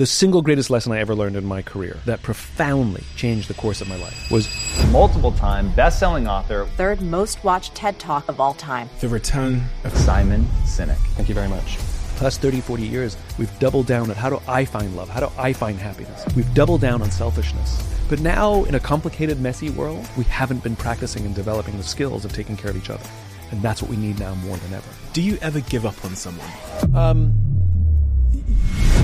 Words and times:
The 0.00 0.06
single 0.06 0.40
greatest 0.40 0.70
lesson 0.70 0.92
I 0.92 0.98
ever 1.00 1.14
learned 1.14 1.36
in 1.36 1.44
my 1.44 1.60
career 1.60 1.98
that 2.06 2.22
profoundly 2.22 3.04
changed 3.16 3.48
the 3.48 3.52
course 3.52 3.82
of 3.82 3.88
my 3.90 3.96
life 3.96 4.30
was 4.30 4.48
multiple 4.90 5.30
time 5.30 5.74
best-selling 5.74 6.26
author, 6.26 6.64
third 6.78 7.02
most 7.02 7.44
watched 7.44 7.74
TED 7.74 7.98
Talk 7.98 8.26
of 8.30 8.40
all 8.40 8.54
time. 8.54 8.88
The 9.00 9.10
return 9.10 9.62
of 9.84 9.94
Simon 9.94 10.46
Sinek. 10.64 10.96
Thank 11.16 11.28
you 11.28 11.34
very 11.34 11.48
much. 11.48 11.76
The 12.16 12.24
last 12.24 12.40
30, 12.40 12.62
40 12.62 12.82
years, 12.82 13.18
we've 13.38 13.58
doubled 13.58 13.88
down 13.88 14.08
on 14.08 14.16
how 14.16 14.30
do 14.30 14.40
I 14.48 14.64
find 14.64 14.96
love? 14.96 15.10
How 15.10 15.20
do 15.20 15.28
I 15.36 15.52
find 15.52 15.78
happiness? 15.78 16.24
We've 16.34 16.54
doubled 16.54 16.80
down 16.80 17.02
on 17.02 17.10
selfishness. 17.10 17.86
But 18.08 18.20
now, 18.20 18.64
in 18.64 18.76
a 18.76 18.80
complicated, 18.80 19.38
messy 19.38 19.68
world, 19.68 20.08
we 20.16 20.24
haven't 20.24 20.62
been 20.62 20.76
practicing 20.76 21.26
and 21.26 21.34
developing 21.34 21.76
the 21.76 21.82
skills 21.82 22.24
of 22.24 22.32
taking 22.32 22.56
care 22.56 22.70
of 22.70 22.76
each 22.78 22.88
other. 22.88 23.04
And 23.50 23.60
that's 23.60 23.82
what 23.82 23.90
we 23.90 23.98
need 23.98 24.18
now 24.18 24.34
more 24.36 24.56
than 24.56 24.72
ever. 24.72 24.88
Do 25.12 25.20
you 25.20 25.36
ever 25.42 25.60
give 25.60 25.84
up 25.84 26.02
on 26.06 26.16
someone? 26.16 26.48
Um, 26.94 27.49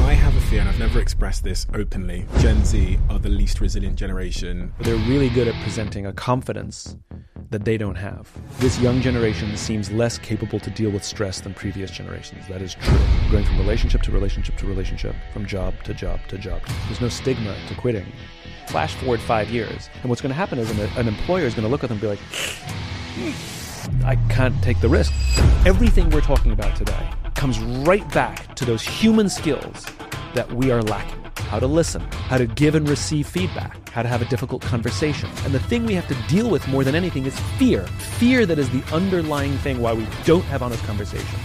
I 0.07 0.13
have 0.13 0.37
a 0.37 0.41
fear, 0.43 0.61
and 0.61 0.69
I've 0.69 0.79
never 0.79 1.01
expressed 1.01 1.43
this 1.43 1.67
openly. 1.75 2.27
Gen 2.39 2.65
Z 2.65 2.97
are 3.11 3.19
the 3.19 3.29
least 3.29 3.61
resilient 3.61 3.97
generation. 3.97 4.73
They're 4.79 4.95
really 4.95 5.29
good 5.31 5.49
at 5.49 5.61
presenting 5.65 6.07
a 6.07 6.13
confidence 6.13 6.97
that 7.51 7.65
they 7.65 7.77
don't 7.77 7.97
have. 7.97 8.31
This 8.61 8.79
young 8.79 9.01
generation 9.01 9.57
seems 9.57 9.91
less 9.91 10.17
capable 10.17 10.61
to 10.61 10.71
deal 10.71 10.91
with 10.91 11.03
stress 11.03 11.41
than 11.41 11.55
previous 11.55 11.91
generations. 11.91 12.47
That 12.47 12.63
is 12.63 12.75
true. 12.75 12.99
Going 13.33 13.45
from 13.45 13.59
relationship 13.59 14.03
to 14.03 14.13
relationship 14.13 14.57
to 14.59 14.67
relationship, 14.67 15.17
from 15.33 15.45
job 15.45 15.75
to 15.83 15.93
job 15.93 16.21
to 16.29 16.39
job. 16.39 16.63
There's 16.87 17.01
no 17.01 17.09
stigma 17.09 17.57
to 17.67 17.75
quitting. 17.75 18.07
Flash 18.69 18.95
forward 18.95 19.21
five 19.21 19.51
years, 19.51 19.91
and 20.03 20.09
what's 20.09 20.23
going 20.23 20.31
to 20.31 20.37
happen 20.37 20.61
is 20.61 20.71
an, 20.71 20.79
an 20.97 21.09
employer 21.09 21.47
is 21.47 21.55
going 21.55 21.65
to 21.65 21.69
look 21.69 21.83
at 21.83 21.89
them 21.89 21.97
and 21.97 22.01
be 22.01 22.07
like, 22.07 22.21
hmm, 23.17 24.07
I 24.07 24.15
can't 24.33 24.55
take 24.63 24.81
the 24.81 24.89
risk. 24.89 25.13
Everything 25.67 26.11
we're 26.11 26.21
talking 26.21 26.53
about 26.53 26.77
today 26.77 27.11
comes 27.37 27.59
right 27.61 28.09
back 28.13 28.55
to 28.57 28.65
those 28.65 28.83
human 28.83 29.29
skills 29.29 29.87
that 30.35 30.51
we 30.53 30.71
are 30.71 30.83
lacking 30.83 31.27
how 31.47 31.61
to 31.61 31.67
listen, 31.67 32.01
how 32.29 32.37
to 32.37 32.47
give 32.47 32.75
and 32.75 32.89
receive 32.89 33.27
feedback, 33.27 33.89
how 33.91 34.03
to 34.03 34.09
have 34.09 34.21
a 34.21 34.25
difficult 34.25 34.63
conversation. 34.63 35.31
And 35.45 35.55
the 35.55 35.61
thing 35.61 35.87
we 35.87 35.95
have 35.95 36.09
to 36.09 36.15
deal 36.29 36.51
with 36.51 36.67
more 36.67 36.83
than 36.83 36.95
anything 36.97 37.25
is 37.25 37.39
fear. 37.57 37.87
Fear 38.19 38.47
that 38.47 38.59
is 38.59 38.69
the 38.71 38.83
underlying 38.93 39.57
thing 39.59 39.81
why 39.81 39.93
we 39.93 40.07
don't 40.25 40.45
have 40.47 40.63
honest 40.63 40.83
conversations. 40.85 41.41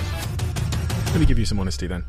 Let 1.07 1.19
me 1.19 1.25
give 1.25 1.37
you 1.37 1.45
some 1.45 1.59
honesty 1.59 1.87
then. 1.87 2.01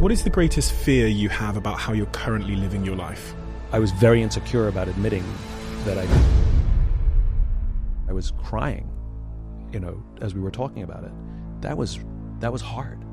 What 0.00 0.10
is 0.10 0.24
the 0.24 0.30
greatest 0.30 0.72
fear 0.72 1.06
you 1.06 1.28
have 1.28 1.56
about 1.56 1.78
how 1.78 1.92
you're 1.92 2.06
currently 2.06 2.56
living 2.56 2.84
your 2.84 2.96
life? 2.96 3.34
I 3.72 3.78
was 3.78 3.92
very 3.92 4.22
insecure 4.22 4.68
about 4.68 4.88
admitting 4.88 5.24
that 5.84 5.96
I 5.96 6.06
I 8.08 8.12
was 8.12 8.32
crying, 8.42 8.88
you 9.72 9.80
know, 9.80 10.02
as 10.20 10.34
we 10.34 10.40
were 10.40 10.50
talking 10.50 10.82
about 10.82 11.04
it. 11.04 11.12
That 11.66 11.76
was 11.76 11.98
that 12.38 12.52
was 12.52 12.62
hard. 12.62 13.04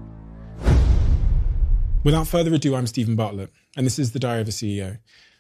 Without 2.03 2.27
further 2.27 2.53
ado, 2.53 2.75
I'm 2.75 2.85
Steven 2.85 3.15
Bartlett, 3.15 3.49
and 3.75 3.83
this 3.83 3.97
is 3.97 4.11
the 4.11 4.19
Diary 4.19 4.41
of 4.41 4.47
a 4.47 4.51
CEO. 4.51 4.99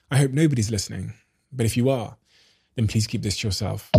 I 0.09 0.17
hope 0.17 0.31
nobody's 0.31 0.71
listening, 0.71 1.13
but 1.51 1.67
if 1.67 1.77
you 1.77 1.91
are, 1.91 2.17
then 2.73 2.87
please 2.87 3.05
keep 3.05 3.21
this 3.21 3.37
to 3.37 3.47
yourself. 3.47 3.91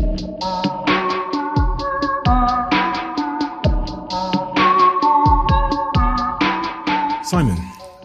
Simon. 7.25 7.57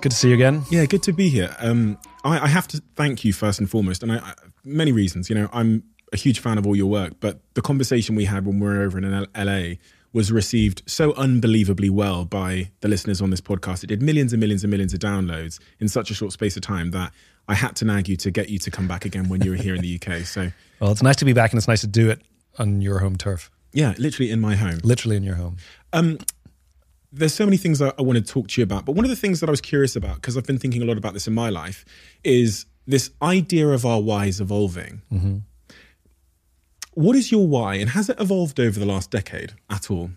Good 0.01 0.11
to 0.11 0.15
see 0.15 0.27
you 0.29 0.35
again. 0.35 0.61
Yeah, 0.69 0.85
good 0.85 1.01
to 1.03 1.11
be 1.11 1.29
here. 1.29 1.55
Um, 1.57 1.97
I, 2.23 2.41
I, 2.41 2.47
have 2.47 2.67
to 2.67 2.83
thank 2.95 3.25
you 3.25 3.33
first 3.33 3.57
and 3.57 3.67
foremost, 3.67 4.03
and 4.03 4.11
I, 4.11 4.17
I, 4.17 4.33
many 4.63 4.91
reasons. 4.91 5.27
You 5.27 5.37
know, 5.37 5.49
I'm 5.51 5.83
a 6.13 6.17
huge 6.17 6.37
fan 6.37 6.59
of 6.59 6.67
all 6.67 6.75
your 6.75 6.85
work, 6.85 7.13
but 7.19 7.39
the 7.55 7.63
conversation 7.63 8.15
we 8.15 8.25
had 8.25 8.45
when 8.45 8.59
we 8.59 8.67
were 8.67 8.83
over 8.83 8.99
in 8.99 9.25
LA 9.35 9.77
was 10.11 10.31
received 10.31 10.81
so 10.85 11.13
unbelievably 11.13 11.89
well 11.89 12.25
by 12.25 12.71
the 12.81 12.87
listeners 12.87 13.21
on 13.21 13.29
this 13.29 13.41
podcast. 13.41 13.83
It 13.83 13.87
did 13.87 14.01
millions 14.01 14.33
and 14.33 14.39
millions 14.39 14.63
and 14.63 14.71
millions 14.71 14.93
of 14.93 14.99
downloads 14.99 15.59
in 15.79 15.87
such 15.87 16.09
a 16.09 16.13
short 16.13 16.31
space 16.31 16.55
of 16.55 16.63
time 16.63 16.91
that 16.91 17.11
I 17.47 17.55
had 17.55 17.75
to 17.77 17.85
nag 17.85 18.07
you 18.07 18.15
to 18.17 18.31
get 18.31 18.49
you 18.49 18.59
to 18.59 18.71
come 18.71 18.87
back 18.87 19.05
again 19.05 19.29
when 19.29 19.41
you 19.41 19.51
were 19.51 19.57
here 19.57 19.75
in 19.75 19.81
the 19.81 19.99
UK. 20.01 20.21
So, 20.21 20.51
well, 20.79 20.91
it's 20.91 21.03
nice 21.03 21.15
to 21.17 21.25
be 21.25 21.33
back, 21.33 21.51
and 21.51 21.57
it's 21.57 21.67
nice 21.67 21.81
to 21.81 21.87
do 21.87 22.09
it 22.09 22.21
on 22.57 22.81
your 22.81 22.99
home 22.99 23.17
turf. 23.17 23.51
Yeah, 23.71 23.93
literally 23.97 24.31
in 24.31 24.39
my 24.39 24.55
home. 24.55 24.79
Literally 24.83 25.15
in 25.15 25.23
your 25.23 25.35
home. 25.35 25.57
Um, 25.93 26.17
there's 27.11 27.33
so 27.33 27.45
many 27.45 27.57
things 27.57 27.81
I, 27.81 27.91
I 27.97 28.01
want 28.01 28.23
to 28.23 28.33
talk 28.33 28.47
to 28.49 28.61
you 28.61 28.63
about, 28.63 28.85
but 28.85 28.93
one 28.93 29.05
of 29.05 29.09
the 29.09 29.15
things 29.15 29.39
that 29.39 29.49
I 29.49 29.51
was 29.51 29.61
curious 29.61 29.95
about 29.95 30.15
because 30.15 30.37
I've 30.37 30.45
been 30.45 30.59
thinking 30.59 30.81
a 30.81 30.85
lot 30.85 30.97
about 30.97 31.13
this 31.13 31.27
in 31.27 31.33
my 31.33 31.49
life 31.49 31.85
is 32.23 32.65
this 32.85 33.11
idea 33.21 33.67
of 33.69 33.85
our 33.85 34.01
whys 34.01 34.39
evolving. 34.39 35.01
Mm-hmm. 35.11 35.37
What 36.99 37.15
is 37.15 37.31
your 37.31 37.47
why, 37.47 37.75
and 37.75 37.91
has 37.91 38.09
it 38.09 38.19
evolved 38.19 38.59
over 38.59 38.77
the 38.77 38.85
last 38.85 39.09
decade 39.09 39.53
at 39.69 39.89
all? 39.89 40.09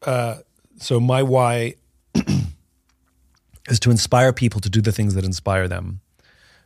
Uh, 0.00 0.36
so 0.76 1.00
my 1.00 1.24
why 1.24 1.74
is 3.68 3.80
to 3.80 3.90
inspire 3.90 4.32
people 4.32 4.60
to 4.60 4.70
do 4.70 4.80
the 4.80 4.92
things 4.92 5.16
that 5.16 5.24
inspire 5.24 5.66
them. 5.66 6.00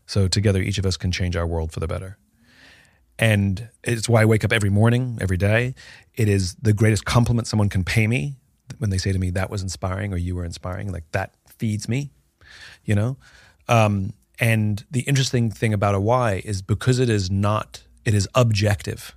So 0.05 0.29
together, 0.29 0.61
each 0.61 0.77
of 0.77 0.85
us 0.85 0.99
can 0.99 1.13
change 1.13 1.35
our 1.35 1.47
world 1.47 1.73
for 1.73 1.81
the 1.81 1.87
better. 1.89 2.19
And 3.19 3.71
it's 3.83 4.07
why 4.07 4.21
I 4.21 4.27
wake 4.27 4.45
up 4.45 4.53
every 4.53 4.69
morning, 4.69 5.17
every 5.23 5.39
day. 5.39 5.75
It 6.13 6.29
is 6.29 6.55
the 6.57 6.75
greatest 6.75 7.07
compliment 7.07 7.49
someone 7.49 7.71
can 7.71 7.85
pay 7.85 8.07
me 8.07 8.35
when 8.77 8.91
they 8.91 8.99
say 8.99 9.13
to 9.13 9.19
me, 9.19 9.31
that 9.31 9.49
was 9.49 9.63
inspiring 9.63 10.13
or 10.13 10.19
you 10.19 10.37
were 10.37 10.45
inspiring. 10.45 10.93
Like 10.93 11.11
that 11.13 11.33
feeds 11.57 11.89
me, 11.89 12.11
you 12.85 12.95
know? 12.95 13.17
Um, 13.67 14.13
and 14.39 14.85
the 14.91 15.01
interesting 15.01 15.51
thing 15.51 15.73
about 15.73 15.95
a 15.95 16.01
why 16.01 16.43
is 16.45 16.61
because 16.61 16.99
it 16.99 17.09
is 17.09 17.31
not 17.31 17.86
it 18.07 18.15
is 18.15 18.29
objective. 18.35 19.15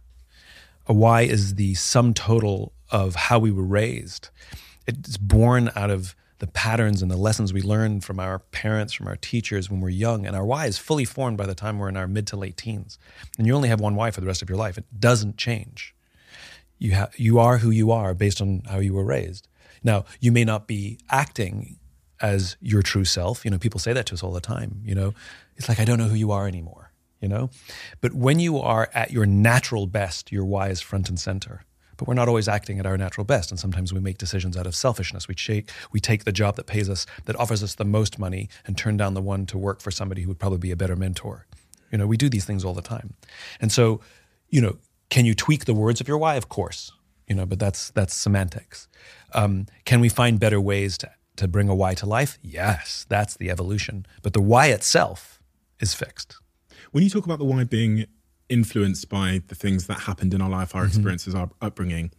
A 0.87 0.93
why 0.93 1.21
is 1.21 1.55
the 1.55 1.75
sum 1.75 2.13
total 2.13 2.73
of 2.89 3.15
how 3.15 3.37
we 3.37 3.51
were 3.51 3.63
raised. 3.63 4.29
It's 4.87 5.15
born 5.17 5.69
out 5.75 5.91
of 5.91 6.15
the 6.39 6.47
patterns 6.47 7.01
and 7.01 7.11
the 7.11 7.17
lessons 7.17 7.53
we 7.53 7.61
learned 7.61 8.03
from 8.03 8.19
our 8.19 8.39
parents, 8.39 8.93
from 8.93 9.07
our 9.07 9.17
teachers 9.17 9.69
when 9.69 9.81
we're 9.81 9.89
young. 9.89 10.25
And 10.25 10.35
our 10.35 10.43
why 10.45 10.65
is 10.65 10.79
fully 10.79 11.05
formed 11.05 11.37
by 11.37 11.45
the 11.45 11.53
time 11.53 11.77
we're 11.77 11.89
in 11.89 11.97
our 11.97 12.07
mid 12.07 12.25
to 12.27 12.35
late 12.35 12.57
teens. 12.57 12.97
And 13.37 13.45
you 13.45 13.53
only 13.53 13.69
have 13.69 13.79
one 13.79 13.95
why 13.95 14.09
for 14.09 14.21
the 14.21 14.27
rest 14.27 14.41
of 14.41 14.49
your 14.49 14.57
life. 14.57 14.77
It 14.77 14.85
doesn't 14.99 15.37
change. 15.37 15.93
You, 16.79 16.95
ha- 16.95 17.09
you 17.15 17.37
are 17.39 17.59
who 17.59 17.69
you 17.69 17.91
are 17.91 18.15
based 18.15 18.41
on 18.41 18.63
how 18.67 18.79
you 18.79 18.93
were 18.93 19.03
raised. 19.03 19.47
Now, 19.83 20.05
you 20.19 20.31
may 20.31 20.45
not 20.45 20.65
be 20.65 20.97
acting 21.11 21.77
as 22.21 22.57
your 22.61 22.81
true 22.81 23.05
self. 23.05 23.45
You 23.45 23.51
know, 23.51 23.59
people 23.59 23.79
say 23.79 23.93
that 23.93 24.07
to 24.07 24.13
us 24.15 24.23
all 24.23 24.31
the 24.31 24.41
time. 24.41 24.81
You 24.83 24.95
know, 24.95 25.13
it's 25.57 25.69
like, 25.69 25.79
I 25.79 25.85
don't 25.85 25.99
know 25.99 26.07
who 26.07 26.15
you 26.15 26.31
are 26.31 26.47
anymore 26.47 26.88
you 27.21 27.27
know? 27.27 27.49
But 28.01 28.13
when 28.13 28.39
you 28.39 28.57
are 28.57 28.89
at 28.93 29.11
your 29.11 29.25
natural 29.25 29.87
best, 29.87 30.31
your 30.31 30.45
why 30.45 30.69
is 30.69 30.81
front 30.81 31.09
and 31.09 31.19
center. 31.19 31.63
But 31.97 32.07
we're 32.07 32.13
not 32.13 32.29
always 32.29 32.47
acting 32.47 32.79
at 32.79 32.85
our 32.85 32.97
natural 32.97 33.25
best. 33.25 33.51
And 33.51 33.59
sometimes 33.59 33.93
we 33.93 33.99
make 33.99 34.17
decisions 34.17 34.55
out 34.55 34.65
of 34.65 34.73
selfishness. 34.73 35.27
We, 35.27 35.65
we 35.91 35.99
take 35.99 36.23
the 36.23 36.31
job 36.31 36.55
that 36.55 36.65
pays 36.65 36.89
us, 36.89 37.05
that 37.25 37.35
offers 37.37 37.61
us 37.61 37.75
the 37.75 37.83
most 37.83 38.17
money, 38.17 38.47
and 38.65 38.77
turn 38.77 38.95
down 38.95 39.15
the 39.15 39.21
one 39.21 39.45
to 39.47 39.57
work 39.57 39.81
for 39.81 39.91
somebody 39.91 40.21
who 40.21 40.29
would 40.29 40.39
probably 40.39 40.59
be 40.59 40.71
a 40.71 40.77
better 40.77 40.95
mentor. 40.95 41.45
You 41.91 41.97
know, 41.97 42.07
we 42.07 42.15
do 42.15 42.29
these 42.29 42.45
things 42.45 42.63
all 42.63 42.73
the 42.73 42.81
time. 42.81 43.15
And 43.59 43.69
so, 43.69 43.99
you 44.49 44.61
know, 44.61 44.77
can 45.09 45.25
you 45.25 45.33
tweak 45.33 45.65
the 45.65 45.73
words 45.73 45.99
of 45.99 46.07
your 46.07 46.17
why? 46.17 46.35
Of 46.35 46.47
course. 46.47 46.91
You 47.27 47.35
know, 47.35 47.45
but 47.45 47.59
that's 47.59 47.91
that's 47.91 48.15
semantics. 48.15 48.87
Um, 49.33 49.65
can 49.85 49.99
we 49.99 50.09
find 50.09 50.39
better 50.39 50.61
ways 50.61 50.97
to, 50.99 51.11
to 51.35 51.47
bring 51.47 51.69
a 51.69 51.75
why 51.75 51.93
to 51.95 52.05
life? 52.05 52.39
Yes, 52.41 53.05
that's 53.09 53.35
the 53.35 53.49
evolution. 53.49 54.05
But 54.23 54.33
the 54.33 54.41
why 54.41 54.67
itself 54.67 55.41
is 55.79 55.93
fixed. 55.93 56.37
When 56.91 57.03
you 57.03 57.09
talk 57.09 57.25
about 57.25 57.39
the 57.39 57.45
why 57.45 57.63
being 57.63 58.05
influenced 58.49 59.09
by 59.09 59.41
the 59.47 59.55
things 59.55 59.87
that 59.87 60.01
happened 60.01 60.33
in 60.33 60.41
our 60.41 60.49
life, 60.49 60.75
our 60.75 60.81
mm-hmm. 60.81 60.89
experiences, 60.89 61.35
our 61.35 61.49
upbringing, 61.61 62.11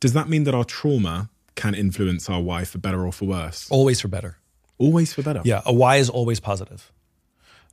does 0.00 0.12
that 0.12 0.28
mean 0.28 0.44
that 0.44 0.54
our 0.54 0.64
trauma 0.64 1.30
can 1.54 1.74
influence 1.74 2.28
our 2.28 2.40
why 2.40 2.64
for 2.64 2.78
better 2.78 3.04
or 3.04 3.12
for 3.12 3.26
worse? 3.26 3.68
Always 3.70 4.00
for 4.00 4.08
better. 4.08 4.38
Always 4.78 5.12
for 5.12 5.22
better. 5.22 5.40
Yeah, 5.44 5.62
a 5.64 5.72
why 5.72 5.96
is 5.96 6.10
always 6.10 6.40
positive. 6.40 6.92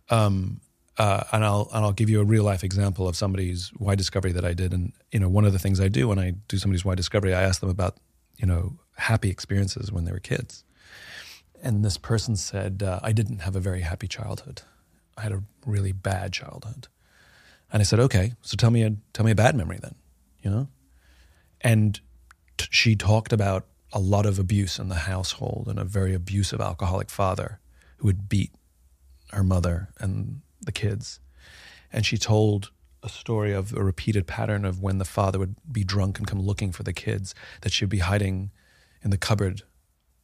Um, 0.10 0.62
uh, 0.98 1.24
and 1.32 1.44
I'll 1.44 1.70
and 1.74 1.84
I'll 1.84 1.92
give 1.92 2.10
you 2.10 2.22
a 2.22 2.24
real 2.24 2.44
life 2.44 2.64
example 2.64 3.08
of 3.08 3.16
somebody's 3.16 3.72
why 3.78 3.96
discovery 3.96 4.32
that 4.34 4.46
I 4.46 4.54
did. 4.54 4.74
And 4.74 4.94
you 5.12 5.20
know, 5.20 5.28
one 5.28 5.44
of 5.44 5.52
the 5.52 5.60
things 5.60 5.82
I 5.82 5.88
do 5.88 6.08
when 6.08 6.20
I 6.20 6.36
do 6.48 6.58
somebody's 6.58 6.86
why 6.86 6.96
discovery, 6.96 7.34
I 7.34 7.42
ask 7.42 7.60
them 7.60 7.70
about 7.70 7.98
you 8.38 8.46
know 8.46 8.78
happy 8.96 9.30
experiences 9.30 9.92
when 9.92 10.06
they 10.06 10.12
were 10.12 10.20
kids. 10.20 10.64
And 11.62 11.84
this 11.84 11.98
person 11.98 12.36
said, 12.36 12.84
uh, 12.84 13.00
"I 13.02 13.12
didn't 13.12 13.40
have 13.40 13.56
a 13.56 13.60
very 13.60 13.82
happy 13.82 14.08
childhood." 14.08 14.62
I 15.18 15.22
had 15.22 15.32
a 15.32 15.44
really 15.66 15.92
bad 15.92 16.34
childhood. 16.34 16.88
And 17.72 17.82
I 17.82 17.84
said, 17.84 18.00
okay, 18.00 18.34
so 18.42 18.56
tell 18.56 18.72
me 18.72 18.84
a 18.84 18.96
tell 19.14 19.26
me 19.26 19.32
a 19.32 19.36
bad 19.36 19.56
memory 19.56 19.80
then, 19.82 19.96
you 20.42 20.52
know. 20.52 20.68
And 21.62 22.00
t- 22.58 22.68
she 22.70 22.96
talked 22.96 23.34
about 23.34 23.66
a 23.92 24.00
lot 24.00 24.26
of 24.26 24.40
abuse 24.40 24.80
in 24.80 24.90
the 24.90 24.96
household 24.96 25.68
and 25.68 25.80
a 25.80 25.84
very 25.84 26.14
abusive 26.14 26.62
alcoholic 26.62 27.10
father 27.10 27.60
who 27.98 28.08
would 28.08 28.30
beat 28.30 28.52
her 29.32 29.44
mother 29.44 29.90
and 30.00 30.42
the 30.62 30.72
kids. 30.72 31.20
And 31.92 32.06
she 32.06 32.18
told 32.18 32.72
a 33.02 33.10
story 33.10 33.54
of 33.54 33.74
a 33.74 33.84
repeated 33.84 34.28
pattern 34.28 34.66
of 34.66 34.82
when 34.82 34.98
the 34.98 35.06
father 35.06 35.40
would 35.40 35.56
be 35.72 35.84
drunk 35.84 36.18
and 36.18 36.28
come 36.28 36.42
looking 36.42 36.72
for 36.72 36.84
the 36.84 36.94
kids, 36.94 37.36
that 37.62 37.72
she'd 37.72 37.90
be 37.90 38.00
hiding 38.00 38.52
in 39.04 39.10
the 39.10 39.18
cupboard, 39.18 39.64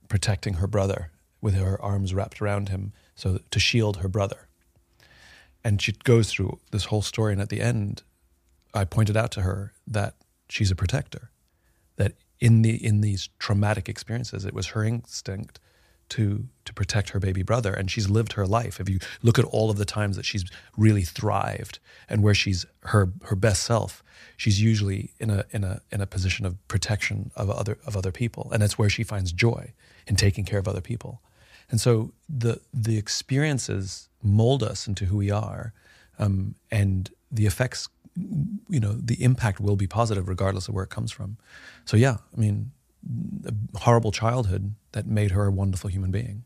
protecting 0.07 0.55
her 0.55 0.67
brother 0.67 1.11
with 1.41 1.55
her 1.55 1.81
arms 1.81 2.13
wrapped 2.13 2.41
around 2.41 2.69
him, 2.69 2.93
so 3.15 3.39
to 3.51 3.59
shield 3.59 3.97
her 3.97 4.07
brother 4.07 4.48
and 5.63 5.81
she 5.81 5.91
goes 6.03 6.31
through 6.31 6.59
this 6.71 6.85
whole 6.85 7.01
story 7.01 7.33
and 7.33 7.41
at 7.41 7.49
the 7.49 7.61
end 7.61 8.03
i 8.73 8.83
pointed 8.85 9.17
out 9.17 9.31
to 9.31 9.41
her 9.41 9.73
that 9.87 10.15
she's 10.47 10.71
a 10.71 10.75
protector 10.75 11.31
that 11.97 12.13
in 12.39 12.61
the 12.61 12.83
in 12.83 13.01
these 13.01 13.29
traumatic 13.39 13.89
experiences 13.89 14.45
it 14.45 14.53
was 14.53 14.67
her 14.67 14.83
instinct 14.83 15.59
to 16.09 16.45
to 16.65 16.73
protect 16.73 17.09
her 17.11 17.19
baby 17.19 17.43
brother. 17.43 17.73
And 17.73 17.89
she's 17.89 18.09
lived 18.09 18.33
her 18.33 18.45
life. 18.45 18.79
If 18.79 18.89
you 18.89 18.99
look 19.21 19.39
at 19.39 19.45
all 19.45 19.69
of 19.69 19.77
the 19.77 19.85
times 19.85 20.17
that 20.17 20.25
she's 20.25 20.45
really 20.75 21.03
thrived 21.03 21.79
and 22.09 22.21
where 22.21 22.33
she's 22.33 22.65
her 22.83 23.11
her 23.23 23.35
best 23.35 23.63
self 23.63 24.03
she's 24.35 24.61
usually 24.61 25.13
in 25.19 25.29
a 25.29 25.45
in 25.51 25.63
a 25.63 25.81
in 25.91 26.01
a 26.01 26.05
position 26.05 26.45
of 26.45 26.55
protection 26.67 27.31
of 27.35 27.49
other 27.49 27.77
of 27.85 27.95
other 27.95 28.11
people. 28.11 28.49
And 28.51 28.61
that's 28.61 28.77
where 28.77 28.89
she 28.89 29.03
finds 29.03 29.31
joy 29.31 29.73
in 30.07 30.15
taking 30.15 30.45
care 30.45 30.59
of 30.59 30.67
other 30.67 30.81
people. 30.81 31.21
And 31.69 31.79
so 31.79 32.11
the 32.27 32.59
the 32.73 32.97
experiences 32.97 34.08
mold 34.21 34.63
us 34.63 34.87
into 34.87 35.05
who 35.05 35.17
we 35.17 35.31
are 35.31 35.73
um, 36.17 36.55
and 36.71 37.11
the 37.31 37.45
effects 37.45 37.89
you 38.69 38.79
know 38.79 38.93
the 38.93 39.23
impact 39.23 39.59
will 39.61 39.77
be 39.77 39.87
positive 39.87 40.27
regardless 40.27 40.67
of 40.67 40.73
where 40.73 40.83
it 40.83 40.89
comes 40.89 41.11
from. 41.11 41.37
So 41.85 41.95
yeah 41.95 42.17
i 42.35 42.39
mean 42.39 42.71
a 43.45 43.53
horrible 43.79 44.11
childhood 44.11 44.75
that 44.91 45.07
made 45.07 45.31
her 45.31 45.45
a 45.45 45.51
wonderful 45.51 45.89
human 45.89 46.11
being. 46.11 46.43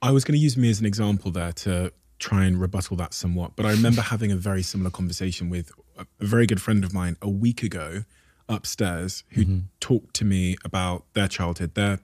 I 0.00 0.10
was 0.10 0.24
going 0.24 0.34
to 0.34 0.38
use 0.38 0.56
me 0.56 0.70
as 0.70 0.80
an 0.80 0.86
example 0.86 1.30
there 1.30 1.52
to 1.52 1.92
try 2.18 2.44
and 2.44 2.60
rebuttal 2.60 2.96
that 2.96 3.14
somewhat, 3.14 3.52
but 3.56 3.66
I 3.66 3.70
remember 3.70 4.02
having 4.14 4.32
a 4.32 4.36
very 4.36 4.62
similar 4.62 4.90
conversation 4.90 5.50
with 5.50 5.70
a, 5.96 6.06
very 6.20 6.46
good 6.46 6.60
friend 6.60 6.84
of 6.84 6.92
mine 6.92 7.16
a 7.22 7.28
week 7.28 7.62
ago 7.62 8.04
upstairs 8.48 9.24
who 9.30 9.62
talked 9.80 10.14
to 10.14 10.24
me 10.24 10.56
about 10.64 11.04
their 11.12 11.28
childhood. 11.28 11.74
Their, 11.74 12.00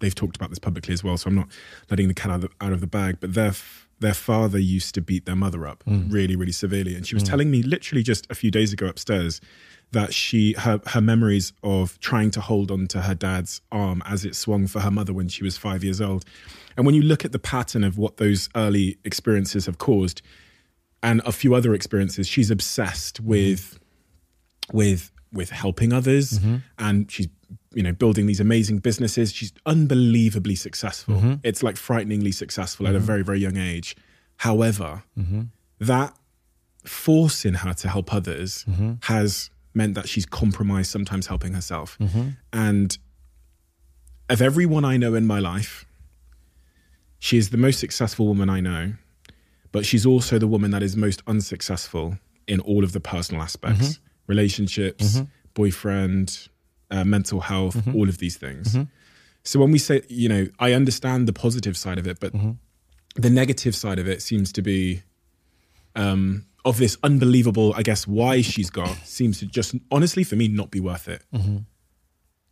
they've 0.00 0.14
talked 0.14 0.36
about 0.36 0.50
this 0.50 0.58
publicly 0.58 0.92
as 0.92 1.02
well, 1.02 1.16
so 1.16 1.28
I'm 1.28 1.34
not 1.34 1.48
letting 1.90 2.08
the 2.08 2.14
cat 2.14 2.30
out 2.30 2.36
of 2.36 2.40
the, 2.42 2.50
out 2.60 2.72
of 2.72 2.80
the 2.80 2.86
bag, 2.86 3.18
but 3.20 3.34
their 3.34 3.48
f- 3.48 3.85
their 4.00 4.14
father 4.14 4.58
used 4.58 4.94
to 4.94 5.00
beat 5.00 5.24
their 5.24 5.36
mother 5.36 5.66
up 5.66 5.82
mm. 5.86 6.12
really, 6.12 6.36
really 6.36 6.52
severely. 6.52 6.94
And 6.94 7.06
she 7.06 7.14
was 7.14 7.24
mm. 7.24 7.28
telling 7.28 7.50
me 7.50 7.62
literally 7.62 8.02
just 8.02 8.26
a 8.30 8.34
few 8.34 8.50
days 8.50 8.72
ago 8.72 8.86
upstairs 8.86 9.40
that 9.92 10.12
she 10.12 10.52
her 10.54 10.80
her 10.86 11.00
memories 11.00 11.52
of 11.62 11.98
trying 12.00 12.30
to 12.32 12.40
hold 12.40 12.70
on 12.70 12.86
to 12.88 13.02
her 13.02 13.14
dad's 13.14 13.60
arm 13.70 14.02
as 14.04 14.24
it 14.24 14.34
swung 14.34 14.66
for 14.66 14.80
her 14.80 14.90
mother 14.90 15.12
when 15.12 15.28
she 15.28 15.44
was 15.44 15.56
five 15.56 15.84
years 15.84 16.00
old. 16.00 16.24
And 16.76 16.84
when 16.84 16.94
you 16.94 17.02
look 17.02 17.24
at 17.24 17.32
the 17.32 17.38
pattern 17.38 17.84
of 17.84 17.96
what 17.96 18.16
those 18.16 18.48
early 18.54 18.98
experiences 19.04 19.66
have 19.66 19.78
caused, 19.78 20.22
and 21.02 21.22
a 21.24 21.32
few 21.32 21.54
other 21.54 21.72
experiences, 21.72 22.26
she's 22.26 22.50
obsessed 22.50 23.20
with 23.20 23.78
mm-hmm. 24.68 24.76
with 24.76 25.12
with 25.32 25.50
helping 25.50 25.92
others, 25.92 26.38
mm-hmm. 26.38 26.56
and 26.78 27.10
she's 27.10 27.28
you 27.76 27.82
know 27.82 27.92
building 27.92 28.26
these 28.26 28.40
amazing 28.40 28.78
businesses. 28.78 29.32
She's 29.32 29.52
unbelievably 29.66 30.56
successful. 30.56 31.16
Mm-hmm. 31.16 31.34
It's 31.44 31.62
like 31.62 31.76
frighteningly 31.76 32.32
successful 32.32 32.88
at 32.88 32.94
a 32.94 32.98
mm-hmm. 32.98 33.06
very 33.06 33.22
very 33.22 33.38
young 33.38 33.58
age. 33.58 33.94
However, 34.38 35.04
mm-hmm. 35.16 35.42
that 35.80 36.16
force 36.84 37.44
in 37.44 37.54
her 37.54 37.74
to 37.74 37.88
help 37.88 38.12
others 38.14 38.64
has 39.02 39.50
meant 39.74 39.94
that 39.94 40.08
she's 40.08 40.24
compromised 40.24 40.90
sometimes 40.90 41.26
helping 41.26 41.52
herself. 41.52 41.98
And 42.52 42.96
of 44.28 44.40
everyone 44.40 44.84
I 44.84 44.96
know 44.96 45.14
in 45.14 45.26
my 45.26 45.38
life, 45.38 45.84
she 47.18 47.36
is 47.36 47.50
the 47.50 47.56
most 47.56 47.78
successful 47.78 48.26
woman 48.26 48.48
I 48.48 48.60
know, 48.60 48.94
but 49.72 49.84
she's 49.84 50.06
also 50.06 50.38
the 50.38 50.46
woman 50.46 50.70
that 50.70 50.82
is 50.82 50.96
most 50.96 51.22
unsuccessful 51.26 52.18
in 52.46 52.60
all 52.60 52.84
of 52.84 52.92
the 52.92 53.00
personal 53.00 53.42
aspects 53.42 53.98
relationships, 54.28 55.20
boyfriend, 55.54 56.48
uh, 56.90 57.04
mental 57.04 57.40
health, 57.40 57.76
mm-hmm. 57.76 57.96
all 57.96 58.08
of 58.08 58.18
these 58.18 58.36
things. 58.36 58.68
Mm-hmm. 58.68 58.84
So 59.44 59.60
when 59.60 59.70
we 59.70 59.78
say, 59.78 60.02
you 60.08 60.28
know, 60.28 60.46
I 60.58 60.72
understand 60.72 61.28
the 61.28 61.32
positive 61.32 61.76
side 61.76 61.98
of 61.98 62.06
it, 62.06 62.18
but 62.20 62.32
mm-hmm. 62.32 62.52
the 63.14 63.30
negative 63.30 63.76
side 63.76 63.98
of 63.98 64.08
it 64.08 64.22
seems 64.22 64.52
to 64.52 64.62
be 64.62 65.02
um, 65.94 66.46
of 66.64 66.78
this 66.78 66.98
unbelievable, 67.02 67.72
I 67.76 67.82
guess, 67.82 68.06
why 68.06 68.42
she's 68.42 68.70
got 68.70 68.96
seems 69.04 69.38
to 69.38 69.46
just 69.46 69.74
honestly 69.90 70.24
for 70.24 70.36
me 70.36 70.48
not 70.48 70.70
be 70.70 70.80
worth 70.80 71.08
it. 71.08 71.22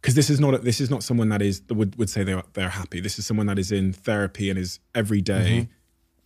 Because 0.00 0.14
this 0.14 0.30
is 0.30 0.38
not 0.38 0.54
a, 0.54 0.58
this 0.58 0.80
is 0.80 0.90
not 0.90 1.02
someone 1.02 1.30
that 1.30 1.42
is 1.42 1.62
would 1.70 1.96
would 1.96 2.10
say 2.10 2.22
they're 2.24 2.42
they're 2.52 2.68
happy. 2.68 3.00
This 3.00 3.18
is 3.18 3.26
someone 3.26 3.46
that 3.46 3.58
is 3.58 3.72
in 3.72 3.92
therapy 3.92 4.50
and 4.50 4.58
is 4.58 4.78
every 4.94 5.20
day 5.20 5.68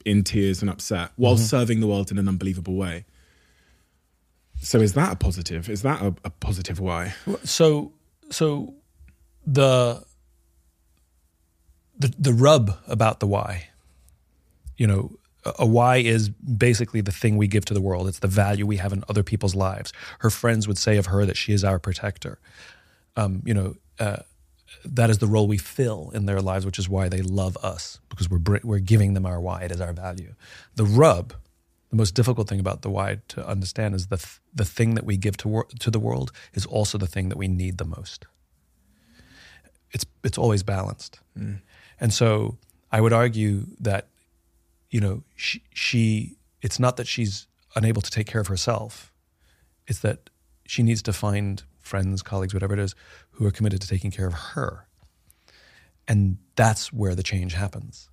in 0.04 0.24
tears 0.24 0.60
and 0.62 0.70
upset 0.70 1.12
while 1.16 1.36
serving 1.36 1.80
the 1.80 1.86
world 1.86 2.10
in 2.10 2.18
an 2.18 2.28
unbelievable 2.28 2.74
way. 2.74 3.04
So 4.60 4.80
is 4.80 4.94
that 4.94 5.12
a 5.12 5.16
positive? 5.16 5.68
Is 5.68 5.82
that 5.82 6.02
a, 6.02 6.14
a 6.24 6.30
positive 6.30 6.80
why? 6.80 7.14
so 7.44 7.92
so 8.30 8.74
the 9.46 10.04
the 11.98 12.14
the 12.18 12.32
rub 12.32 12.78
about 12.86 13.20
the 13.20 13.26
why 13.26 13.68
you 14.76 14.86
know 14.86 15.18
a- 15.44 15.66
why 15.66 15.96
is 15.98 16.28
basically 16.28 17.00
the 17.00 17.12
thing 17.12 17.36
we 17.36 17.46
give 17.46 17.64
to 17.66 17.74
the 17.74 17.80
world. 17.80 18.08
It's 18.08 18.18
the 18.18 18.28
value 18.28 18.66
we 18.66 18.76
have 18.76 18.92
in 18.92 19.04
other 19.08 19.22
people's 19.22 19.54
lives. 19.54 19.92
Her 20.20 20.30
friends 20.30 20.66
would 20.68 20.78
say 20.78 20.96
of 20.96 21.06
her 21.06 21.24
that 21.24 21.36
she 21.36 21.52
is 21.52 21.64
our 21.64 21.78
protector. 21.78 22.38
Um, 23.16 23.42
you 23.44 23.54
know 23.54 23.74
uh, 23.98 24.18
that 24.84 25.10
is 25.10 25.18
the 25.18 25.26
role 25.26 25.48
we 25.48 25.58
fill 25.58 26.10
in 26.14 26.26
their 26.26 26.40
lives 26.40 26.64
which 26.64 26.78
is 26.78 26.88
why 26.88 27.08
they 27.08 27.22
love 27.22 27.56
us 27.62 27.98
because 28.10 28.30
we're 28.30 28.60
we're 28.62 28.78
giving 28.78 29.14
them 29.14 29.26
our 29.26 29.40
why. 29.40 29.62
It 29.62 29.72
is 29.72 29.80
our 29.80 29.92
value. 29.92 30.34
The 30.76 30.84
rub 30.84 31.34
the 31.90 31.96
most 31.96 32.14
difficult 32.14 32.48
thing 32.48 32.60
about 32.60 32.82
the 32.82 32.90
why 32.90 33.18
to 33.28 33.46
understand 33.46 33.94
is 33.94 34.08
the 34.08 34.18
th- 34.18 34.40
the 34.54 34.64
thing 34.64 34.94
that 34.94 35.04
we 35.04 35.16
give 35.16 35.36
to 35.38 35.48
wor- 35.48 35.68
to 35.78 35.90
the 35.90 35.98
world 35.98 36.32
is 36.52 36.66
also 36.66 36.98
the 36.98 37.06
thing 37.06 37.28
that 37.30 37.38
we 37.38 37.48
need 37.48 37.78
the 37.78 37.84
most. 37.84 38.26
It's 39.92 40.04
it's 40.22 40.38
always 40.38 40.62
balanced, 40.62 41.20
mm. 41.36 41.60
and 41.98 42.12
so 42.12 42.58
I 42.92 43.00
would 43.00 43.12
argue 43.12 43.66
that 43.80 44.08
you 44.90 45.00
know 45.00 45.22
she, 45.34 45.62
she 45.72 46.36
it's 46.60 46.78
not 46.78 46.96
that 46.98 47.06
she's 47.06 47.46
unable 47.74 48.02
to 48.02 48.10
take 48.10 48.26
care 48.26 48.40
of 48.40 48.48
herself, 48.48 49.12
it's 49.86 50.00
that 50.00 50.28
she 50.66 50.82
needs 50.82 51.00
to 51.02 51.12
find 51.12 51.62
friends, 51.80 52.22
colleagues, 52.22 52.52
whatever 52.52 52.74
it 52.74 52.80
is, 52.80 52.94
who 53.32 53.46
are 53.46 53.50
committed 53.50 53.80
to 53.80 53.88
taking 53.88 54.10
care 54.10 54.26
of 54.26 54.34
her, 54.34 54.86
and 56.06 56.36
that's 56.54 56.92
where 56.92 57.14
the 57.14 57.22
change 57.22 57.54
happens, 57.54 58.10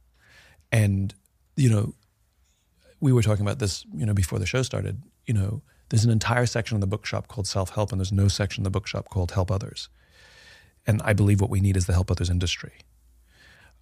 and 0.71 1.13
you 1.57 1.69
know 1.69 1.93
we 3.05 3.13
were 3.13 3.21
talking 3.21 3.45
about 3.45 3.59
this, 3.59 3.85
you 3.95 4.03
know, 4.03 4.15
before 4.15 4.39
the 4.39 4.47
show 4.47 4.63
started. 4.63 5.03
You 5.27 5.35
know, 5.35 5.61
there's 5.89 6.05
an 6.05 6.11
entire 6.11 6.47
section 6.47 6.75
in 6.75 6.81
the 6.81 6.87
bookshop 6.87 7.27
called 7.27 7.45
self 7.45 7.69
help, 7.69 7.91
and 7.91 8.01
there's 8.01 8.11
no 8.11 8.27
section 8.27 8.61
in 8.61 8.63
the 8.63 8.71
bookshop 8.71 9.09
called 9.09 9.31
help 9.31 9.51
others. 9.51 9.89
And 10.87 11.01
I 11.03 11.13
believe 11.13 11.39
what 11.39 11.51
we 11.51 11.61
need 11.61 11.77
is 11.77 11.85
the 11.85 11.93
help 11.93 12.09
others 12.09 12.31
industry. 12.31 12.73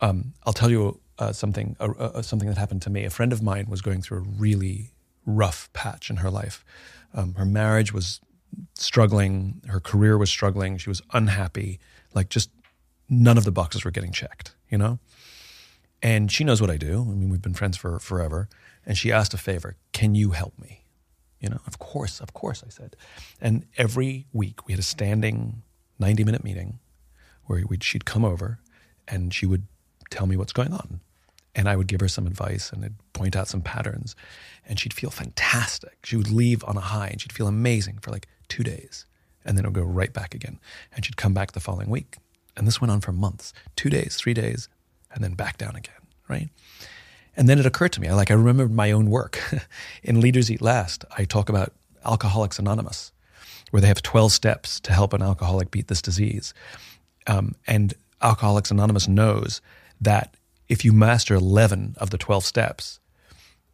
Um, 0.02 0.34
I'll 0.46 0.52
tell 0.52 0.70
you 0.70 1.00
uh, 1.20 1.32
something, 1.32 1.78
uh, 1.80 1.94
uh, 1.98 2.22
something 2.22 2.50
that 2.50 2.58
happened 2.58 2.82
to 2.82 2.90
me. 2.90 3.06
A 3.06 3.10
friend 3.10 3.32
of 3.32 3.42
mine 3.42 3.68
was 3.70 3.82
going 3.82 4.02
through 4.02 4.18
a 4.18 4.22
really 4.22 4.92
rough 5.26 5.72
patch 5.72 6.10
in 6.10 6.18
her 6.18 6.30
life. 6.30 6.66
Um, 7.14 7.36
her 7.36 7.46
marriage 7.46 7.94
was 7.94 8.20
struggling, 8.74 9.62
her 9.70 9.80
career 9.80 10.18
was 10.18 10.30
struggling, 10.30 10.78
she 10.78 10.90
was 10.90 11.02
unhappy. 11.14 11.80
Like 12.14 12.28
just 12.28 12.50
none 13.10 13.38
of 13.38 13.46
the 13.46 13.54
boxes 13.54 13.86
were 13.86 13.92
getting 13.92 14.12
checked, 14.12 14.54
you 14.70 14.78
know. 14.78 15.00
And 16.02 16.30
she 16.30 16.44
knows 16.44 16.60
what 16.60 16.70
I 16.70 16.76
do. 16.76 17.02
I 17.02 17.14
mean, 17.14 17.30
we've 17.30 17.42
been 17.42 17.54
friends 17.54 17.78
for 17.78 17.98
forever. 18.00 18.50
And 18.86 18.98
she 18.98 19.12
asked 19.12 19.34
a 19.34 19.38
favor 19.38 19.76
Can 19.92 20.16
you 20.16 20.32
help 20.32 20.58
me? 20.60 20.84
You 21.40 21.50
know, 21.50 21.60
of 21.68 21.78
course, 21.80 22.22
of 22.22 22.34
course, 22.34 22.64
I 22.66 22.70
said. 22.70 22.96
And 23.42 23.66
every 23.78 24.28
week 24.32 24.66
we 24.66 24.74
had 24.74 24.80
a 24.80 24.84
standing 24.84 25.62
90 26.00 26.24
minute 26.24 26.44
meeting 26.44 26.80
where 27.46 27.64
she'd 27.82 28.06
come 28.06 28.24
over 28.24 28.60
and 29.08 29.34
she 29.34 29.46
would 29.46 29.68
tell 30.10 30.26
me 30.26 30.38
what's 30.38 30.54
going 30.54 30.74
on. 30.74 31.02
And 31.56 31.70
I 31.70 31.76
would 31.76 31.88
give 31.88 32.00
her 32.00 32.08
some 32.08 32.26
advice 32.26 32.72
and 32.72 32.84
I'd 32.84 32.96
point 33.14 33.36
out 33.36 33.48
some 33.48 33.62
patterns. 33.62 34.16
And 34.66 34.80
she'd 34.80 34.94
feel 34.94 35.10
fantastic. 35.10 35.98
She 36.04 36.16
would 36.16 36.32
leave 36.32 36.64
on 36.64 36.78
a 36.78 36.82
high 36.82 37.08
and 37.08 37.22
she'd 37.22 37.34
feel 37.34 37.48
amazing 37.48 38.00
for 38.02 38.12
like 38.12 38.28
two 38.48 38.64
days. 38.64 39.06
And 39.46 39.58
then 39.58 39.66
it 39.66 39.68
would 39.68 39.76
go 39.76 39.84
right 39.84 40.14
back 40.14 40.34
again. 40.34 40.60
And 40.96 41.06
she'd 41.06 41.18
come 41.18 41.34
back 41.34 41.52
the 41.52 41.60
following 41.60 41.90
week. 41.90 42.18
And 42.56 42.66
this 42.66 42.80
went 42.80 42.92
on 42.92 43.02
for 43.02 43.12
months 43.12 43.54
two 43.76 43.90
days, 43.90 44.16
three 44.16 44.34
days, 44.34 44.70
and 45.12 45.24
then 45.24 45.34
back 45.34 45.58
down 45.58 45.76
again, 45.76 45.96
right? 46.30 46.50
And 47.36 47.50
then 47.50 47.60
it 47.60 47.66
occurred 47.66 47.94
to 47.94 48.02
me, 48.02 48.12
like 48.12 48.30
I 48.30 48.36
remembered 48.36 48.72
my 48.72 48.92
own 48.92 49.10
work. 49.10 49.42
In 50.04 50.22
Leaders 50.22 50.52
Eat 50.52 50.62
Last, 50.62 51.04
I 51.18 51.26
talk 51.26 51.50
about 51.50 51.74
Alcoholics 52.06 52.60
Anonymous, 52.60 53.12
where 53.72 53.82
they 53.82 53.88
have 53.88 54.02
12 54.02 54.32
steps 54.32 54.80
to 54.82 54.94
help 54.94 55.14
an 55.14 55.22
alcoholic 55.22 55.72
beat 55.72 55.88
this 55.88 56.02
disease. 56.02 56.54
Um, 57.26 57.56
and 57.66 57.94
Alcoholics 58.22 58.72
Anonymous 58.72 59.08
knows 59.08 59.62
that 60.00 60.36
if 60.70 60.86
you 60.86 60.94
master 60.94 61.36
11 61.36 61.96
of 61.98 62.12
the 62.12 62.18
12 62.18 62.44
steps, 62.44 63.00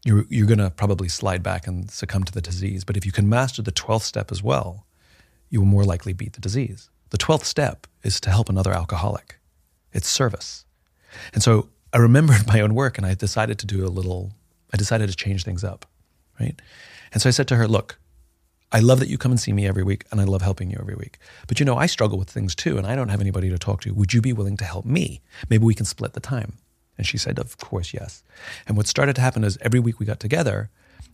you're, 0.05 0.25
you're 0.29 0.47
going 0.47 0.59
to 0.59 0.69
probably 0.69 1.09
slide 1.09 1.43
back 1.43 1.67
and 1.67 1.91
succumb 1.91 2.23
to 2.23 2.31
the 2.31 2.41
disease. 2.41 2.83
But 2.83 2.97
if 2.97 3.05
you 3.05 3.11
can 3.11 3.27
master 3.27 3.61
the 3.61 3.71
12th 3.71 4.03
step 4.03 4.31
as 4.31 4.41
well, 4.41 4.85
you 5.49 5.59
will 5.59 5.67
more 5.67 5.83
likely 5.83 6.13
beat 6.13 6.33
the 6.33 6.41
disease. 6.41 6.89
The 7.09 7.17
12th 7.17 7.43
step 7.43 7.87
is 8.03 8.19
to 8.21 8.29
help 8.29 8.49
another 8.49 8.71
alcoholic, 8.71 9.39
it's 9.91 10.07
service. 10.07 10.65
And 11.33 11.41
so 11.41 11.69
I 11.93 11.97
remembered 11.97 12.47
my 12.47 12.61
own 12.61 12.73
work 12.73 12.97
and 12.97 13.05
I 13.05 13.13
decided 13.15 13.59
to 13.59 13.65
do 13.65 13.85
a 13.85 13.89
little, 13.89 14.31
I 14.73 14.77
decided 14.77 15.09
to 15.09 15.15
change 15.15 15.43
things 15.43 15.63
up, 15.63 15.85
right? 16.39 16.59
And 17.11 17.21
so 17.21 17.29
I 17.29 17.31
said 17.31 17.47
to 17.49 17.55
her, 17.55 17.67
look, 17.67 17.99
I 18.71 18.79
love 18.79 18.99
that 18.99 19.09
you 19.09 19.17
come 19.17 19.31
and 19.31 19.39
see 19.39 19.51
me 19.51 19.67
every 19.67 19.83
week 19.83 20.05
and 20.11 20.21
I 20.21 20.25
love 20.25 20.43
helping 20.43 20.69
you 20.69 20.77
every 20.79 20.95
week. 20.95 21.17
But 21.47 21.59
you 21.59 21.65
know, 21.65 21.77
I 21.77 21.87
struggle 21.87 22.19
with 22.19 22.29
things 22.29 22.53
too 22.53 22.77
and 22.77 22.85
I 22.85 22.95
don't 22.95 23.09
have 23.09 23.21
anybody 23.21 23.49
to 23.49 23.57
talk 23.57 23.81
to. 23.81 23.93
Would 23.93 24.13
you 24.13 24.21
be 24.21 24.33
willing 24.33 24.57
to 24.57 24.65
help 24.65 24.85
me? 24.85 25.21
Maybe 25.49 25.65
we 25.65 25.73
can 25.73 25.85
split 25.85 26.13
the 26.13 26.19
time. 26.19 26.53
And 26.97 27.07
she 27.07 27.17
said, 27.17 27.39
of 27.39 27.57
course, 27.57 27.93
yes. 27.93 28.23
And 28.67 28.77
what 28.77 28.85
started 28.85 29.15
to 29.15 29.21
happen 29.21 29.43
is 29.43 29.57
every 29.61 29.79
week 29.79 29.99
we 29.99 30.05
got 30.05 30.19
together 30.19 30.69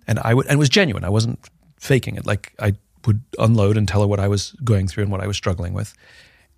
and 0.08 0.20
I 0.20 0.34
would, 0.34 0.48
and 0.48 0.56
it 0.56 0.60
was 0.60 0.70
genuine. 0.70 1.04
I 1.04 1.10
wasn't 1.10 1.48
faking 1.80 2.16
it. 2.16 2.26
Like 2.26 2.54
I 2.60 2.74
would 3.06 3.22
unload 3.40 3.78
and 3.78 3.88
tell 3.88 4.02
her 4.02 4.08
what 4.08 4.20
I 4.20 4.28
was 4.28 4.52
going 4.64 4.88
through 4.88 5.04
and 5.04 5.12
what 5.12 5.22
I 5.22 5.28
was 5.28 5.38
struggling 5.38 5.74
with. 5.74 5.94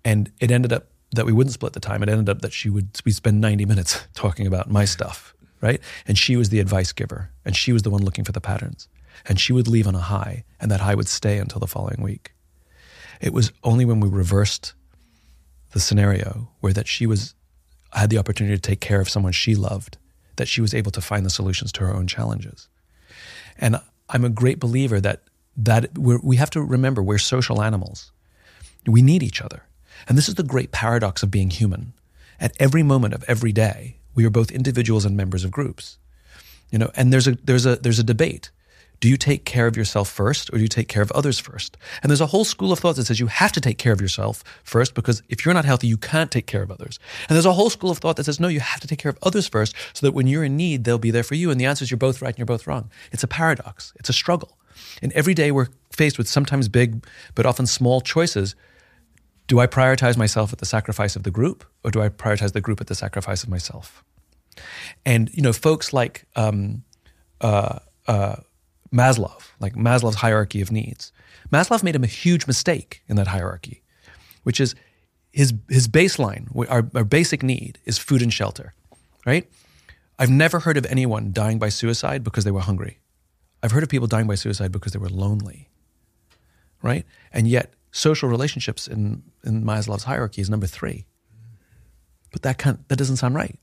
And 0.04 0.32
it 0.40 0.50
ended 0.50 0.72
up 0.72 0.88
that 1.12 1.26
we 1.26 1.32
wouldn't 1.32 1.54
split 1.54 1.72
the 1.72 1.80
time. 1.80 2.02
It 2.02 2.08
ended 2.08 2.28
up 2.28 2.42
that 2.42 2.52
she 2.52 2.70
would 2.70 3.00
we 3.04 3.12
spend 3.12 3.40
90 3.40 3.64
minutes 3.64 4.06
talking 4.14 4.46
about 4.46 4.70
my 4.70 4.84
stuff, 4.84 5.34
right? 5.60 5.80
And 6.06 6.18
she 6.18 6.36
was 6.36 6.50
the 6.50 6.60
advice 6.60 6.92
giver, 6.92 7.30
and 7.44 7.56
she 7.56 7.72
was 7.72 7.82
the 7.82 7.90
one 7.90 8.04
looking 8.04 8.24
for 8.24 8.32
the 8.32 8.40
patterns. 8.40 8.88
And 9.26 9.40
she 9.40 9.52
would 9.52 9.66
leave 9.66 9.86
on 9.86 9.94
a 9.94 10.00
high, 10.00 10.44
and 10.60 10.70
that 10.70 10.80
high 10.80 10.94
would 10.94 11.08
stay 11.08 11.38
until 11.38 11.58
the 11.58 11.66
following 11.66 12.02
week. 12.02 12.32
It 13.20 13.32
was 13.32 13.52
only 13.64 13.84
when 13.84 14.00
we 14.00 14.08
reversed 14.08 14.74
the 15.72 15.80
scenario 15.80 16.48
where 16.60 16.72
that 16.72 16.86
she 16.86 17.06
was 17.06 17.34
had 17.92 18.10
the 18.10 18.18
opportunity 18.18 18.54
to 18.54 18.60
take 18.60 18.80
care 18.80 19.00
of 19.00 19.08
someone 19.08 19.32
she 19.32 19.54
loved 19.54 19.96
that 20.36 20.48
she 20.48 20.60
was 20.60 20.74
able 20.74 20.90
to 20.92 21.00
find 21.00 21.26
the 21.26 21.30
solutions 21.30 21.72
to 21.72 21.84
her 21.84 21.94
own 21.94 22.06
challenges. 22.06 22.68
And 23.58 23.80
I'm 24.08 24.24
a 24.24 24.30
great 24.30 24.58
believer 24.58 25.00
that 25.00 25.22
that 25.56 25.98
we 25.98 26.36
have 26.36 26.50
to 26.50 26.62
remember 26.62 27.02
we're 27.02 27.18
social 27.18 27.60
animals. 27.60 28.12
We 28.86 29.02
need 29.02 29.24
each 29.24 29.42
other. 29.42 29.62
And 30.06 30.16
this 30.16 30.28
is 30.28 30.34
the 30.36 30.42
great 30.42 30.72
paradox 30.72 31.22
of 31.22 31.30
being 31.30 31.50
human. 31.50 31.92
At 32.40 32.52
every 32.60 32.82
moment 32.82 33.14
of 33.14 33.24
every 33.26 33.52
day, 33.52 33.96
we 34.14 34.24
are 34.24 34.30
both 34.30 34.50
individuals 34.50 35.04
and 35.04 35.16
members 35.16 35.44
of 35.44 35.50
groups. 35.50 35.98
You 36.70 36.78
know, 36.78 36.90
and 36.94 37.12
there's 37.12 37.26
a 37.26 37.32
there's 37.32 37.66
a 37.66 37.76
there's 37.76 37.98
a 37.98 38.04
debate. 38.04 38.50
Do 39.00 39.08
you 39.08 39.16
take 39.16 39.44
care 39.44 39.68
of 39.68 39.76
yourself 39.76 40.08
first 40.08 40.50
or 40.52 40.56
do 40.56 40.62
you 40.62 40.68
take 40.68 40.88
care 40.88 41.02
of 41.02 41.12
others 41.12 41.38
first? 41.38 41.76
And 42.02 42.10
there's 42.10 42.20
a 42.20 42.26
whole 42.26 42.44
school 42.44 42.72
of 42.72 42.80
thought 42.80 42.96
that 42.96 43.06
says 43.06 43.20
you 43.20 43.28
have 43.28 43.52
to 43.52 43.60
take 43.60 43.78
care 43.78 43.92
of 43.92 44.00
yourself 44.00 44.42
first 44.64 44.94
because 44.94 45.22
if 45.28 45.44
you're 45.44 45.54
not 45.54 45.64
healthy, 45.64 45.86
you 45.86 45.96
can't 45.96 46.32
take 46.32 46.46
care 46.46 46.62
of 46.62 46.70
others. 46.72 46.98
And 47.28 47.36
there's 47.36 47.46
a 47.46 47.52
whole 47.52 47.70
school 47.70 47.90
of 47.90 47.98
thought 47.98 48.16
that 48.16 48.24
says 48.24 48.40
no, 48.40 48.48
you 48.48 48.58
have 48.58 48.80
to 48.80 48.88
take 48.88 48.98
care 48.98 49.10
of 49.10 49.18
others 49.22 49.46
first 49.46 49.74
so 49.92 50.04
that 50.04 50.12
when 50.12 50.26
you're 50.26 50.42
in 50.42 50.56
need, 50.56 50.82
they'll 50.82 50.98
be 50.98 51.12
there 51.12 51.22
for 51.22 51.36
you. 51.36 51.50
And 51.50 51.60
the 51.60 51.66
answer 51.66 51.84
is 51.84 51.92
you're 51.92 51.98
both 51.98 52.20
right 52.20 52.30
and 52.30 52.38
you're 52.38 52.46
both 52.46 52.66
wrong. 52.66 52.90
It's 53.12 53.22
a 53.22 53.28
paradox. 53.28 53.92
It's 53.96 54.08
a 54.08 54.12
struggle. 54.12 54.58
And 55.00 55.12
every 55.12 55.34
day 55.34 55.52
we're 55.52 55.68
faced 55.92 56.18
with 56.18 56.28
sometimes 56.28 56.68
big 56.68 57.06
but 57.36 57.46
often 57.46 57.66
small 57.66 58.00
choices. 58.00 58.56
Do 59.48 59.58
I 59.58 59.66
prioritize 59.66 60.16
myself 60.16 60.52
at 60.52 60.60
the 60.60 60.66
sacrifice 60.66 61.16
of 61.16 61.24
the 61.24 61.30
group 61.30 61.64
or 61.82 61.90
do 61.90 62.00
I 62.00 62.08
prioritize 62.08 62.52
the 62.52 62.60
group 62.60 62.80
at 62.80 62.86
the 62.86 62.94
sacrifice 62.94 63.42
of 63.42 63.48
myself? 63.48 64.04
And, 65.04 65.30
you 65.34 65.42
know, 65.42 65.52
folks 65.52 65.92
like, 65.92 66.24
um, 66.36 66.84
uh, 67.40 67.80
uh, 68.06 68.36
Maslow, 68.92 69.40
like 69.60 69.74
Maslow's 69.74 70.16
hierarchy 70.16 70.60
of 70.60 70.70
needs. 70.70 71.12
Maslow 71.52 71.82
made 71.82 71.94
him 71.94 72.04
a 72.04 72.08
huge 72.08 72.46
mistake 72.46 73.02
in 73.08 73.16
that 73.16 73.28
hierarchy, 73.28 73.82
which 74.44 74.60
is 74.60 74.74
his 75.32 75.54
his 75.68 75.88
baseline, 75.88 76.48
our, 76.70 76.88
our 76.94 77.04
basic 77.04 77.42
need 77.42 77.78
is 77.84 77.98
food 77.98 78.22
and 78.22 78.32
shelter, 78.32 78.74
right? 79.26 79.46
I've 80.18 80.30
never 80.30 80.60
heard 80.60 80.76
of 80.76 80.86
anyone 80.86 81.32
dying 81.32 81.58
by 81.58 81.68
suicide 81.68 82.24
because 82.24 82.44
they 82.44 82.50
were 82.50 82.60
hungry. 82.60 82.98
I've 83.62 83.72
heard 83.72 83.82
of 83.82 83.88
people 83.88 84.08
dying 84.08 84.26
by 84.26 84.36
suicide 84.36 84.72
because 84.72 84.92
they 84.92 84.98
were 84.98 85.08
lonely, 85.08 85.68
right? 86.82 87.04
And 87.32 87.46
yet, 87.46 87.74
social 87.98 88.28
relationships 88.28 88.86
in, 88.86 89.22
in 89.44 89.64
Maslow's 89.64 90.04
hierarchy 90.04 90.40
is 90.40 90.48
number 90.48 90.66
three. 90.66 91.04
But 92.32 92.42
that 92.42 92.58
can't, 92.58 92.88
that 92.88 92.96
doesn't 92.96 93.16
sound 93.16 93.34
right 93.34 93.58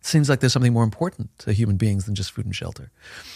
It 0.00 0.06
seems 0.06 0.28
like 0.28 0.40
there's 0.40 0.52
something 0.52 0.72
more 0.72 0.84
important 0.84 1.36
to 1.40 1.52
human 1.52 1.76
beings 1.76 2.04
than 2.04 2.14
just 2.14 2.30
food 2.30 2.44
and 2.44 2.54
shelter. 2.54 2.92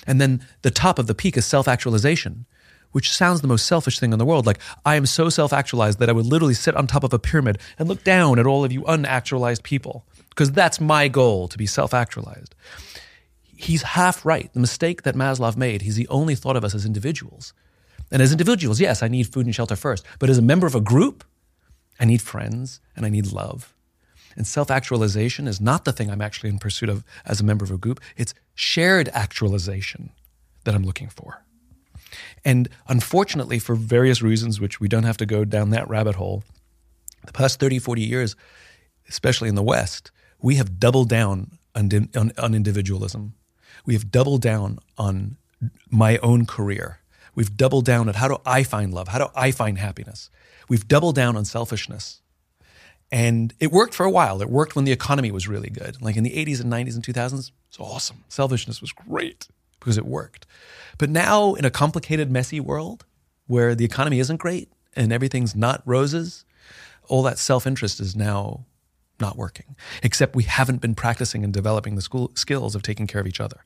And 0.06 0.20
then 0.20 0.46
the 0.62 0.70
top 0.70 0.98
of 0.98 1.06
the 1.06 1.14
peak 1.14 1.36
is 1.36 1.46
self 1.46 1.66
actualization, 1.66 2.46
which 2.92 3.10
sounds 3.10 3.40
the 3.40 3.48
most 3.48 3.66
selfish 3.66 3.98
thing 3.98 4.12
in 4.12 4.18
the 4.18 4.24
world. 4.24 4.46
Like, 4.46 4.60
I 4.84 4.94
am 4.96 5.06
so 5.06 5.28
self 5.30 5.52
actualized 5.52 5.98
that 5.98 6.08
I 6.08 6.12
would 6.12 6.26
literally 6.26 6.54
sit 6.54 6.76
on 6.76 6.86
top 6.86 7.04
of 7.04 7.12
a 7.12 7.18
pyramid 7.18 7.58
and 7.78 7.88
look 7.88 8.04
down 8.04 8.38
at 8.38 8.46
all 8.46 8.64
of 8.64 8.72
you 8.72 8.82
unactualized 8.82 9.62
people, 9.62 10.04
because 10.28 10.52
that's 10.52 10.80
my 10.80 11.08
goal 11.08 11.48
to 11.48 11.58
be 11.58 11.66
self 11.66 11.92
actualized. 11.92 12.54
He's 13.56 13.82
half 13.82 14.24
right. 14.24 14.52
The 14.52 14.60
mistake 14.60 15.02
that 15.02 15.14
Maslow 15.14 15.56
made, 15.56 15.82
he's 15.82 15.96
the 15.96 16.08
only 16.08 16.34
thought 16.34 16.56
of 16.56 16.64
us 16.64 16.74
as 16.74 16.86
individuals. 16.86 17.52
And 18.10 18.20
as 18.22 18.32
individuals, 18.32 18.80
yes, 18.80 19.02
I 19.02 19.08
need 19.08 19.32
food 19.32 19.46
and 19.46 19.54
shelter 19.54 19.76
first. 19.76 20.04
But 20.18 20.30
as 20.30 20.38
a 20.38 20.42
member 20.42 20.66
of 20.66 20.74
a 20.74 20.80
group, 20.80 21.24
I 21.98 22.04
need 22.04 22.22
friends 22.22 22.80
and 22.96 23.06
I 23.06 23.08
need 23.08 23.32
love 23.32 23.74
and 24.36 24.46
self 24.46 24.70
actualization 24.70 25.46
is 25.46 25.60
not 25.60 25.84
the 25.84 25.92
thing 25.92 26.10
I'm 26.10 26.22
actually 26.22 26.50
in 26.50 26.58
pursuit 26.58 26.88
of 26.88 27.04
as 27.24 27.40
a 27.40 27.44
member 27.44 27.64
of 27.64 27.70
a 27.70 27.76
group. 27.76 28.00
It's 28.16 28.34
shared 28.54 29.08
actualization 29.12 30.10
that 30.64 30.74
I'm 30.74 30.82
looking 30.82 31.08
for. 31.08 31.44
And 32.44 32.68
unfortunately, 32.88 33.58
for 33.58 33.74
various 33.74 34.22
reasons, 34.22 34.60
which 34.60 34.80
we 34.80 34.88
don't 34.88 35.04
have 35.04 35.16
to 35.18 35.26
go 35.26 35.44
down 35.44 35.70
that 35.70 35.88
rabbit 35.88 36.16
hole, 36.16 36.42
the 37.26 37.32
past 37.32 37.60
30, 37.60 37.78
40 37.78 38.02
years, 38.02 38.36
especially 39.08 39.48
in 39.48 39.54
the 39.54 39.62
West, 39.62 40.10
we 40.40 40.56
have 40.56 40.80
doubled 40.80 41.08
down 41.08 41.58
on, 41.74 41.90
on, 42.16 42.32
on 42.38 42.54
individualism. 42.54 43.34
We 43.84 43.94
have 43.94 44.10
doubled 44.10 44.42
down 44.42 44.78
on 44.96 45.36
my 45.90 46.16
own 46.18 46.46
career. 46.46 46.99
We've 47.34 47.56
doubled 47.56 47.84
down 47.84 48.08
at 48.08 48.16
how 48.16 48.28
do 48.28 48.38
I 48.44 48.62
find 48.62 48.92
love? 48.92 49.08
How 49.08 49.18
do 49.18 49.28
I 49.34 49.50
find 49.50 49.78
happiness? 49.78 50.30
We've 50.68 50.86
doubled 50.86 51.14
down 51.14 51.36
on 51.36 51.44
selfishness. 51.44 52.22
And 53.12 53.54
it 53.58 53.72
worked 53.72 53.94
for 53.94 54.06
a 54.06 54.10
while. 54.10 54.40
It 54.40 54.48
worked 54.48 54.76
when 54.76 54.84
the 54.84 54.92
economy 54.92 55.32
was 55.32 55.48
really 55.48 55.70
good. 55.70 56.00
Like 56.00 56.16
in 56.16 56.22
the 56.22 56.30
80s 56.30 56.60
and 56.60 56.72
90s 56.72 56.94
and 56.94 57.04
2000s, 57.04 57.50
it's 57.68 57.80
awesome. 57.80 58.24
Selfishness 58.28 58.80
was 58.80 58.92
great 58.92 59.48
because 59.80 59.98
it 59.98 60.06
worked. 60.06 60.46
But 60.98 61.10
now, 61.10 61.54
in 61.54 61.64
a 61.64 61.70
complicated, 61.70 62.30
messy 62.30 62.60
world 62.60 63.04
where 63.46 63.74
the 63.74 63.84
economy 63.84 64.20
isn't 64.20 64.36
great 64.36 64.70
and 64.94 65.12
everything's 65.12 65.56
not 65.56 65.82
roses, 65.84 66.44
all 67.08 67.22
that 67.24 67.38
self 67.38 67.66
interest 67.66 67.98
is 68.00 68.14
now 68.14 68.66
not 69.20 69.36
working. 69.36 69.76
Except 70.02 70.36
we 70.36 70.44
haven't 70.44 70.80
been 70.80 70.94
practicing 70.94 71.42
and 71.42 71.52
developing 71.52 71.96
the 71.96 72.02
school 72.02 72.30
skills 72.34 72.74
of 72.74 72.82
taking 72.82 73.06
care 73.06 73.20
of 73.20 73.26
each 73.26 73.40
other. 73.40 73.64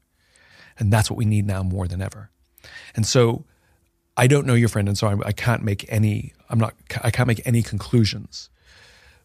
And 0.79 0.93
that's 0.93 1.11
what 1.11 1.19
we 1.19 1.25
need 1.25 1.47
now 1.47 1.63
more 1.63 1.87
than 1.87 2.01
ever. 2.01 2.31
And 2.97 3.07
so 3.07 3.45
I 4.17 4.27
don't 4.27 4.47
know 4.47 4.55
your 4.55 4.69
friend, 4.69 4.89
and 4.89 4.97
so 4.97 5.09
I, 5.09 5.29
I 5.29 5.33
can't 5.33 5.63
make 5.63 5.85
any. 5.89 6.33
I'm 6.49 6.59
not. 6.59 6.75
I 7.03 7.11
can't 7.11 7.27
make 7.27 7.43
any 7.47 7.63
conclusions 7.63 8.51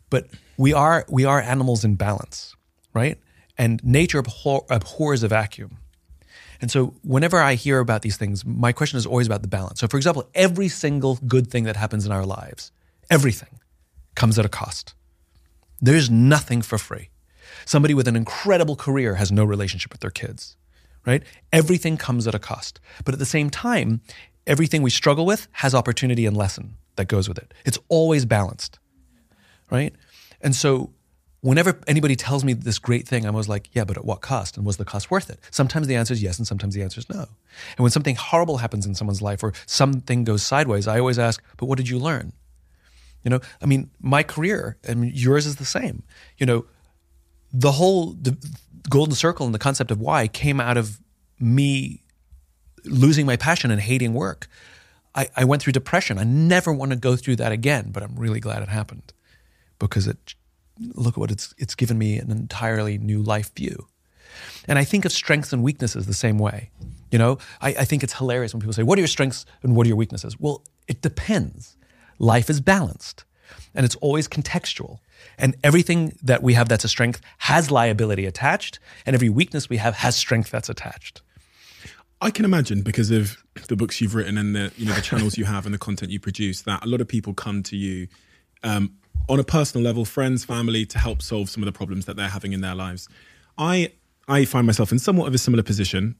but 0.09 0.27
we 0.57 0.73
are 0.73 1.05
we 1.09 1.25
are 1.25 1.39
animals 1.39 1.83
in 1.83 1.95
balance, 1.95 2.55
right? 2.93 3.17
And 3.57 3.83
nature 3.83 4.19
abhor, 4.19 4.65
abhors 4.69 5.23
a 5.23 5.27
vacuum. 5.27 5.77
And 6.61 6.69
so 6.69 6.93
whenever 7.03 7.39
I 7.39 7.55
hear 7.55 7.79
about 7.79 8.01
these 8.01 8.17
things, 8.17 8.45
my 8.45 8.71
question 8.73 8.97
is 8.97 9.05
always 9.05 9.27
about 9.27 9.41
the 9.41 9.47
balance. 9.47 9.79
So 9.79 9.87
for 9.87 9.97
example, 9.97 10.29
every 10.35 10.67
single 10.67 11.17
good 11.27 11.49
thing 11.49 11.63
that 11.65 11.75
happens 11.75 12.05
in 12.05 12.11
our 12.11 12.25
lives, 12.25 12.71
everything 13.09 13.59
comes 14.15 14.37
at 14.37 14.45
a 14.45 14.49
cost. 14.49 14.93
There's 15.79 16.09
nothing 16.09 16.61
for 16.61 16.77
free. 16.77 17.09
Somebody 17.65 17.93
with 17.93 18.07
an 18.07 18.15
incredible 18.15 18.75
career 18.75 19.15
has 19.15 19.31
no 19.31 19.45
relationship 19.45 19.93
with 19.93 20.01
their 20.01 20.11
kids, 20.11 20.57
right? 21.05 21.23
Everything 21.53 21.95
comes 21.95 22.27
at 22.27 22.35
a 22.35 22.39
cost. 22.39 22.81
But 23.05 23.13
at 23.13 23.19
the 23.19 23.25
same 23.25 23.49
time, 23.49 24.01
everything 24.49 24.81
we 24.81 24.89
struggle 24.89 25.25
with 25.25 25.47
has 25.53 25.73
opportunity 25.73 26.25
and 26.25 26.35
lesson 26.35 26.75
that 26.97 27.07
goes 27.07 27.29
with 27.29 27.37
it. 27.37 27.53
It's 27.63 27.79
always 27.87 28.25
balanced 28.25 28.79
right? 29.69 29.93
And 30.41 30.55
so 30.55 30.91
whenever 31.41 31.79
anybody 31.87 32.15
tells 32.15 32.43
me 32.43 32.53
this 32.53 32.79
great 32.79 33.07
thing, 33.07 33.25
I'm 33.25 33.35
always 33.35 33.47
like, 33.47 33.69
yeah, 33.73 33.83
but 33.85 33.97
at 33.97 34.05
what 34.05 34.21
cost? 34.21 34.57
And 34.57 34.65
was 34.65 34.77
the 34.77 34.85
cost 34.85 35.09
worth 35.11 35.29
it? 35.29 35.39
Sometimes 35.51 35.87
the 35.87 35.95
answer 35.95 36.13
is 36.13 36.21
yes, 36.21 36.37
and 36.37 36.47
sometimes 36.47 36.73
the 36.73 36.83
answer 36.83 36.99
is 36.99 37.09
no. 37.09 37.19
And 37.19 37.79
when 37.79 37.91
something 37.91 38.15
horrible 38.15 38.57
happens 38.57 38.85
in 38.85 38.95
someone's 38.95 39.21
life 39.21 39.43
or 39.43 39.53
something 39.65 40.23
goes 40.23 40.43
sideways, 40.43 40.87
I 40.87 40.99
always 40.99 41.19
ask, 41.19 41.43
but 41.57 41.65
what 41.65 41.77
did 41.77 41.89
you 41.89 41.99
learn? 41.99 42.33
You 43.23 43.31
know, 43.31 43.39
I 43.61 43.65
mean, 43.65 43.89
my 44.01 44.23
career 44.23 44.77
and 44.83 45.11
yours 45.11 45.45
is 45.45 45.57
the 45.57 45.65
same. 45.65 46.03
You 46.37 46.45
know, 46.45 46.65
the 47.51 47.73
whole 47.73 48.13
the 48.13 48.37
golden 48.89 49.15
circle 49.15 49.45
and 49.45 49.53
the 49.53 49.59
concept 49.59 49.91
of 49.91 49.99
why 49.99 50.27
came 50.27 50.61
out 50.61 50.77
of 50.77 51.01
me 51.37 52.03
losing 52.85 53.25
my 53.25 53.35
passion 53.35 53.71
and 53.71 53.81
hating 53.81 54.13
work. 54.13 54.47
I, 55.15 55.29
I 55.35 55.43
went 55.45 55.61
through 55.61 55.73
depression. 55.73 56.17
I 56.17 56.23
never 56.23 56.71
want 56.71 56.91
to 56.91 56.97
go 56.97 57.15
through 57.15 57.37
that 57.37 57.51
again, 57.51 57.91
but 57.91 58.03
I'm 58.03 58.15
really 58.15 58.39
glad 58.39 58.61
it 58.61 58.69
happened 58.69 59.13
because 59.79 60.07
it 60.07 60.35
look 60.79 61.15
at 61.15 61.17
what 61.17 61.31
it's 61.31 61.53
it's 61.57 61.75
given 61.75 61.97
me 61.97 62.17
an 62.17 62.31
entirely 62.31 62.97
new 62.97 63.21
life 63.21 63.53
view. 63.55 63.87
And 64.67 64.77
I 64.77 64.83
think 64.83 65.05
of 65.05 65.11
strengths 65.11 65.51
and 65.51 65.63
weaknesses 65.63 66.05
the 66.05 66.13
same 66.13 66.37
way. 66.37 66.69
You 67.11 67.17
know, 67.17 67.39
I, 67.61 67.69
I 67.69 67.85
think 67.85 68.03
it's 68.03 68.13
hilarious 68.13 68.53
when 68.53 68.61
people 68.61 68.73
say, 68.73 68.83
What 68.83 68.97
are 68.97 69.01
your 69.01 69.07
strengths 69.07 69.45
and 69.63 69.75
what 69.75 69.85
are 69.85 69.89
your 69.89 69.97
weaknesses? 69.97 70.39
Well, 70.39 70.63
it 70.87 71.01
depends. 71.01 71.75
Life 72.19 72.49
is 72.49 72.61
balanced 72.61 73.25
and 73.73 73.85
it's 73.85 73.95
always 73.95 74.27
contextual. 74.27 74.99
And 75.37 75.55
everything 75.63 76.17
that 76.23 76.43
we 76.43 76.53
have 76.53 76.69
that's 76.69 76.83
a 76.83 76.89
strength 76.89 77.21
has 77.39 77.71
liability 77.71 78.25
attached, 78.25 78.79
and 79.05 79.13
every 79.13 79.29
weakness 79.29 79.69
we 79.69 79.77
have 79.77 79.95
has 79.95 80.15
strength 80.15 80.51
that's 80.51 80.69
attached. 80.69 81.21
I 82.21 82.31
can 82.31 82.45
imagine 82.45 82.81
because 82.81 83.11
of 83.11 83.37
the 83.67 83.75
books 83.75 84.01
you've 84.01 84.13
written 84.13 84.37
and 84.37 84.55
the 84.55 84.71
you 84.77 84.85
know 84.85 84.93
the 84.93 85.01
channels 85.01 85.37
you 85.37 85.45
have 85.45 85.65
and 85.65 85.73
the 85.73 85.79
content 85.79 86.11
you 86.11 86.19
produce 86.19 86.63
that 86.63 86.83
a 86.83 86.87
lot 86.87 87.01
of 87.01 87.07
people 87.07 87.33
come 87.33 87.63
to 87.63 87.77
you 87.77 88.07
um, 88.63 88.93
on 89.29 89.39
a 89.39 89.43
personal 89.43 89.85
level, 89.85 90.05
friends, 90.05 90.43
family, 90.43 90.85
to 90.87 90.99
help 90.99 91.21
solve 91.21 91.49
some 91.49 91.63
of 91.63 91.65
the 91.65 91.71
problems 91.71 92.05
that 92.05 92.17
they're 92.17 92.27
having 92.27 92.51
in 92.51 92.61
their 92.61 92.75
lives. 92.75 93.07
I 93.57 93.93
I 94.27 94.45
find 94.45 94.67
myself 94.67 94.91
in 94.91 94.99
somewhat 94.99 95.27
of 95.27 95.33
a 95.33 95.37
similar 95.37 95.63
position. 95.63 96.15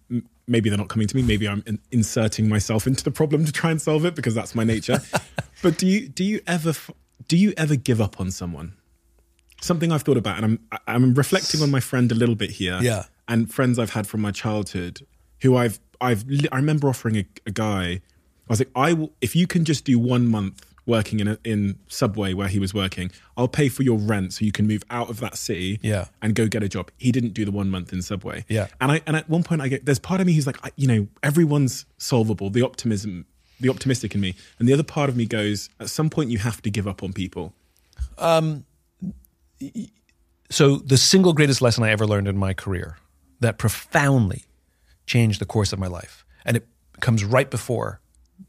Maybe 0.47 0.69
they're 0.69 0.79
not 0.79 0.89
coming 0.89 1.07
to 1.07 1.15
me. 1.15 1.21
Maybe 1.21 1.47
I'm 1.47 1.63
in, 1.67 1.79
inserting 1.91 2.49
myself 2.49 2.87
into 2.87 3.03
the 3.03 3.11
problem 3.11 3.45
to 3.45 3.51
try 3.51 3.69
and 3.69 3.81
solve 3.81 4.03
it 4.05 4.15
because 4.15 4.33
that's 4.33 4.55
my 4.55 4.63
nature. 4.63 5.01
but 5.61 5.77
do 5.77 5.85
you 5.85 6.07
do 6.07 6.23
you 6.23 6.39
ever 6.47 6.73
do 7.27 7.37
you 7.37 7.53
ever 7.57 7.75
give 7.75 7.99
up 7.99 8.19
on 8.19 8.31
someone? 8.31 8.73
Something 9.61 9.91
I've 9.91 10.03
thought 10.03 10.17
about, 10.17 10.41
and 10.41 10.45
I'm 10.45 10.79
I'm 10.87 11.13
reflecting 11.13 11.61
on 11.61 11.69
my 11.69 11.81
friend 11.81 12.11
a 12.11 12.15
little 12.15 12.35
bit 12.35 12.51
here. 12.51 12.79
Yeah. 12.81 13.03
And 13.27 13.51
friends 13.53 13.77
I've 13.77 13.91
had 13.91 14.07
from 14.07 14.21
my 14.21 14.31
childhood, 14.31 15.05
who 15.41 15.55
I've 15.55 15.79
I've 16.01 16.25
I 16.51 16.55
remember 16.57 16.87
offering 16.89 17.17
a, 17.17 17.25
a 17.45 17.51
guy. 17.51 17.85
I 17.91 18.01
was 18.47 18.59
like, 18.59 18.71
I 18.75 18.93
will 18.93 19.11
if 19.21 19.35
you 19.35 19.47
can 19.47 19.65
just 19.65 19.85
do 19.85 19.99
one 19.99 20.27
month 20.27 20.65
working 20.85 21.19
in 21.19 21.27
a, 21.27 21.37
in 21.43 21.77
Subway 21.87 22.33
where 22.33 22.47
he 22.47 22.57
was 22.57 22.73
working. 22.73 23.11
I'll 23.37 23.47
pay 23.47 23.69
for 23.69 23.83
your 23.83 23.99
rent 23.99 24.33
so 24.33 24.43
you 24.43 24.51
can 24.51 24.65
move 24.65 24.83
out 24.89 25.07
of 25.11 25.19
that 25.19 25.37
city 25.37 25.79
Yeah. 25.83 26.05
and 26.19 26.33
go 26.33 26.47
get 26.47 26.63
a 26.63 26.69
job. 26.69 26.89
He 26.97 27.11
didn't 27.11 27.33
do 27.35 27.45
the 27.45 27.51
one 27.51 27.69
month 27.69 27.93
in 27.93 28.01
Subway. 28.01 28.43
Yeah. 28.49 28.67
And 28.81 28.91
I 28.93 29.01
and 29.05 29.15
at 29.15 29.29
one 29.29 29.43
point 29.43 29.61
I 29.61 29.67
get 29.67 29.85
there's 29.85 29.99
part 29.99 30.19
of 30.19 30.25
me 30.25 30.33
who's 30.33 30.47
like, 30.47 30.57
I, 30.65 30.71
you 30.77 30.87
know, 30.87 31.07
everyone's 31.21 31.85
solvable. 31.99 32.49
The 32.49 32.63
optimism, 32.63 33.25
the 33.59 33.69
optimistic 33.69 34.15
in 34.15 34.21
me, 34.21 34.33
and 34.57 34.67
the 34.67 34.73
other 34.73 34.81
part 34.83 35.09
of 35.09 35.15
me 35.15 35.25
goes, 35.27 35.69
at 35.79 35.89
some 35.89 36.09
point 36.09 36.31
you 36.31 36.39
have 36.39 36.59
to 36.63 36.71
give 36.71 36.87
up 36.87 37.03
on 37.03 37.13
people. 37.13 37.53
Um. 38.17 38.65
So 40.49 40.77
the 40.77 40.97
single 40.97 41.33
greatest 41.33 41.61
lesson 41.61 41.83
I 41.83 41.91
ever 41.91 42.07
learned 42.07 42.27
in 42.27 42.37
my 42.37 42.53
career 42.53 42.97
that 43.41 43.57
profoundly 43.57 44.45
changed 45.09 45.41
the 45.41 45.45
course 45.45 45.73
of 45.73 45.79
my 45.79 45.87
life, 45.87 46.23
and 46.45 46.55
it 46.55 46.65
comes 47.01 47.25
right 47.25 47.49
before 47.49 47.99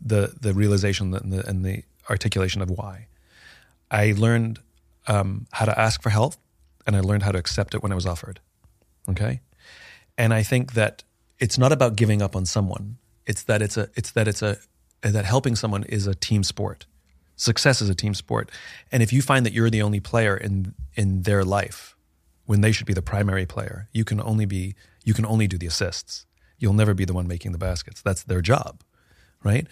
the 0.01 0.23
the 0.41 0.53
realization 0.53 1.15
and 1.15 1.33
the, 1.33 1.49
and 1.49 1.65
the 1.65 1.83
articulation 2.09 2.63
of 2.63 2.71
why. 2.71 3.09
I 3.91 4.15
learned 4.17 4.61
um, 5.09 5.47
how 5.53 5.65
to 5.65 5.77
ask 5.87 6.03
for 6.03 6.11
help, 6.11 6.35
and 6.87 6.95
I 6.95 7.01
learned 7.01 7.23
how 7.23 7.33
to 7.33 7.39
accept 7.39 7.75
it 7.75 7.83
when 7.83 7.91
it 7.91 7.95
was 7.95 8.07
offered. 8.07 8.41
Okay, 9.09 9.41
and 10.17 10.35
I 10.35 10.43
think 10.43 10.75
that 10.75 11.03
it's 11.39 11.59
not 11.59 11.73
about 11.73 11.97
giving 11.97 12.21
up 12.23 12.37
on 12.37 12.45
someone. 12.47 12.99
It's 13.27 13.43
that 13.45 13.63
it's 13.63 13.77
a 13.77 13.89
it's 13.97 14.13
that 14.13 14.29
it's 14.29 14.43
a 14.43 14.59
that 15.03 15.25
helping 15.25 15.57
someone 15.57 15.85
is 15.85 16.07
a 16.07 16.15
team 16.15 16.43
sport. 16.45 16.87
Success 17.37 17.81
is 17.81 17.89
a 17.89 17.95
team 17.95 18.15
sport, 18.15 18.51
and 18.93 19.03
if 19.03 19.13
you 19.15 19.23
find 19.23 19.47
that 19.47 19.55
you're 19.55 19.71
the 19.71 19.83
only 19.83 20.01
player 20.01 20.37
in 20.37 20.75
in 20.95 21.23
their 21.23 21.43
life 21.43 21.97
when 22.45 22.61
they 22.61 22.73
should 22.73 22.87
be 22.87 22.93
the 22.93 23.03
primary 23.03 23.47
player, 23.47 23.89
you 23.93 24.05
can 24.05 24.21
only 24.21 24.45
be 24.45 24.75
you 25.05 25.15
can 25.15 25.25
only 25.25 25.47
do 25.47 25.57
the 25.57 25.67
assists. 25.67 26.27
You'll 26.61 26.75
never 26.75 26.95
be 26.95 27.05
the 27.05 27.15
one 27.15 27.27
making 27.27 27.53
the 27.53 27.59
baskets. 27.59 28.03
That's 28.03 28.23
their 28.23 28.41
job, 28.41 28.83
right? 29.43 29.67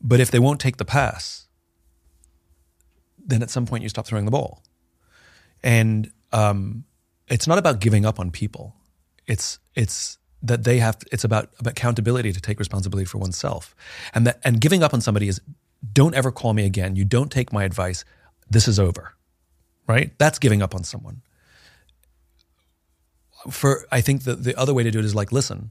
But 0.00 0.20
if 0.20 0.30
they 0.30 0.38
won't 0.38 0.60
take 0.60 0.76
the 0.76 0.84
pass, 0.84 1.48
then 3.18 3.42
at 3.42 3.50
some 3.50 3.66
point 3.66 3.82
you 3.82 3.88
stop 3.88 4.06
throwing 4.06 4.26
the 4.26 4.30
ball. 4.30 4.62
And 5.62 6.12
um, 6.32 6.84
it's 7.28 7.46
not 7.46 7.58
about 7.58 7.80
giving 7.80 8.04
up 8.04 8.20
on 8.20 8.30
people. 8.30 8.76
It's 9.26 9.58
it's 9.74 10.18
that 10.42 10.64
they 10.64 10.78
have. 10.78 10.98
It's 11.12 11.24
about, 11.24 11.50
about 11.58 11.72
accountability 11.72 12.32
to 12.32 12.40
take 12.40 12.58
responsibility 12.58 13.06
for 13.06 13.18
oneself, 13.18 13.74
and 14.12 14.26
that 14.26 14.40
and 14.44 14.60
giving 14.60 14.82
up 14.82 14.92
on 14.92 15.00
somebody 15.00 15.28
is 15.28 15.40
don't 15.92 16.14
ever 16.14 16.30
call 16.30 16.52
me 16.52 16.66
again. 16.66 16.96
You 16.96 17.04
don't 17.04 17.30
take 17.30 17.52
my 17.52 17.64
advice. 17.64 18.04
This 18.50 18.68
is 18.68 18.78
over, 18.78 19.14
right? 19.86 20.12
That's 20.18 20.38
giving 20.38 20.62
up 20.62 20.74
on 20.74 20.84
someone. 20.84 21.22
For 23.50 23.86
I 23.92 24.00
think 24.00 24.24
the 24.24 24.34
the 24.34 24.58
other 24.58 24.74
way 24.74 24.82
to 24.82 24.90
do 24.90 24.98
it 24.98 25.04
is 25.04 25.14
like, 25.14 25.30
listen, 25.30 25.70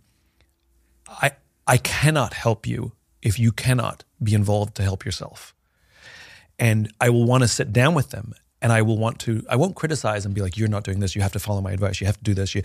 I 1.22 1.32
I 1.68 1.77
cannot 1.77 2.34
help 2.34 2.65
you 2.68 2.94
if 3.22 3.39
you 3.39 3.51
cannot 3.51 4.03
be 4.22 4.34
involved 4.34 4.75
to 4.75 4.84
help 4.84 5.06
yourself. 5.06 5.53
And 6.60 6.94
I 7.00 7.10
will 7.10 7.25
want 7.25 7.44
to 7.44 7.48
sit 7.48 7.74
down 7.74 7.94
with 7.94 8.10
them 8.10 8.34
and 8.62 8.72
I 8.72 8.82
will 8.82 8.98
want 8.98 9.20
to 9.22 9.44
I 9.50 9.56
won't 9.56 9.75
criticize 9.75 10.25
and 10.25 10.36
be 10.36 10.41
like 10.41 10.58
you're 10.58 10.68
not 10.68 10.84
doing 10.84 11.00
this 11.00 11.15
you 11.15 11.22
have 11.22 11.32
to 11.34 11.39
follow 11.39 11.62
my 11.62 11.72
advice 11.72 12.00
you 12.00 12.08
have 12.08 12.18
to 12.18 12.24
do 12.24 12.34
this 12.34 12.53
you 12.53 12.62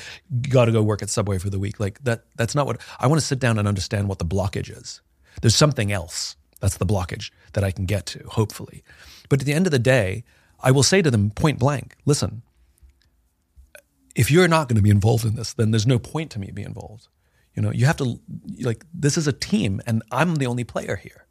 got 0.50 0.66
to 0.66 0.72
go 0.72 0.82
work 0.82 1.02
at 1.02 1.10
Subway 1.10 1.38
for 1.38 1.50
the 1.50 1.58
week. 1.58 1.80
Like 1.80 2.02
that 2.04 2.24
that's 2.36 2.54
not 2.54 2.66
what 2.66 2.80
I 2.98 3.06
want 3.06 3.20
to 3.20 3.26
sit 3.26 3.38
down 3.38 3.58
and 3.58 3.66
understand 3.66 4.08
what 4.08 4.18
the 4.18 4.26
blockage 4.26 4.70
is. 4.70 5.00
There's 5.40 5.54
something 5.54 5.92
else 5.92 6.36
that's 6.60 6.76
the 6.78 6.86
blockage 6.86 7.30
that 7.52 7.64
I 7.64 7.70
can 7.70 7.86
get 7.86 8.06
to 8.06 8.24
hopefully. 8.26 8.82
But 9.28 9.40
at 9.40 9.46
the 9.46 9.54
end 9.54 9.66
of 9.66 9.72
the 9.72 9.78
day 9.78 10.24
I 10.60 10.70
will 10.70 10.82
say 10.82 11.02
to 11.02 11.10
them 11.10 11.30
point 11.30 11.58
blank 11.58 11.96
listen 12.04 12.42
if 14.14 14.30
you're 14.30 14.48
not 14.48 14.68
going 14.68 14.76
to 14.76 14.82
be 14.82 14.90
involved 14.90 15.24
in 15.24 15.36
this 15.36 15.52
then 15.54 15.70
there's 15.70 15.86
no 15.86 15.98
point 15.98 16.30
to 16.32 16.38
me 16.38 16.50
being 16.52 16.68
involved 16.68 17.08
you 17.56 17.62
know 17.62 17.72
you 17.72 17.86
have 17.86 17.96
to 17.96 18.20
like 18.60 18.84
this 18.94 19.16
is 19.16 19.26
a 19.26 19.32
team 19.32 19.80
and 19.86 20.02
I'm 20.12 20.36
the 20.36 20.46
only 20.46 20.64
player 20.64 20.96
here 20.96 21.26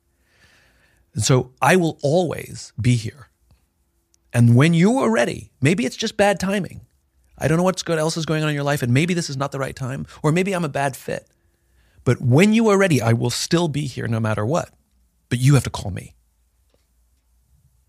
and 1.16 1.24
so 1.24 1.54
I 1.62 1.78
will 1.78 1.98
always 2.04 2.74
be 2.80 2.96
here. 2.96 3.30
And 4.34 4.56
when 4.56 4.74
you 4.74 5.00
are 5.00 5.10
ready, 5.10 5.52
maybe 5.62 5.86
it's 5.86 5.96
just 5.96 6.18
bad 6.18 6.42
timing. 6.42 6.82
I 7.38 7.48
don't 7.48 7.58
know 7.58 7.64
what's 7.64 7.84
good 7.84 7.98
else 7.98 8.18
is 8.18 8.26
going 8.26 8.44
on 8.44 8.50
in 8.50 8.56
your 8.56 8.66
life, 8.66 8.84
and 8.84 8.94
maybe 8.94 9.14
this 9.14 9.30
is 9.30 9.38
not 9.38 9.52
the 9.52 9.60
right 9.60 9.76
time, 9.76 10.06
or 10.22 10.32
maybe 10.32 10.54
I'm 10.54 10.66
a 10.66 10.70
bad 10.70 10.96
fit. 10.96 11.28
But 12.04 12.22
when 12.22 12.54
you 12.54 12.68
are 12.68 12.78
ready, 12.78 13.02
I 13.02 13.14
will 13.14 13.30
still 13.30 13.68
be 13.68 13.88
here 13.88 14.08
no 14.08 14.20
matter 14.20 14.46
what. 14.46 14.70
But 15.30 15.40
you 15.40 15.56
have 15.56 15.64
to 15.64 15.70
call 15.70 15.90
me. 15.90 16.16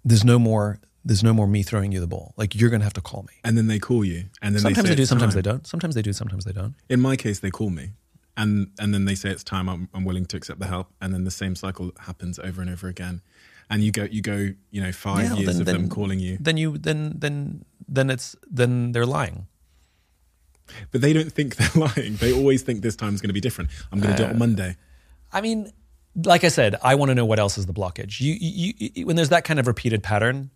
There's 0.05 0.25
no 0.25 0.39
more. 0.39 0.79
There's 1.05 1.23
no 1.23 1.33
more 1.33 1.47
me 1.47 1.63
throwing 1.63 1.93
you 1.93 2.01
the 2.01 2.07
ball. 2.07 2.33
Like 2.37 2.55
you're 2.55 2.71
gonna 2.71 2.85
have 2.85 2.95
to 2.95 3.01
call 3.01 3.25
me. 3.25 3.35
And 3.45 3.59
then 3.59 3.67
they 3.67 3.79
call 3.79 4.05
you, 4.05 4.27
and 4.41 4.55
then 4.55 4.63
Sometimes 4.63 4.89
they, 4.89 4.95
they, 4.95 5.03
do. 5.03 5.07
Sometimes 5.07 5.35
time. 5.35 5.43
they 5.43 5.51
don't. 5.51 5.67
Sometimes 5.67 5.95
they 5.97 6.03
do. 6.03 6.13
Sometimes 6.13 6.45
they 6.45 6.53
don't. 6.53 6.75
In 6.89 7.01
my 7.01 7.17
case, 7.17 7.41
they 7.41 7.51
call 7.51 7.71
me, 7.71 7.91
and 8.37 8.71
and 8.79 8.93
then 8.95 9.05
they 9.05 9.15
say 9.15 9.31
it's 9.31 9.45
time. 9.45 9.69
I'm, 9.69 9.89
I'm 9.95 10.05
willing 10.05 10.27
to 10.27 10.37
accept 10.37 10.59
the 10.61 10.67
help, 10.67 10.93
and 11.01 11.13
then 11.15 11.25
the 11.25 11.31
same 11.31 11.55
cycle 11.57 11.93
happens 12.01 12.39
over 12.39 12.61
and 12.61 12.71
over 12.71 12.89
again. 12.89 13.23
And 13.69 13.83
you 13.83 13.91
go, 13.91 14.05
you 14.05 14.23
go, 14.23 14.51
you 14.71 14.81
know, 14.83 14.93
five 14.93 15.25
Yeah, 15.25 15.35
years 15.35 15.47
then- 15.59 15.61
of 15.61 15.67
them 15.67 15.89
calling 15.89 16.21
you, 16.21 16.39
Then 16.41 16.57
you. 16.57 16.79
Then 16.79 17.15
then 17.19 17.65
then 17.89 18.11
it's 18.11 18.37
then 18.51 18.93
they're 18.93 19.07
lying. 19.07 19.47
but 20.91 21.01
they 21.01 21.13
don't 21.13 21.33
think 21.33 21.57
they're 21.61 21.71
lying. 21.89 22.17
They 22.17 22.33
always 22.33 22.63
think 22.63 22.83
this 22.83 22.97
time's 22.97 23.21
going 23.21 23.29
to 23.31 23.35
be 23.35 23.41
different. 23.41 23.71
I'm 23.93 24.01
going 24.01 24.15
to 24.15 24.19
do 24.19 24.25
Uh, 24.25 24.29
it 24.29 24.33
on 24.33 24.39
Monday. 24.39 24.77
I 25.33 25.41
mean, 25.41 25.73
like 26.25 26.45
I 26.45 26.49
said, 26.49 26.77
I 26.83 26.95
want 26.95 27.11
to 27.11 27.15
know 27.15 27.25
what 27.27 27.39
else 27.39 27.59
is 27.59 27.67
the 27.67 27.75
blockage. 27.75 28.21
You, 28.21 28.35
you, 28.41 28.73
you, 28.95 29.07
when 29.07 29.17
there's 29.17 29.29
that 29.31 29.45
kind 29.45 29.59
of 29.61 29.67
repeated 29.67 30.03
pattern, 30.03 30.51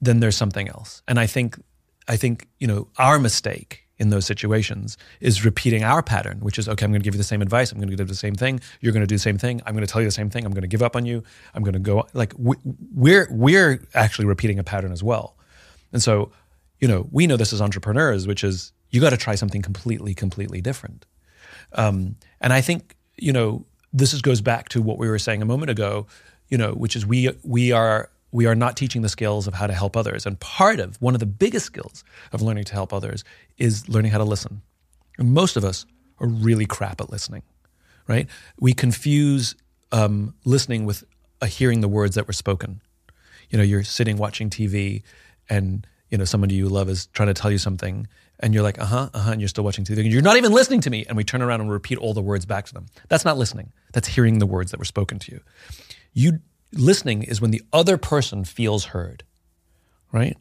then 0.00 0.20
there's 0.20 0.36
something 0.36 0.68
else. 0.68 1.02
And 1.06 1.18
I 1.18 1.26
think, 1.26 1.60
I 2.08 2.16
think 2.16 2.46
you 2.58 2.66
know, 2.66 2.88
our 2.96 3.18
mistake 3.18 3.84
in 4.00 4.08
those 4.08 4.24
situations 4.24 4.96
is 5.20 5.44
repeating 5.44 5.84
our 5.84 6.02
pattern, 6.02 6.40
which 6.40 6.58
is 6.58 6.68
okay. 6.68 6.84
I'm 6.84 6.90
going 6.90 7.02
to 7.02 7.04
give 7.04 7.14
you 7.14 7.18
the 7.18 7.24
same 7.24 7.42
advice. 7.42 7.70
I'm 7.70 7.78
going 7.78 7.90
to 7.90 7.96
do 7.96 8.02
the 8.04 8.14
same 8.14 8.34
thing. 8.34 8.58
You're 8.80 8.94
going 8.94 9.02
to 9.02 9.06
do 9.06 9.14
the 9.14 9.20
same 9.20 9.36
thing. 9.36 9.60
I'm 9.66 9.74
going 9.74 9.86
to 9.86 9.92
tell 9.92 10.00
you 10.00 10.08
the 10.08 10.12
same 10.12 10.30
thing. 10.30 10.46
I'm 10.46 10.52
going 10.52 10.62
to 10.62 10.68
give 10.68 10.82
up 10.82 10.96
on 10.96 11.04
you. 11.04 11.22
I'm 11.54 11.62
going 11.62 11.74
to 11.74 11.78
go 11.78 12.06
like 12.14 12.32
we, 12.36 12.56
we're 12.94 13.28
we're 13.30 13.86
actually 13.94 14.24
repeating 14.24 14.58
a 14.58 14.64
pattern 14.64 14.90
as 14.90 15.02
well. 15.02 15.36
And 15.92 16.02
so, 16.02 16.32
you 16.80 16.88
know, 16.88 17.08
we 17.12 17.26
know 17.26 17.36
this 17.36 17.52
as 17.52 17.60
entrepreneurs, 17.60 18.26
which 18.26 18.42
is 18.42 18.72
you 18.88 19.00
got 19.00 19.10
to 19.10 19.18
try 19.18 19.34
something 19.34 19.60
completely, 19.60 20.14
completely 20.14 20.62
different. 20.62 21.04
Um, 21.74 22.16
and 22.40 22.52
I 22.54 22.62
think 22.62 22.96
you 23.18 23.32
know 23.34 23.66
this 23.92 24.14
is, 24.14 24.22
goes 24.22 24.40
back 24.40 24.70
to 24.70 24.80
what 24.80 24.96
we 24.96 25.08
were 25.08 25.18
saying 25.18 25.42
a 25.42 25.46
moment 25.46 25.70
ago, 25.70 26.06
you 26.48 26.56
know, 26.56 26.72
which 26.72 26.96
is 26.96 27.04
we 27.04 27.30
we 27.44 27.70
are 27.70 28.08
we 28.32 28.46
are 28.46 28.54
not 28.54 28.76
teaching 28.76 29.02
the 29.02 29.08
skills 29.08 29.46
of 29.46 29.54
how 29.54 29.66
to 29.66 29.72
help 29.72 29.96
others. 29.96 30.26
And 30.26 30.38
part 30.40 30.80
of 30.80 31.00
one 31.00 31.14
of 31.14 31.20
the 31.20 31.26
biggest 31.26 31.66
skills 31.66 32.04
of 32.32 32.42
learning 32.42 32.64
to 32.64 32.72
help 32.72 32.92
others 32.92 33.24
is 33.58 33.88
learning 33.88 34.12
how 34.12 34.18
to 34.18 34.24
listen. 34.24 34.62
And 35.18 35.32
most 35.32 35.56
of 35.56 35.64
us 35.64 35.86
are 36.20 36.28
really 36.28 36.66
crap 36.66 37.00
at 37.00 37.10
listening, 37.10 37.42
right? 38.06 38.28
We 38.60 38.72
confuse 38.72 39.54
um, 39.92 40.34
listening 40.44 40.84
with 40.84 41.04
uh, 41.40 41.46
hearing 41.46 41.80
the 41.80 41.88
words 41.88 42.14
that 42.14 42.26
were 42.26 42.32
spoken. 42.32 42.80
You 43.48 43.58
know, 43.58 43.64
you're 43.64 43.82
sitting 43.82 44.16
watching 44.16 44.50
TV, 44.50 45.02
and 45.48 45.86
you 46.08 46.18
know 46.18 46.24
somebody 46.24 46.54
you 46.54 46.68
love 46.68 46.88
is 46.88 47.06
trying 47.06 47.28
to 47.28 47.34
tell 47.34 47.50
you 47.50 47.58
something, 47.58 48.06
and 48.38 48.54
you're 48.54 48.62
like, 48.62 48.80
uh 48.80 48.84
huh, 48.84 49.10
uh 49.12 49.18
huh, 49.18 49.32
and 49.32 49.40
you're 49.40 49.48
still 49.48 49.64
watching 49.64 49.84
TV. 49.84 50.08
You're 50.10 50.22
not 50.22 50.36
even 50.36 50.52
listening 50.52 50.80
to 50.82 50.90
me, 50.90 51.04
and 51.08 51.16
we 51.16 51.24
turn 51.24 51.42
around 51.42 51.60
and 51.60 51.70
repeat 51.70 51.98
all 51.98 52.14
the 52.14 52.22
words 52.22 52.46
back 52.46 52.66
to 52.66 52.74
them. 52.74 52.86
That's 53.08 53.24
not 53.24 53.38
listening. 53.38 53.72
That's 53.92 54.06
hearing 54.06 54.38
the 54.38 54.46
words 54.46 54.70
that 54.70 54.78
were 54.78 54.84
spoken 54.84 55.18
to 55.20 55.32
you. 55.32 55.40
You 56.12 56.40
listening 56.72 57.22
is 57.22 57.40
when 57.40 57.50
the 57.50 57.62
other 57.72 57.96
person 57.96 58.44
feels 58.44 58.86
heard, 58.86 59.24
right? 60.12 60.36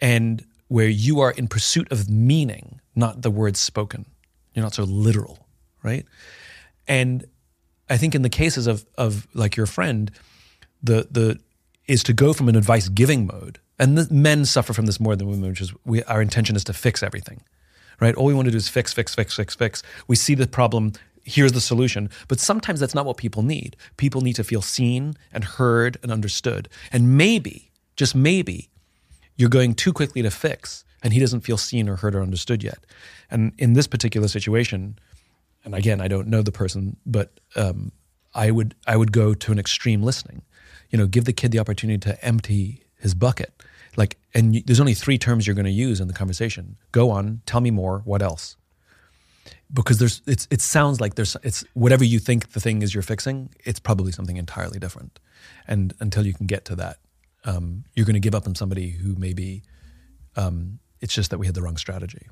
And 0.00 0.44
where 0.68 0.88
you 0.88 1.20
are 1.20 1.32
in 1.32 1.48
pursuit 1.48 1.90
of 1.90 2.08
meaning, 2.08 2.80
not 2.94 3.22
the 3.22 3.30
words 3.30 3.58
spoken. 3.58 4.06
You're 4.54 4.64
not 4.64 4.74
so 4.74 4.84
literal, 4.84 5.46
right? 5.82 6.06
And 6.86 7.26
I 7.88 7.96
think 7.96 8.14
in 8.14 8.22
the 8.22 8.28
cases 8.28 8.66
of 8.66 8.86
of 8.96 9.26
like 9.34 9.56
your 9.56 9.66
friend, 9.66 10.10
the 10.82 11.08
the 11.10 11.38
is 11.86 12.02
to 12.04 12.12
go 12.12 12.32
from 12.32 12.48
an 12.48 12.56
advice 12.56 12.88
giving 12.88 13.26
mode, 13.26 13.58
and 13.78 13.98
the, 13.98 14.12
men 14.14 14.44
suffer 14.44 14.72
from 14.72 14.86
this 14.86 15.00
more 15.00 15.16
than 15.16 15.28
women, 15.28 15.50
which 15.50 15.60
is 15.60 15.72
we, 15.84 16.02
our 16.04 16.22
intention 16.22 16.54
is 16.54 16.64
to 16.64 16.72
fix 16.72 17.02
everything, 17.02 17.42
right? 18.00 18.14
All 18.14 18.26
we 18.26 18.34
want 18.34 18.46
to 18.46 18.52
do 18.52 18.56
is 18.56 18.68
fix, 18.68 18.92
fix, 18.92 19.14
fix, 19.14 19.34
fix, 19.34 19.54
fix. 19.54 19.82
We 20.06 20.16
see 20.16 20.34
the 20.34 20.46
problem. 20.46 20.92
Here's 21.24 21.52
the 21.52 21.60
solution. 21.60 22.10
But 22.28 22.40
sometimes 22.40 22.80
that's 22.80 22.94
not 22.94 23.06
what 23.06 23.16
people 23.16 23.42
need. 23.42 23.76
People 23.96 24.20
need 24.20 24.36
to 24.36 24.44
feel 24.44 24.62
seen 24.62 25.14
and 25.32 25.44
heard 25.44 25.98
and 26.02 26.10
understood. 26.10 26.68
And 26.92 27.16
maybe, 27.16 27.70
just 27.96 28.14
maybe, 28.14 28.70
you're 29.36 29.48
going 29.48 29.74
too 29.74 29.92
quickly 29.92 30.22
to 30.22 30.30
fix, 30.30 30.84
and 31.02 31.12
he 31.12 31.20
doesn't 31.20 31.40
feel 31.40 31.56
seen 31.56 31.88
or 31.88 31.96
heard 31.96 32.14
or 32.14 32.22
understood 32.22 32.62
yet. 32.62 32.84
And 33.30 33.52
in 33.58 33.72
this 33.72 33.86
particular 33.86 34.28
situation, 34.28 34.98
and 35.64 35.74
again, 35.74 36.00
I 36.00 36.08
don't 36.08 36.28
know 36.28 36.42
the 36.42 36.52
person, 36.52 36.96
but 37.06 37.40
um, 37.56 37.92
I 38.34 38.50
would 38.50 38.74
I 38.86 38.96
would 38.96 39.12
go 39.12 39.34
to 39.34 39.52
an 39.52 39.58
extreme 39.58 40.02
listening. 40.02 40.42
You 40.90 40.98
know, 40.98 41.06
give 41.06 41.24
the 41.24 41.32
kid 41.32 41.52
the 41.52 41.58
opportunity 41.58 41.98
to 42.00 42.24
empty 42.24 42.84
his 42.98 43.14
bucket. 43.14 43.62
Like, 43.96 44.18
and 44.34 44.54
you, 44.54 44.62
there's 44.64 44.80
only 44.80 44.94
three 44.94 45.18
terms 45.18 45.46
you're 45.46 45.56
going 45.56 45.64
to 45.64 45.70
use 45.70 46.00
in 46.00 46.08
the 46.08 46.14
conversation. 46.14 46.76
Go 46.92 47.10
on, 47.10 47.42
tell 47.46 47.60
me 47.60 47.70
more. 47.70 48.02
What 48.04 48.22
else? 48.22 48.56
Because 49.72 49.98
there's 49.98 50.22
it's 50.26 50.48
it 50.50 50.60
sounds 50.60 51.00
like 51.00 51.14
there's 51.14 51.36
it's 51.42 51.64
whatever 51.74 52.04
you 52.04 52.18
think 52.18 52.50
the 52.50 52.60
thing 52.60 52.82
is 52.82 52.92
you're 52.92 53.02
fixing. 53.02 53.50
It's 53.64 53.78
probably 53.78 54.12
something 54.12 54.36
entirely 54.36 54.78
different. 54.78 55.20
And 55.68 55.94
until 56.00 56.26
you 56.26 56.34
can 56.34 56.46
get 56.46 56.64
to 56.66 56.76
that, 56.76 56.98
um, 57.44 57.84
you're 57.94 58.06
going 58.06 58.14
to 58.14 58.20
give 58.20 58.34
up 58.34 58.46
on 58.46 58.54
somebody 58.54 58.90
who 58.90 59.14
maybe 59.16 59.62
um, 60.36 60.80
it's 61.00 61.14
just 61.14 61.30
that 61.30 61.38
we 61.38 61.46
had 61.46 61.54
the 61.54 61.62
wrong 61.62 61.76
strategy. 61.76 62.26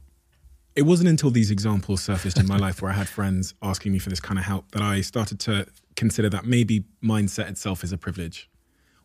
It 0.75 0.83
wasn't 0.83 1.09
until 1.09 1.31
these 1.31 1.51
examples 1.51 2.03
surfaced 2.03 2.39
in 2.39 2.47
my 2.47 2.57
life 2.57 2.81
where 2.83 2.91
I 2.91 2.95
had 2.95 3.09
friends 3.09 3.55
asking 3.63 3.93
me 3.93 3.99
for 3.99 4.11
this 4.11 4.21
kind 4.21 4.39
of 4.39 4.45
help 4.45 4.71
that 4.73 4.83
I 4.83 5.01
started 5.01 5.41
to 5.41 5.67
consider 5.97 6.29
that 6.31 6.45
maybe 6.45 6.85
mindset 7.03 7.49
itself 7.49 7.83
is 7.83 7.93
a 7.93 7.99
privilege. 7.99 8.49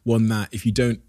one 0.04 0.28
that 0.28 0.50
if 0.52 0.66
you 0.66 0.72
don't 0.72 1.02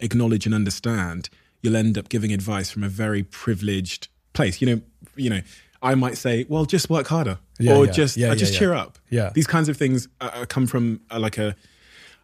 acknowledge 0.00 0.46
and 0.46 0.54
understand, 0.54 1.28
you'll 1.62 1.76
end 1.76 1.98
up 1.98 2.08
giving 2.08 2.32
advice 2.32 2.70
from 2.70 2.82
a 2.82 2.88
very 2.88 3.22
privileged 3.22 4.08
place. 4.32 4.60
You 4.60 4.68
know, 4.68 4.80
you 5.16 5.30
know, 5.30 5.40
I 5.82 5.94
might 5.94 6.16
say, 6.16 6.46
"Well, 6.48 6.64
just 6.64 6.88
work 6.90 7.06
harder," 7.08 7.38
Yeah, 7.58 7.76
or 7.76 7.86
yeah. 7.86 7.92
just 7.92 8.16
Yeah, 8.16 8.30
uh, 8.32 8.34
just 8.36 8.54
cheer 8.54 8.72
up. 8.74 8.98
Yeah. 9.10 9.30
these 9.34 9.46
kinds 9.46 9.68
of 9.68 9.76
things 9.76 10.08
uh, 10.20 10.30
uh, 10.32 10.46
come 10.46 10.66
from 10.66 11.00
uh, 11.10 11.18
like 11.20 11.38
a 11.38 11.54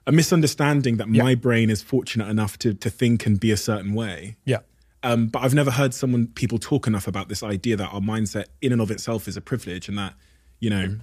a 0.06 0.12
misunderstanding 0.12 0.96
that 0.96 1.08
my 1.08 1.34
brain 1.36 1.70
is 1.70 1.80
fortunate 1.82 2.28
enough 2.28 2.58
to 2.58 2.74
to 2.74 2.90
think 2.90 3.26
and 3.26 3.38
be 3.38 3.50
a 3.50 3.56
certain 3.56 3.94
way. 3.94 4.36
Yeah. 4.44 4.58
Um, 5.04 5.26
but 5.26 5.42
I've 5.42 5.54
never 5.54 5.70
heard 5.72 5.94
someone 5.94 6.28
people 6.28 6.58
talk 6.58 6.86
enough 6.86 7.08
about 7.08 7.28
this 7.28 7.42
idea 7.42 7.76
that 7.76 7.88
our 7.92 8.00
mindset 8.00 8.44
in 8.60 8.72
and 8.72 8.80
of 8.80 8.90
itself 8.90 9.26
is 9.28 9.36
a 9.36 9.40
privilege, 9.40 9.88
and 9.88 9.98
that 9.98 10.14
you 10.60 10.70
know, 10.70 10.98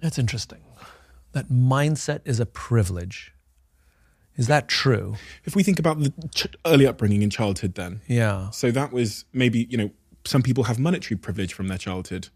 That's 0.00 0.18
interesting. 0.18 0.60
That 1.32 1.48
mindset 1.50 2.20
is 2.24 2.40
a 2.40 2.46
privilege. 2.46 3.32
Is 4.36 4.46
that 4.48 4.68
true? 4.68 5.16
if 5.44 5.56
we 5.56 5.62
think 5.62 5.78
about 5.78 5.98
the 5.98 6.12
ch- 6.34 6.46
early 6.66 6.86
upbringing 6.86 7.22
in 7.22 7.30
childhood, 7.30 7.74
then 7.74 8.00
Yeah. 8.06 8.50
So 8.50 8.70
that 8.70 8.92
was 8.92 9.24
maybe, 9.32 9.66
you 9.70 9.78
know, 9.78 9.90
some 10.26 10.42
people 10.42 10.64
have 10.64 10.78
monetary 10.78 11.18
privilege 11.18 11.52
from 11.54 11.68
their 11.68 11.78
childhood. 11.78 12.28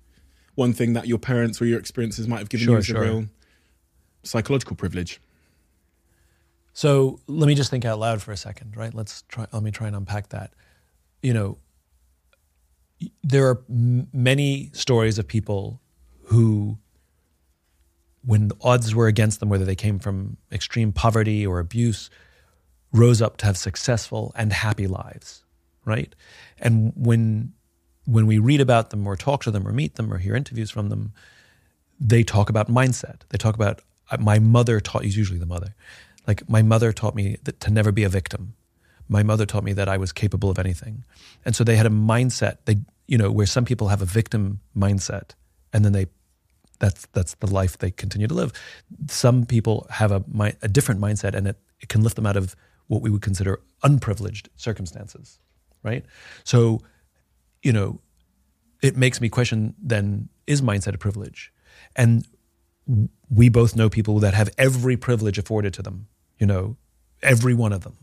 One 0.55 0.73
thing 0.73 0.93
that 0.95 1.07
your 1.07 1.19
parents 1.19 1.61
or 1.61 1.67
your 1.67 1.79
experiences 1.79 2.27
might 2.29 2.39
have 2.39 2.49
given 2.49 2.65
Sure, 2.67 2.75
you 2.75 2.79
is 2.79 2.87
sure. 2.87 2.97
a 2.99 3.01
real 3.01 3.25
psychological 4.23 4.77
privilege. 4.77 5.21
So 6.73 7.21
let 7.27 7.47
me 7.47 7.55
just 7.55 7.71
think 7.71 7.85
out 7.85 7.99
loud 7.99 8.23
for 8.23 8.33
a 8.33 8.37
second, 8.37 8.77
right? 8.77 8.95
Let's 8.95 9.23
try. 9.29 9.47
Let 9.53 9.63
me 9.63 9.71
try 9.71 9.87
and 9.89 9.97
unpack 9.97 10.29
that. 10.31 10.53
You 11.23 11.35
know, 11.35 11.59
there 13.23 13.49
are 13.49 13.63
m- 13.69 14.09
many 14.13 14.71
stories 14.73 15.19
of 15.19 15.27
people 15.27 15.81
who, 16.25 16.79
when 18.25 18.49
the 18.49 18.57
odds 18.61 18.95
were 18.95 19.09
against 19.09 19.41
them, 19.41 19.49
whether 19.49 19.65
they 19.65 19.75
came 19.75 19.99
from 19.99 20.37
extreme 20.53 20.93
poverty 20.93 21.47
or 21.47 21.59
abuse, 21.59 22.09
rose 22.93 23.21
up 23.21 23.37
to 23.39 23.47
have 23.47 23.57
successful 23.57 24.33
and 24.37 24.53
happy 24.53 24.87
lives, 24.87 25.45
right? 25.85 26.15
And 26.59 26.93
when 26.95 27.53
when 28.11 28.27
we 28.27 28.39
read 28.39 28.61
about 28.61 28.91
them 28.91 29.07
or 29.07 29.17
talk 29.17 29.43
to 29.45 29.51
them 29.51 29.67
or 29.67 29.73
meet 29.73 29.95
them 29.95 30.13
or 30.13 30.19
hear 30.19 30.35
interviews 30.35 30.71
from 30.71 30.89
them, 30.89 31.13
they 32.01 32.23
talk 32.23 32.51
about 32.51 32.69
mindset. 32.69 33.21
They 33.29 33.39
talk 33.39 33.55
about 33.55 33.81
uh, 34.11 34.17
my 34.19 34.39
mother 34.39 34.81
taught 34.81 35.05
usually 35.05 35.39
the 35.39 35.47
mother, 35.47 35.75
like 36.27 36.49
my 36.49 36.63
mother 36.63 36.93
taught 36.93 37.15
me 37.15 37.37
that 37.45 37.61
to 37.61 37.71
never 37.71 37.93
be 37.93 38.05
a 38.05 38.09
victim. 38.09 38.55
My 39.09 39.23
mother 39.23 39.47
taught 39.47 39.65
me 39.65 39.73
that 39.73 39.89
I 39.89 39.97
was 39.97 40.13
capable 40.13 40.51
of 40.51 40.59
anything, 40.59 41.05
and 41.45 41.55
so 41.55 41.65
they 41.65 41.77
had 41.77 41.87
a 41.87 41.91
mindset. 41.91 42.59
They 42.65 42.77
you 43.07 43.19
know 43.19 43.31
where 43.31 43.47
some 43.47 43.65
people 43.65 43.89
have 43.89 44.03
a 44.03 44.07
victim 44.07 44.61
mindset, 44.77 45.31
and 45.73 45.85
then 45.85 45.93
they 45.93 46.07
that's 46.79 47.07
that's 47.13 47.35
the 47.35 47.53
life 47.53 47.79
they 47.79 47.91
continue 47.91 48.27
to 48.27 48.35
live. 48.35 48.53
Some 49.09 49.47
people 49.47 49.87
have 49.91 50.11
a 50.11 50.25
a 50.63 50.69
different 50.69 51.01
mindset, 51.01 51.35
and 51.35 51.47
it, 51.47 51.57
it 51.81 51.89
can 51.89 52.03
lift 52.03 52.17
them 52.17 52.27
out 52.27 52.37
of 52.37 52.57
what 52.89 53.03
we 53.03 53.11
would 53.11 53.23
consider 53.23 53.61
unprivileged 53.85 54.49
circumstances, 54.57 55.39
right? 55.85 56.05
So, 56.43 56.83
you 57.63 57.73
know, 57.73 58.01
it 58.83 58.97
makes 58.97 59.21
me 59.21 59.29
question 59.29 59.75
then 59.81 60.29
is 60.47 60.63
mindset 60.63 60.95
a 60.95 60.99
privilege? 60.99 61.53
And 61.95 62.27
we 63.29 63.49
both 63.49 63.77
know 63.77 63.89
people 63.89 64.19
that 64.21 64.35
have 64.35 64.51
every 64.59 64.97
privilege 64.97 65.39
afforded 65.39 65.73
to 65.75 65.83
them, 65.83 66.09
you 66.39 66.47
know, 66.47 66.77
every 67.23 67.55
one 67.55 67.73
of 67.73 67.83
them. 67.83 67.97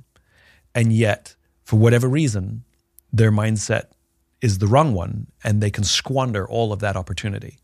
And 0.73 0.93
yet, 0.93 1.35
for 1.63 1.77
whatever 1.77 2.07
reason, 2.07 2.63
their 3.11 3.31
mindset 3.31 3.87
is 4.41 4.59
the 4.59 4.67
wrong 4.67 4.93
one 4.93 5.27
and 5.43 5.61
they 5.61 5.71
can 5.71 5.83
squander 5.83 6.47
all 6.47 6.71
of 6.71 6.79
that 6.79 6.95
opportunity, 6.95 7.57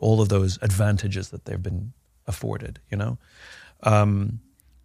all 0.00 0.20
of 0.20 0.28
those 0.28 0.58
advantages 0.60 1.30
that 1.30 1.44
they've 1.44 1.62
been 1.62 1.92
afforded, 2.26 2.80
you 2.90 2.96
know, 2.96 3.18
um, 3.84 4.40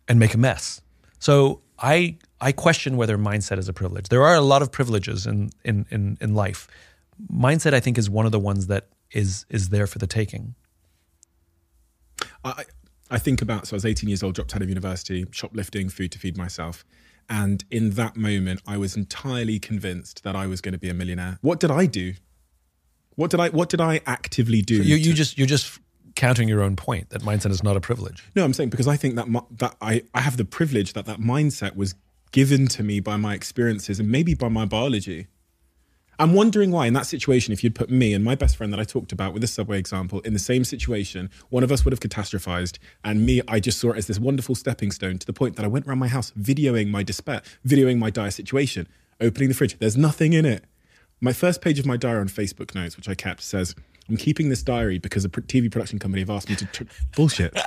and 0.07 0.19
make 0.19 0.33
a 0.33 0.37
mess. 0.37 0.81
So 1.19 1.61
I 1.81 2.17
I 2.39 2.51
question 2.51 2.97
whether 2.97 3.17
mindset 3.17 3.57
is 3.57 3.67
a 3.67 3.73
privilege. 3.73 4.09
There 4.09 4.23
are 4.23 4.35
a 4.35 4.41
lot 4.41 4.61
of 4.61 4.71
privileges 4.71 5.25
in 5.25 5.49
in 5.63 5.85
in, 5.89 6.17
in 6.21 6.33
life. 6.33 6.67
Mindset, 7.31 7.73
I 7.73 7.79
think, 7.79 7.97
is 7.97 8.09
one 8.09 8.25
of 8.25 8.31
the 8.31 8.39
ones 8.39 8.67
that 8.67 8.87
is 9.11 9.45
is 9.49 9.69
there 9.69 9.87
for 9.87 9.99
the 9.99 10.07
taking. 10.07 10.55
I, 12.43 12.63
I 13.09 13.19
think 13.19 13.41
about, 13.41 13.67
so 13.67 13.73
I 13.73 13.75
was 13.75 13.85
18 13.85 14.09
years 14.09 14.23
old, 14.23 14.35
dropped 14.35 14.55
out 14.55 14.61
of 14.61 14.69
university, 14.69 15.25
shoplifting 15.31 15.89
food 15.89 16.11
to 16.13 16.19
feed 16.19 16.37
myself. 16.37 16.85
And 17.29 17.63
in 17.69 17.91
that 17.91 18.15
moment, 18.15 18.61
I 18.65 18.77
was 18.77 18.95
entirely 18.95 19.59
convinced 19.59 20.23
that 20.23 20.35
I 20.35 20.47
was 20.47 20.61
going 20.61 20.73
to 20.73 20.79
be 20.79 20.89
a 20.89 20.93
millionaire. 20.93 21.37
What 21.41 21.59
did 21.59 21.71
I 21.71 21.85
do? 21.85 22.13
What 23.15 23.29
did 23.31 23.39
I, 23.39 23.49
what 23.49 23.69
did 23.69 23.81
I 23.81 24.01
actively 24.05 24.61
do? 24.61 24.75
You 24.75 24.95
you 24.95 25.11
to- 25.11 25.13
just 25.13 25.37
you're 25.37 25.47
just 25.47 25.79
countering 26.15 26.47
your 26.47 26.61
own 26.61 26.75
point 26.75 27.09
that 27.09 27.21
mindset 27.21 27.51
is 27.51 27.63
not 27.63 27.77
a 27.77 27.81
privilege. 27.81 28.23
No, 28.35 28.43
I'm 28.43 28.53
saying 28.53 28.69
because 28.69 28.87
I 28.87 28.97
think 28.97 29.15
that 29.15 29.27
that 29.57 29.75
I, 29.81 30.03
I 30.13 30.21
have 30.21 30.37
the 30.37 30.45
privilege 30.45 30.93
that 30.93 31.05
that 31.05 31.19
mindset 31.19 31.75
was 31.75 31.95
given 32.31 32.67
to 32.67 32.83
me 32.83 32.99
by 32.99 33.17
my 33.17 33.33
experiences 33.33 33.99
and 33.99 34.09
maybe 34.09 34.33
by 34.33 34.49
my 34.49 34.65
biology. 34.65 35.27
I'm 36.19 36.33
wondering 36.33 36.69
why 36.69 36.85
in 36.85 36.93
that 36.93 37.07
situation, 37.07 37.51
if 37.51 37.63
you'd 37.63 37.73
put 37.73 37.89
me 37.89 38.13
and 38.13 38.23
my 38.23 38.35
best 38.35 38.55
friend 38.55 38.71
that 38.71 38.79
I 38.79 38.83
talked 38.83 39.11
about 39.11 39.33
with 39.33 39.41
the 39.41 39.47
subway 39.47 39.79
example 39.79 40.19
in 40.19 40.33
the 40.33 40.39
same 40.39 40.63
situation, 40.63 41.31
one 41.49 41.63
of 41.63 41.71
us 41.71 41.83
would 41.83 41.93
have 41.93 41.99
catastrophized, 41.99 42.77
and 43.03 43.25
me, 43.25 43.41
I 43.47 43.59
just 43.59 43.79
saw 43.79 43.91
it 43.91 43.97
as 43.97 44.05
this 44.05 44.19
wonderful 44.19 44.53
stepping 44.53 44.91
stone 44.91 45.17
to 45.17 45.25
the 45.25 45.33
point 45.33 45.55
that 45.55 45.65
I 45.65 45.67
went 45.67 45.87
around 45.87 45.97
my 45.97 46.09
house 46.09 46.31
videoing 46.39 46.89
my 46.89 47.01
despair, 47.01 47.41
videoing 47.67 47.97
my 47.97 48.11
dire 48.11 48.29
situation, 48.29 48.87
opening 49.19 49.49
the 49.49 49.55
fridge. 49.55 49.79
There's 49.79 49.97
nothing 49.97 50.33
in 50.33 50.45
it. 50.45 50.65
My 51.21 51.33
first 51.33 51.59
page 51.59 51.79
of 51.79 51.87
my 51.87 51.97
diary 51.97 52.21
on 52.21 52.27
Facebook 52.27 52.75
notes, 52.75 52.97
which 52.97 53.09
I 53.09 53.15
kept, 53.15 53.41
says, 53.41 53.73
I'm 54.11 54.17
keeping 54.17 54.49
this 54.49 54.61
diary 54.61 54.99
because 54.99 55.23
a 55.23 55.29
TV 55.29 55.71
production 55.71 55.97
company 55.97 56.21
have 56.21 56.29
asked 56.29 56.49
me 56.49 56.55
to. 56.57 56.65
Tr- 56.65 56.83
Bullshit. 57.15 57.57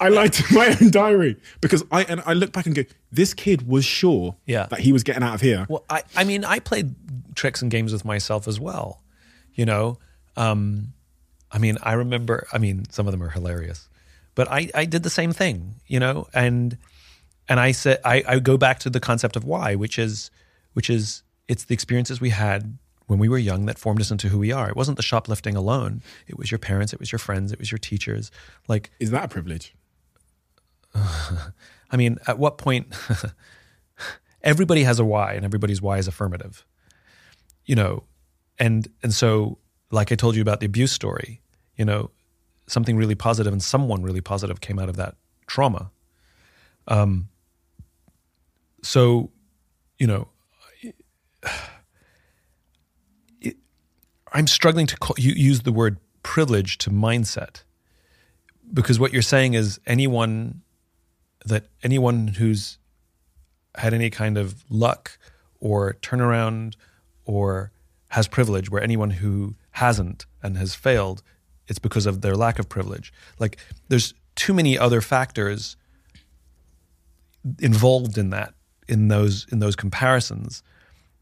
I 0.00 0.08
lied 0.10 0.32
to 0.34 0.54
my 0.54 0.76
own 0.80 0.90
diary 0.92 1.36
because 1.60 1.82
I 1.90 2.04
and 2.04 2.22
I 2.24 2.34
look 2.34 2.52
back 2.52 2.66
and 2.66 2.74
go, 2.74 2.84
this 3.10 3.34
kid 3.34 3.66
was 3.66 3.84
sure 3.84 4.36
Yeah. 4.46 4.66
that 4.66 4.78
he 4.78 4.92
was 4.92 5.02
getting 5.02 5.24
out 5.24 5.34
of 5.34 5.40
here. 5.40 5.66
Well, 5.68 5.84
I, 5.90 6.02
I 6.16 6.22
mean, 6.22 6.44
I 6.44 6.60
played 6.60 6.94
tricks 7.34 7.62
and 7.62 7.70
games 7.70 7.92
with 7.92 8.04
myself 8.04 8.46
as 8.46 8.60
well. 8.60 9.02
You 9.54 9.66
know, 9.66 9.98
um, 10.36 10.92
I 11.50 11.58
mean, 11.58 11.78
I 11.82 11.94
remember. 11.94 12.46
I 12.52 12.58
mean, 12.58 12.84
some 12.90 13.08
of 13.08 13.12
them 13.12 13.22
are 13.22 13.28
hilarious, 13.30 13.88
but 14.36 14.48
I, 14.50 14.70
I 14.74 14.84
did 14.84 15.02
the 15.02 15.10
same 15.10 15.32
thing. 15.32 15.74
You 15.88 15.98
know, 15.98 16.28
and 16.32 16.78
and 17.48 17.58
I 17.58 17.72
said 17.72 17.98
I, 18.04 18.22
I 18.28 18.38
go 18.38 18.56
back 18.56 18.78
to 18.80 18.90
the 18.90 19.00
concept 19.00 19.34
of 19.34 19.44
why, 19.44 19.74
which 19.74 19.98
is 19.98 20.30
which 20.74 20.88
is 20.88 21.22
it's 21.48 21.64
the 21.64 21.74
experiences 21.74 22.20
we 22.20 22.30
had 22.30 22.78
when 23.12 23.18
we 23.18 23.28
were 23.28 23.36
young 23.36 23.66
that 23.66 23.78
formed 23.78 24.00
us 24.00 24.10
into 24.10 24.30
who 24.30 24.38
we 24.38 24.52
are. 24.52 24.70
It 24.70 24.74
wasn't 24.74 24.96
the 24.96 25.02
shoplifting 25.02 25.54
alone. 25.54 26.02
It 26.26 26.38
was 26.38 26.50
your 26.50 26.58
parents. 26.58 26.94
It 26.94 26.98
was 26.98 27.12
your 27.12 27.18
friends. 27.18 27.52
It 27.52 27.58
was 27.58 27.70
your 27.70 27.78
teachers. 27.78 28.30
Like 28.68 28.90
Is 28.98 29.10
that 29.10 29.26
a 29.26 29.28
privilege? 29.28 29.74
I 30.94 31.98
mean, 31.98 32.16
at 32.26 32.38
what 32.38 32.56
point 32.56 32.86
everybody 34.42 34.84
has 34.84 34.98
a 34.98 35.04
why 35.04 35.34
and 35.34 35.44
everybody's 35.44 35.82
why 35.82 35.98
is 35.98 36.08
affirmative. 36.08 36.64
You 37.66 37.74
know, 37.74 38.04
and 38.58 38.88
and 39.02 39.12
so 39.12 39.58
like 39.90 40.10
I 40.10 40.14
told 40.14 40.34
you 40.34 40.40
about 40.40 40.60
the 40.60 40.66
abuse 40.66 40.90
story, 40.90 41.42
you 41.76 41.84
know, 41.84 42.10
something 42.66 42.96
really 42.96 43.14
positive 43.14 43.52
and 43.52 43.62
someone 43.62 44.02
really 44.02 44.22
positive 44.22 44.62
came 44.62 44.78
out 44.78 44.88
of 44.88 44.96
that 44.96 45.16
trauma. 45.46 45.90
Um 46.88 47.28
so, 48.82 49.30
you 49.98 50.06
know, 50.06 50.28
I'm 54.32 54.46
struggling 54.46 54.86
to 54.86 54.96
call, 54.96 55.14
you 55.18 55.32
use 55.32 55.60
the 55.60 55.72
word 55.72 55.98
privilege 56.22 56.78
to 56.78 56.90
mindset 56.90 57.62
because 58.72 58.98
what 58.98 59.12
you're 59.12 59.22
saying 59.22 59.54
is 59.54 59.80
anyone 59.86 60.62
that 61.44 61.66
anyone 61.82 62.28
who's 62.28 62.78
had 63.76 63.92
any 63.92 64.10
kind 64.10 64.38
of 64.38 64.64
luck 64.68 65.18
or 65.60 65.94
turnaround 66.02 66.74
or 67.24 67.72
has 68.08 68.28
privilege, 68.28 68.70
where 68.70 68.82
anyone 68.82 69.10
who 69.10 69.54
hasn't 69.72 70.26
and 70.42 70.56
has 70.58 70.74
failed, 70.74 71.22
it's 71.66 71.78
because 71.78 72.06
of 72.06 72.20
their 72.20 72.36
lack 72.36 72.58
of 72.58 72.68
privilege. 72.68 73.12
Like 73.38 73.58
there's 73.88 74.14
too 74.34 74.52
many 74.52 74.78
other 74.78 75.00
factors 75.00 75.76
involved 77.58 78.18
in 78.18 78.30
that, 78.30 78.54
in 78.88 79.08
those 79.08 79.46
in 79.50 79.58
those 79.58 79.76
comparisons, 79.76 80.62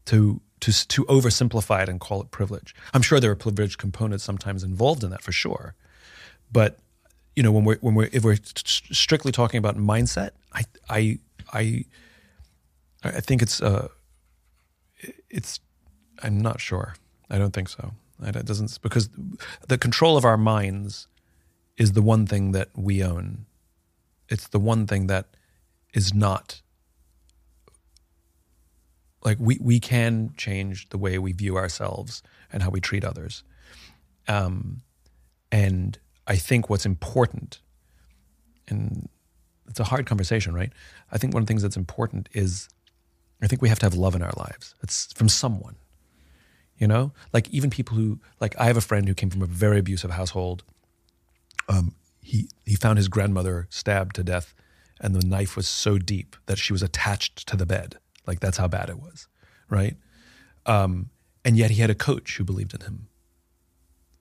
to 0.05 0.41
to 0.61 0.87
to 0.87 1.03
oversimplify 1.05 1.83
it 1.83 1.89
and 1.89 1.99
call 1.99 2.21
it 2.21 2.31
privilege. 2.31 2.73
I'm 2.93 3.01
sure 3.01 3.19
there 3.19 3.31
are 3.31 3.35
privilege 3.35 3.77
components 3.77 4.23
sometimes 4.23 4.63
involved 4.63 5.03
in 5.03 5.09
that 5.09 5.21
for 5.21 5.31
sure, 5.31 5.75
but 6.51 6.79
you 7.35 7.43
know 7.43 7.51
when 7.51 7.65
we're 7.65 7.77
when 7.77 7.95
we're 7.95 8.09
if 8.11 8.23
we're 8.23 8.35
st- 8.35 8.95
strictly 8.95 9.31
talking 9.31 9.57
about 9.57 9.77
mindset, 9.77 10.31
I 10.53 10.63
I 10.89 11.19
I 11.53 11.85
I 13.03 13.19
think 13.19 13.41
it's 13.41 13.61
uh 13.61 13.89
it's 15.29 15.59
I'm 16.23 16.39
not 16.39 16.61
sure. 16.61 16.95
I 17.29 17.37
don't 17.37 17.53
think 17.53 17.69
so. 17.69 17.93
It 18.23 18.45
doesn't 18.45 18.79
because 18.81 19.09
the 19.67 19.77
control 19.77 20.15
of 20.15 20.25
our 20.25 20.37
minds 20.37 21.07
is 21.77 21.93
the 21.93 22.01
one 22.03 22.27
thing 22.27 22.51
that 22.51 22.69
we 22.75 23.03
own. 23.03 23.45
It's 24.29 24.47
the 24.47 24.59
one 24.59 24.85
thing 24.85 25.07
that 25.07 25.25
is 25.93 26.13
not 26.13 26.61
like 29.23 29.37
we 29.39 29.57
we 29.61 29.79
can 29.79 30.33
change 30.37 30.89
the 30.89 30.97
way 30.97 31.17
we 31.17 31.31
view 31.31 31.57
ourselves 31.57 32.23
and 32.51 32.63
how 32.63 32.69
we 32.69 32.81
treat 32.81 33.03
others. 33.03 33.43
Um, 34.27 34.81
and 35.51 35.97
I 36.27 36.35
think 36.35 36.69
what's 36.69 36.85
important, 36.85 37.59
and 38.67 39.09
it's 39.67 39.79
a 39.79 39.85
hard 39.85 40.05
conversation, 40.05 40.53
right? 40.53 40.71
I 41.11 41.17
think 41.17 41.33
one 41.33 41.43
of 41.43 41.47
the 41.47 41.51
things 41.51 41.61
that's 41.61 41.77
important 41.77 42.29
is 42.33 42.69
I 43.41 43.47
think 43.47 43.61
we 43.61 43.69
have 43.69 43.79
to 43.79 43.85
have 43.85 43.95
love 43.95 44.15
in 44.15 44.21
our 44.21 44.33
lives. 44.37 44.75
It's 44.81 45.11
from 45.13 45.29
someone. 45.29 45.75
You 46.77 46.87
know? 46.87 47.11
Like 47.31 47.47
even 47.49 47.69
people 47.69 47.95
who 47.95 48.19
like 48.39 48.55
I 48.59 48.65
have 48.65 48.77
a 48.77 48.81
friend 48.81 49.07
who 49.07 49.13
came 49.13 49.29
from 49.29 49.41
a 49.41 49.47
very 49.47 49.79
abusive 49.79 50.11
household. 50.11 50.63
Um, 51.69 51.95
he 52.21 52.49
he 52.65 52.75
found 52.75 52.97
his 52.97 53.07
grandmother 53.07 53.67
stabbed 53.69 54.15
to 54.15 54.23
death 54.23 54.53
and 55.01 55.15
the 55.15 55.27
knife 55.27 55.57
was 55.57 55.67
so 55.67 55.97
deep 55.97 56.35
that 56.45 56.59
she 56.59 56.71
was 56.71 56.83
attached 56.83 57.47
to 57.47 57.57
the 57.57 57.65
bed. 57.65 57.97
Like 58.25 58.39
that's 58.39 58.57
how 58.57 58.67
bad 58.67 58.89
it 58.89 58.99
was, 58.99 59.27
right? 59.69 59.97
Um, 60.65 61.09
and 61.43 61.57
yet 61.57 61.71
he 61.71 61.81
had 61.81 61.89
a 61.89 61.95
coach 61.95 62.37
who 62.37 62.43
believed 62.43 62.73
in 62.73 62.81
him. 62.81 63.07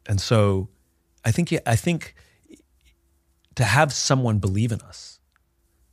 And 0.06 0.20
so 0.20 0.68
I 1.24 1.30
think 1.30 1.54
I 1.66 1.76
think 1.76 2.14
to 3.56 3.64
have 3.64 3.92
someone 3.92 4.38
believe 4.38 4.72
in 4.72 4.80
us, 4.80 5.20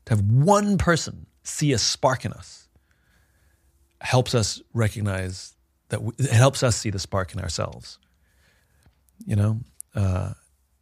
to 0.06 0.16
have 0.16 0.22
one 0.22 0.78
person 0.78 1.28
see 1.44 1.74
a 1.74 1.78
spark 1.78 2.26
in 2.26 2.34
us, 2.34 2.68
helps 4.02 4.36
us 4.36 4.62
recognize 4.74 5.56
that 5.90 6.02
we, 6.02 6.14
it 6.18 6.32
helps 6.32 6.64
us 6.64 6.76
see 6.76 6.90
the 6.90 7.00
spark 7.00 7.34
in 7.34 7.40
ourselves. 7.40 8.00
You 9.26 9.36
know, 9.36 9.60
uh, 9.96 10.34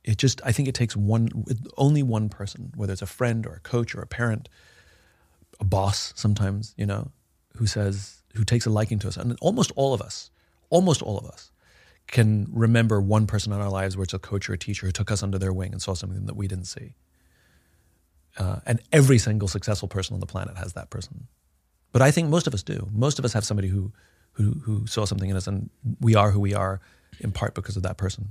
it 0.03 0.17
just 0.17 0.41
I 0.45 0.51
think 0.51 0.67
it 0.67 0.75
takes 0.75 0.95
one, 0.95 1.29
only 1.77 2.03
one 2.03 2.29
person, 2.29 2.71
whether 2.75 2.93
it's 2.93 3.01
a 3.01 3.07
friend 3.07 3.45
or 3.45 3.53
a 3.53 3.59
coach 3.59 3.95
or 3.95 4.01
a 4.01 4.07
parent, 4.07 4.49
a 5.59 5.65
boss 5.65 6.13
sometimes, 6.15 6.73
you 6.77 6.85
know, 6.85 7.11
who 7.55 7.67
says 7.67 8.21
who 8.35 8.43
takes 8.43 8.65
a 8.65 8.69
liking 8.69 8.99
to 8.99 9.07
us, 9.07 9.17
and 9.17 9.37
almost 9.41 9.71
all 9.75 9.93
of 9.93 10.01
us, 10.01 10.29
almost 10.69 11.01
all 11.01 11.17
of 11.17 11.25
us, 11.25 11.51
can 12.07 12.47
remember 12.51 13.01
one 13.01 13.25
person 13.25 13.53
in 13.53 13.59
our 13.59 13.69
lives 13.69 13.95
where 13.95 14.03
it's 14.03 14.13
a 14.13 14.19
coach 14.19 14.49
or 14.49 14.53
a 14.53 14.57
teacher 14.57 14.85
who 14.85 14.91
took 14.91 15.09
us 15.09 15.23
under 15.23 15.37
their 15.37 15.53
wing 15.53 15.71
and 15.71 15.81
saw 15.81 15.93
something 15.93 16.25
that 16.25 16.35
we 16.35 16.47
didn't 16.47 16.65
see. 16.65 16.95
Uh, 18.37 18.57
and 18.65 18.81
every 18.91 19.17
single 19.17 19.47
successful 19.47 19.87
person 19.87 20.13
on 20.13 20.19
the 20.19 20.25
planet 20.25 20.57
has 20.57 20.73
that 20.73 20.89
person. 20.89 21.27
But 21.93 22.01
I 22.01 22.11
think 22.11 22.29
most 22.29 22.47
of 22.47 22.53
us 22.53 22.61
do. 22.61 22.89
Most 22.91 23.17
of 23.17 23.25
us 23.25 23.31
have 23.31 23.45
somebody 23.45 23.69
who, 23.69 23.93
who, 24.33 24.59
who 24.63 24.85
saw 24.85 25.05
something 25.05 25.29
in 25.29 25.37
us, 25.37 25.47
and 25.47 25.69
we 26.01 26.15
are 26.15 26.31
who 26.31 26.41
we 26.41 26.53
are 26.53 26.81
in 27.21 27.31
part 27.31 27.55
because 27.55 27.77
of 27.77 27.83
that 27.83 27.97
person. 27.97 28.29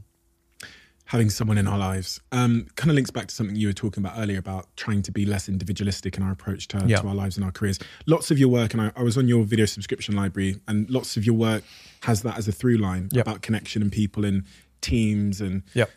Having 1.07 1.31
someone 1.31 1.59
in 1.59 1.67
our 1.69 1.77
lives 1.79 2.19
um, 2.33 2.67
kind 2.77 2.91
of 2.91 2.95
links 2.95 3.11
back 3.11 3.27
to 3.29 3.35
something 3.35 3.55
you 3.57 3.67
were 3.69 3.75
talking 3.75 4.03
about 4.03 4.19
earlier 4.19 4.39
about 4.39 4.75
trying 4.77 5.03
to 5.03 5.13
be 5.13 5.27
less 5.27 5.49
individualistic 5.51 6.17
in 6.17 6.23
our 6.23 6.33
approach 6.33 6.67
to, 6.69 6.83
Yeah. 6.87 7.01
to 7.03 7.09
our 7.09 7.15
lives 7.15 7.37
and 7.37 7.45
our 7.45 7.53
careers. 7.53 7.79
Lots 8.07 8.31
of 8.31 8.39
your 8.39 8.49
work, 8.49 8.73
and 8.73 8.81
I, 8.81 8.91
I 8.97 9.03
was 9.03 9.19
on 9.19 9.29
your 9.29 9.45
video 9.45 9.67
subscription 9.67 10.17
library, 10.17 10.61
and 10.67 10.89
lots 10.89 11.17
of 11.19 11.27
your 11.27 11.35
work 11.35 11.63
has 12.03 12.23
that 12.23 12.39
as 12.39 12.49
a 12.49 12.53
through 12.53 12.79
line 12.79 13.11
Yep. 13.13 13.27
about 13.27 13.43
connection 13.43 13.83
and 13.83 13.93
people 13.93 14.25
and 14.25 14.45
teams 14.81 15.41
and 15.43 15.63
Yep. 15.75 15.91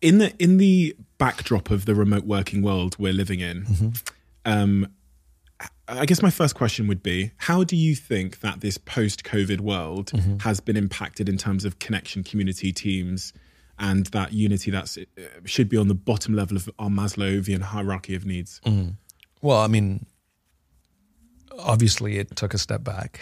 in 0.00 0.18
the 0.18 0.32
in 0.42 0.56
the 0.58 0.96
backdrop 1.18 1.70
of 1.70 1.84
the 1.84 1.94
remote 1.94 2.24
working 2.24 2.62
world 2.62 2.96
we're 2.98 3.12
living 3.12 3.40
in, 3.40 3.92
um, 4.44 4.86
I 5.88 6.04
guess 6.04 6.22
my 6.22 6.30
first 6.30 6.54
question 6.54 6.86
would 6.88 7.02
be: 7.02 7.32
How 7.38 7.64
do 7.64 7.76
you 7.76 7.94
think 7.94 8.40
that 8.40 8.60
this 8.60 8.76
post-COVID 8.78 9.60
world 9.60 10.10
has 10.42 10.60
been 10.60 10.76
impacted 10.76 11.28
in 11.28 11.38
terms 11.38 11.64
of 11.64 11.78
connection, 11.78 12.22
community, 12.22 12.72
teams, 12.72 13.32
and 13.78 14.06
that 14.06 14.32
unity 14.32 14.70
that's 14.70 14.98
uh, 14.98 15.02
should 15.44 15.68
be 15.68 15.76
on 15.76 15.88
the 15.88 15.94
bottom 15.94 16.34
level 16.34 16.56
of 16.56 16.68
our 16.78 16.88
Maslowian 16.90 17.62
hierarchy 17.62 18.14
of 18.14 18.26
needs? 18.26 18.60
Well, 19.40 19.58
I 19.60 19.66
mean, 19.68 20.04
obviously 21.58 22.18
it 22.18 22.34
took 22.36 22.54
a 22.54 22.58
step 22.58 22.84
back, 22.84 23.20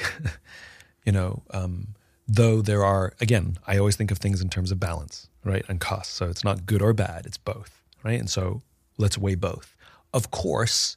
you 1.05 1.13
know, 1.13 1.43
um, 1.53 1.89
though 2.27 2.63
there 2.63 2.85
are, 2.85 3.13
again, 3.21 3.59
I 3.67 3.79
always 3.79 3.97
think 3.97 4.11
of 4.11 4.19
things 4.19 4.41
in 4.41 4.49
terms 4.49 4.71
of 4.73 4.81
balance, 4.81 5.29
right? 5.45 5.65
And 5.69 5.81
cost. 5.81 6.15
So 6.15 6.29
it's 6.29 6.45
not 6.45 6.67
good 6.67 6.83
or 6.83 6.93
bad, 6.93 7.27
it's 7.27 7.39
both, 7.39 7.83
right? 8.03 8.19
And 8.19 8.31
so 8.31 8.63
let's 8.99 9.19
weigh 9.19 9.35
both. 9.35 9.77
Of 10.13 10.31
course, 10.31 10.97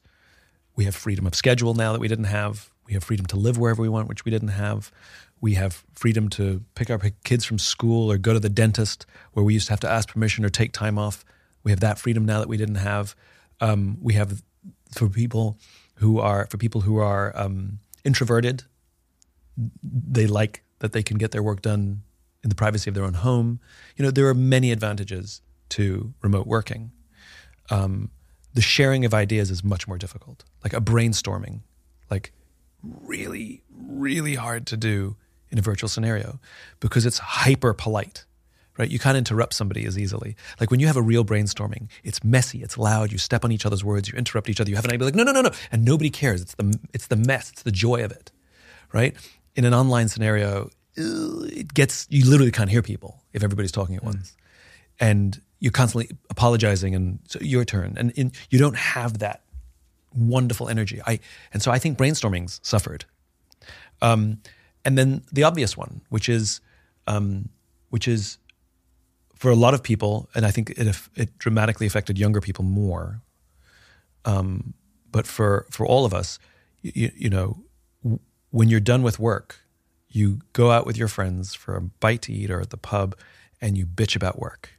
we 0.79 0.85
have 0.85 0.95
freedom 0.95 1.27
of 1.27 1.35
schedule 1.35 1.73
now 1.73 1.91
that 1.91 1.99
we 1.99 2.07
didn't 2.07 2.31
have. 2.31 2.69
We 2.87 2.93
have 2.93 3.03
freedom 3.03 3.25
to 3.25 3.35
live 3.35 3.57
wherever 3.57 3.81
we 3.81 3.89
want, 3.89 4.07
which 4.07 4.23
we 4.23 4.31
didn't 4.31 4.55
have. 4.65 4.93
We 5.41 5.55
have 5.55 5.83
freedom 5.93 6.29
to 6.29 6.63
pick 6.73 6.89
our 6.89 6.97
kids 7.25 7.43
from 7.43 7.59
school 7.59 8.09
or 8.09 8.17
go 8.17 8.31
to 8.31 8.39
the 8.39 8.47
dentist 8.47 9.05
where 9.33 9.43
we 9.43 9.53
used 9.53 9.67
to 9.67 9.73
have 9.73 9.81
to 9.81 9.89
ask 9.89 10.07
permission 10.07 10.45
or 10.45 10.49
take 10.49 10.71
time 10.71 10.97
off. 10.97 11.25
We 11.65 11.71
have 11.71 11.81
that 11.81 11.99
freedom 11.99 12.23
now 12.23 12.39
that 12.39 12.47
we 12.47 12.55
didn't 12.55 12.75
have. 12.75 13.13
Um, 13.59 13.97
we 14.01 14.13
have 14.13 14.41
for 14.95 15.09
people 15.09 15.57
who 15.95 16.17
are 16.17 16.47
for 16.49 16.55
people 16.55 16.79
who 16.79 16.95
are 16.95 17.33
um, 17.35 17.79
introverted. 18.05 18.63
They 19.83 20.27
like 20.27 20.63
that 20.79 20.93
they 20.93 21.03
can 21.03 21.17
get 21.17 21.31
their 21.31 21.43
work 21.43 21.61
done 21.61 22.03
in 22.41 22.47
the 22.47 22.55
privacy 22.55 22.89
of 22.89 22.93
their 22.95 23.03
own 23.03 23.15
home. 23.15 23.59
You 23.97 24.05
know, 24.05 24.11
there 24.11 24.29
are 24.29 24.33
many 24.33 24.71
advantages 24.71 25.41
to 25.71 26.13
remote 26.21 26.47
working. 26.47 26.91
Um, 27.69 28.11
the 28.53 28.61
sharing 28.61 29.05
of 29.05 29.13
ideas 29.13 29.51
is 29.51 29.63
much 29.63 29.87
more 29.87 29.97
difficult. 29.97 30.43
Like 30.63 30.73
a 30.73 30.81
brainstorming, 30.81 31.61
like 32.09 32.31
really, 32.83 33.63
really 33.71 34.35
hard 34.35 34.65
to 34.67 34.77
do 34.77 35.15
in 35.51 35.57
a 35.57 35.61
virtual 35.61 35.89
scenario 35.89 36.39
because 36.79 37.05
it's 37.05 37.17
hyper 37.17 37.73
polite, 37.73 38.25
right? 38.77 38.89
You 38.89 38.99
can't 38.99 39.17
interrupt 39.17 39.53
somebody 39.53 39.85
as 39.85 39.97
easily. 39.97 40.35
Like 40.59 40.71
when 40.71 40.79
you 40.79 40.87
have 40.87 40.97
a 40.97 41.01
real 41.01 41.25
brainstorming, 41.25 41.89
it's 42.03 42.23
messy, 42.23 42.61
it's 42.61 42.77
loud, 42.77 43.11
you 43.11 43.17
step 43.17 43.43
on 43.43 43.51
each 43.51 43.65
other's 43.65 43.83
words, 43.83 44.09
you 44.09 44.17
interrupt 44.17 44.49
each 44.49 44.61
other, 44.61 44.69
you 44.69 44.75
have 44.75 44.85
an 44.85 44.91
idea, 44.91 45.05
like, 45.05 45.15
no, 45.15 45.23
no, 45.23 45.31
no, 45.31 45.41
no. 45.41 45.51
And 45.71 45.83
nobody 45.85 46.09
cares. 46.09 46.41
It's 46.41 46.55
the, 46.55 46.79
it's 46.93 47.07
the 47.07 47.15
mess, 47.15 47.51
it's 47.51 47.63
the 47.63 47.71
joy 47.71 48.03
of 48.03 48.11
it, 48.11 48.31
right? 48.93 49.15
In 49.55 49.65
an 49.65 49.73
online 49.73 50.07
scenario, 50.07 50.69
it 50.95 51.73
gets, 51.73 52.07
you 52.09 52.29
literally 52.29 52.51
can't 52.51 52.69
hear 52.69 52.81
people 52.81 53.23
if 53.33 53.43
everybody's 53.43 53.71
talking 53.71 53.95
at 53.95 54.01
mm. 54.01 54.07
once. 54.07 54.35
And 54.99 55.41
you're 55.59 55.71
constantly 55.71 56.15
apologizing 56.29 56.95
and 56.95 57.19
so 57.27 57.39
your 57.41 57.65
turn. 57.65 57.95
And 57.97 58.11
in, 58.11 58.31
you 58.49 58.59
don't 58.59 58.77
have 58.77 59.19
that 59.19 59.43
wonderful 60.15 60.69
energy. 60.69 61.01
I 61.05 61.19
and 61.53 61.61
so 61.61 61.71
I 61.71 61.79
think 61.79 61.97
brainstorming's 61.97 62.59
suffered. 62.63 63.05
Um, 64.01 64.41
and 64.85 64.97
then 64.97 65.23
the 65.31 65.43
obvious 65.43 65.75
one, 65.75 66.01
which 66.09 66.29
is, 66.29 66.61
um, 67.07 67.49
which 67.89 68.07
is, 68.07 68.37
for 69.35 69.51
a 69.51 69.55
lot 69.55 69.73
of 69.73 69.83
people, 69.83 70.29
and 70.35 70.45
I 70.45 70.51
think 70.51 70.71
it 70.71 70.97
it 71.15 71.37
dramatically 71.37 71.87
affected 71.87 72.17
younger 72.17 72.41
people 72.41 72.65
more. 72.65 73.21
Um, 74.25 74.73
but 75.11 75.25
for 75.27 75.65
for 75.69 75.85
all 75.85 76.05
of 76.05 76.13
us, 76.13 76.39
you, 76.81 77.11
you 77.15 77.29
know, 77.29 77.63
when 78.51 78.69
you're 78.69 78.79
done 78.79 79.01
with 79.01 79.19
work, 79.19 79.61
you 80.09 80.39
go 80.53 80.71
out 80.71 80.85
with 80.85 80.97
your 80.97 81.07
friends 81.07 81.55
for 81.55 81.75
a 81.75 81.81
bite 81.81 82.21
to 82.23 82.33
eat 82.33 82.49
or 82.51 82.59
at 82.59 82.69
the 82.69 82.77
pub, 82.77 83.15
and 83.61 83.77
you 83.77 83.85
bitch 83.85 84.15
about 84.15 84.39
work, 84.39 84.71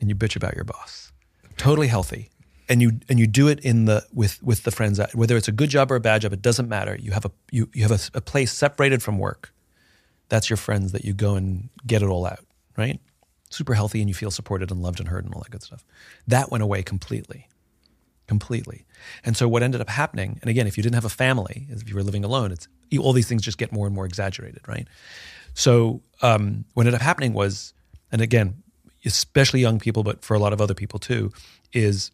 and 0.00 0.08
you 0.08 0.14
bitch 0.14 0.36
about 0.36 0.54
your 0.54 0.64
boss. 0.64 1.12
Totally 1.56 1.88
healthy. 1.88 2.30
And 2.68 2.82
you 2.82 2.98
and 3.08 3.20
you 3.20 3.28
do 3.28 3.46
it 3.46 3.60
in 3.60 3.84
the 3.84 4.04
with 4.12 4.42
with 4.42 4.64
the 4.64 4.72
friends 4.72 5.00
whether 5.14 5.36
it's 5.36 5.46
a 5.46 5.52
good 5.52 5.70
job 5.70 5.92
or 5.92 5.96
a 5.96 6.00
bad 6.00 6.22
job 6.22 6.32
it 6.32 6.42
doesn't 6.42 6.68
matter. 6.68 6.96
You 7.00 7.12
have 7.12 7.24
a 7.24 7.30
you, 7.52 7.70
you 7.72 7.82
have 7.82 7.92
a, 7.92 8.18
a 8.18 8.20
place 8.20 8.52
separated 8.52 9.02
from 9.02 9.18
work. 9.18 9.52
That's 10.28 10.50
your 10.50 10.56
friends 10.56 10.90
that 10.90 11.04
you 11.04 11.12
go 11.12 11.36
and 11.36 11.68
get 11.86 12.02
it 12.02 12.06
all 12.06 12.26
out 12.26 12.40
right? 12.76 13.00
Super 13.50 13.74
healthy 13.74 14.00
and 14.00 14.08
you 14.08 14.14
feel 14.14 14.30
supported 14.30 14.70
and 14.70 14.82
loved 14.82 15.00
and 15.00 15.08
heard 15.08 15.24
and 15.24 15.34
all 15.34 15.40
that 15.42 15.50
good 15.50 15.62
stuff. 15.62 15.84
That 16.26 16.50
went 16.50 16.62
away 16.62 16.82
completely 16.82 17.48
completely. 18.26 18.84
And 19.22 19.36
so 19.36 19.46
what 19.46 19.62
ended 19.62 19.80
up 19.80 19.88
happening 19.88 20.40
and 20.42 20.50
again 20.50 20.66
if 20.66 20.76
you 20.76 20.82
didn't 20.82 20.96
have 20.96 21.04
a 21.04 21.08
family 21.08 21.66
if 21.70 21.88
you 21.88 21.94
were 21.94 22.02
living 22.02 22.24
alone 22.24 22.50
it's 22.50 22.66
all 22.98 23.12
these 23.12 23.28
things 23.28 23.42
just 23.42 23.56
get 23.56 23.70
more 23.70 23.86
and 23.86 23.94
more 23.94 24.04
exaggerated 24.04 24.66
right? 24.66 24.88
So 25.54 26.02
um, 26.22 26.64
what 26.74 26.86
ended 26.86 26.94
up 26.94 27.02
happening 27.02 27.32
was 27.32 27.72
and 28.10 28.20
again 28.20 28.62
especially 29.06 29.60
young 29.60 29.78
people 29.78 30.02
but 30.02 30.24
for 30.24 30.34
a 30.34 30.38
lot 30.38 30.52
of 30.52 30.60
other 30.60 30.74
people 30.74 30.98
too 30.98 31.32
is 31.72 32.10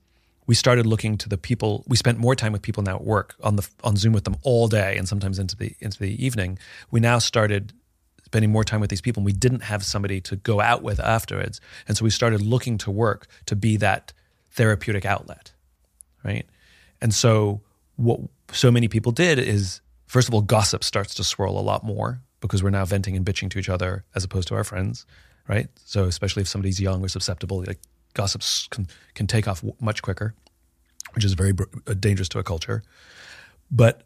we 0.47 0.55
started 0.55 0.87
looking 0.87 1.17
to 1.17 1.29
the 1.29 1.39
people 1.39 1.85
we 1.87 1.97
spent 1.97 2.19
more 2.19 2.35
time 2.35 2.53
with 2.53 2.63
people 2.63 2.83
now 2.83 2.97
at 2.97 3.05
work 3.05 3.35
on 3.43 3.57
the 3.57 3.69
on 3.83 3.97
zoom 3.97 4.13
with 4.13 4.25
them 4.25 4.37
all 4.43 4.69
day 4.69 4.97
and 4.97 5.09
sometimes 5.09 5.39
into 5.39 5.57
the 5.57 5.75
into 5.81 5.99
the 5.99 6.25
evening. 6.25 6.59
We 6.91 7.01
now 7.01 7.19
started 7.19 7.73
spending 8.25 8.51
more 8.51 8.65
time 8.65 8.81
with 8.81 8.91
these 8.91 9.01
people 9.01 9.21
and 9.21 9.27
we 9.27 9.33
didn't 9.33 9.63
have 9.63 9.85
somebody 9.85 10.21
to 10.23 10.37
go 10.37 10.61
out 10.61 10.83
with 10.83 10.99
afterwards. 11.01 11.61
And 11.87 11.97
so 11.97 12.05
we 12.05 12.11
started 12.11 12.41
looking 12.41 12.79
to 12.79 12.91
work 12.91 13.27
to 13.47 13.57
be 13.57 13.77
that 13.79 14.13
therapeutic 14.51 15.05
outlet 15.05 15.53
right? 16.25 16.47
And 17.01 17.13
so 17.13 17.63
what 17.97 18.21
so 18.53 18.71
many 18.71 18.89
people 18.89 19.13
did 19.13 19.39
is 19.39 19.81
first 20.07 20.29
of 20.29 20.35
all 20.35 20.43
gossip 20.43 20.85
starts 20.85 21.15
to 21.15 21.25
swirl 21.25 21.59
a 21.59 21.61
lot 21.61 21.85
more 21.85 22.23
because 22.41 22.63
we're 22.63 22.71
now 22.71 22.85
venting 22.85 23.17
and 23.17 23.25
bitching 23.25 23.51
to 23.51 23.59
each 23.59 23.69
other 23.69 24.05
as 24.15 24.25
opposed 24.25 24.49
to 24.49 24.55
our 24.55 24.65
friends 24.65 25.07
right 25.49 25.69
so 25.85 26.05
especially 26.05 26.43
if 26.43 26.49
somebody's 26.49 26.81
young 26.81 27.05
or 27.05 27.09
susceptible 27.09 27.65
like 27.67 27.79
gossips 28.15 28.69
can, 28.71 28.87
can 29.15 29.27
take 29.27 29.49
off 29.49 29.65
much 29.81 30.03
quicker, 30.03 30.35
which 31.15 31.25
is 31.25 31.33
very 31.35 31.53
uh, 31.87 31.95
dangerous 31.95 32.29
to 32.31 32.39
a 32.39 32.43
culture. 32.43 32.83
But 33.71 34.03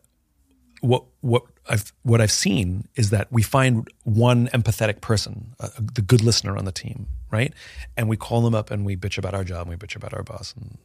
what 0.80 1.04
what 1.20 1.44
I've 1.68 1.92
what 2.02 2.20
I've 2.20 2.30
seen 2.30 2.86
is 2.94 3.10
that 3.10 3.32
we 3.32 3.42
find 3.42 3.88
one 4.04 4.48
empathetic 4.48 5.00
person, 5.00 5.54
uh, 5.58 5.68
the 5.78 6.02
good 6.02 6.22
listener 6.22 6.56
on 6.56 6.64
the 6.64 6.72
team, 6.72 7.06
right? 7.30 7.52
And 7.96 8.08
we 8.08 8.16
call 8.16 8.42
them 8.42 8.54
up 8.54 8.70
and 8.70 8.84
we 8.84 8.96
bitch 8.96 9.18
about 9.18 9.34
our 9.34 9.44
job, 9.44 9.68
and 9.68 9.70
we 9.70 9.76
bitch 9.76 9.96
about 9.96 10.14
our 10.14 10.22
boss, 10.22 10.54
and, 10.56 10.78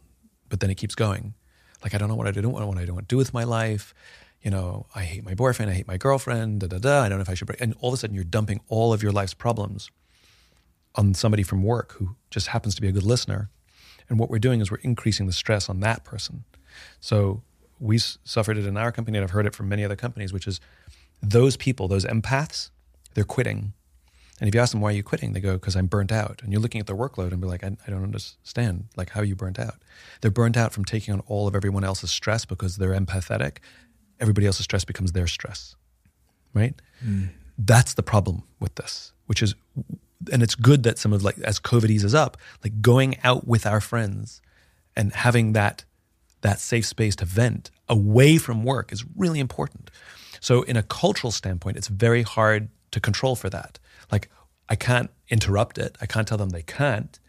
but 0.49 0.59
then 0.59 0.69
it 0.69 0.75
keeps 0.75 0.95
going. 0.95 1.33
Like 1.83 1.93
I 1.93 1.97
don't 1.97 2.09
know 2.09 2.15
what 2.15 2.27
I 2.27 2.31
do, 2.31 2.47
what 2.49 2.59
I 2.61 2.65
don't 2.65 2.95
want 2.95 3.07
to 3.07 3.13
do 3.13 3.17
with 3.17 3.33
my 3.33 3.43
life. 3.43 3.93
You 4.41 4.49
know, 4.49 4.87
I 4.95 5.03
hate 5.03 5.23
my 5.23 5.35
boyfriend, 5.35 5.69
I 5.69 5.75
hate 5.75 5.87
my 5.87 5.97
girlfriend, 5.97 6.61
da 6.61 6.67
da 6.67 6.79
da. 6.79 7.01
I 7.03 7.09
don't 7.09 7.19
know 7.19 7.23
if 7.23 7.29
I 7.29 7.35
should. 7.35 7.45
Break. 7.45 7.61
And 7.61 7.75
all 7.79 7.89
of 7.89 7.93
a 7.93 7.97
sudden, 7.97 8.15
you're 8.15 8.23
dumping 8.23 8.59
all 8.69 8.91
of 8.91 9.03
your 9.03 9.11
life's 9.11 9.35
problems 9.35 9.91
on 10.95 11.13
somebody 11.13 11.43
from 11.43 11.63
work 11.63 11.93
who 11.93 12.15
just 12.29 12.47
happens 12.47 12.75
to 12.75 12.81
be 12.81 12.87
a 12.87 12.91
good 12.91 13.03
listener. 13.03 13.49
And 14.09 14.19
what 14.19 14.29
we're 14.29 14.39
doing 14.39 14.59
is 14.59 14.69
we're 14.69 14.77
increasing 14.77 15.25
the 15.25 15.33
stress 15.33 15.69
on 15.69 15.79
that 15.81 16.03
person. 16.03 16.43
So 16.99 17.43
we 17.79 17.95
s- 17.95 18.17
suffered 18.23 18.57
it 18.57 18.65
in 18.65 18.77
our 18.77 18.91
company, 18.91 19.17
and 19.17 19.23
I've 19.23 19.31
heard 19.31 19.45
it 19.45 19.55
from 19.55 19.69
many 19.69 19.85
other 19.85 19.95
companies, 19.95 20.33
which 20.33 20.47
is 20.47 20.59
those 21.21 21.55
people, 21.55 21.87
those 21.87 22.05
empaths, 22.05 22.71
they're 23.13 23.23
quitting. 23.23 23.73
And 24.39 24.47
if 24.47 24.55
you 24.55 24.61
ask 24.61 24.71
them, 24.71 24.81
why 24.81 24.89
are 24.89 24.95
you 24.95 25.03
quitting? 25.03 25.33
They 25.33 25.39
go, 25.39 25.53
because 25.53 25.75
I'm 25.75 25.85
burnt 25.85 26.11
out. 26.11 26.41
And 26.43 26.51
you're 26.51 26.61
looking 26.61 26.81
at 26.81 26.87
their 26.87 26.95
workload 26.95 27.31
and 27.31 27.39
be 27.39 27.47
like, 27.47 27.63
I, 27.63 27.77
I 27.85 27.91
don't 27.91 28.03
understand. 28.03 28.85
Like, 28.97 29.11
how 29.11 29.21
are 29.21 29.25
you 29.25 29.35
burnt 29.35 29.59
out? 29.59 29.75
They're 30.21 30.31
burnt 30.31 30.57
out 30.57 30.73
from 30.73 30.83
taking 30.83 31.13
on 31.13 31.21
all 31.27 31.47
of 31.47 31.55
everyone 31.55 31.83
else's 31.83 32.11
stress 32.11 32.43
because 32.43 32.77
they're 32.77 32.99
empathetic. 32.99 33.57
Everybody 34.19 34.47
else's 34.47 34.63
stress 34.63 34.83
becomes 34.83 35.11
their 35.11 35.27
stress, 35.27 35.75
right? 36.53 36.73
Mm. 37.05 37.29
That's 37.57 37.93
the 37.93 38.03
problem 38.03 38.43
with 38.59 38.75
this, 38.75 39.13
which 39.27 39.43
is, 39.43 39.53
and 40.31 40.43
it's 40.43 40.55
good 40.55 40.83
that 40.83 40.99
some 40.99 41.13
of 41.13 41.23
like, 41.23 41.37
as 41.39 41.59
COVID 41.59 41.89
eases 41.89 42.13
up, 42.13 42.37
like 42.63 42.81
going 42.81 43.17
out 43.23 43.47
with 43.47 43.65
our 43.65 43.81
friends 43.81 44.41
and 44.95 45.13
having 45.13 45.53
that 45.53 45.85
that 46.41 46.59
safe 46.59 46.85
space 46.85 47.15
to 47.17 47.25
vent 47.25 47.69
away 47.87 48.37
from 48.37 48.63
work 48.63 48.91
is 48.91 49.05
really 49.15 49.39
important. 49.39 49.91
So, 50.39 50.63
in 50.63 50.75
a 50.75 50.83
cultural 50.83 51.31
standpoint, 51.31 51.77
it's 51.77 51.87
very 51.87 52.23
hard 52.23 52.69
to 52.91 52.99
control 52.99 53.35
for 53.35 53.49
that. 53.49 53.79
Like, 54.11 54.29
I 54.67 54.75
can't 54.75 55.11
interrupt 55.29 55.77
it. 55.77 55.97
I 56.01 56.05
can't 56.07 56.27
tell 56.27 56.37
them 56.37 56.49
they 56.49 56.63
can't. 56.63 57.19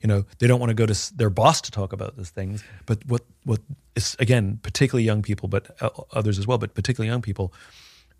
You 0.00 0.06
know, 0.06 0.26
they 0.38 0.46
don't 0.46 0.60
want 0.60 0.70
to 0.70 0.74
go 0.74 0.86
to 0.86 1.16
their 1.16 1.30
boss 1.30 1.60
to 1.62 1.70
talk 1.70 1.92
about 1.92 2.16
those 2.16 2.30
things. 2.30 2.62
But 2.86 3.04
what 3.06 3.22
what 3.44 3.60
is 3.96 4.16
again, 4.18 4.60
particularly 4.62 5.04
young 5.04 5.22
people, 5.22 5.48
but 5.48 5.76
uh, 5.80 5.90
others 6.12 6.38
as 6.38 6.46
well, 6.46 6.58
but 6.58 6.74
particularly 6.74 7.08
young 7.08 7.22
people, 7.22 7.52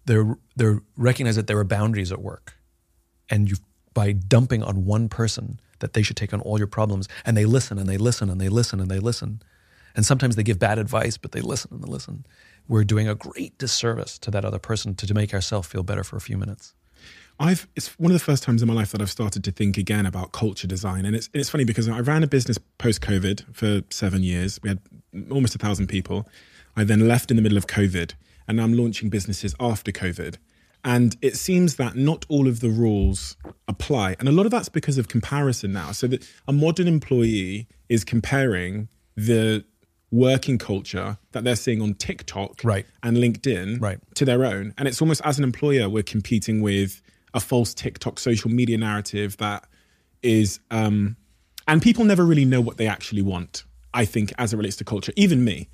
they're 0.07 0.37
they're 0.57 0.83
recognize 0.97 1.37
that 1.37 1.47
there 1.47 1.59
are 1.59 1.65
boundaries 1.65 2.11
at 2.11 2.21
work, 2.21 2.55
and 3.31 3.49
you 3.49 3.57
by 3.95 4.13
dumping 4.13 4.63
on 4.63 4.85
one 4.85 5.09
person 5.09 5.61
that 5.81 5.93
they 5.93 6.03
should 6.03 6.17
take 6.17 6.33
on 6.33 6.41
all 6.41 6.59
your 6.59 6.67
problems, 6.67 7.09
and 7.25 7.37
they 7.37 7.45
listen 7.45 7.79
and 7.79 7.89
they 7.89 7.99
listen 7.99 8.31
and 8.31 8.41
they 8.41 8.49
listen 8.49 8.81
and 8.81 8.91
they 8.91 8.99
listen, 8.99 9.43
and 9.95 10.05
sometimes 10.05 10.37
they 10.37 10.43
give 10.43 10.59
bad 10.59 10.79
advice, 10.79 11.17
but 11.17 11.33
they 11.33 11.41
listen 11.41 11.71
and 11.73 11.83
they 11.83 11.91
listen. 11.91 12.25
We're 12.69 12.85
doing 12.85 13.09
a 13.09 13.15
great 13.15 13.57
disservice 13.59 14.19
to 14.21 14.31
that 14.31 14.45
other 14.45 14.59
person 14.59 14.95
to, 14.97 15.07
to 15.07 15.15
make 15.15 15.33
ourselves 15.33 15.69
feel 15.69 15.83
better 15.83 16.05
for 16.05 16.17
a 16.17 16.21
few 16.21 16.37
minutes. 16.37 16.75
I've 17.41 17.69
it's 17.77 17.99
one 17.99 18.11
of 18.11 18.19
the 18.19 18.25
first 18.25 18.43
times 18.43 18.63
in 18.63 18.69
my 18.69 18.75
life 18.75 18.91
that 18.91 19.01
I've 19.01 19.11
started 19.11 19.45
to 19.45 19.53
think 19.53 19.79
again 19.79 20.07
about 20.07 20.33
culture 20.33 20.67
design, 20.67 21.05
and 21.07 21.15
it's 21.15 21.31
it's 21.33 21.49
funny 21.49 21.65
because 21.65 21.89
I 21.89 22.01
ran 22.01 22.23
a 22.23 22.27
business 22.27 22.59
post 22.79 23.01
COVID 23.01 23.55
for 23.55 23.83
seven 23.91 24.23
years. 24.23 24.59
We 24.63 24.71
had 24.71 24.81
almost 25.31 25.55
a 25.55 25.59
thousand 25.59 25.87
people. 25.87 26.29
I 26.77 26.85
then 26.85 27.07
left 27.07 27.31
in 27.31 27.37
the 27.37 27.43
middle 27.43 27.59
of 27.59 27.67
COVID, 27.67 28.15
and 28.47 28.57
now 28.57 28.65
I'm 28.65 28.73
launching 28.73 29.09
businesses 29.09 29.55
after 29.61 29.93
COVID. 29.93 30.37
And 30.89 31.17
it 31.21 31.37
seems 31.37 31.77
that 31.77 31.97
not 31.97 32.25
all 32.29 32.49
of 32.49 32.61
the 32.61 32.71
rules 32.71 33.37
apply, 33.75 34.17
and 34.19 34.27
a 34.29 34.33
lot 34.33 34.47
of 34.47 34.53
that's 34.53 34.71
because 34.71 34.97
of 34.97 35.07
comparison 35.09 35.71
now. 35.73 35.93
So 35.93 36.07
that 36.07 36.27
a 36.47 36.53
modern 36.53 36.89
employee 36.89 37.69
is 37.91 38.05
comparing 38.05 38.89
the 39.15 39.65
working 40.11 40.57
culture 40.57 41.19
that 41.33 41.45
they're 41.45 41.57
seeing 41.67 41.83
on 41.83 41.93
TikTok 41.95 42.53
Right. 42.65 42.87
and 43.03 43.19
LinkedIn 43.19 43.81
Right. 43.83 43.99
to 44.15 44.25
their 44.25 44.43
own. 44.47 44.73
And 44.79 44.89
it's 44.89 45.03
almost 45.03 45.21
as 45.25 45.37
an 45.39 45.45
employer, 45.45 45.91
we're 45.91 46.03
competing 46.17 46.63
with 46.63 47.03
a 47.35 47.41
false 47.41 47.75
TikTok 47.75 48.19
social 48.19 48.51
media 48.51 48.79
narrative 48.79 49.37
that 49.37 49.69
is, 50.23 50.61
um, 50.71 51.17
and 51.67 51.83
people 51.83 52.05
never 52.07 52.25
really 52.25 52.47
know 52.47 52.63
what 52.63 52.79
they 52.79 52.87
actually 52.87 53.21
want. 53.21 53.65
I 53.93 54.07
think 54.07 54.33
as 54.39 54.55
it 54.55 54.57
relates 54.57 54.77
to 54.77 54.85
culture, 54.85 55.13
even 55.17 55.45
me. 55.45 55.69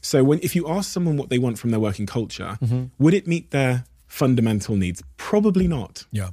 So 0.00 0.24
when 0.24 0.38
if 0.42 0.56
you 0.56 0.68
ask 0.68 0.90
someone 0.90 1.16
what 1.16 1.28
they 1.30 1.38
want 1.38 1.58
from 1.60 1.70
their 1.70 1.80
working 1.80 2.06
culture, 2.06 2.58
would 2.98 3.14
it 3.14 3.26
meet 3.28 3.50
their 3.52 3.84
fundamental 4.16 4.76
needs? 4.76 5.02
Probably 5.18 5.68
not. 5.68 6.06
Yeah. 6.10 6.30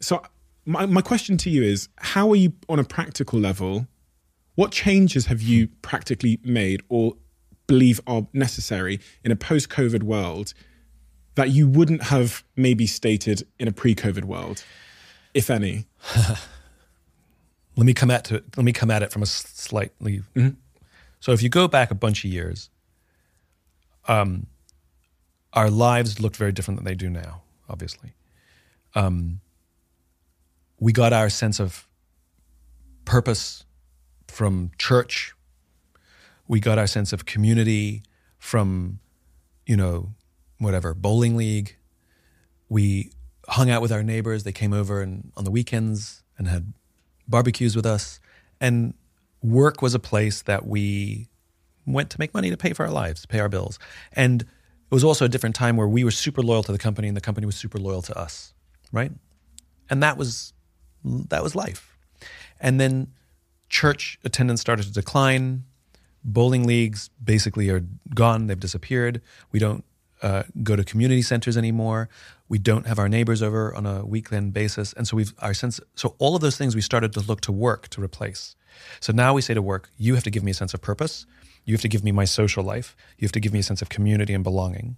So 0.00 0.22
my, 0.66 0.84
my 0.84 1.00
question 1.00 1.36
to 1.38 1.50
you 1.50 1.62
is 1.62 1.88
how 1.96 2.30
are 2.30 2.36
you 2.36 2.52
on 2.68 2.78
a 2.78 2.84
practical 2.84 3.38
level 3.38 3.86
what 4.56 4.72
changes 4.72 5.26
have 5.26 5.42
you 5.42 5.68
practically 5.82 6.40
made 6.42 6.82
or 6.88 7.14
believe 7.66 8.00
are 8.06 8.26
necessary 8.32 9.00
in 9.22 9.30
a 9.30 9.36
post-covid 9.36 10.02
world 10.02 10.54
that 11.34 11.50
you 11.50 11.68
wouldn't 11.68 12.04
have 12.04 12.42
maybe 12.56 12.86
stated 12.86 13.46
in 13.58 13.68
a 13.68 13.72
pre-covid 13.72 14.24
world 14.24 14.64
if 15.34 15.50
any 15.50 15.86
let 17.76 17.86
me 17.86 17.94
come 17.94 18.10
at 18.10 18.24
to 18.24 18.42
let 18.56 18.64
me 18.64 18.72
come 18.72 18.90
at 18.90 19.02
it 19.02 19.12
from 19.12 19.22
a 19.22 19.26
slightly. 19.26 20.22
So 21.20 21.32
if 21.32 21.42
you 21.42 21.48
go 21.48 21.68
back 21.68 21.90
a 21.90 21.94
bunch 21.94 22.24
of 22.24 22.30
years, 22.30 22.70
um, 24.08 24.46
our 25.56 25.70
lives 25.70 26.20
looked 26.20 26.36
very 26.36 26.52
different 26.52 26.78
than 26.78 26.84
they 26.84 26.94
do 26.94 27.10
now. 27.10 27.42
Obviously, 27.68 28.14
um, 28.94 29.40
we 30.78 30.92
got 30.92 31.12
our 31.12 31.28
sense 31.28 31.58
of 31.58 31.88
purpose 33.04 33.64
from 34.28 34.70
church. 34.78 35.32
We 36.46 36.60
got 36.60 36.78
our 36.78 36.86
sense 36.86 37.12
of 37.12 37.24
community 37.24 38.02
from, 38.38 39.00
you 39.66 39.76
know, 39.76 40.12
whatever 40.58 40.94
bowling 40.94 41.36
league. 41.36 41.76
We 42.68 43.10
hung 43.48 43.70
out 43.70 43.82
with 43.82 43.90
our 43.90 44.02
neighbors. 44.02 44.44
They 44.44 44.52
came 44.52 44.72
over 44.72 45.00
and 45.00 45.32
on 45.36 45.44
the 45.44 45.50
weekends 45.50 46.22
and 46.38 46.46
had 46.46 46.72
barbecues 47.26 47.74
with 47.74 47.86
us. 47.86 48.20
And 48.60 48.94
work 49.42 49.82
was 49.82 49.94
a 49.94 49.98
place 49.98 50.42
that 50.42 50.66
we 50.66 51.28
went 51.86 52.10
to 52.10 52.16
make 52.18 52.34
money 52.34 52.50
to 52.50 52.56
pay 52.56 52.72
for 52.72 52.84
our 52.84 52.92
lives, 52.92 53.26
pay 53.26 53.40
our 53.40 53.48
bills. 53.48 53.78
And 54.12 54.44
it 54.90 54.94
was 54.94 55.04
also 55.04 55.24
a 55.24 55.28
different 55.28 55.56
time 55.56 55.76
where 55.76 55.88
we 55.88 56.04
were 56.04 56.10
super 56.10 56.42
loyal 56.42 56.62
to 56.62 56.72
the 56.72 56.78
company 56.78 57.08
and 57.08 57.16
the 57.16 57.20
company 57.20 57.44
was 57.44 57.56
super 57.56 57.78
loyal 57.78 58.02
to 58.02 58.16
us, 58.16 58.54
right? 58.92 59.10
And 59.90 60.02
that 60.02 60.16
was 60.16 60.52
that 61.04 61.42
was 61.42 61.54
life. 61.54 61.96
And 62.60 62.80
then 62.80 63.08
church 63.68 64.18
attendance 64.24 64.60
started 64.60 64.84
to 64.86 64.92
decline. 64.92 65.64
Bowling 66.24 66.66
leagues 66.66 67.10
basically 67.22 67.68
are 67.70 67.84
gone; 68.14 68.46
they've 68.46 68.58
disappeared. 68.58 69.22
We 69.52 69.58
don't 69.58 69.84
uh, 70.22 70.44
go 70.62 70.76
to 70.76 70.84
community 70.84 71.22
centers 71.22 71.56
anymore. 71.56 72.08
We 72.48 72.58
don't 72.58 72.86
have 72.86 72.98
our 72.98 73.08
neighbors 73.08 73.42
over 73.42 73.74
on 73.74 73.86
a 73.86 74.04
weekend 74.04 74.52
basis, 74.52 74.92
and 74.92 75.06
so 75.06 75.16
we've 75.16 75.34
our 75.40 75.54
sense. 75.54 75.80
So 75.94 76.14
all 76.18 76.34
of 76.34 76.42
those 76.42 76.56
things 76.56 76.74
we 76.74 76.80
started 76.80 77.12
to 77.14 77.20
look 77.20 77.40
to 77.42 77.52
work 77.52 77.88
to 77.88 78.02
replace. 78.02 78.56
So 79.00 79.12
now 79.12 79.34
we 79.34 79.42
say 79.42 79.54
to 79.54 79.62
work, 79.62 79.90
you 79.96 80.14
have 80.14 80.24
to 80.24 80.30
give 80.30 80.42
me 80.42 80.50
a 80.50 80.54
sense 80.54 80.74
of 80.74 80.80
purpose. 80.80 81.26
You 81.66 81.74
have 81.74 81.82
to 81.82 81.88
give 81.88 82.02
me 82.02 82.12
my 82.12 82.24
social 82.24 82.64
life. 82.64 82.96
You 83.18 83.26
have 83.26 83.32
to 83.32 83.40
give 83.40 83.52
me 83.52 83.58
a 83.58 83.62
sense 83.62 83.82
of 83.82 83.90
community 83.90 84.32
and 84.32 84.42
belonging. 84.42 84.96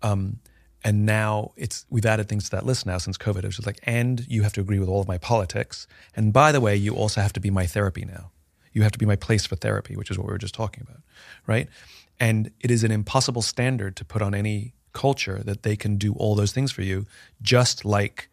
Um, 0.00 0.38
and 0.82 1.04
now 1.04 1.52
it's 1.56 1.84
we've 1.90 2.06
added 2.06 2.28
things 2.28 2.44
to 2.44 2.50
that 2.52 2.64
list 2.64 2.86
now 2.86 2.96
since 2.98 3.18
COVID. 3.18 3.44
It's 3.44 3.56
just 3.56 3.66
like, 3.66 3.80
and 3.82 4.24
you 4.28 4.42
have 4.42 4.52
to 4.54 4.60
agree 4.60 4.78
with 4.78 4.88
all 4.88 5.00
of 5.00 5.08
my 5.08 5.18
politics. 5.18 5.86
And 6.14 6.32
by 6.32 6.52
the 6.52 6.60
way, 6.60 6.76
you 6.76 6.94
also 6.94 7.20
have 7.20 7.32
to 7.34 7.40
be 7.40 7.50
my 7.50 7.66
therapy 7.66 8.04
now. 8.04 8.30
You 8.72 8.82
have 8.82 8.92
to 8.92 8.98
be 8.98 9.06
my 9.06 9.16
place 9.16 9.44
for 9.46 9.56
therapy, 9.56 9.96
which 9.96 10.10
is 10.10 10.16
what 10.16 10.26
we 10.26 10.32
were 10.32 10.38
just 10.38 10.54
talking 10.54 10.86
about, 10.88 11.02
right? 11.46 11.68
And 12.20 12.50
it 12.60 12.70
is 12.70 12.84
an 12.84 12.92
impossible 12.92 13.42
standard 13.42 13.96
to 13.96 14.04
put 14.04 14.22
on 14.22 14.34
any 14.34 14.74
culture 14.92 15.42
that 15.44 15.62
they 15.62 15.76
can 15.76 15.96
do 15.96 16.14
all 16.14 16.34
those 16.34 16.52
things 16.52 16.72
for 16.72 16.82
you, 16.82 17.06
just 17.42 17.84
like 17.84 18.28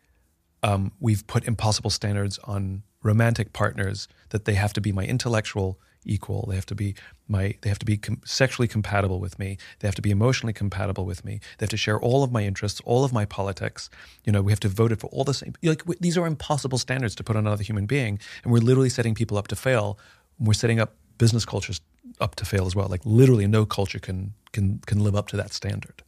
um, 0.62 0.92
we've 1.00 1.26
put 1.28 1.46
impossible 1.46 1.90
standards 1.90 2.40
on 2.44 2.84
romantic 3.02 3.52
partners 3.52 4.08
that 4.30 4.46
they 4.46 4.54
have 4.54 4.74
to 4.74 4.82
be 4.82 4.92
my 4.92 5.06
intellectual 5.06 5.80
equal. 6.06 6.46
They 6.50 6.56
have 6.56 6.66
to 6.68 6.76
be 6.76 6.96
my 7.28 7.56
they 7.62 7.70
have 7.70 7.80
to 7.80 7.86
be 7.86 7.98
com- 7.98 8.22
sexually 8.26 8.68
compatible 8.68 9.20
with 9.20 9.39
me. 9.39 9.58
They 9.80 9.88
have 9.88 9.96
to 9.96 10.02
be 10.02 10.12
emotionally 10.12 10.54
compatible 10.54 11.06
with 11.06 11.24
me. 11.26 11.39
They 11.58 11.63
have 11.63 11.70
to 11.72 11.78
share 11.78 12.00
all 12.00 12.24
of 12.24 12.32
my 12.32 12.44
interests 12.44 12.82
all 12.86 13.04
of 13.04 13.13
my 13.13 13.26
politics. 13.26 13.89
You 14.24 14.32
know 14.32 14.42
we 14.42 14.52
have 14.52 14.60
to 14.62 14.70
vote 14.70 14.92
it 14.92 15.00
for 15.00 15.08
all 15.08 15.24
the 15.24 15.34
same 15.34 15.54
like 15.63 15.84
these 16.00 16.18
are 16.18 16.28
impossible 16.28 16.78
standards 16.78 17.16
to 17.16 17.24
put 17.24 17.36
on 17.36 17.46
another 17.46 17.63
human 17.63 17.86
being 17.86 18.20
and 18.44 18.52
we're 18.52 18.60
literally 18.60 18.89
setting 18.89 19.16
people 19.16 19.38
up 19.38 19.48
to 19.50 19.56
fail. 19.56 19.98
We're 20.39 20.54
setting 20.54 20.80
up 20.80 20.96
business 21.18 21.46
cultures 21.46 21.82
up 22.20 22.36
to 22.36 22.46
fail 22.46 22.66
as 22.66 22.76
well. 22.76 22.88
Like 22.88 23.02
literally 23.06 23.48
no 23.48 23.66
culture 23.66 24.00
can 24.00 24.34
can 24.52 24.80
can 24.86 25.00
live 25.00 25.16
up 25.16 25.28
to 25.30 25.38
that 25.38 25.54
standard. 25.54 26.04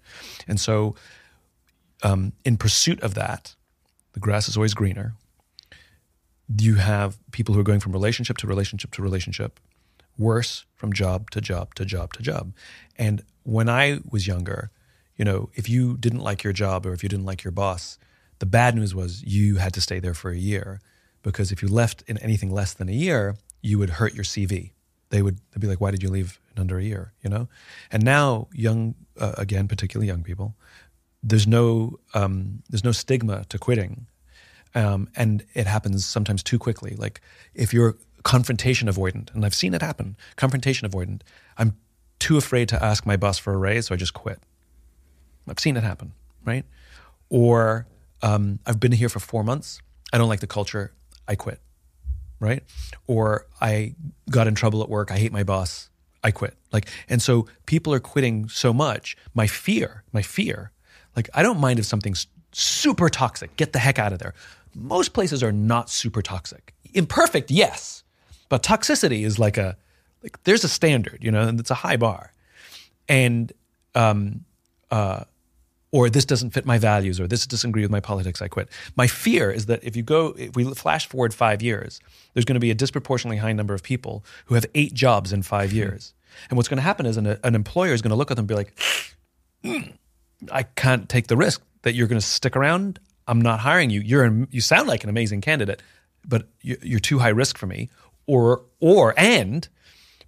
And 0.47 0.60
so 0.60 0.95
um, 2.03 2.34
in 2.43 2.58
pursuit 2.58 3.01
of 3.01 3.13
that 3.15 3.55
the 4.15 4.21
grass 4.21 4.47
is 4.47 4.55
always 4.55 4.73
greener. 4.73 5.13
You 6.58 6.75
have 6.75 7.17
people 7.31 7.53
who 7.53 7.60
are 7.60 7.65
going 7.65 7.81
from 7.81 7.91
relationship 7.91 8.38
to 8.38 8.47
relationship 8.47 8.91
to 8.91 9.01
relationship, 9.01 9.60
worse 10.17 10.65
from 10.75 10.93
job 10.93 11.30
to 11.32 11.41
job 11.41 11.75
to 11.75 11.86
job 11.86 12.13
to 12.13 12.21
job. 12.21 12.54
And 12.98 13.23
when 13.44 13.69
I 13.69 14.00
was 14.10 14.27
younger, 14.27 14.71
you 15.15 15.25
know, 15.25 15.50
if 15.56 15.69
you 15.69 15.98
didn't 15.98 16.19
like 16.19 16.44
your 16.44 16.54
job 16.54 16.85
or 16.85 16.94
if 16.94 17.04
you 17.04 17.10
didn't 17.10 17.25
like 17.25 17.44
your 17.44 17.52
boss, 17.52 17.98
the 18.39 18.46
bad 18.46 18.75
news 18.75 18.94
was 18.94 19.23
you 19.23 19.58
had 19.58 19.73
to 19.73 19.81
stay 19.81 20.00
there 20.00 20.13
for 20.13 20.31
a 20.31 20.37
year 20.37 20.81
because 21.23 21.52
if 21.52 21.62
you 21.62 21.67
left 21.67 22.04
in 22.08 22.17
anything 22.19 22.52
less 22.52 22.73
than 22.73 22.89
a 22.89 22.94
year, 22.94 23.37
you 23.62 23.79
would 23.79 23.92
hurt 23.92 24.13
your 24.13 24.23
CV. 24.23 24.71
They 25.10 25.21
would 25.21 25.39
they'd 25.52 25.62
be 25.62 25.67
like, 25.67 25.79
"Why 25.79 25.92
did 25.92 26.04
you 26.04 26.10
leave 26.10 26.39
in 26.54 26.62
under 26.62 26.77
a 26.77 26.83
year?" 26.83 27.13
You 27.21 27.29
know. 27.29 27.48
And 27.92 28.04
now, 28.04 28.48
young 28.54 28.96
uh, 29.19 29.33
again, 29.37 29.67
particularly 29.67 30.08
young 30.08 30.23
people, 30.23 30.56
there's 31.23 31.48
no 31.48 32.00
um, 32.13 32.63
there's 32.69 32.83
no 32.83 32.92
stigma 32.92 33.46
to 33.46 33.58
quitting, 33.58 34.08
um, 34.73 35.10
and 35.15 35.44
it 35.54 35.67
happens 35.67 36.06
sometimes 36.06 36.44
too 36.44 36.60
quickly. 36.60 36.96
Like 36.96 37.21
if 37.54 37.73
you're 37.73 37.98
confrontation 38.26 38.90
avoidant, 38.90 39.34
and 39.34 39.46
I've 39.46 39.56
seen 39.56 39.73
it 39.73 39.82
happen, 39.82 40.17
confrontation 40.36 40.90
avoidant. 40.90 41.21
I'm 41.58 41.78
too 42.19 42.38
afraid 42.38 42.67
to 42.69 42.84
ask 42.84 43.06
my 43.06 43.15
boss 43.15 43.38
for 43.38 43.54
a 43.54 43.58
raise, 43.58 43.86
so 43.88 43.96
I 43.96 43.98
just 43.98 44.13
quit. 44.13 44.40
I've 45.48 45.60
seen 45.60 45.78
it 45.78 45.84
happen, 45.84 46.12
right? 46.44 46.65
Or 47.30 47.86
um, 48.21 48.60
I've 48.65 48.80
been 48.80 48.92
here 48.92 49.10
for 49.10 49.19
four 49.19 49.44
months. 49.44 49.80
I 50.12 50.17
don't 50.17 50.28
like 50.28 50.42
the 50.42 50.48
culture. 50.48 50.92
I 51.28 51.36
quit. 51.36 51.60
right? 52.40 52.63
Or 53.08 53.48
I 53.62 53.96
got 54.30 54.48
in 54.48 54.56
trouble 54.56 54.82
at 54.84 54.90
work. 54.90 55.12
I 55.12 55.17
hate 55.17 55.32
my 55.32 55.44
boss. 55.44 55.90
I 56.23 56.32
quit. 56.32 56.56
Like, 56.71 56.90
and 57.08 57.21
so 57.21 57.48
people 57.65 57.94
are 57.94 58.00
quitting 58.00 58.50
so 58.50 58.73
much. 58.73 59.15
My 59.34 59.48
fear, 59.48 60.04
my 60.12 60.21
fear, 60.21 60.71
like 61.15 61.30
I 61.34 61.44
don't 61.44 61.60
mind 61.60 61.80
if 61.80 61.86
something's 61.86 62.28
super 62.52 63.10
toxic. 63.10 63.56
Get 63.58 63.73
the 63.73 63.80
heck 63.80 64.00
out 64.00 64.13
of 64.13 64.19
there. 64.19 64.34
Most 64.73 65.13
places 65.13 65.44
are 65.44 65.52
not 65.52 65.90
super 65.90 66.21
toxic. 66.21 66.73
Imperfect, 66.94 67.52
yes, 67.52 68.04
but 68.50 68.63
toxicity 68.63 69.25
is 69.25 69.39
like 69.39 69.58
a 69.58 69.77
like 70.23 70.41
there's 70.43 70.63
a 70.63 70.69
standard, 70.69 71.19
you 71.21 71.31
know, 71.31 71.48
and 71.48 71.60
it's 71.60 71.71
a 71.71 71.75
high 71.75 71.98
bar, 71.98 72.33
and 73.08 73.54
um, 73.93 74.46
uh, 74.91 75.23
or 75.91 76.10
this 76.10 76.25
doesn't 76.25 76.50
fit 76.50 76.65
my 76.65 76.77
values, 76.77 77.19
or 77.19 77.27
this 77.27 77.48
doesn't 77.48 77.69
agree 77.69 77.83
with 77.83 77.91
my 77.91 78.02
politics, 78.02 78.41
I 78.41 78.48
quit. 78.50 78.67
My 78.98 79.08
fear 79.08 79.50
is 79.50 79.67
that 79.67 79.83
if 79.83 79.96
you 79.96 80.04
go, 80.04 80.35
if 80.37 80.56
we 80.56 80.65
flash 80.73 81.08
forward 81.08 81.33
five 81.33 81.62
years, 81.62 82.02
there's 82.33 82.43
going 82.43 82.56
to 82.56 82.60
be 82.60 82.71
a 82.71 82.75
disproportionately 82.75 83.37
high 83.37 83.54
number 83.54 83.73
of 83.73 83.81
people 83.81 84.25
who 84.46 84.56
have 84.56 84.65
eight 84.75 84.93
jobs 84.93 85.31
in 85.31 85.41
five 85.41 85.71
years. 85.71 86.13
And 86.50 86.58
what's 86.58 86.67
going 86.67 86.79
to 86.79 86.83
happen 86.83 87.06
is 87.06 87.15
an, 87.15 87.37
an 87.43 87.56
employer 87.56 87.93
is 87.93 88.02
going 88.02 88.10
to 88.10 88.15
look 88.15 88.29
at 88.29 88.35
them 88.35 88.43
and 88.43 88.48
be 88.50 88.56
like, 88.56 88.75
"Mm, 89.63 89.93
I 90.52 90.63
can't 90.63 91.08
take 91.08 91.27
the 91.27 91.37
risk 91.37 91.62
that 91.83 91.93
you're 91.96 92.08
going 92.08 92.19
to 92.19 92.25
stick 92.25 92.58
around. 92.58 93.00
I'm 93.27 93.41
not 93.41 93.62
hiring 93.62 93.89
you. 93.89 94.02
You're 94.02 94.48
you 94.50 94.60
sound 94.60 94.87
like 94.87 95.04
an 95.04 95.10
amazing 95.10 95.41
candidate, 95.41 95.81
but 96.25 96.48
you're 96.62 97.00
too 97.00 97.19
high 97.19 97.29
risk 97.29 97.58
for 97.58 97.67
me. 97.67 97.89
Or 98.28 98.63
or 98.80 99.13
and 99.17 99.67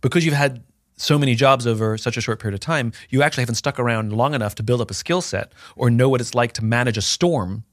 because 0.01 0.25
you've 0.25 0.33
had 0.35 0.63
so 0.97 1.17
many 1.17 1.35
jobs 1.35 1.67
over 1.67 1.97
such 1.97 2.17
a 2.17 2.21
short 2.21 2.39
period 2.39 2.55
of 2.55 2.59
time, 2.59 2.91
you 3.09 3.21
actually 3.21 3.43
haven't 3.43 3.55
stuck 3.55 3.79
around 3.79 4.11
long 4.11 4.33
enough 4.33 4.55
to 4.55 4.63
build 4.63 4.81
up 4.81 4.91
a 4.91 4.95
skill 4.95 5.21
set 5.21 5.53
or 5.75 5.89
know 5.89 6.09
what 6.09 6.21
it's 6.21 6.33
like 6.33 6.53
to 6.53 6.63
manage 6.63 6.97
a 6.97 7.01
storm 7.01 7.63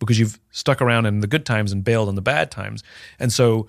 because 0.00 0.18
you've 0.18 0.40
stuck 0.50 0.82
around 0.82 1.06
in 1.06 1.20
the 1.20 1.28
good 1.28 1.46
times 1.46 1.70
and 1.70 1.84
bailed 1.84 2.08
in 2.08 2.16
the 2.16 2.22
bad 2.22 2.50
times. 2.50 2.82
And 3.20 3.32
so 3.32 3.68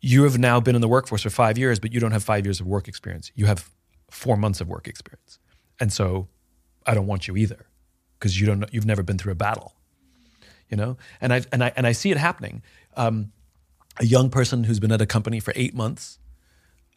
you 0.00 0.22
have 0.22 0.38
now 0.38 0.60
been 0.60 0.76
in 0.76 0.80
the 0.80 0.88
workforce 0.88 1.22
for 1.22 1.30
five 1.30 1.58
years, 1.58 1.80
but 1.80 1.92
you 1.92 1.98
don't 1.98 2.12
have 2.12 2.22
five 2.22 2.46
years 2.46 2.60
of 2.60 2.66
work 2.66 2.86
experience. 2.86 3.32
You 3.34 3.46
have 3.46 3.68
four 4.08 4.36
months 4.36 4.60
of 4.60 4.68
work 4.68 4.86
experience. 4.86 5.40
And 5.80 5.92
so 5.92 6.28
I 6.86 6.94
don't 6.94 7.08
want 7.08 7.26
you 7.26 7.36
either 7.36 7.66
because 8.18 8.40
you 8.40 8.46
don't 8.46 8.64
you've 8.72 8.86
never 8.86 9.02
been 9.02 9.18
through 9.18 9.32
a 9.32 9.36
battle. 9.36 9.74
You 10.68 10.76
know? 10.76 10.96
And 11.20 11.32
I 11.32 11.42
and 11.50 11.64
I 11.64 11.72
and 11.76 11.86
I 11.86 11.92
see 11.92 12.12
it 12.12 12.18
happening. 12.18 12.62
Um, 12.96 13.32
a 13.98 14.04
young 14.04 14.30
person 14.30 14.64
who's 14.64 14.80
been 14.80 14.92
at 14.92 15.00
a 15.00 15.06
company 15.06 15.40
for 15.40 15.52
eight 15.56 15.74
months 15.74 16.18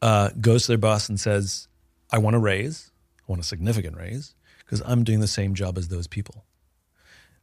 uh, 0.02 0.30
goes 0.40 0.64
to 0.64 0.70
their 0.70 0.78
boss 0.78 1.10
and 1.10 1.20
says, 1.20 1.68
I 2.12 2.18
want 2.18 2.36
a 2.36 2.40
raise, 2.40 2.92
I 3.20 3.32
want 3.32 3.42
a 3.42 3.46
significant 3.46 3.98
raise, 3.98 4.34
because 4.60 4.82
I'm 4.86 5.04
doing 5.04 5.20
the 5.20 5.28
same 5.28 5.54
job 5.56 5.78
as 5.78 5.88
those 5.88 6.08
people. 6.08 6.46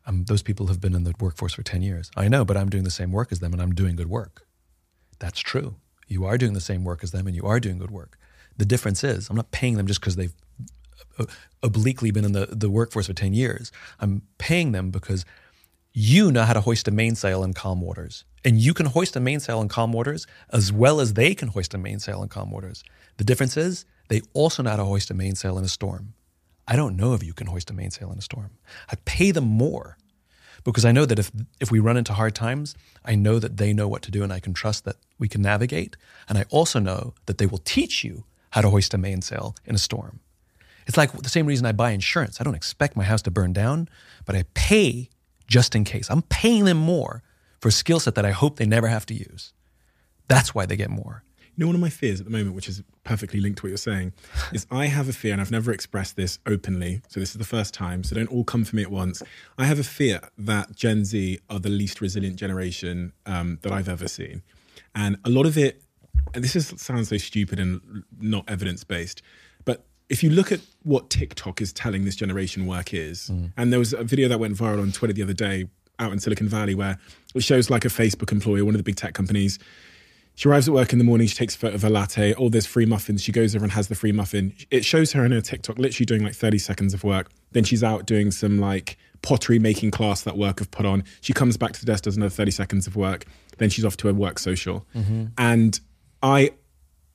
Um, 0.07 0.25
those 0.25 0.43
people 0.43 0.69
have 0.69 0.81
been 0.81 0.95
in 0.95 1.05
the 1.05 1.15
workforce 1.21 1.55
for 1.55 1.63
10 1.63 1.83
years. 1.83 2.11
I 2.17 2.29
know, 2.29 2.45
but 2.45 2.57
I'm 2.57 2.71
doing 2.71 2.85
the 2.85 2.91
same 2.91 3.13
work 3.13 3.31
as 3.31 3.41
them 3.41 3.53
and 3.53 3.61
I'm 3.61 3.75
doing 3.75 3.97
good 3.97 4.09
work. 4.09 4.47
That's 5.19 5.41
true. 5.41 5.77
You 6.07 6.25
are 6.25 6.39
doing 6.39 6.55
the 6.55 6.61
same 6.61 6.85
work 6.85 7.05
as 7.05 7.11
them 7.11 7.27
and 7.27 7.37
you 7.37 7.45
are 7.45 7.61
doing 7.61 7.79
good 7.79 7.91
work. 7.91 8.19
The 8.57 8.65
difference 8.65 9.05
is, 9.05 9.29
I'm 9.29 9.37
not 9.37 9.51
paying 9.51 9.75
them 9.75 9.87
just 9.87 10.01
because 10.01 10.17
they've 10.17 10.33
uh, 11.19 11.27
obliquely 11.63 12.11
been 12.11 12.25
in 12.25 12.33
the, 12.33 12.47
the 12.47 12.71
workforce 12.71 13.07
for 13.07 13.13
10 13.13 13.35
years. 13.35 13.71
I'm 14.01 14.23
paying 14.39 14.73
them 14.73 14.91
because 14.91 15.25
you 16.01 16.31
know 16.31 16.45
how 16.45 16.53
to 16.53 16.61
hoist 16.61 16.87
a 16.87 16.93
mainsail 16.93 17.43
in 17.43 17.53
calm 17.53 17.81
waters. 17.81 18.25
And 18.45 18.61
you 18.61 18.73
can 18.73 18.87
hoist 18.87 19.17
a 19.17 19.21
mainsail 19.21 19.61
in 19.61 19.67
calm 19.67 19.93
waters 19.93 20.29
as 20.53 20.73
well 20.73 21.01
as 21.01 21.15
they 21.15 21.35
can 21.35 21.49
hoist 21.49 21.75
a 21.75 21.79
mainsail 21.79 22.23
in 22.23 22.29
calm 22.29 22.53
waters. 22.53 22.85
The 23.17 23.25
difference 23.25 23.57
is 23.57 23.85
they 24.07 24.21
also 24.33 24.63
know 24.63 24.71
how 24.71 24.77
to 24.77 24.85
hoist 24.85 25.11
a 25.11 25.15
mainsail 25.15 25.59
in 25.59 25.65
a 25.65 25.69
storm. 25.69 26.15
I 26.69 26.77
don't 26.77 26.97
know 26.97 27.15
if 27.15 27.25
you 27.25 27.33
can 27.33 27.49
hoist 27.49 27.69
a 27.71 27.75
mainsail 27.75 28.13
in 28.13 28.19
a 28.19 28.23
storm. 28.23 28.51
I 28.89 28.95
pay 29.07 29.33
them 29.33 29.43
more 29.43 29.99
because 30.63 30.85
I 30.85 30.93
know 30.93 31.05
that 31.05 31.19
if 31.19 31.33
if 31.59 31.73
we 31.73 31.81
run 31.81 31.97
into 31.97 32.13
hard 32.13 32.37
times, 32.37 32.77
I 33.05 33.17
know 33.17 33.41
that 33.41 33.57
they 33.57 33.73
know 33.73 33.89
what 33.89 34.03
to 34.03 34.13
do 34.13 34.23
and 34.23 34.33
I 34.33 34.39
can 34.39 34.55
trust 34.55 34.85
that 34.85 34.99
we 35.19 35.27
can 35.27 35.43
navigate. 35.43 35.97
And 36.29 36.39
I 36.39 36.45
also 36.51 36.79
know 36.79 37.15
that 37.27 37.39
they 37.39 37.47
will 37.47 37.59
teach 37.59 38.05
you 38.05 38.23
how 38.51 38.61
to 38.61 38.71
hoist 38.71 38.95
a 38.95 38.99
mainsail 38.99 39.57
in 39.65 39.75
a 39.75 39.79
storm. 39.79 40.21
It's 40.87 40.97
like 40.97 41.11
the 41.11 41.29
same 41.29 41.47
reason 41.47 41.67
I 41.67 41.73
buy 41.73 41.91
insurance. 41.91 42.41
I 42.41 42.45
don't 42.45 42.55
expect 42.55 42.97
my 42.97 43.03
house 43.03 43.23
to 43.23 43.33
burn 43.33 43.53
down, 43.53 43.89
but 44.25 44.37
I 44.37 44.45
pay 44.55 45.11
just 45.49 45.75
in 45.75 45.85
case. 45.85 46.09
I'm 46.11 46.23
paying 46.23 46.65
them 46.65 46.77
more 46.77 47.23
for 47.61 47.69
a 47.69 47.73
skill 47.73 47.99
set 47.99 48.15
that 48.15 48.25
I 48.25 48.31
hope 48.31 48.57
they 48.57 48.67
never 48.67 48.87
have 48.87 49.07
to 49.07 49.15
use. 49.15 49.53
That's 50.29 50.55
why 50.55 50.67
they 50.67 50.77
get 50.77 50.91
more. 50.91 51.25
You 51.57 51.65
know, 51.65 51.69
one 51.69 51.75
of 51.75 51.81
my 51.81 51.91
fears 51.91 52.21
at 52.21 52.27
the 52.27 52.31
moment, 52.31 52.55
which 52.55 52.69
is 52.69 52.85
perfectly 53.03 53.41
linked 53.41 53.59
to 53.59 53.65
what 53.65 53.71
you're 53.71 53.79
saying, 53.79 54.13
is 54.53 54.65
I 54.71 54.87
have 54.87 55.09
a 55.09 55.13
fear, 55.13 55.33
and 55.33 55.41
I've 55.41 55.51
never 55.51 55.73
expressed 55.73 56.15
this 56.15 56.39
openly. 56.47 57.01
So 57.09 57.19
this 57.19 57.31
is 57.31 57.39
the 57.39 57.45
first 57.45 57.75
time. 57.75 58.05
So 58.05 58.15
don't 58.15 58.31
all 58.31 58.45
come 58.45 58.65
for 58.65 58.77
me 58.77 58.83
at 58.83 58.93
once. 58.93 59.23
I 59.57 59.65
have 59.65 59.81
a 59.81 59.85
fear 59.85 60.21
that 60.39 60.77
Gen 60.77 61.05
Z 61.05 61.41
are 61.51 61.59
the 61.59 61.69
least 61.69 62.01
resilient 62.01 62.37
generation 62.37 63.13
um, 63.27 63.59
that 63.63 63.73
I've 63.73 63.89
ever 63.89 64.07
seen, 64.07 64.43
and 64.95 65.17
a 65.25 65.31
lot 65.31 65.47
of 65.47 65.59
it. 65.59 65.83
And 66.35 66.45
this 66.45 66.55
is, 66.55 66.75
sounds 66.77 67.09
so 67.09 67.17
stupid 67.17 67.59
and 67.59 68.05
not 68.21 68.45
evidence 68.49 68.85
based, 68.85 69.23
if 70.09 70.23
you 70.23 70.31
look 70.31 70.51
at 70.53 70.61
what 70.83 71.11
TikTok 71.11 71.61
is 71.61 71.73
telling 71.73 72.05
this 72.05 72.17
generation 72.17 72.67
work 72.67 72.95
is, 72.95 73.31
mm. 73.31 73.53
and 73.57 73.73
there 73.73 73.79
was 73.79 73.93
a 73.93 74.03
video 74.03 74.29
that 74.29 74.41
went 74.41 74.57
viral 74.57 74.81
on 74.81 74.93
Twitter 74.93 75.13
the 75.13 75.23
other 75.23 75.33
day 75.33 75.67
out 75.99 76.13
in 76.13 76.19
Silicon 76.19 76.49
Valley 76.49 76.75
where 76.75 76.99
it 77.35 77.43
shows 77.43 77.71
like 77.71 77.85
a 77.85 77.89
Facebook 77.89 78.33
employee, 78.33 78.63
one 78.63 78.75
of 78.75 78.79
the 78.79 78.85
big 78.85 78.97
tech 78.97 79.15
companies. 79.15 79.59
She 80.37 80.49
arrives 80.49 80.69
at 80.69 80.75
work 80.75 80.93
in 80.93 80.99
the 81.01 81.05
morning, 81.05 81.27
she 81.27 81.35
takes 81.35 81.57
a 81.57 81.59
photo 81.59 81.75
of 81.75 81.85
a 81.85 81.91
latte. 81.91 82.33
Oh, 82.35 82.49
there's 82.49 82.65
free 82.65 82.87
muffins. 82.87 83.23
She 83.23 83.33
goes 83.33 83.57
over 83.57 83.65
and 83.65 83.73
has 83.73 83.89
the 83.89 83.97
free 83.97 84.13
muffin. 84.13 84.55
It 84.71 84.85
shows 84.85 85.13
her 85.13 85.25
in 85.25 85.33
her 85.33 85.41
TikTok 85.41 85.79
literally 85.79 86.07
doing 86.07 86.23
like 86.23 86.35
30 86.35 86.59
seconds 86.59 86.95
of 86.95 87.03
work. 87.03 87.29
Then 87.51 87.65
she's 87.65 87.83
out 87.83 88.07
doing 88.07 88.31
some 88.31 88.59
like 88.59 88.97
pottery 89.23 89.59
making 89.59 89.91
class 89.91 90.23
that 90.23 90.39
work 90.39 90.61
have 90.61 90.71
put 90.71 90.87
on. 90.87 91.03
She 91.23 91.33
comes 91.33 91.57
back 91.57 91.73
to 91.73 91.81
the 91.81 91.87
desk, 91.87 92.05
does 92.05 92.17
another 92.17 92.31
30 92.31 92.53
seconds 92.53 92.87
of 92.87 92.95
work. 92.95 93.25
Then 93.59 93.69
she's 93.69 93.85
off 93.85 93.97
to 93.99 94.09
a 94.09 94.15
work 94.15 94.39
social. 94.39 94.87
Mm-hmm. 94.95 95.27
And 95.39 95.81
I 96.23 96.53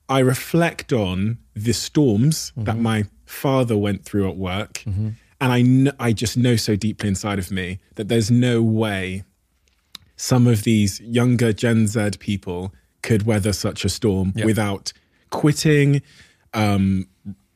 I 0.08 0.18
reflect 0.20 0.92
on 0.92 1.38
the 1.54 1.72
storms 1.72 2.52
that 2.56 2.76
my 2.78 3.04
father 3.24 3.76
went 3.76 4.04
through 4.04 4.28
at 4.28 4.36
work, 4.36 4.82
and 4.86 5.16
I 5.40 5.62
kn- 5.62 5.92
I 5.98 6.12
just 6.12 6.36
know 6.36 6.56
so 6.56 6.76
deeply 6.76 7.08
inside 7.08 7.38
of 7.38 7.50
me 7.50 7.78
that 7.94 8.08
there's 8.08 8.30
no 8.30 8.62
way 8.62 9.24
some 10.16 10.46
of 10.46 10.62
these 10.64 11.00
younger 11.00 11.52
Gen 11.52 11.86
Z 11.86 12.10
people 12.20 12.72
could 13.02 13.24
weather 13.26 13.52
such 13.52 13.84
a 13.84 13.88
storm 13.88 14.32
without 14.46 14.92
quitting, 15.30 16.00
um, 16.52 17.06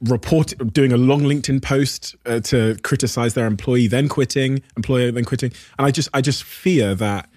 report 0.00 0.54
doing 0.72 0.92
a 0.92 0.96
long 0.96 1.22
LinkedIn 1.22 1.60
post 1.62 2.14
uh, 2.26 2.40
to 2.40 2.76
criticize 2.82 3.34
their 3.34 3.46
employee, 3.46 3.86
then 3.88 4.08
quitting, 4.08 4.62
employer 4.76 5.10
then 5.12 5.24
quitting, 5.24 5.52
and 5.78 5.86
I 5.86 5.90
just 5.90 6.08
I 6.14 6.20
just 6.20 6.42
fear 6.44 6.94
that 6.96 7.28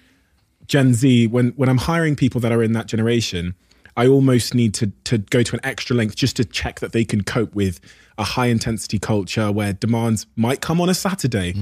Gen 0.66 0.94
Z, 0.94 1.26
when 1.28 1.50
when 1.50 1.68
I'm 1.68 1.78
hiring 1.78 2.16
people 2.16 2.40
that 2.40 2.52
are 2.52 2.62
in 2.62 2.72
that 2.72 2.86
generation, 2.86 3.54
I 3.96 4.06
almost 4.06 4.54
need 4.54 4.74
to 4.74 4.86
to 5.04 5.18
go 5.18 5.42
to 5.42 5.54
an 5.54 5.60
extra 5.64 5.94
length 5.96 6.16
just 6.16 6.36
to 6.36 6.44
check 6.44 6.80
that 6.80 6.92
they 6.92 7.04
can 7.04 7.22
cope 7.22 7.54
with 7.54 7.80
a 8.18 8.24
high 8.24 8.46
intensity 8.46 8.98
culture 8.98 9.50
where 9.52 9.72
demands 9.72 10.26
might 10.36 10.60
come 10.60 10.80
on 10.80 10.88
a 10.88 10.94
Saturday 10.94 11.54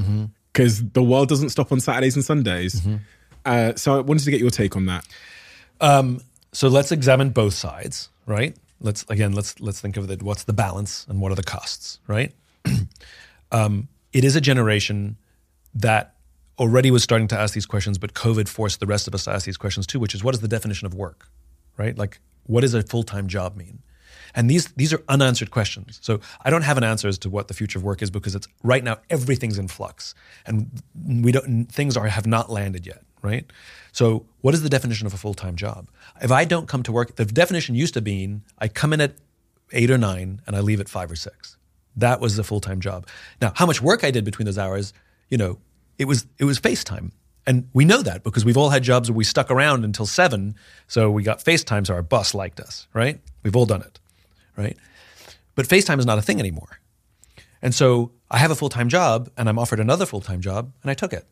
because 0.53 0.85
the 0.91 1.03
world 1.03 1.29
doesn't 1.29 1.51
stop 1.51 1.73
on 1.73 1.81
Saturdays 1.81 2.17
and 2.17 2.25
Sundays. 2.25 2.83
Uh, 3.45 3.75
so 3.77 3.97
I 3.97 4.01
wanted 4.01 4.25
to 4.25 4.31
get 4.31 4.41
your 4.41 4.51
take 4.51 4.77
on 4.77 4.87
that. 4.87 5.07
Um, 5.81 6.21
so 6.53 6.69
let's 6.69 6.93
examine 6.93 7.31
both 7.31 7.55
sides, 7.55 8.11
right? 8.27 8.57
Let's 8.81 9.05
again 9.09 9.33
let's 9.33 9.61
let's 9.61 9.81
think 9.81 9.97
of 9.97 10.09
the 10.09 10.17
what's 10.23 10.45
the 10.45 10.53
balance 10.53 11.07
and 11.09 11.21
what 11.21 11.33
are 11.33 11.37
the 11.37 11.43
costs, 11.43 11.99
right? 12.07 12.33
um, 13.53 13.89
it 14.13 14.25
is 14.25 14.37
a 14.37 14.41
generation 14.41 15.17
that 15.75 16.15
already 16.59 16.91
was 16.91 17.03
starting 17.03 17.29
to 17.29 17.39
ask 17.39 17.55
these 17.55 17.67
questions, 17.67 17.97
but 17.99 18.15
COVID 18.15 18.49
forced 18.49 18.81
the 18.81 18.87
rest 18.87 19.09
of 19.09 19.15
us 19.15 19.25
to 19.25 19.31
ask 19.33 19.47
these 19.47 19.57
questions 19.57 19.87
too, 19.87 19.99
which 19.99 20.15
is 20.15 20.23
what 20.23 20.35
is 20.35 20.41
the 20.41 20.49
definition 20.49 20.87
of 20.87 20.95
work, 20.95 21.29
right? 21.77 21.97
Like, 21.97 22.21
what 22.45 22.63
does 22.63 22.75
a 22.75 22.83
full 22.83 23.03
time 23.03 23.29
job 23.29 23.57
mean? 23.57 23.83
And 24.35 24.49
these 24.49 24.69
these 24.73 24.93
are 24.93 25.03
unanswered 25.09 25.51
questions. 25.51 25.99
So 26.03 26.21
I 26.45 26.51
don't 26.51 26.63
have 26.63 26.79
an 26.79 26.85
answer 26.85 27.09
as 27.09 27.19
to 27.19 27.31
what 27.31 27.49
the 27.49 27.55
future 27.55 27.79
of 27.79 27.85
work 27.85 28.03
is 28.03 28.11
because 28.11 28.35
it's 28.35 28.47
right 28.63 28.85
now 28.85 28.99
everything's 29.09 29.59
in 29.59 29.69
flux, 29.69 30.15
and 30.47 30.83
we 31.05 31.33
don't 31.33 31.67
things 31.67 31.97
are 31.97 32.07
have 32.07 32.27
not 32.27 32.51
landed 32.51 32.87
yet, 32.87 33.03
right? 33.23 33.51
So 33.93 34.27
what 34.41 34.55
is 34.55 34.63
the 34.63 34.69
definition 34.69 35.07
of 35.07 35.15
a 35.15 35.17
full 35.17 35.35
time 35.35 35.57
job? 35.57 35.89
If 36.23 36.31
I 36.31 36.45
don't 36.45 36.69
come 36.69 36.83
to 36.85 36.93
work, 36.93 37.17
the 37.17 37.25
definition 37.25 37.75
used 37.75 37.95
to 37.95 38.01
be 38.01 38.41
I 38.59 38.69
come 38.69 38.93
in 38.93 39.01
at 39.01 39.15
eight 39.73 39.91
or 39.91 39.99
nine 39.99 40.43
and 40.47 40.57
I 40.57 40.61
leave 40.61 40.81
at 40.81 40.89
five 40.89 41.11
or 41.11 41.17
six. 41.17 41.57
That 41.97 42.21
was 42.21 42.39
a 42.39 42.45
full 42.45 42.61
time 42.61 42.81
job. 42.81 43.07
Now, 43.41 43.53
how 43.57 43.67
much 43.67 43.83
work 43.83 44.05
I 44.05 44.11
did 44.11 44.25
between 44.25 44.47
those 44.47 44.59
hours, 44.59 44.93
you 45.29 45.39
know, 45.39 45.59
it 45.99 46.07
was 46.07 46.27
it 46.39 46.45
was 46.45 46.61
FaceTime. 46.61 47.11
And 47.47 47.69
we 47.73 47.85
know 47.85 48.03
that 48.03 48.23
because 48.23 48.45
we've 48.45 48.57
all 48.57 48.71
had 48.71 48.83
jobs 48.83 49.11
where 49.11 49.17
we 49.17 49.25
stuck 49.25 49.51
around 49.51 49.85
until 49.85 50.07
seven. 50.07 50.55
So 50.87 51.11
we 51.11 51.23
got 51.23 51.43
FaceTime, 51.43 51.87
so 51.87 51.95
our 51.95 52.03
boss 52.03 52.35
liked 52.35 52.61
us, 52.61 52.87
right? 52.93 53.21
We've 53.43 53.57
all 53.57 53.67
done 53.67 53.83
it, 53.83 53.99
right? 54.57 54.77
But 55.55 55.67
FaceTime 55.67 55.99
is 55.99 56.07
not 56.07 56.19
a 56.19 56.23
thing 56.23 56.39
anymore. 56.39 56.81
And 57.63 57.75
so 57.75 58.13
I 58.31 58.39
have 58.39 58.51
a 58.51 58.55
full 58.55 58.69
time 58.69 58.89
job 58.89 59.31
and 59.37 59.49
I'm 59.49 59.59
offered 59.59 59.81
another 59.81 60.07
full 60.07 60.21
time 60.21 60.41
job 60.41 60.73
and 60.83 60.91
I 60.91 60.95
took 60.95 61.13
it. 61.13 61.27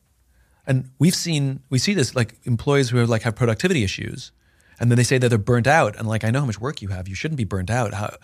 And 0.67 0.91
we've 0.99 1.15
seen, 1.15 1.61
we 1.71 1.79
see 1.79 1.95
this 1.95 2.15
like 2.15 2.35
employees 2.45 2.91
who 2.91 2.99
are 2.99 3.07
like 3.07 3.23
have 3.23 3.35
productivity 3.35 3.85
issues 3.85 4.33
and 4.81 4.91
then 4.91 4.97
they 4.97 5.05
say 5.05 5.19
that 5.19 5.29
they're 5.29 5.39
burnt 5.39 5.67
out. 5.67 5.97
And 5.97 6.07
like, 6.07 6.25
I 6.25 6.31
know 6.31 6.41
how 6.41 6.47
much 6.47 6.61
work 6.61 6.83
you 6.83 6.89
have. 6.89 7.09
You 7.09 7.15
shouldn't 7.15 7.39
be 7.39 7.45
burnt 7.45 7.71
out. 7.71 7.95
How, 7.95 8.17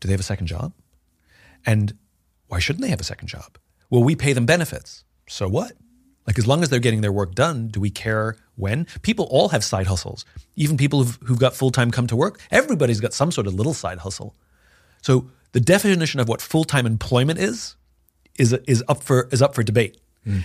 do 0.00 0.08
they 0.08 0.12
have 0.12 0.20
a 0.20 0.24
second 0.24 0.46
job? 0.46 0.72
And 1.64 1.96
why 2.48 2.58
shouldn't 2.58 2.82
they 2.82 2.90
have 2.90 3.00
a 3.00 3.04
second 3.04 3.28
job? 3.28 3.58
Well, 3.90 4.04
we 4.04 4.14
pay 4.14 4.32
them 4.32 4.46
benefits. 4.46 5.04
So 5.28 5.48
what? 5.48 5.72
Like 6.26 6.38
as 6.38 6.46
long 6.46 6.62
as 6.62 6.68
they're 6.68 6.80
getting 6.80 7.02
their 7.02 7.12
work 7.12 7.34
done, 7.34 7.68
do 7.68 7.80
we 7.80 7.90
care 7.90 8.36
when? 8.56 8.86
People 9.02 9.26
all 9.30 9.50
have 9.50 9.62
side 9.62 9.86
hustles. 9.86 10.24
Even 10.56 10.76
people 10.76 11.04
who've, 11.04 11.18
who've 11.24 11.38
got 11.38 11.54
full 11.54 11.70
time 11.70 11.90
come 11.90 12.06
to 12.08 12.16
work, 12.16 12.40
everybody's 12.50 13.00
got 13.00 13.14
some 13.14 13.30
sort 13.30 13.46
of 13.46 13.54
little 13.54 13.74
side 13.74 13.98
hustle. 13.98 14.34
So 15.02 15.30
the 15.52 15.60
definition 15.60 16.20
of 16.20 16.28
what 16.28 16.40
full 16.40 16.64
time 16.64 16.86
employment 16.86 17.38
is 17.38 17.76
is 18.38 18.52
is 18.66 18.82
up 18.88 19.02
for 19.02 19.28
is 19.30 19.40
up 19.40 19.54
for 19.54 19.62
debate. 19.62 19.98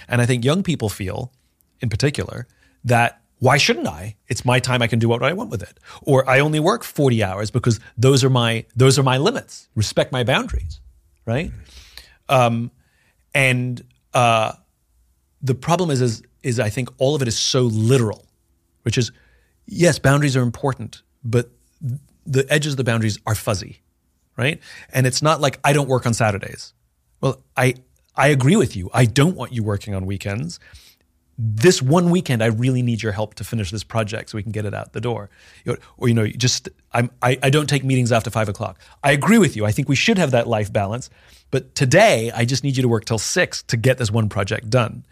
And 0.08 0.22
I 0.22 0.28
think 0.28 0.46
young 0.46 0.62
people 0.62 0.90
feel, 0.90 1.32
in 1.80 1.90
particular, 1.90 2.46
that 2.84 3.20
why 3.40 3.58
shouldn't 3.58 3.88
I? 3.88 4.16
It's 4.28 4.46
my 4.46 4.60
time. 4.60 4.84
I 4.84 4.88
can 4.88 5.00
do 5.00 5.10
what 5.10 5.24
I 5.24 5.34
want 5.34 5.50
with 5.50 5.64
it. 5.64 5.80
Or 6.04 6.30
I 6.30 6.40
only 6.40 6.60
work 6.60 6.84
forty 6.84 7.24
hours 7.24 7.50
because 7.50 7.80
those 7.98 8.24
are 8.24 8.30
my 8.30 8.66
those 8.76 9.00
are 9.00 9.04
my 9.04 9.18
limits. 9.18 9.68
Respect 9.74 10.12
my 10.12 10.24
boundaries, 10.24 10.80
right? 11.26 11.52
Um, 12.30 12.70
and 13.34 13.84
uh, 14.14 14.52
the 15.42 15.56
problem 15.56 15.90
is, 15.90 16.02
is 16.02 16.24
is 16.44 16.60
I 16.60 16.70
think 16.70 16.90
all 16.98 17.16
of 17.16 17.22
it 17.22 17.28
is 17.28 17.38
so 17.38 17.64
literal, 17.64 18.26
which 18.84 18.98
is 18.98 19.12
yes, 19.66 20.00
boundaries 20.00 20.36
are 20.36 20.42
important, 20.42 21.02
but 21.24 21.50
the 22.26 22.46
edges 22.52 22.74
of 22.74 22.78
the 22.78 22.84
boundaries 22.84 23.20
are 23.26 23.36
fuzzy, 23.36 23.82
right? 24.38 24.60
And 24.94 25.08
it's 25.08 25.22
not 25.22 25.42
like 25.42 25.60
I 25.64 25.74
don't 25.74 25.88
work 25.88 26.06
on 26.06 26.14
Saturdays. 26.14 26.74
Well, 27.22 27.44
I 27.56 27.76
I 28.16 28.28
agree 28.28 28.56
with 28.56 28.76
you. 28.76 28.90
I 28.94 29.06
don't 29.06 29.36
want 29.36 29.54
you 29.54 29.64
working 29.64 29.96
on 29.96 30.06
weekends. 30.06 30.60
This 31.44 31.82
one 31.82 32.12
weekend, 32.12 32.44
I 32.44 32.48
really 32.48 32.84
need 32.84 33.02
your 33.02 33.14
help 33.14 33.34
to 33.36 33.44
finish 33.44 33.72
this 33.72 33.84
project 33.84 34.30
so 34.30 34.36
we 34.36 34.44
can 34.44 34.52
get 34.52 34.64
it 34.64 34.76
out 34.76 34.94
the 34.94 35.02
door. 35.02 35.32
Or 35.98 36.08
you 36.08 36.14
know, 36.14 36.28
just 36.28 36.70
I'm 36.94 37.10
I, 37.24 37.40
I 37.42 37.50
don't 37.50 37.68
take 37.68 37.84
meetings 37.84 38.12
after 38.12 38.30
five 38.30 38.48
o'clock. 38.48 38.80
I 39.04 39.12
agree 39.12 39.40
with 39.40 39.56
you. 39.56 39.66
I 39.66 39.72
think 39.72 39.90
we 39.90 39.96
should 39.96 40.20
have 40.20 40.30
that 40.32 40.46
life 40.48 40.72
balance. 40.72 41.10
But 41.50 41.74
today, 41.74 42.32
I 42.36 42.46
just 42.46 42.64
need 42.64 42.78
you 42.78 42.84
to 42.84 42.88
work 42.88 43.06
till 43.06 43.18
six 43.18 43.64
to 43.64 43.78
get 43.78 43.98
this 43.98 44.12
one 44.12 44.30
project 44.30 44.70
done. 44.70 45.04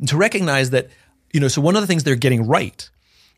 And 0.00 0.08
to 0.08 0.16
recognize 0.16 0.70
that, 0.70 0.90
you 1.32 1.38
know, 1.38 1.46
so 1.46 1.60
one 1.60 1.76
of 1.76 1.82
the 1.82 1.86
things 1.86 2.02
they're 2.02 2.16
getting 2.16 2.48
right 2.48 2.90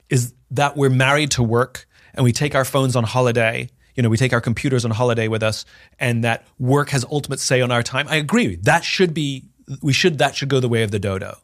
is 0.09 0.33
that 0.51 0.75
we're 0.75 0.89
married 0.89 1.31
to 1.33 1.43
work 1.43 1.87
and 2.15 2.25
we 2.25 2.33
take 2.33 2.55
our 2.55 2.65
phones 2.65 2.97
on 2.97 3.05
holiday. 3.05 3.69
You 3.95 4.03
know, 4.03 4.09
we 4.09 4.17
take 4.17 4.33
our 4.33 4.41
computers 4.41 4.87
on 4.87 4.91
holiday 4.91 5.29
with 5.29 5.43
us, 5.43 5.67
and 5.99 6.25
that 6.25 6.47
work 6.59 6.89
has 6.91 7.05
ultimate 7.11 7.41
say 7.41 7.61
on 7.61 7.71
our 7.71 7.83
time. 7.83 8.09
I 8.09 8.17
agree. 8.17 8.57
That 8.57 8.85
should 8.85 9.13
be 9.13 9.45
we 9.83 9.93
should 9.93 10.17
that 10.17 10.35
should 10.35 10.49
go 10.49 10.61
the 10.61 10.69
way 10.69 10.83
of 10.83 10.93
the 10.93 10.99
dodo. 10.99 11.37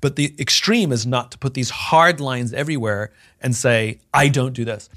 But 0.00 0.16
the 0.16 0.34
extreme 0.38 0.92
is 0.92 1.06
not 1.06 1.30
to 1.32 1.38
put 1.38 1.54
these 1.54 1.70
hard 1.70 2.20
lines 2.20 2.52
everywhere 2.52 3.12
and 3.40 3.54
say, 3.54 4.00
I 4.12 4.28
don't 4.28 4.52
do 4.52 4.64
this. 4.64 4.88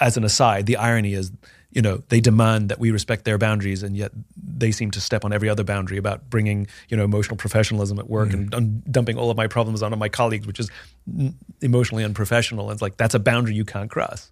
As 0.00 0.16
an 0.16 0.24
aside, 0.24 0.66
the 0.66 0.76
irony 0.76 1.14
is, 1.14 1.30
you 1.70 1.82
know, 1.82 2.02
they 2.08 2.20
demand 2.20 2.68
that 2.68 2.78
we 2.78 2.90
respect 2.90 3.24
their 3.24 3.38
boundaries, 3.38 3.82
and 3.82 3.96
yet 3.96 4.12
they 4.36 4.72
seem 4.72 4.90
to 4.92 5.00
step 5.00 5.24
on 5.24 5.32
every 5.32 5.48
other 5.48 5.64
boundary 5.64 5.98
about 5.98 6.28
bringing, 6.30 6.66
you 6.88 6.96
know, 6.96 7.04
emotional 7.04 7.36
professionalism 7.36 7.98
at 7.98 8.08
work 8.08 8.32
and 8.32 8.54
un- 8.54 8.82
dumping 8.90 9.16
all 9.16 9.30
of 9.30 9.36
my 9.36 9.46
problems 9.46 9.82
onto 9.82 9.96
my 9.96 10.08
colleagues, 10.08 10.46
which 10.46 10.60
is 10.60 10.70
n- 11.08 11.34
emotionally 11.60 12.04
unprofessional. 12.04 12.70
And 12.70 12.76
it's 12.76 12.82
like 12.82 12.96
that's 12.96 13.14
a 13.14 13.18
boundary 13.18 13.54
you 13.54 13.64
can't 13.64 13.90
cross. 13.90 14.30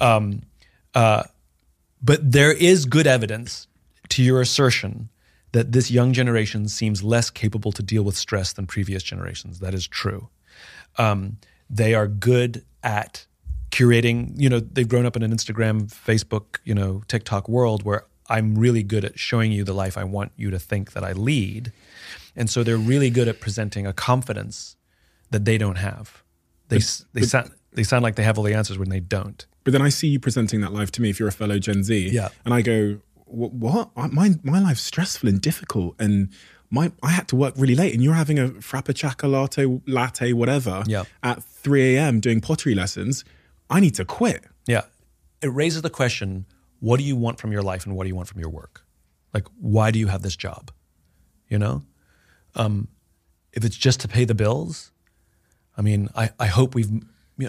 Um, 0.00 0.42
uh, 0.94 1.24
but 2.02 2.32
there 2.32 2.52
is 2.52 2.84
good 2.84 3.06
evidence 3.06 3.66
to 4.10 4.22
your 4.22 4.40
assertion 4.40 5.08
that 5.52 5.72
this 5.72 5.90
young 5.90 6.12
generation 6.12 6.68
seems 6.68 7.02
less 7.02 7.30
capable 7.30 7.72
to 7.72 7.82
deal 7.82 8.02
with 8.02 8.16
stress 8.16 8.52
than 8.52 8.66
previous 8.66 9.02
generations. 9.02 9.58
That 9.60 9.74
is 9.74 9.86
true. 9.86 10.28
Um, 10.96 11.38
they 11.68 11.94
are 11.94 12.06
good 12.06 12.64
at 12.82 13.26
curating. 13.70 14.32
You 14.36 14.48
know, 14.48 14.60
they've 14.60 14.88
grown 14.88 15.06
up 15.06 15.16
in 15.16 15.22
an 15.22 15.32
Instagram, 15.32 15.92
Facebook, 15.92 16.58
you 16.64 16.74
know, 16.74 17.02
TikTok 17.08 17.48
world 17.48 17.82
where 17.84 18.04
I'm 18.28 18.56
really 18.56 18.82
good 18.82 19.04
at 19.04 19.18
showing 19.18 19.50
you 19.50 19.64
the 19.64 19.72
life 19.72 19.98
I 19.98 20.04
want 20.04 20.32
you 20.36 20.50
to 20.50 20.58
think 20.58 20.92
that 20.92 21.02
I 21.02 21.12
lead, 21.12 21.72
and 22.36 22.48
so 22.48 22.62
they're 22.62 22.76
really 22.76 23.10
good 23.10 23.26
at 23.26 23.40
presenting 23.40 23.86
a 23.86 23.92
confidence 23.92 24.76
that 25.30 25.44
they 25.44 25.58
don't 25.58 25.78
have. 25.78 26.22
They 26.68 26.76
s 26.76 27.04
they 27.12 27.22
sound 27.22 27.50
they 27.72 27.82
sound 27.82 28.04
like 28.04 28.14
they 28.14 28.22
have 28.22 28.38
all 28.38 28.44
the 28.44 28.54
answers 28.54 28.78
when 28.78 28.88
they 28.88 29.00
don't. 29.00 29.44
But 29.64 29.72
then 29.72 29.82
I 29.82 29.88
see 29.88 30.08
you 30.08 30.20
presenting 30.20 30.60
that 30.60 30.72
life 30.72 30.90
to 30.92 31.02
me 31.02 31.10
if 31.10 31.18
you're 31.18 31.28
a 31.28 31.32
fellow 31.32 31.58
Gen 31.58 31.82
Z. 31.82 32.10
Yeah. 32.10 32.28
And 32.44 32.54
I 32.54 32.62
go, 32.62 33.00
"Wh- 33.30 33.52
what? 33.54 33.96
My, 34.12 34.30
my 34.42 34.60
life's 34.60 34.82
stressful 34.82 35.28
and 35.28 35.40
difficult. 35.40 35.94
And 35.98 36.28
my, 36.70 36.92
I 37.02 37.10
had 37.10 37.26
to 37.28 37.36
work 37.36 37.54
really 37.56 37.74
late. 37.74 37.94
And 37.94 38.02
you're 38.02 38.14
having 38.14 38.38
a 38.38 38.48
frappuccino 38.48 39.30
latte, 39.30 39.80
latte, 39.86 40.32
whatever, 40.32 40.84
Yeah. 40.86 41.04
at 41.22 41.42
3 41.42 41.96
a.m. 41.96 42.20
doing 42.20 42.40
pottery 42.40 42.74
lessons. 42.74 43.24
I 43.68 43.80
need 43.80 43.94
to 43.96 44.04
quit. 44.04 44.44
Yeah. 44.66 44.82
It 45.42 45.48
raises 45.52 45.82
the 45.82 45.90
question 45.90 46.46
what 46.80 46.98
do 46.98 47.04
you 47.04 47.14
want 47.16 47.38
from 47.38 47.52
your 47.52 47.62
life 47.62 47.84
and 47.86 47.94
what 47.94 48.04
do 48.04 48.08
you 48.08 48.14
want 48.16 48.28
from 48.28 48.40
your 48.40 48.48
work? 48.50 48.84
Like, 49.34 49.46
why 49.60 49.90
do 49.90 49.98
you 49.98 50.06
have 50.08 50.22
this 50.22 50.34
job? 50.36 50.70
You 51.48 51.58
know? 51.58 51.82
Um, 52.54 52.88
if 53.52 53.64
it's 53.64 53.76
just 53.76 54.00
to 54.00 54.08
pay 54.08 54.24
the 54.24 54.34
bills, 54.34 54.90
I 55.76 55.82
mean, 55.82 56.08
I, 56.16 56.30
I 56.38 56.46
hope 56.46 56.74
we've, 56.74 56.90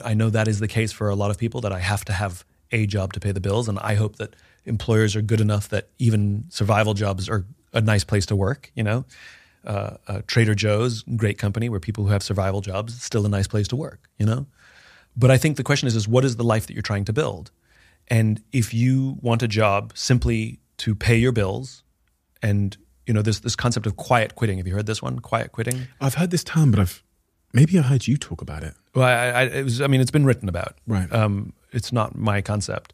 I 0.03 0.13
know 0.13 0.29
that 0.29 0.47
is 0.47 0.59
the 0.59 0.67
case 0.67 0.91
for 0.91 1.09
a 1.09 1.15
lot 1.15 1.31
of 1.31 1.37
people 1.37 1.61
that 1.61 1.71
I 1.71 1.79
have 1.79 2.03
to 2.05 2.13
have 2.13 2.43
a 2.71 2.85
job 2.85 3.13
to 3.13 3.19
pay 3.19 3.31
the 3.31 3.39
bills. 3.41 3.67
And 3.69 3.77
I 3.79 3.95
hope 3.95 4.17
that 4.17 4.35
employers 4.65 5.15
are 5.15 5.21
good 5.21 5.41
enough 5.41 5.69
that 5.69 5.89
even 5.97 6.45
survival 6.49 6.93
jobs 6.93 7.29
are 7.29 7.45
a 7.73 7.81
nice 7.81 8.03
place 8.03 8.25
to 8.27 8.35
work, 8.35 8.71
you 8.75 8.83
know? 8.83 9.05
Uh, 9.65 9.97
uh, 10.07 10.21
Trader 10.27 10.55
Joe's, 10.55 11.03
great 11.15 11.37
company 11.37 11.69
where 11.69 11.79
people 11.79 12.05
who 12.05 12.11
have 12.11 12.23
survival 12.23 12.61
jobs, 12.61 12.95
it's 12.95 13.05
still 13.05 13.25
a 13.25 13.29
nice 13.29 13.47
place 13.47 13.67
to 13.69 13.75
work, 13.75 14.09
you 14.17 14.25
know? 14.25 14.47
But 15.15 15.31
I 15.31 15.37
think 15.37 15.57
the 15.57 15.63
question 15.63 15.87
is, 15.87 15.95
is 15.95 16.07
what 16.07 16.25
is 16.25 16.37
the 16.37 16.43
life 16.43 16.67
that 16.67 16.73
you're 16.73 16.81
trying 16.81 17.05
to 17.05 17.13
build? 17.13 17.51
And 18.07 18.41
if 18.51 18.73
you 18.73 19.17
want 19.21 19.43
a 19.43 19.47
job 19.47 19.93
simply 19.95 20.59
to 20.77 20.95
pay 20.95 21.17
your 21.17 21.31
bills, 21.31 21.83
and 22.41 22.75
you 23.05 23.13
know, 23.13 23.21
this 23.21 23.39
this 23.39 23.55
concept 23.55 23.85
of 23.85 23.95
quiet 23.97 24.35
quitting. 24.35 24.57
Have 24.57 24.67
you 24.67 24.73
heard 24.73 24.85
this 24.85 25.01
one? 25.01 25.19
Quiet 25.19 25.51
quitting. 25.51 25.87
I've 25.99 26.15
heard 26.15 26.31
this 26.31 26.43
term, 26.43 26.71
but 26.71 26.79
I've 26.79 27.03
maybe 27.53 27.77
I 27.77 27.81
heard 27.81 28.07
you 28.07 28.17
talk 28.17 28.41
about 28.41 28.63
it. 28.63 28.73
Well, 28.95 29.05
I, 29.05 29.41
I, 29.41 29.43
it 29.43 29.63
was, 29.63 29.81
I 29.81 29.87
mean, 29.87 30.01
it's 30.01 30.11
been 30.11 30.25
written 30.25 30.49
about. 30.49 30.75
Right. 30.87 31.11
Um, 31.11 31.53
it's 31.71 31.91
not 31.91 32.15
my 32.15 32.41
concept. 32.41 32.93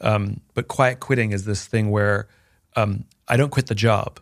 Um, 0.00 0.40
but 0.54 0.68
quiet 0.68 1.00
quitting 1.00 1.32
is 1.32 1.44
this 1.44 1.66
thing 1.66 1.90
where 1.90 2.28
um, 2.76 3.04
I 3.26 3.36
don't 3.36 3.50
quit 3.50 3.66
the 3.66 3.74
job, 3.74 4.20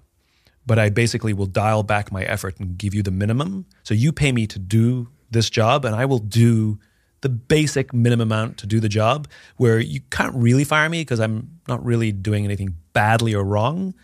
but 0.66 0.78
I 0.78 0.88
basically 0.90 1.32
will 1.32 1.46
dial 1.46 1.82
back 1.82 2.10
my 2.10 2.24
effort 2.24 2.58
and 2.58 2.78
give 2.78 2.94
you 2.94 3.02
the 3.02 3.10
minimum. 3.10 3.66
So 3.82 3.94
you 3.94 4.12
pay 4.12 4.32
me 4.32 4.46
to 4.46 4.58
do 4.58 5.08
this 5.30 5.50
job, 5.50 5.84
and 5.84 5.94
I 5.94 6.04
will 6.04 6.18
do 6.18 6.78
the 7.20 7.28
basic 7.28 7.92
minimum 7.92 8.30
amount 8.30 8.58
to 8.58 8.66
do 8.66 8.80
the 8.80 8.88
job. 8.88 9.28
Where 9.56 9.78
you 9.78 10.00
can't 10.10 10.34
really 10.34 10.64
fire 10.64 10.88
me 10.88 11.00
because 11.00 11.20
I'm 11.20 11.60
not 11.68 11.84
really 11.84 12.12
doing 12.12 12.44
anything 12.44 12.74
badly 12.92 13.34
or 13.34 13.44
wrong, 13.44 13.94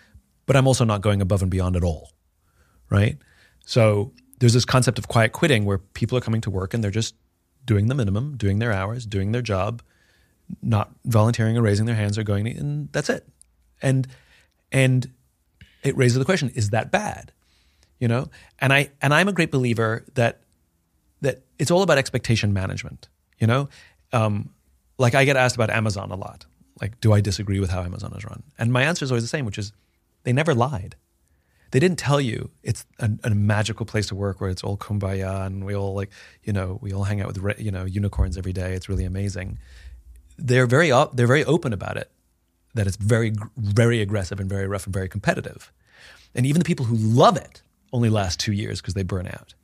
but 0.46 0.56
I'm 0.56 0.66
also 0.66 0.84
not 0.84 1.00
going 1.00 1.22
above 1.22 1.42
and 1.42 1.50
beyond 1.50 1.76
at 1.76 1.84
all 1.84 2.12
right? 2.92 3.16
So 3.64 4.12
there's 4.38 4.52
this 4.52 4.66
concept 4.66 4.98
of 4.98 5.08
quiet 5.08 5.32
quitting 5.32 5.64
where 5.64 5.78
people 5.78 6.16
are 6.18 6.20
coming 6.20 6.42
to 6.42 6.50
work 6.50 6.74
and 6.74 6.84
they're 6.84 6.90
just 6.90 7.14
doing 7.64 7.86
the 7.86 7.94
minimum, 7.94 8.36
doing 8.36 8.58
their 8.58 8.72
hours, 8.72 9.06
doing 9.06 9.32
their 9.32 9.42
job, 9.42 9.82
not 10.61 10.90
volunteering 11.05 11.57
or 11.57 11.62
raising 11.62 11.86
their 11.86 11.94
hands 11.94 12.18
or 12.18 12.22
going, 12.22 12.46
and 12.46 12.90
that's 12.92 13.09
it. 13.09 13.26
And 13.80 14.07
and 14.70 15.11
it 15.82 15.96
raises 15.96 16.18
the 16.18 16.24
question: 16.24 16.50
Is 16.55 16.70
that 16.70 16.90
bad? 16.90 17.32
You 17.98 18.09
know, 18.09 18.28
and 18.61 18.72
I 18.72 18.90
and 19.00 19.14
I'm 19.14 19.28
a 19.28 19.32
great 19.32 19.50
believer 19.50 20.05
that 20.14 20.40
that 21.20 21.42
it's 21.59 21.70
all 21.70 21.82
about 21.82 21.98
expectation 21.98 22.53
management. 22.53 23.09
You 23.38 23.46
know, 23.46 23.68
um, 24.12 24.50
like 24.98 25.14
I 25.14 25.24
get 25.24 25.36
asked 25.36 25.55
about 25.55 25.70
Amazon 25.70 26.11
a 26.11 26.16
lot. 26.16 26.46
Like, 26.80 27.00
do 27.00 27.12
I 27.12 27.20
disagree 27.20 27.61
with 27.61 27.70
how 27.70 27.82
Amazon 27.82 28.12
is 28.16 28.24
run? 28.24 28.42
And 28.59 28.72
my 28.72 28.82
answer 28.82 29.05
is 29.05 29.12
always 29.12 29.22
the 29.22 29.28
same, 29.28 29.44
which 29.44 29.59
is 29.59 29.72
they 30.24 30.32
never 30.32 30.55
lied 30.55 30.96
they 31.72 31.80
didn't 31.80 31.98
tell 31.98 32.20
you 32.20 32.50
it's 32.62 32.86
a, 33.00 33.11
a 33.24 33.30
magical 33.30 33.84
place 33.84 34.07
to 34.07 34.14
work 34.14 34.40
where 34.40 34.50
it's 34.50 34.62
all 34.62 34.76
kumbaya 34.76 35.44
and 35.46 35.64
we 35.64 35.74
all 35.74 35.94
like 35.94 36.11
you 36.44 36.53
know 36.53 36.78
we 36.80 36.92
all 36.92 37.05
hang 37.05 37.20
out 37.20 37.26
with 37.26 37.59
you 37.59 37.70
know 37.70 37.84
unicorns 37.84 38.38
every 38.38 38.53
day 38.53 38.74
it's 38.74 38.88
really 38.88 39.05
amazing 39.05 39.59
they're 40.38 40.66
very 40.66 40.90
op- 40.90 41.16
they're 41.16 41.26
very 41.26 41.44
open 41.44 41.72
about 41.72 41.96
it 41.96 42.10
that 42.74 42.86
it's 42.86 42.96
very 42.96 43.32
very 43.56 44.00
aggressive 44.00 44.40
and 44.40 44.48
very 44.48 44.66
rough 44.66 44.86
and 44.86 44.94
very 44.94 45.08
competitive. 45.08 45.72
And 46.34 46.46
even 46.46 46.60
the 46.60 46.64
people 46.64 46.86
who 46.86 46.96
love 46.96 47.36
it 47.36 47.62
only 47.92 48.08
last 48.08 48.40
two 48.40 48.52
years 48.52 48.80
because 48.80 48.94
they 48.94 49.02
burn 49.02 49.26
out. 49.26 49.54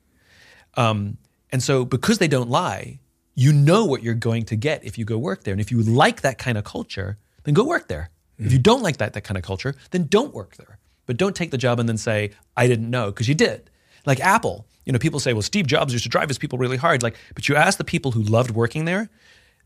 Um, 0.75 1.17
and 1.51 1.63
so 1.63 1.83
because 1.83 2.19
they 2.19 2.27
don't 2.27 2.49
lie 2.49 2.99
you 3.35 3.53
know 3.53 3.85
what 3.85 4.03
you're 4.03 4.15
going 4.15 4.43
to 4.43 4.57
get 4.57 4.83
if 4.83 4.97
you 4.97 5.05
go 5.05 5.17
work 5.17 5.45
there. 5.45 5.53
And 5.53 5.61
if 5.61 5.71
you 5.71 5.81
like 5.81 6.21
that 6.21 6.37
kind 6.37 6.57
of 6.57 6.65
culture 6.65 7.17
then 7.43 7.53
go 7.53 7.63
work 7.63 7.87
there. 7.87 8.09
If 8.37 8.53
you 8.53 8.59
don't 8.59 8.81
like 8.81 8.97
that, 8.97 9.13
that 9.13 9.21
kind 9.21 9.37
of 9.37 9.43
culture 9.43 9.75
then 9.91 10.05
don't 10.07 10.33
work 10.33 10.55
there. 10.57 10.77
But 11.05 11.17
don't 11.17 11.35
take 11.35 11.51
the 11.51 11.57
job 11.57 11.79
and 11.79 11.89
then 11.89 11.97
say 11.97 12.31
i 12.55 12.67
didn't 12.67 12.89
know 12.89 13.07
because 13.07 13.27
you 13.27 13.35
did. 13.35 13.69
Like 14.05 14.19
apple 14.19 14.65
you 14.85 14.93
know 14.93 14.99
people 14.99 15.19
say 15.19 15.33
well 15.33 15.41
steve 15.41 15.67
jobs 15.67 15.93
used 15.93 16.03
to 16.03 16.09
drive 16.09 16.27
his 16.29 16.37
people 16.37 16.59
really 16.59 16.77
hard. 16.77 17.01
Like 17.01 17.15
but 17.33 17.47
you 17.47 17.55
ask 17.55 17.77
the 17.77 17.83
people 17.83 18.11
who 18.11 18.21
loved 18.21 18.51
working 18.51 18.85
there 18.85 19.09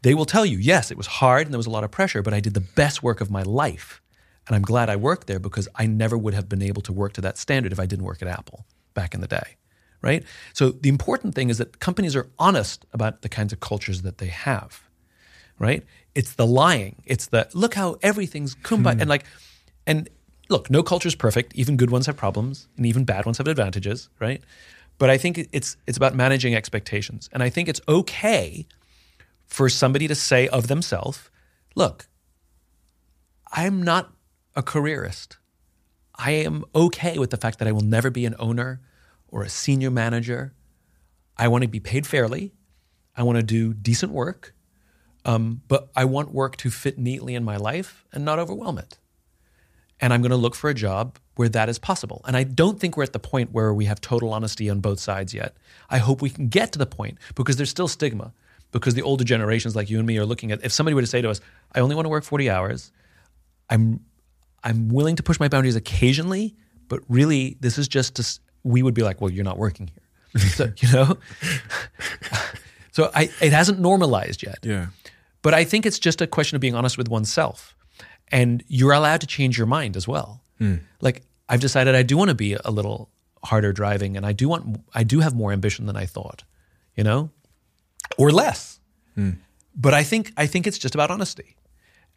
they 0.03 0.13
will 0.13 0.25
tell 0.25 0.45
you 0.45 0.57
yes 0.57 0.91
it 0.91 0.97
was 0.97 1.07
hard 1.07 1.47
and 1.47 1.53
there 1.53 1.57
was 1.57 1.65
a 1.65 1.75
lot 1.77 1.83
of 1.83 1.91
pressure 1.91 2.21
but 2.21 2.33
i 2.33 2.39
did 2.39 2.53
the 2.53 2.61
best 2.61 3.03
work 3.03 3.19
of 3.21 3.29
my 3.31 3.43
life. 3.43 4.01
And 4.45 4.55
i'm 4.55 4.61
glad 4.61 4.89
i 4.89 4.95
worked 4.95 5.27
there 5.27 5.39
because 5.39 5.67
i 5.75 5.85
never 5.87 6.17
would 6.17 6.33
have 6.33 6.47
been 6.47 6.61
able 6.61 6.81
to 6.83 6.93
work 6.93 7.13
to 7.13 7.21
that 7.21 7.37
standard 7.37 7.71
if 7.71 7.79
i 7.79 7.85
didn't 7.85 8.05
work 8.05 8.21
at 8.21 8.27
apple 8.27 8.65
back 8.93 9.13
in 9.13 9.21
the 9.21 9.27
day 9.27 9.57
right? 10.03 10.25
So 10.51 10.71
the 10.71 10.89
important 10.89 11.33
thing 11.33 11.49
is 11.49 11.59
that 11.59 11.79
companies 11.79 12.13
are 12.13 12.27
honest 12.37 12.85
about 12.91 13.21
the 13.21 13.29
kinds 13.29 13.53
of 13.53 13.61
cultures 13.61 14.01
that 14.01 14.17
they 14.17 14.27
have 14.27 14.83
right? 15.59 15.83
It's 16.15 16.33
the 16.33 16.45
lying. 16.45 17.01
It's 17.05 17.27
the 17.27 17.47
look 17.53 17.75
how 17.75 17.97
everything's 18.01 18.55
kumbaya 18.55 18.95
hmm. 18.95 19.01
and 19.01 19.09
like 19.09 19.25
and 19.85 20.09
look 20.49 20.69
no 20.69 20.83
culture 20.83 21.07
is 21.07 21.15
perfect. 21.15 21.55
Even 21.55 21.77
good 21.77 21.91
ones 21.91 22.05
have 22.05 22.17
problems 22.17 22.67
and 22.77 22.85
even 22.85 23.03
bad 23.05 23.25
ones 23.25 23.37
have 23.37 23.47
advantages 23.47 24.09
right? 24.19 24.41
But 24.97 25.09
I 25.09 25.17
think 25.17 25.49
it's 25.51 25.77
it's 25.87 25.97
about 25.97 26.15
managing 26.15 26.55
expectations, 26.55 27.29
and 27.33 27.41
I 27.41 27.49
think 27.49 27.67
it's 27.67 27.81
okay 27.87 28.67
for 29.53 29.69
somebody 29.69 30.07
to 30.07 30.15
say 30.15 30.47
of 30.47 30.67
themselves, 30.67 31.29
"Look, 31.75 32.07
I'm 33.51 33.83
not 33.83 34.11
a 34.55 34.63
careerist. 34.63 35.37
I 36.15 36.31
am 36.31 36.65
okay 36.73 37.19
with 37.19 37.29
the 37.29 37.37
fact 37.37 37.59
that 37.59 37.67
I 37.67 37.71
will 37.71 37.83
never 37.83 38.09
be 38.09 38.25
an 38.25 38.33
owner 38.39 38.81
or 39.27 39.43
a 39.43 39.49
senior 39.49 39.91
manager. 39.91 40.55
I 41.37 41.49
want 41.49 41.61
to 41.61 41.67
be 41.67 41.79
paid 41.79 42.07
fairly. 42.07 42.51
I 43.15 43.21
want 43.21 43.37
to 43.37 43.43
do 43.43 43.75
decent 43.75 44.11
work, 44.11 44.55
um, 45.23 45.61
but 45.67 45.91
I 45.95 46.05
want 46.05 46.33
work 46.33 46.57
to 46.57 46.71
fit 46.71 46.97
neatly 46.97 47.35
in 47.35 47.43
my 47.43 47.57
life 47.57 48.05
and 48.11 48.25
not 48.25 48.39
overwhelm 48.39 48.79
it. 48.79 48.97
And 49.99 50.11
I'm 50.11 50.23
going 50.23 50.31
to 50.31 50.35
look 50.45 50.55
for 50.55 50.71
a 50.71 50.73
job 50.73 51.19
where 51.35 51.49
that 51.49 51.69
is 51.69 51.77
possible. 51.77 52.21
And 52.25 52.35
I 52.35 52.43
don't 52.43 52.79
think 52.79 52.97
we're 52.97 53.03
at 53.03 53.13
the 53.13 53.19
point 53.19 53.51
where 53.51 53.71
we 53.71 53.85
have 53.85 54.01
total 54.01 54.33
honesty 54.33 54.67
on 54.67 54.79
both 54.79 54.99
sides 54.99 55.31
yet. 55.31 55.55
I 55.91 55.99
hope 55.99 56.23
we 56.23 56.31
can 56.31 56.47
get 56.47 56.71
to 56.71 56.79
the 56.79 56.87
point 56.87 57.19
because 57.35 57.55
there's 57.57 57.69
still 57.69 57.87
stigma. 57.87 58.33
Because 58.73 58.95
the 58.95 59.03
older 59.03 59.23
generations 59.23 59.75
like 59.75 59.89
you 59.89 59.99
and 59.99 60.05
me 60.05 60.17
are 60.17 60.25
looking 60.25 60.51
at 60.51 60.65
if 60.65 60.73
somebody 60.73 60.95
were 60.95 61.01
to 61.01 61.07
say 61.07 61.21
to 61.21 61.29
us, 61.29 61.39
I 61.73 61.79
only 61.79 61.95
want 61.95 62.05
to 62.05 62.09
work 62.09 62.25
40 62.25 62.49
hours, 62.49 62.91
I'm 63.69 64.01
I'm 64.63 64.89
willing 64.89 65.15
to 65.15 65.23
push 65.23 65.39
my 65.39 65.47
boundaries 65.47 65.75
occasionally, 65.75 66.55
but 66.87 67.01
really 67.07 67.57
this 67.61 67.77
is 67.77 67.87
just 67.87 68.15
to, 68.15 68.39
we 68.63 68.81
would 68.81 68.93
be 68.93 69.03
like, 69.03 69.21
well, 69.21 69.29
you're 69.29 69.43
not 69.43 69.57
working 69.57 69.87
here. 69.87 70.39
so, 70.49 70.71
you 70.77 70.91
know? 70.91 71.17
so 72.91 73.11
I 73.13 73.29
it 73.41 73.53
hasn't 73.53 73.79
normalized 73.79 74.43
yet. 74.43 74.59
Yeah. 74.63 74.87
But 75.41 75.53
I 75.53 75.63
think 75.63 75.85
it's 75.85 75.99
just 75.99 76.21
a 76.21 76.27
question 76.27 76.55
of 76.55 76.61
being 76.61 76.75
honest 76.75 76.97
with 76.97 77.09
oneself. 77.09 77.75
And 78.31 78.63
you're 78.67 78.93
allowed 78.93 79.21
to 79.21 79.27
change 79.27 79.57
your 79.57 79.67
mind 79.67 79.95
as 79.95 80.07
well. 80.07 80.41
Hmm. 80.57 80.77
Like 81.01 81.23
I've 81.47 81.59
decided 81.59 81.93
I 81.93 82.03
do 82.03 82.17
want 82.17 82.29
to 82.29 82.35
be 82.35 82.53
a 82.53 82.71
little 82.71 83.09
harder 83.43 83.73
driving 83.73 84.15
and 84.17 84.25
I 84.25 84.31
do 84.31 84.47
want 84.47 84.81
I 84.95 85.03
do 85.03 85.19
have 85.19 85.35
more 85.35 85.51
ambition 85.51 85.85
than 85.85 85.97
I 85.97 86.05
thought, 86.05 86.43
you 86.95 87.03
know? 87.03 87.29
Or 88.17 88.31
less. 88.31 88.79
But 89.75 89.93
I 89.93 90.03
think 90.03 90.31
I 90.37 90.47
think 90.47 90.67
it's 90.67 90.77
just 90.77 90.95
about 90.95 91.09
honesty. 91.11 91.55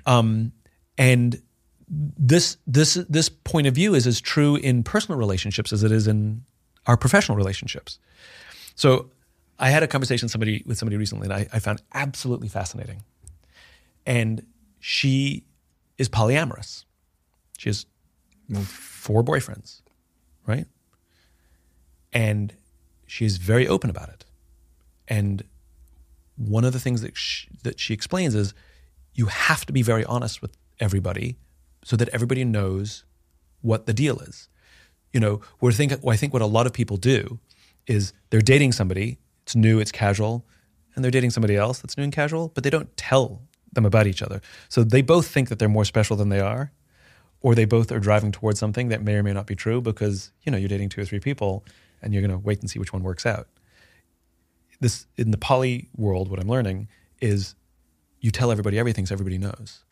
Um, 0.04 0.52
and 0.98 1.40
this 1.88 2.58
this 2.66 2.94
this 3.08 3.28
point 3.28 3.66
of 3.66 3.74
view 3.74 3.94
is 3.94 4.06
as 4.06 4.20
true 4.20 4.56
in 4.56 4.82
personal 4.82 5.18
relationships 5.18 5.72
as 5.72 5.82
it 5.82 5.92
is 5.92 6.06
in 6.06 6.42
our 6.86 6.96
professional 6.96 7.36
relationships. 7.36 7.98
So 8.74 9.10
I 9.58 9.70
had 9.70 9.82
a 9.82 9.86
conversation 9.86 10.28
somebody 10.28 10.62
with 10.66 10.78
somebody 10.78 10.96
recently 10.96 11.28
that 11.28 11.36
I, 11.36 11.48
I 11.52 11.58
found 11.60 11.82
absolutely 11.94 12.48
fascinating. 12.48 13.02
And 14.04 14.46
she 14.80 15.44
is 15.98 16.08
polyamorous. 16.08 16.84
She 17.58 17.70
has 17.70 17.86
four 18.64 19.24
boyfriends, 19.24 19.80
right? 20.46 20.66
And 22.12 22.52
she 23.06 23.24
is 23.24 23.38
very 23.38 23.66
open 23.66 23.90
about 23.90 24.08
it. 24.10 24.24
And 25.08 25.42
one 26.36 26.64
of 26.64 26.72
the 26.72 26.80
things 26.80 27.02
that 27.02 27.16
she, 27.16 27.48
that 27.62 27.80
she 27.80 27.94
explains 27.94 28.34
is 28.34 28.54
you 29.14 29.26
have 29.26 29.64
to 29.66 29.72
be 29.72 29.82
very 29.82 30.04
honest 30.04 30.42
with 30.42 30.56
everybody 30.78 31.36
so 31.84 31.96
that 31.96 32.08
everybody 32.10 32.44
knows 32.44 33.04
what 33.62 33.86
the 33.86 33.94
deal 33.94 34.18
is. 34.20 34.48
You 35.12 35.20
know, 35.20 35.40
we're 35.60 35.72
think, 35.72 35.92
I 36.06 36.16
think 36.16 36.32
what 36.32 36.42
a 36.42 36.46
lot 36.46 36.66
of 36.66 36.72
people 36.72 36.96
do 36.96 37.38
is 37.86 38.12
they're 38.30 38.40
dating 38.40 38.72
somebody, 38.72 39.18
it's 39.44 39.56
new, 39.56 39.78
it's 39.78 39.92
casual, 39.92 40.44
and 40.94 41.04
they're 41.04 41.10
dating 41.10 41.30
somebody 41.30 41.56
else 41.56 41.78
that's 41.78 41.96
new 41.96 42.04
and 42.04 42.12
casual, 42.12 42.48
but 42.54 42.64
they 42.64 42.70
don't 42.70 42.94
tell 42.96 43.42
them 43.72 43.86
about 43.86 44.06
each 44.06 44.22
other. 44.22 44.40
So 44.68 44.82
they 44.82 45.02
both 45.02 45.28
think 45.28 45.48
that 45.48 45.58
they're 45.58 45.68
more 45.68 45.84
special 45.84 46.16
than 46.16 46.28
they 46.28 46.40
are, 46.40 46.72
or 47.40 47.54
they 47.54 47.64
both 47.64 47.92
are 47.92 48.00
driving 48.00 48.32
towards 48.32 48.58
something 48.58 48.88
that 48.88 49.02
may 49.02 49.14
or 49.14 49.22
may 49.22 49.32
not 49.32 49.46
be 49.46 49.54
true 49.54 49.80
because, 49.80 50.32
you 50.42 50.50
know, 50.50 50.58
you're 50.58 50.68
dating 50.68 50.88
two 50.88 51.00
or 51.00 51.04
three 51.04 51.20
people 51.20 51.64
and 52.02 52.12
you're 52.12 52.22
going 52.22 52.30
to 52.30 52.38
wait 52.38 52.60
and 52.60 52.68
see 52.68 52.78
which 52.78 52.92
one 52.92 53.02
works 53.02 53.24
out. 53.24 53.48
This 54.80 55.06
in 55.16 55.30
the 55.30 55.38
poly 55.38 55.88
world, 55.96 56.28
what 56.30 56.40
I'm 56.40 56.48
learning 56.48 56.88
is 57.20 57.54
you 58.20 58.30
tell 58.30 58.50
everybody 58.50 58.78
everything 58.78 59.06
so 59.06 59.14
everybody 59.14 59.38
knows. 59.38 59.84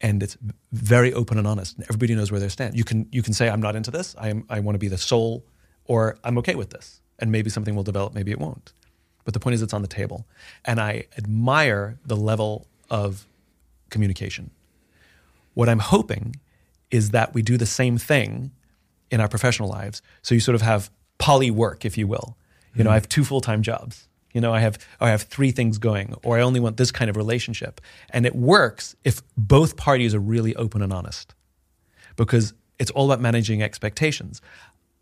And 0.00 0.22
it's 0.22 0.36
very 0.72 1.12
open 1.12 1.36
and 1.38 1.46
honest. 1.46 1.76
And 1.76 1.84
everybody 1.84 2.14
knows 2.14 2.30
where 2.30 2.40
they 2.40 2.48
stand. 2.48 2.76
You 2.76 2.84
can 2.84 3.08
you 3.10 3.22
can 3.22 3.34
say, 3.34 3.48
I'm 3.48 3.60
not 3.60 3.76
into 3.76 3.90
this, 3.90 4.14
I 4.18 4.28
am 4.28 4.44
I 4.48 4.60
want 4.60 4.74
to 4.74 4.78
be 4.78 4.88
the 4.88 4.98
sole, 4.98 5.44
or 5.84 6.16
I'm 6.24 6.38
okay 6.38 6.54
with 6.54 6.70
this. 6.70 7.00
And 7.18 7.30
maybe 7.30 7.50
something 7.50 7.74
will 7.74 7.82
develop, 7.82 8.14
maybe 8.14 8.30
it 8.30 8.38
won't. 8.38 8.72
But 9.24 9.34
the 9.34 9.40
point 9.40 9.54
is 9.54 9.62
it's 9.62 9.74
on 9.74 9.82
the 9.82 9.88
table. 9.88 10.26
And 10.64 10.80
I 10.80 11.04
admire 11.18 11.98
the 12.04 12.16
level 12.16 12.66
of 12.88 13.26
communication. 13.90 14.50
What 15.54 15.68
I'm 15.68 15.80
hoping 15.80 16.36
is 16.90 17.10
that 17.10 17.34
we 17.34 17.42
do 17.42 17.56
the 17.56 17.66
same 17.66 17.98
thing 17.98 18.52
in 19.10 19.20
our 19.20 19.28
professional 19.28 19.68
lives. 19.68 20.00
So 20.22 20.34
you 20.34 20.40
sort 20.40 20.54
of 20.54 20.62
have 20.62 20.90
poly 21.18 21.50
work, 21.50 21.84
if 21.84 21.98
you 21.98 22.06
will. 22.06 22.36
You 22.74 22.84
know, 22.84 22.90
I 22.90 22.94
hmm. 22.94 22.96
have 22.96 23.08
two 23.08 23.24
full 23.24 23.40
time 23.40 23.62
jobs. 23.62 24.08
You 24.32 24.40
know, 24.40 24.52
I 24.52 24.60
have 24.60 24.78
or 25.00 25.08
I 25.08 25.10
have 25.10 25.22
three 25.22 25.50
things 25.50 25.78
going, 25.78 26.14
or 26.22 26.38
I 26.38 26.42
only 26.42 26.60
want 26.60 26.76
this 26.76 26.92
kind 26.92 27.10
of 27.10 27.16
relationship. 27.16 27.80
And 28.10 28.26
it 28.26 28.34
works 28.34 28.94
if 29.04 29.22
both 29.36 29.76
parties 29.76 30.14
are 30.14 30.20
really 30.20 30.54
open 30.56 30.82
and 30.82 30.92
honest. 30.92 31.34
Because 32.16 32.54
it's 32.78 32.90
all 32.92 33.10
about 33.10 33.20
managing 33.20 33.62
expectations. 33.62 34.40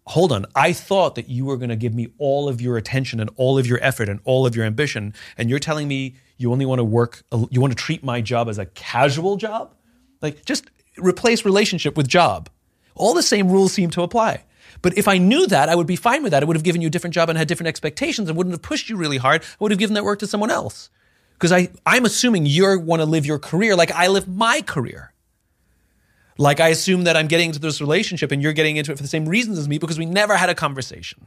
Hold 0.08 0.32
on, 0.32 0.46
I 0.54 0.72
thought 0.72 1.16
that 1.16 1.28
you 1.28 1.44
were 1.44 1.58
going 1.58 1.68
to 1.68 1.76
give 1.76 1.94
me 1.94 2.08
all 2.16 2.48
of 2.48 2.62
your 2.62 2.78
attention 2.78 3.20
and 3.20 3.28
all 3.36 3.58
of 3.58 3.66
your 3.66 3.78
effort 3.82 4.08
and 4.08 4.20
all 4.24 4.46
of 4.46 4.56
your 4.56 4.64
ambition, 4.64 5.12
and 5.36 5.50
you're 5.50 5.58
telling 5.58 5.86
me 5.86 6.14
you 6.38 6.50
only 6.50 6.64
want 6.64 6.78
to 6.78 6.84
work, 6.84 7.22
you 7.50 7.60
want 7.60 7.72
to 7.72 7.76
treat 7.76 8.02
my 8.02 8.22
job 8.22 8.48
as 8.48 8.58
a 8.58 8.64
casual 8.64 9.36
job? 9.36 9.74
Like, 10.22 10.46
just 10.46 10.64
replace 10.96 11.44
relationship 11.44 11.94
with 11.94 12.08
job. 12.08 12.48
All 12.94 13.12
the 13.12 13.22
same 13.22 13.50
rules 13.50 13.72
seem 13.72 13.90
to 13.90 14.02
apply. 14.02 14.44
But 14.82 14.96
if 14.96 15.08
I 15.08 15.18
knew 15.18 15.46
that, 15.48 15.68
I 15.68 15.74
would 15.74 15.86
be 15.86 15.96
fine 15.96 16.22
with 16.22 16.32
that. 16.32 16.42
I 16.42 16.46
would 16.46 16.56
have 16.56 16.62
given 16.62 16.80
you 16.80 16.88
a 16.88 16.90
different 16.90 17.14
job 17.14 17.28
and 17.28 17.36
had 17.36 17.48
different 17.48 17.68
expectations 17.68 18.28
and 18.28 18.36
wouldn't 18.36 18.54
have 18.54 18.62
pushed 18.62 18.88
you 18.88 18.96
really 18.96 19.16
hard. 19.16 19.42
I 19.42 19.46
would 19.60 19.72
have 19.72 19.78
given 19.78 19.94
that 19.94 20.04
work 20.04 20.20
to 20.20 20.26
someone 20.26 20.50
else. 20.50 20.90
Because 21.34 21.52
I, 21.52 21.68
I'm 21.86 22.04
assuming 22.04 22.46
you 22.46 22.80
want 22.80 23.00
to 23.00 23.06
live 23.06 23.24
your 23.24 23.38
career 23.38 23.76
like 23.76 23.92
I 23.92 24.08
live 24.08 24.28
my 24.28 24.60
career. 24.60 25.12
Like 26.36 26.60
I 26.60 26.68
assume 26.68 27.04
that 27.04 27.16
I'm 27.16 27.26
getting 27.26 27.46
into 27.46 27.58
this 27.58 27.80
relationship 27.80 28.30
and 28.30 28.40
you're 28.40 28.52
getting 28.52 28.76
into 28.76 28.92
it 28.92 28.96
for 28.96 29.02
the 29.02 29.08
same 29.08 29.28
reasons 29.28 29.58
as 29.58 29.68
me 29.68 29.78
because 29.78 29.98
we 29.98 30.06
never 30.06 30.36
had 30.36 30.48
a 30.48 30.54
conversation. 30.54 31.26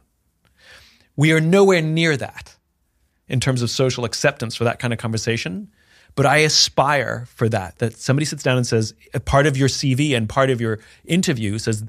We 1.16 1.32
are 1.32 1.40
nowhere 1.40 1.82
near 1.82 2.16
that 2.16 2.56
in 3.28 3.40
terms 3.40 3.62
of 3.62 3.70
social 3.70 4.04
acceptance 4.04 4.54
for 4.54 4.64
that 4.64 4.78
kind 4.78 4.92
of 4.92 4.98
conversation. 4.98 5.70
But 6.14 6.26
I 6.26 6.38
aspire 6.38 7.26
for 7.34 7.48
that, 7.50 7.78
that 7.78 7.96
somebody 7.96 8.24
sits 8.24 8.42
down 8.42 8.56
and 8.56 8.66
says, 8.66 8.94
part 9.24 9.46
of 9.46 9.56
your 9.56 9.68
CV 9.68 10.14
and 10.16 10.28
part 10.28 10.50
of 10.50 10.60
your 10.60 10.78
interview 11.04 11.58
says, 11.58 11.84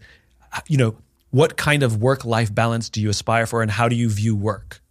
you 0.67 0.77
know, 0.77 0.95
what 1.33 1.57
kind 1.57 1.81
of 1.81 1.97
work 1.99 2.23
life 2.25 2.53
balance 2.53 2.91
do 2.91 3.01
you 3.01 3.09
aspire 3.09 3.47
for 3.47 3.63
and 3.63 3.71
how 3.71 3.89
do 3.89 3.95
you 3.95 4.07
view 4.07 4.35
work? 4.35 4.81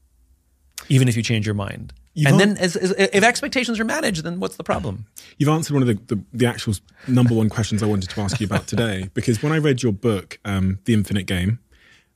Even 0.88 1.07
if 1.07 1.16
you 1.16 1.22
change 1.22 1.47
your 1.47 1.55
mind. 1.55 1.93
You've 2.14 2.32
and 2.32 2.40
then, 2.40 2.57
as, 2.59 2.74
as, 2.74 2.90
if 2.90 3.22
expectations 3.22 3.78
are 3.78 3.84
managed, 3.84 4.24
then 4.24 4.40
what's 4.40 4.57
the 4.57 4.64
problem? 4.64 5.07
You've 5.38 5.49
answered 5.49 5.74
one 5.74 5.82
of 5.82 5.86
the, 5.86 6.16
the, 6.16 6.24
the 6.32 6.47
actual 6.47 6.74
number 7.07 7.32
one 7.32 7.49
questions 7.49 7.80
I 7.80 7.86
wanted 7.86 8.11
to 8.11 8.20
ask 8.20 8.40
you 8.40 8.47
about 8.47 8.66
today. 8.66 9.09
Because 9.14 9.40
when 9.40 9.53
I 9.53 9.59
read 9.59 9.84
your 9.84 9.93
book, 9.93 10.40
um, 10.45 10.80
The 10.84 10.95
Infinite 10.95 11.26
Game, 11.26 11.61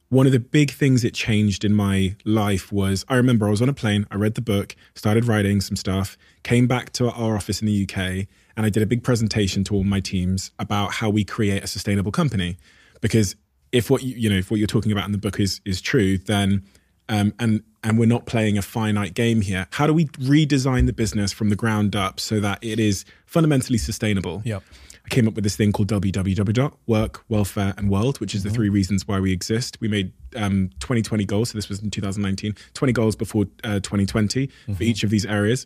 one 0.08 0.26
of 0.26 0.32
the 0.32 0.40
big 0.40 0.72
things 0.72 1.04
it 1.04 1.14
changed 1.14 1.64
in 1.64 1.72
my 1.72 2.16
life 2.24 2.72
was 2.72 3.04
I 3.08 3.14
remember 3.14 3.46
I 3.46 3.50
was 3.50 3.62
on 3.62 3.68
a 3.68 3.72
plane, 3.72 4.08
I 4.10 4.16
read 4.16 4.34
the 4.34 4.42
book, 4.42 4.74
started 4.96 5.26
writing 5.26 5.60
some 5.60 5.76
stuff, 5.76 6.18
came 6.42 6.66
back 6.66 6.92
to 6.94 7.08
our 7.12 7.36
office 7.36 7.60
in 7.60 7.66
the 7.66 7.84
UK, 7.84 8.26
and 8.56 8.66
I 8.66 8.70
did 8.70 8.82
a 8.82 8.86
big 8.86 9.04
presentation 9.04 9.62
to 9.64 9.74
all 9.76 9.84
my 9.84 10.00
teams 10.00 10.50
about 10.58 10.94
how 10.94 11.10
we 11.10 11.22
create 11.22 11.62
a 11.62 11.68
sustainable 11.68 12.10
company. 12.10 12.56
Because 13.00 13.36
if 13.76 13.90
what 13.90 14.02
you, 14.02 14.14
you 14.16 14.30
know, 14.30 14.36
if 14.36 14.50
what 14.50 14.58
you're 14.58 14.66
talking 14.66 14.92
about 14.92 15.04
in 15.04 15.12
the 15.12 15.18
book 15.18 15.38
is 15.38 15.60
is 15.64 15.80
true, 15.80 16.18
then 16.18 16.64
um, 17.08 17.34
and 17.38 17.62
and 17.84 17.98
we're 17.98 18.06
not 18.06 18.26
playing 18.26 18.58
a 18.58 18.62
finite 18.62 19.14
game 19.14 19.42
here. 19.42 19.68
How 19.72 19.86
do 19.86 19.92
we 19.92 20.06
redesign 20.06 20.86
the 20.86 20.92
business 20.92 21.32
from 21.32 21.50
the 21.50 21.56
ground 21.56 21.94
up 21.94 22.18
so 22.18 22.40
that 22.40 22.58
it 22.62 22.80
is 22.80 23.04
fundamentally 23.26 23.78
sustainable? 23.78 24.42
Yep. 24.44 24.62
I 25.04 25.08
came 25.08 25.28
up 25.28 25.34
with 25.34 25.44
this 25.44 25.54
thing 25.54 25.70
called 25.70 25.88
www.work, 25.88 27.24
welfare, 27.28 27.74
and 27.76 27.88
world, 27.88 28.18
which 28.18 28.34
is 28.34 28.42
the 28.42 28.50
three 28.50 28.68
reasons 28.68 29.06
why 29.06 29.20
we 29.20 29.30
exist. 29.30 29.80
We 29.80 29.86
made 29.86 30.12
um, 30.34 30.70
2020 30.80 31.24
goals. 31.26 31.50
So 31.50 31.58
this 31.58 31.68
was 31.68 31.80
in 31.80 31.90
2019, 31.90 32.56
20 32.74 32.92
goals 32.92 33.14
before 33.14 33.44
uh, 33.62 33.74
2020 33.74 34.50
for 34.74 34.82
each 34.82 35.04
of 35.04 35.10
these 35.10 35.24
areas. 35.24 35.64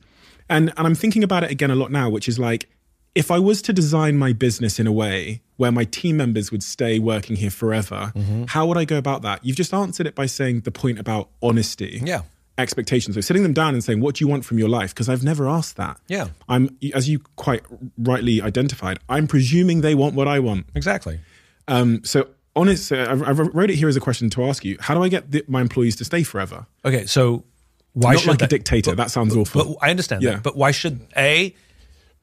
And, 0.51 0.75
and 0.77 0.87
I'm 0.87 0.95
thinking 0.95 1.25
about 1.25 1.43
it 1.43 1.51
again 1.51 1.71
a 1.71 1.75
lot 1.75 1.91
now, 1.91 2.11
which 2.11 2.29
is 2.29 2.39
like, 2.39 2.69
if 3.15 3.31
I 3.31 3.39
was 3.39 3.61
to 3.63 3.73
design 3.73 4.17
my 4.19 4.33
business 4.33 4.79
in 4.79 4.87
a 4.87 4.93
way 4.93 5.43
where 5.57 5.73
my 5.73 5.85
team 5.85 6.17
members 6.17 6.51
would 6.53 6.63
stay 6.63 6.99
working 6.99 7.37
here 7.37 7.51
forever, 7.51 8.13
how 8.49 8.67
would 8.67 8.77
I 8.77 8.85
go 8.85 8.97
about 8.99 9.23
that? 9.23 9.45
You've 9.45 9.57
just 9.57 9.75
answered 9.75 10.07
it 10.07 10.15
by 10.15 10.27
saying 10.27 10.61
the 10.61 10.71
point 10.71 10.99
about 10.99 11.29
honesty 11.43 12.01
Yeah. 12.05 12.23
expectations. 12.57 13.15
So 13.17 13.21
sitting 13.21 13.43
them 13.43 13.53
down 13.53 13.75
and 13.75 13.83
saying, 13.83 14.01
"What 14.01 14.15
do 14.17 14.25
you 14.25 14.29
want 14.29 14.45
from 14.45 14.59
your 14.59 14.69
life?" 14.69 14.95
Because 14.95 15.09
I've 15.09 15.25
never 15.25 15.49
asked 15.49 15.77
that. 15.77 15.99
Yeah. 16.09 16.29
I'm 16.49 16.77
as 16.95 17.09
you 17.09 17.21
quite 17.37 17.63
rightly 17.99 18.41
identified. 18.41 18.99
I'm 19.09 19.27
presuming 19.27 19.81
they 19.81 19.95
want 19.95 20.15
what 20.15 20.29
I 20.29 20.39
want. 20.39 20.67
Exactly. 20.75 21.21
Um, 21.69 22.03
so 22.05 22.29
honest, 22.55 22.93
I, 22.93 23.05
I 23.13 23.33
wrote 23.33 23.71
it 23.71 23.77
here 23.77 23.89
as 23.89 23.97
a 23.97 24.01
question 24.01 24.31
to 24.31 24.45
ask 24.45 24.65
you: 24.65 24.77
How 24.81 24.95
do 24.95 25.03
I 25.03 25.09
get 25.09 25.31
the, 25.31 25.45
my 25.49 25.61
employees 25.61 25.97
to 25.97 26.05
stay 26.05 26.23
forever? 26.23 26.67
Okay, 26.85 27.07
so 27.07 27.45
why 27.93 28.13
Not 28.13 28.21
should 28.21 28.29
like 28.29 28.37
a 28.37 28.39
that- 28.45 28.51
dictator. 28.51 28.95
That 28.95 29.11
sounds 29.11 29.35
awful. 29.35 29.65
But 29.65 29.87
I 29.87 29.91
understand 29.91 30.23
Yeah. 30.23 30.33
that. 30.35 30.43
But 30.43 30.57
why 30.57 30.71
should 30.71 31.01
a? 31.17 31.55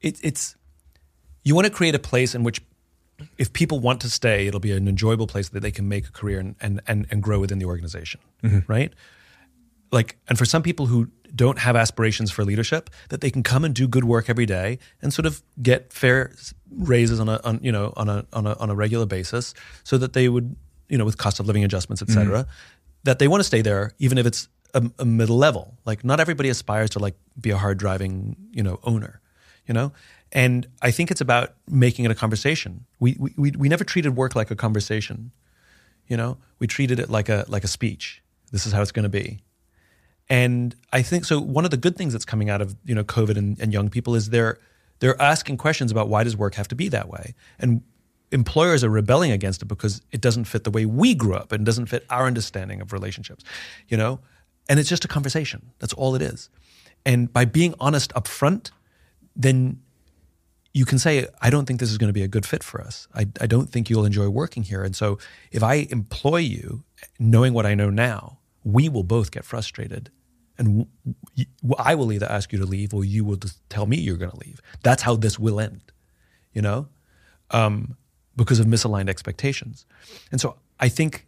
It, 0.00 0.18
it's 0.22 0.54
you 1.44 1.54
want 1.54 1.66
to 1.66 1.72
create 1.72 1.94
a 1.94 1.98
place 1.98 2.34
in 2.34 2.42
which 2.42 2.60
if 3.36 3.52
people 3.52 3.80
want 3.80 4.00
to 4.02 4.10
stay, 4.10 4.46
it'll 4.46 4.60
be 4.60 4.72
an 4.72 4.88
enjoyable 4.88 5.26
place 5.26 5.48
that 5.48 5.60
they 5.60 5.70
can 5.70 5.88
make 5.88 6.06
a 6.06 6.12
career 6.12 6.38
and 6.38 6.54
and 6.60 6.80
and, 6.86 7.06
and 7.10 7.22
grow 7.22 7.40
within 7.40 7.58
the 7.58 7.66
organization, 7.66 8.20
mm-hmm. 8.42 8.60
right? 8.70 8.92
Like, 9.90 10.16
and 10.28 10.36
for 10.36 10.44
some 10.44 10.62
people 10.62 10.86
who 10.86 11.08
don't 11.34 11.58
have 11.58 11.76
aspirations 11.76 12.30
for 12.30 12.44
leadership, 12.44 12.90
that 13.08 13.20
they 13.20 13.30
can 13.30 13.42
come 13.42 13.64
and 13.64 13.74
do 13.74 13.88
good 13.88 14.04
work 14.04 14.28
every 14.28 14.46
day 14.46 14.78
and 15.02 15.12
sort 15.12 15.26
of 15.26 15.42
get 15.62 15.92
fair 15.92 16.32
raises 16.70 17.20
on 17.20 17.28
a 17.28 17.40
on, 17.44 17.60
you 17.62 17.72
know 17.72 17.92
on 17.96 18.08
a 18.08 18.26
on 18.32 18.46
a 18.46 18.54
on 18.58 18.70
a 18.70 18.74
regular 18.74 19.06
basis, 19.06 19.54
so 19.84 19.98
that 19.98 20.12
they 20.12 20.28
would 20.28 20.56
you 20.88 20.98
know 20.98 21.04
with 21.04 21.18
cost 21.18 21.40
of 21.40 21.46
living 21.46 21.64
adjustments, 21.64 22.02
et 22.02 22.08
cetera, 22.08 22.42
mm-hmm. 22.42 22.50
that 23.04 23.18
they 23.18 23.28
want 23.28 23.40
to 23.40 23.44
stay 23.44 23.62
there 23.62 23.92
even 23.98 24.18
if 24.18 24.26
it's 24.26 24.48
a, 24.74 24.90
a 24.98 25.04
middle 25.04 25.38
level. 25.38 25.74
Like, 25.84 26.04
not 26.04 26.20
everybody 26.20 26.50
aspires 26.50 26.90
to 26.90 26.98
like 26.98 27.14
be 27.40 27.50
a 27.50 27.56
hard 27.56 27.78
driving 27.78 28.36
you 28.52 28.62
know 28.62 28.78
owner, 28.84 29.20
you 29.66 29.74
know. 29.74 29.92
And 30.32 30.66
I 30.82 30.90
think 30.90 31.10
it's 31.10 31.20
about 31.20 31.54
making 31.68 32.04
it 32.04 32.10
a 32.10 32.14
conversation. 32.14 32.84
We 33.00 33.16
we 33.18 33.52
we, 33.52 33.68
never 33.68 33.84
treated 33.84 34.14
work 34.16 34.34
like 34.36 34.50
a 34.50 34.56
conversation, 34.56 35.30
you 36.06 36.16
know. 36.16 36.36
We 36.58 36.66
treated 36.66 37.00
it 37.00 37.08
like 37.08 37.28
a 37.28 37.44
like 37.48 37.64
a 37.64 37.68
speech. 37.68 38.22
This 38.52 38.66
is 38.66 38.72
how 38.72 38.82
it's 38.82 38.92
going 38.92 39.04
to 39.04 39.08
be. 39.08 39.40
And 40.28 40.74
I 40.92 41.00
think 41.02 41.24
so. 41.24 41.40
One 41.40 41.64
of 41.64 41.70
the 41.70 41.76
good 41.76 41.96
things 41.96 42.12
that's 42.12 42.26
coming 42.26 42.50
out 42.50 42.60
of 42.60 42.76
you 42.84 42.94
know 42.94 43.04
COVID 43.04 43.36
and, 43.36 43.58
and 43.58 43.72
young 43.72 43.88
people 43.88 44.14
is 44.14 44.30
they're 44.30 44.58
they're 44.98 45.20
asking 45.20 45.56
questions 45.56 45.90
about 45.90 46.08
why 46.08 46.24
does 46.24 46.36
work 46.36 46.54
have 46.56 46.68
to 46.68 46.74
be 46.74 46.88
that 46.88 47.08
way, 47.08 47.34
and 47.58 47.82
employers 48.30 48.84
are 48.84 48.90
rebelling 48.90 49.30
against 49.30 49.62
it 49.62 49.66
because 49.66 50.02
it 50.12 50.20
doesn't 50.20 50.44
fit 50.44 50.64
the 50.64 50.70
way 50.70 50.84
we 50.84 51.14
grew 51.14 51.34
up 51.34 51.52
and 51.52 51.64
doesn't 51.64 51.86
fit 51.86 52.04
our 52.10 52.26
understanding 52.26 52.80
of 52.80 52.92
relationships, 52.92 53.44
you 53.88 53.96
know. 53.96 54.20
And 54.68 54.78
it's 54.78 54.88
just 54.88 55.04
a 55.04 55.08
conversation. 55.08 55.70
That's 55.78 55.94
all 55.94 56.14
it 56.14 56.20
is. 56.20 56.50
And 57.06 57.32
by 57.32 57.46
being 57.46 57.74
honest 57.80 58.12
up 58.14 58.28
front, 58.28 58.70
then 59.34 59.80
you 60.74 60.84
can 60.84 60.98
say, 60.98 61.26
I 61.40 61.50
don't 61.50 61.66
think 61.66 61.80
this 61.80 61.90
is 61.90 61.98
going 61.98 62.08
to 62.08 62.14
be 62.14 62.22
a 62.22 62.28
good 62.28 62.46
fit 62.46 62.62
for 62.62 62.80
us. 62.80 63.08
I, 63.14 63.26
I 63.40 63.46
don't 63.46 63.70
think 63.70 63.88
you'll 63.88 64.04
enjoy 64.04 64.28
working 64.28 64.62
here. 64.62 64.84
And 64.84 64.94
so 64.94 65.18
if 65.50 65.62
I 65.62 65.86
employ 65.90 66.38
you, 66.38 66.84
knowing 67.18 67.52
what 67.54 67.66
I 67.66 67.74
know 67.74 67.90
now, 67.90 68.38
we 68.64 68.88
will 68.88 69.02
both 69.02 69.30
get 69.30 69.44
frustrated. 69.44 70.10
And 70.58 70.86
I 71.78 71.94
will 71.94 72.12
either 72.12 72.30
ask 72.30 72.52
you 72.52 72.58
to 72.58 72.66
leave 72.66 72.92
or 72.92 73.04
you 73.04 73.24
will 73.24 73.36
just 73.36 73.68
tell 73.70 73.86
me 73.86 73.96
you're 73.96 74.16
going 74.16 74.30
to 74.30 74.38
leave. 74.38 74.60
That's 74.82 75.02
how 75.02 75.16
this 75.16 75.38
will 75.38 75.60
end, 75.60 75.92
you 76.52 76.60
know, 76.60 76.88
um, 77.50 77.96
because 78.36 78.60
of 78.60 78.66
misaligned 78.66 79.08
expectations. 79.08 79.86
And 80.30 80.40
so 80.40 80.56
I 80.80 80.88
think 80.88 81.26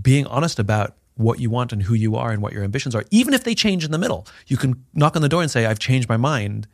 being 0.00 0.26
honest 0.26 0.58
about 0.58 0.96
what 1.14 1.38
you 1.38 1.50
want 1.50 1.72
and 1.72 1.82
who 1.82 1.94
you 1.94 2.16
are 2.16 2.30
and 2.30 2.42
what 2.42 2.52
your 2.52 2.64
ambitions 2.64 2.94
are, 2.94 3.04
even 3.10 3.34
if 3.34 3.44
they 3.44 3.54
change 3.54 3.84
in 3.84 3.90
the 3.92 3.98
middle, 3.98 4.26
you 4.46 4.56
can 4.56 4.84
knock 4.94 5.16
on 5.16 5.22
the 5.22 5.28
door 5.28 5.42
and 5.42 5.50
say, 5.50 5.66
I've 5.66 5.78
changed 5.78 6.08
my 6.08 6.16
mind. 6.16 6.66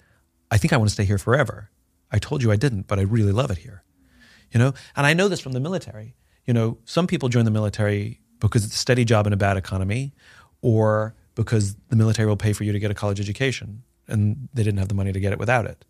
I 0.51 0.59
think 0.59 0.73
I 0.73 0.77
want 0.77 0.89
to 0.89 0.95
stay 0.95 1.05
here 1.05 1.19
forever. 1.19 1.71
I 2.11 2.19
told 2.19 2.43
you 2.43 2.51
I 2.51 2.57
didn't, 2.57 2.87
but 2.87 2.99
I 2.99 3.03
really 3.03 3.33
love 3.33 3.51
it 3.51 3.59
here. 3.59 3.83
You 4.53 4.59
know, 4.59 4.73
and 4.97 5.07
I 5.07 5.15
know 5.15 5.29
this 5.29 5.41
from 5.41 5.53
the 5.53 5.61
military. 5.61 6.15
You 6.47 6.55
know, 6.55 6.79
some 6.85 7.07
people 7.07 7.29
join 7.29 7.45
the 7.45 7.51
military 7.51 8.21
because 8.41 8.65
it's 8.65 8.75
a 8.75 8.79
steady 8.79 9.05
job 9.05 9.27
in 9.27 9.33
a 9.33 9.37
bad 9.37 9.57
economy, 9.57 10.15
or 10.63 11.15
because 11.35 11.77
the 11.89 11.97
military 11.97 12.27
will 12.27 12.37
pay 12.37 12.53
for 12.53 12.65
you 12.65 12.73
to 12.73 12.79
get 12.79 12.91
a 12.91 12.95
college 12.95 13.21
education, 13.21 13.83
and 14.07 14.49
they 14.55 14.63
didn't 14.63 14.79
have 14.79 14.89
the 14.89 14.95
money 14.95 15.13
to 15.13 15.21
get 15.21 15.33
it 15.33 15.39
without 15.39 15.67
it. 15.67 15.85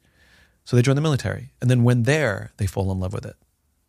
So 0.65 0.77
they 0.77 0.83
join 0.83 0.97
the 0.97 1.03
military, 1.03 1.53
and 1.61 1.71
then 1.71 1.85
when 1.85 2.03
there, 2.03 2.53
they 2.57 2.67
fall 2.67 2.91
in 2.91 2.99
love 2.99 3.13
with 3.13 3.25
it. 3.25 3.37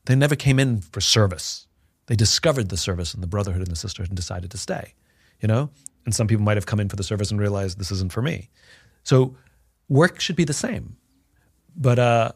They 0.06 0.16
never 0.16 0.36
came 0.36 0.60
in 0.60 0.82
for 0.82 1.02
service. 1.02 1.68
They 2.06 2.16
discovered 2.16 2.70
the 2.70 2.78
service 2.78 3.14
and 3.14 3.22
the 3.22 3.28
brotherhood 3.28 3.62
and 3.62 3.72
the 3.72 3.76
sisterhood 3.76 4.10
and 4.10 4.18
decided 4.18 4.52
to 4.52 4.58
stay. 4.58 4.94
You 5.42 5.48
know, 5.48 5.70
and 6.06 6.14
some 6.14 6.28
people 6.28 6.44
might 6.44 6.58
have 6.58 6.66
come 6.66 6.80
in 6.80 6.90
for 6.90 6.96
the 6.96 7.04
service 7.04 7.32
and 7.32 7.40
realized 7.40 7.80
this 7.80 7.92
isn't 7.92 8.12
for 8.12 8.22
me. 8.22 8.50
So 9.04 9.36
work 9.88 10.20
should 10.20 10.36
be 10.36 10.44
the 10.44 10.54
same 10.54 10.98
but 11.80 11.98
uh, 11.98 12.32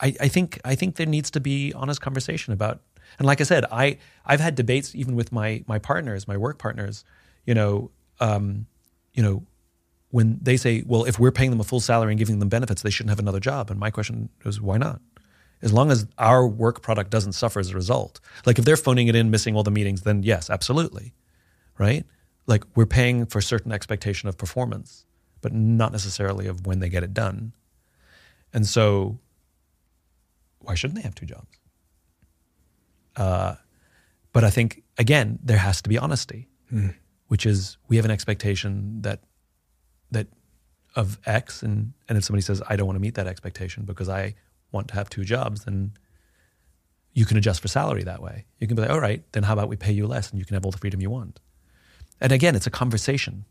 I, 0.00 0.14
I 0.20 0.28
think 0.28 0.58
I 0.64 0.74
think 0.74 0.96
there 0.96 1.06
needs 1.06 1.30
to 1.32 1.40
be 1.40 1.72
honest 1.74 2.00
conversation 2.00 2.52
about. 2.52 2.80
And 3.18 3.26
like 3.26 3.40
I 3.40 3.44
said, 3.44 3.64
I 3.70 3.98
I've 4.24 4.40
had 4.40 4.54
debates 4.54 4.94
even 4.94 5.14
with 5.14 5.30
my 5.30 5.62
my 5.66 5.78
partners, 5.78 6.26
my 6.26 6.36
work 6.36 6.58
partners. 6.58 7.04
You 7.44 7.54
know, 7.54 7.90
um, 8.18 8.66
you 9.14 9.22
know, 9.22 9.44
when 10.10 10.38
they 10.42 10.56
say, 10.56 10.82
well, 10.86 11.04
if 11.04 11.18
we're 11.18 11.32
paying 11.32 11.50
them 11.50 11.60
a 11.60 11.64
full 11.64 11.80
salary 11.80 12.12
and 12.12 12.18
giving 12.18 12.38
them 12.38 12.48
benefits, 12.48 12.82
they 12.82 12.90
shouldn't 12.90 13.10
have 13.10 13.18
another 13.18 13.40
job. 13.40 13.70
And 13.70 13.78
my 13.78 13.90
question 13.90 14.28
is, 14.44 14.60
why 14.60 14.78
not? 14.78 15.00
As 15.62 15.72
long 15.72 15.90
as 15.90 16.06
our 16.18 16.46
work 16.46 16.80
product 16.80 17.10
doesn't 17.10 17.32
suffer 17.32 17.60
as 17.60 17.70
a 17.70 17.74
result. 17.74 18.18
Like 18.46 18.58
if 18.58 18.64
they're 18.64 18.78
phoning 18.78 19.08
it 19.08 19.14
in, 19.14 19.30
missing 19.30 19.54
all 19.56 19.62
the 19.62 19.70
meetings, 19.70 20.02
then 20.02 20.22
yes, 20.22 20.48
absolutely, 20.48 21.12
right? 21.78 22.06
Like 22.46 22.64
we're 22.74 22.86
paying 22.86 23.26
for 23.26 23.40
certain 23.40 23.70
expectation 23.70 24.28
of 24.28 24.38
performance, 24.38 25.04
but 25.42 25.52
not 25.52 25.92
necessarily 25.92 26.46
of 26.46 26.66
when 26.66 26.80
they 26.80 26.88
get 26.88 27.02
it 27.02 27.12
done. 27.12 27.52
And 28.52 28.66
so, 28.66 29.18
why 30.60 30.74
shouldn't 30.74 30.96
they 30.96 31.02
have 31.02 31.14
two 31.14 31.26
jobs? 31.26 31.58
Uh, 33.16 33.54
but 34.32 34.44
I 34.44 34.50
think 34.50 34.82
again, 34.98 35.38
there 35.42 35.58
has 35.58 35.82
to 35.82 35.88
be 35.88 35.98
honesty, 35.98 36.48
which 37.28 37.46
is 37.46 37.76
we 37.88 37.96
have 37.96 38.04
an 38.04 38.10
expectation 38.10 39.02
that 39.02 39.20
that 40.10 40.28
of 40.96 41.18
X, 41.26 41.62
and 41.62 41.92
and 42.08 42.18
if 42.18 42.24
somebody 42.24 42.42
says 42.42 42.62
I 42.68 42.76
don't 42.76 42.86
want 42.86 42.96
to 42.96 43.00
meet 43.00 43.14
that 43.14 43.26
expectation 43.26 43.84
because 43.84 44.08
I 44.08 44.34
want 44.72 44.88
to 44.88 44.94
have 44.94 45.10
two 45.10 45.24
jobs, 45.24 45.64
then 45.64 45.92
you 47.12 47.24
can 47.24 47.36
adjust 47.36 47.60
for 47.60 47.68
salary 47.68 48.04
that 48.04 48.22
way. 48.22 48.46
You 48.58 48.66
can 48.68 48.76
be 48.76 48.82
like, 48.82 48.90
all 48.90 49.00
right, 49.00 49.24
then 49.32 49.42
how 49.42 49.54
about 49.54 49.68
we 49.68 49.76
pay 49.76 49.92
you 49.92 50.06
less, 50.06 50.30
and 50.30 50.38
you 50.38 50.44
can 50.44 50.54
have 50.54 50.64
all 50.64 50.70
the 50.70 50.78
freedom 50.78 51.00
you 51.00 51.10
want. 51.10 51.40
And 52.20 52.32
again, 52.32 52.54
it's 52.54 52.66
a 52.66 52.70
conversation. 52.70 53.44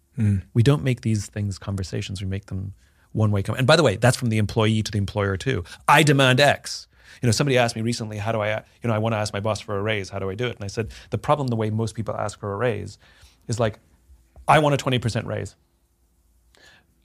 We 0.54 0.64
don't 0.64 0.84
make 0.84 1.02
these 1.02 1.28
things 1.28 1.58
conversations. 1.58 2.22
We 2.22 2.28
make 2.28 2.46
them 2.48 2.74
one 3.12 3.32
way. 3.32 3.44
Com- 3.44 3.56
and 3.56 3.68
by 3.68 3.76
the 3.76 3.84
way, 3.84 3.96
that's 3.98 4.18
from 4.18 4.30
the 4.30 4.38
employee 4.38 4.82
to 4.84 4.92
the 4.92 4.98
employer 4.98 5.38
too. 5.38 5.64
I 5.88 6.04
demand 6.04 6.40
X. 6.40 6.88
You 7.22 7.28
know, 7.28 7.32
somebody 7.32 7.58
asked 7.58 7.76
me 7.76 7.82
recently, 7.82 8.18
how 8.18 8.32
do 8.32 8.40
I, 8.40 8.58
you 8.82 8.88
know, 8.88 8.94
I 8.94 8.98
want 8.98 9.14
to 9.14 9.18
ask 9.18 9.34
my 9.34 9.40
boss 9.42 9.60
for 9.60 9.78
a 9.78 9.82
raise. 9.82 10.10
How 10.10 10.20
do 10.20 10.30
I 10.30 10.36
do 10.36 10.46
it? 10.48 10.56
And 10.56 10.64
I 10.64 10.68
said, 10.68 10.92
the 11.10 11.18
problem, 11.18 11.48
the 11.48 11.56
way 11.56 11.70
most 11.70 11.96
people 11.96 12.16
ask 12.16 12.40
for 12.40 12.54
a 12.54 12.56
raise, 12.56 12.98
is 13.48 13.60
like, 13.60 13.80
I 14.48 14.60
want 14.60 14.74
a 14.74 14.78
twenty 14.78 15.00
percent 15.00 15.28
raise. 15.28 15.56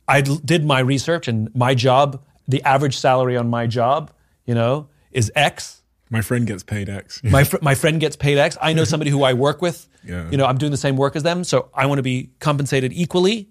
I 0.07 0.21
did 0.21 0.65
my 0.65 0.81
research, 0.81 1.29
and 1.29 1.55
my 1.55 1.75
job, 1.75 2.23
the 2.47 2.63
average 2.63 2.97
salary 2.97 3.37
on 3.37 3.49
my 3.49 3.67
job, 3.67 4.13
you 4.45 4.55
know, 4.55 4.89
is 5.13 5.33
X 5.35 5.83
My 6.11 6.21
friend 6.21 6.47
gets 6.47 6.63
paid 6.63 6.89
X. 6.89 7.23
my 7.25 7.45
fr- 7.45 7.57
my 7.63 7.75
friend 7.75 7.99
gets 8.01 8.15
paid 8.17 8.39
X. 8.39 8.57
I 8.61 8.73
know 8.73 8.85
somebody 8.85 9.11
who 9.11 9.23
I 9.23 9.33
work 9.33 9.63
with. 9.63 9.89
Yeah. 10.07 10.31
You 10.31 10.37
know, 10.37 10.45
I'm 10.45 10.59
doing 10.59 10.71
the 10.71 10.77
same 10.77 10.99
work 10.99 11.17
as 11.17 11.23
them, 11.23 11.45
so 11.45 11.71
I 11.73 11.87
want 11.87 11.99
to 11.99 12.03
be 12.03 12.29
compensated 12.39 12.93
equally, 12.93 13.49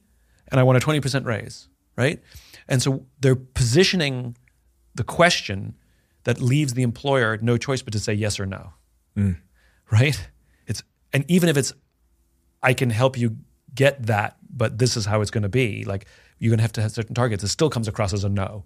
and 0.52 0.60
I 0.60 0.64
want 0.64 0.78
a 0.78 0.86
20% 0.86 1.26
raise, 1.26 1.68
right? 1.96 2.22
And 2.68 2.82
so 2.82 3.06
they're 3.20 3.36
positioning 3.36 4.36
the 4.96 5.04
question 5.04 5.76
that 6.24 6.42
leaves 6.42 6.74
the 6.74 6.84
employer 6.84 7.38
no 7.42 7.58
choice 7.58 7.82
but 7.82 7.94
to 7.94 8.00
say 8.00 8.14
yes 8.14 8.40
or 8.40 8.46
no, 8.46 8.74
mm. 9.18 9.38
right? 9.92 10.30
It's 10.68 10.84
and 11.12 11.26
even 11.28 11.50
if 11.50 11.58
it's, 11.58 11.74
I 12.62 12.74
can 12.74 12.90
help 12.90 13.18
you 13.18 13.38
get 13.76 14.06
that, 14.06 14.38
but 14.50 14.78
this 14.78 14.96
is 14.96 15.06
how 15.06 15.22
it's 15.22 15.32
going 15.32 15.44
to 15.44 15.50
be. 15.50 15.84
Like 15.84 16.06
you're 16.40 16.50
going 16.50 16.60
to 16.60 16.64
have 16.64 16.74
to 16.74 16.82
have 16.82 16.92
certain 16.92 17.16
targets. 17.16 17.44
It 17.44 17.50
still 17.50 17.70
comes 17.70 17.88
across 17.88 18.14
as 18.14 18.24
a 18.24 18.30
no, 18.30 18.64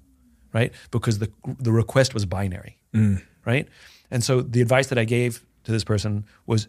right? 0.53 0.71
Because 0.91 1.19
the 1.19 1.31
the 1.59 1.71
request 1.71 2.13
was 2.13 2.25
binary, 2.25 2.77
mm. 2.93 3.21
right? 3.45 3.67
And 4.11 4.23
so 4.23 4.41
the 4.41 4.61
advice 4.61 4.87
that 4.87 4.97
I 4.97 5.05
gave 5.05 5.45
to 5.63 5.71
this 5.71 5.83
person 5.83 6.25
was 6.45 6.67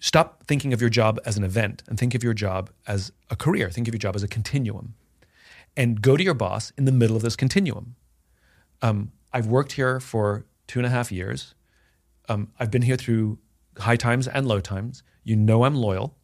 stop 0.00 0.44
thinking 0.46 0.72
of 0.72 0.80
your 0.80 0.90
job 0.90 1.18
as 1.24 1.36
an 1.36 1.44
event 1.44 1.82
and 1.88 1.98
think 1.98 2.14
of 2.14 2.22
your 2.22 2.34
job 2.34 2.70
as 2.86 3.12
a 3.30 3.36
career. 3.36 3.70
Think 3.70 3.88
of 3.88 3.94
your 3.94 3.98
job 3.98 4.16
as 4.16 4.22
a 4.22 4.28
continuum, 4.28 4.94
and 5.78 6.02
go 6.02 6.16
to 6.16 6.24
your 6.24 6.34
boss 6.34 6.72
in 6.76 6.84
the 6.86 6.92
middle 6.92 7.14
of 7.14 7.22
this 7.22 7.36
continuum. 7.36 7.94
Um, 8.82 9.12
I've 9.32 9.46
worked 9.46 9.72
here 9.72 10.00
for 10.00 10.44
two 10.66 10.80
and 10.80 10.86
a 10.86 10.90
half 10.90 11.12
years. 11.12 11.54
Um, 12.28 12.50
I've 12.58 12.70
been 12.70 12.82
here 12.82 12.96
through 12.96 13.38
high 13.78 13.96
times 13.96 14.26
and 14.26 14.46
low 14.46 14.60
times. 14.60 15.04
You 15.22 15.36
know 15.36 15.64
I'm 15.64 15.76
loyal. 15.76 16.16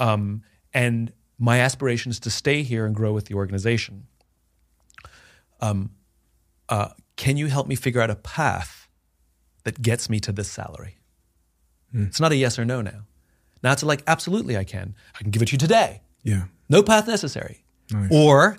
Um, 0.00 0.42
and 0.74 1.12
my 1.38 1.60
aspiration 1.60 2.10
is 2.10 2.18
to 2.20 2.30
stay 2.30 2.64
here 2.64 2.84
and 2.84 2.94
grow 2.94 3.12
with 3.12 3.26
the 3.26 3.34
organization. 3.34 4.08
Um, 5.60 5.92
uh, 6.68 6.88
can 7.14 7.36
you 7.36 7.46
help 7.46 7.68
me 7.68 7.76
figure 7.76 8.00
out 8.00 8.10
a 8.10 8.16
path 8.16 8.88
that 9.62 9.80
gets 9.80 10.10
me 10.10 10.18
to 10.20 10.32
this 10.32 10.50
salary? 10.50 10.98
It's 12.08 12.20
not 12.20 12.32
a 12.32 12.36
yes 12.36 12.58
or 12.58 12.64
no 12.64 12.82
now. 12.82 13.06
Now 13.62 13.72
it's 13.72 13.84
like, 13.84 14.02
absolutely, 14.08 14.56
I 14.56 14.64
can. 14.64 14.96
I 15.14 15.22
can 15.22 15.30
give 15.30 15.40
it 15.40 15.46
to 15.46 15.52
you 15.52 15.58
today. 15.58 16.02
Yeah. 16.24 16.46
No 16.68 16.82
path 16.82 17.06
necessary. 17.06 17.62
Or 18.10 18.58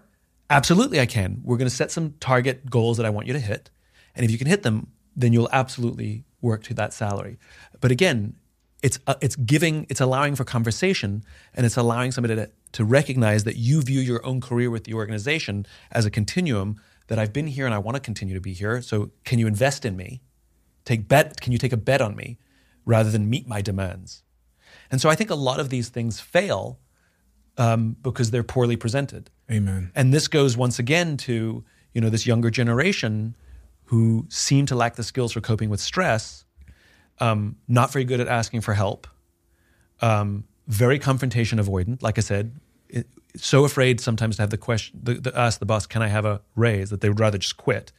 absolutely 0.49 0.99
I 0.99 1.05
can. 1.05 1.41
We're 1.43 1.57
going 1.57 1.69
to 1.69 1.75
set 1.75 1.91
some 1.91 2.15
target 2.19 2.69
goals 2.69 2.97
that 2.97 3.05
I 3.05 3.09
want 3.09 3.27
you 3.27 3.33
to 3.33 3.39
hit. 3.39 3.69
And 4.15 4.25
if 4.25 4.31
you 4.31 4.37
can 4.37 4.47
hit 4.47 4.63
them, 4.63 4.87
then 5.15 5.33
you'll 5.33 5.49
absolutely 5.51 6.23
work 6.41 6.63
to 6.63 6.73
that 6.75 6.93
salary. 6.93 7.37
But 7.81 7.91
again, 7.91 8.35
it's 8.83 8.99
uh, 9.07 9.15
it's 9.21 9.35
giving, 9.35 9.85
it's 9.89 10.01
allowing 10.01 10.35
for 10.35 10.43
conversation, 10.43 11.23
and 11.55 11.65
it's 11.65 11.77
allowing 11.77 12.11
somebody 12.11 12.35
to, 12.35 12.49
to 12.73 12.85
recognize 12.85 13.43
that 13.43 13.55
you 13.55 13.81
view 13.81 13.99
your 13.99 14.23
own 14.25 14.39
career 14.39 14.69
with 14.69 14.83
the 14.83 14.93
organization 14.93 15.65
as 15.91 16.05
a 16.05 16.11
continuum. 16.11 16.79
That 17.07 17.17
I've 17.17 17.31
been 17.31 17.47
here 17.47 17.65
and 17.65 17.73
I 17.73 17.77
want 17.77 17.95
to 17.95 18.01
continue 18.01 18.35
to 18.35 18.41
be 18.41 18.51
here. 18.51 18.81
So 18.81 19.11
can 19.23 19.39
you 19.39 19.47
invest 19.47 19.85
in 19.85 19.95
me? 19.95 20.21
Take 20.83 21.07
bet. 21.07 21.39
Can 21.39 21.53
you 21.53 21.57
take 21.57 21.71
a 21.71 21.77
bet 21.77 22.01
on 22.01 22.17
me, 22.17 22.37
rather 22.85 23.09
than 23.09 23.29
meet 23.29 23.47
my 23.47 23.61
demands? 23.61 24.23
And 24.91 24.99
so 24.99 25.09
I 25.09 25.15
think 25.15 25.29
a 25.29 25.35
lot 25.35 25.59
of 25.59 25.69
these 25.69 25.87
things 25.87 26.19
fail 26.19 26.79
um, 27.57 27.95
because 28.01 28.31
they're 28.31 28.43
poorly 28.43 28.75
presented. 28.75 29.29
Amen. 29.51 29.91
And 29.95 30.13
this 30.13 30.27
goes 30.27 30.55
once 30.55 30.79
again 30.79 31.17
to 31.17 31.63
you 31.93 32.01
know 32.01 32.09
this 32.09 32.25
younger 32.25 32.49
generation 32.49 33.35
who 33.85 34.25
seem 34.29 34.65
to 34.67 34.75
lack 34.75 34.95
the 34.95 35.03
skills 35.03 35.31
for 35.31 35.41
coping 35.41 35.69
with 35.69 35.79
stress, 35.79 36.45
um, 37.19 37.55
not 37.67 37.91
very 37.91 38.03
good 38.03 38.19
at 38.19 38.27
asking 38.27 38.61
for 38.61 38.73
help, 38.73 39.07
um, 40.01 40.43
very 40.67 40.99
confrontation 40.99 41.57
avoidant. 41.57 42.03
Like 42.03 42.17
I 42.17 42.21
said, 42.21 42.59
it, 42.89 43.07
so 43.35 43.63
afraid 43.63 44.01
sometimes 44.01 44.35
to 44.35 44.41
have 44.41 44.49
the 44.49 44.57
question, 44.57 44.99
the, 45.01 45.13
the, 45.15 45.37
ask 45.37 45.59
the 45.59 45.65
boss, 45.65 45.85
"Can 45.85 46.01
I 46.01 46.07
have 46.07 46.25
a 46.25 46.41
raise?" 46.55 46.89
That 46.89 47.01
they 47.01 47.09
would 47.09 47.19
rather 47.19 47.37
just 47.37 47.57
quit. 47.57 47.91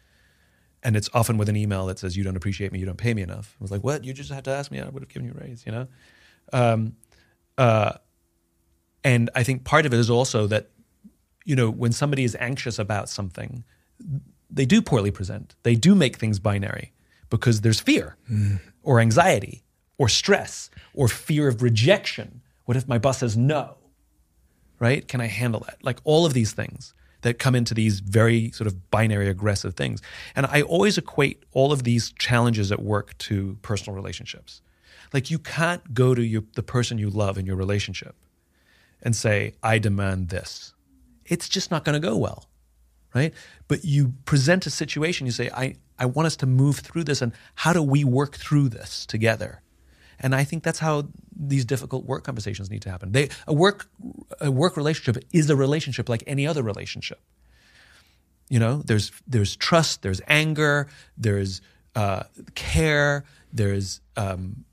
And 0.81 0.95
it's 0.95 1.11
often 1.13 1.39
with 1.39 1.49
an 1.49 1.57
email 1.57 1.87
that 1.87 1.99
says, 1.99 2.17
"You 2.17 2.23
don't 2.23 2.37
appreciate 2.37 2.71
me. 2.71 2.79
You 2.79 2.87
don't 2.87 2.99
pay 2.99 3.15
me 3.15 3.23
enough." 3.23 3.57
I 3.61 3.65
was 3.65 3.71
like, 3.71 3.83
"What? 3.83 4.05
You 4.05 4.13
just 4.13 4.31
had 4.31 4.45
to 4.45 4.51
ask 4.51 4.71
me. 4.71 4.81
I 4.81 4.89
would 4.89 5.03
have 5.03 5.09
given 5.09 5.27
you 5.27 5.35
a 5.37 5.41
raise." 5.43 5.65
You 5.67 5.73
know. 5.73 5.89
Um, 6.53 6.97
uh, 7.57 7.95
and 9.05 9.31
I 9.35 9.43
think 9.43 9.65
part 9.65 9.87
of 9.87 9.93
it 9.93 9.99
is 9.99 10.11
also 10.11 10.47
that, 10.49 10.71
you 11.45 11.57
know, 11.57 11.71
when 11.71 11.93
somebody 11.93 12.25
is 12.25 12.37
anxious 12.39 12.79
about 12.79 13.09
something, 13.09 13.65
they 14.51 14.67
do 14.67 14.83
poorly 14.83 15.11
present. 15.11 15.55
They 15.63 15.75
do 15.75 15.95
make 15.95 16.17
things 16.17 16.39
binary 16.39 16.93
because 17.31 17.61
there's 17.61 17.81
fear 17.81 18.17
or 18.83 19.01
anxiety 19.01 19.65
or 19.99 20.09
stress 20.09 20.71
or 20.95 21.09
fear 21.09 21.49
of 21.49 21.63
rejection. 21.63 22.43
What 22.65 22.77
if 22.77 22.89
my 22.89 22.99
boss 22.99 23.19
says 23.19 23.37
no? 23.37 23.77
Right? 24.79 25.07
Can 25.07 25.21
I 25.21 25.27
handle 25.27 25.61
that? 25.61 25.79
Like 25.83 25.99
all 26.05 26.25
of 26.25 26.35
these 26.35 26.53
things 26.53 26.95
that 27.23 27.39
come 27.39 27.55
into 27.55 27.75
these 27.75 28.01
very 28.01 28.51
sort 28.53 28.67
of 28.69 28.91
binary 28.91 29.29
aggressive 29.29 29.75
things. 29.75 30.01
And 30.37 30.47
I 30.47 30.63
always 30.63 30.97
equate 30.97 31.43
all 31.53 31.73
of 31.73 31.83
these 31.83 32.13
challenges 32.13 32.71
at 32.71 32.81
work 32.81 33.19
to 33.19 33.59
personal 33.63 33.97
relationships. 33.97 34.63
Like 35.13 35.31
you 35.31 35.39
can't 35.39 35.95
go 35.95 36.15
to 36.15 36.23
your, 36.23 36.45
the 36.55 36.63
person 36.63 36.97
you 36.99 37.11
love 37.11 37.39
in 37.39 37.45
your 37.45 37.57
relationship 37.57 38.15
and 39.03 39.15
say, 39.15 39.55
I 39.63 39.79
demand 39.79 40.29
this. 40.29 40.75
It's 41.25 41.49
just 41.49 41.71
not 41.71 41.85
going 41.85 42.01
to 42.01 42.07
go 42.07 42.17
well 42.17 42.49
right? 43.15 43.35
But 43.67 43.85
you 43.85 44.15
present 44.25 44.67
a 44.67 44.71
situation, 44.71 45.27
you 45.27 45.33
say, 45.33 45.51
I, 45.51 45.77
I 45.99 46.07
want 46.07 46.27
us 46.27 46.37
to 46.37 46.47
move 46.47 46.79
through 46.79 47.05
this, 47.05 47.23
and 47.23 47.33
how 47.55 47.73
do 47.73 47.83
we 47.83 48.05
work 48.05 48.37
through 48.37 48.69
this 48.71 49.07
together? 49.07 49.63
And 50.21 50.35
I 50.35 50.45
think 50.45 50.63
that's 50.63 50.81
how 50.81 51.09
these 51.35 51.65
difficult 51.65 52.05
work 52.05 52.25
conversations 52.25 52.71
need 52.71 52.83
to 52.83 52.91
happen. 52.91 53.13
They, 53.13 53.29
a 53.47 53.55
work 53.55 53.89
a 54.41 54.51
work 54.51 54.77
relationship 54.77 55.23
is 55.33 55.49
a 55.49 55.57
relationship 55.57 56.09
like 56.09 56.25
any 56.27 56.47
other 56.47 56.63
relationship. 56.63 57.21
You 58.49 58.59
know, 58.59 58.83
there's 58.85 59.13
there's 59.29 59.55
trust, 59.55 60.03
there's 60.03 60.21
anger, 60.27 60.89
there's 61.17 61.61
uh, 61.95 62.25
care, 62.57 63.25
there's 63.53 64.01
um, 64.17 64.65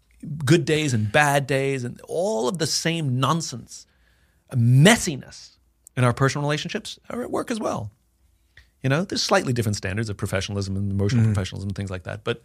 good 0.43 0.65
days 0.65 0.95
and 0.95 1.11
bad 1.11 1.45
days, 1.45 1.83
and 1.83 2.01
all 2.07 2.47
of 2.47 2.57
the 2.57 2.67
same 2.67 3.19
nonsense, 3.19 3.85
messiness 4.53 5.57
in 5.97 6.03
our 6.03 6.13
personal 6.13 6.43
relationships 6.45 6.99
are 7.09 7.21
at 7.21 7.31
work 7.31 7.51
as 7.51 7.59
well. 7.59 7.91
You 8.83 8.89
know, 8.89 9.03
there's 9.03 9.23
slightly 9.23 9.53
different 9.53 9.75
standards 9.75 10.09
of 10.09 10.17
professionalism 10.17 10.75
and 10.75 10.91
emotional 10.91 11.23
Mm-hmm. 11.23 11.33
professionalism 11.33 11.69
and 11.69 11.75
things 11.75 11.89
like 11.89 12.03
that. 12.03 12.23
But 12.23 12.43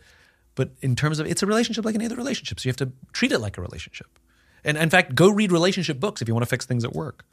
but 0.54 0.70
in 0.80 0.96
terms 0.96 1.18
of 1.18 1.26
it's 1.26 1.42
a 1.42 1.46
relationship 1.46 1.84
like 1.84 1.94
any 1.94 2.06
other 2.06 2.16
relationship. 2.16 2.58
So 2.58 2.68
you 2.68 2.70
have 2.70 2.76
to 2.78 2.92
treat 3.12 3.32
it 3.32 3.38
like 3.38 3.58
a 3.58 3.60
relationship. 3.60 4.18
And 4.64 4.76
in 4.76 4.90
fact, 4.90 5.14
go 5.14 5.28
read 5.30 5.52
relationship 5.52 6.00
books 6.00 6.20
if 6.20 6.28
you 6.28 6.34
want 6.34 6.42
to 6.42 6.50
fix 6.50 6.66
things 6.66 6.84
at 6.84 6.92
work. 6.92 7.24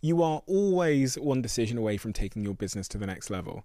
You 0.00 0.22
are 0.22 0.42
always 0.46 1.18
one 1.18 1.40
decision 1.42 1.78
away 1.78 1.96
from 1.96 2.12
taking 2.12 2.42
your 2.42 2.54
business 2.54 2.86
to 2.88 2.98
the 2.98 3.06
next 3.06 3.30
level. 3.30 3.64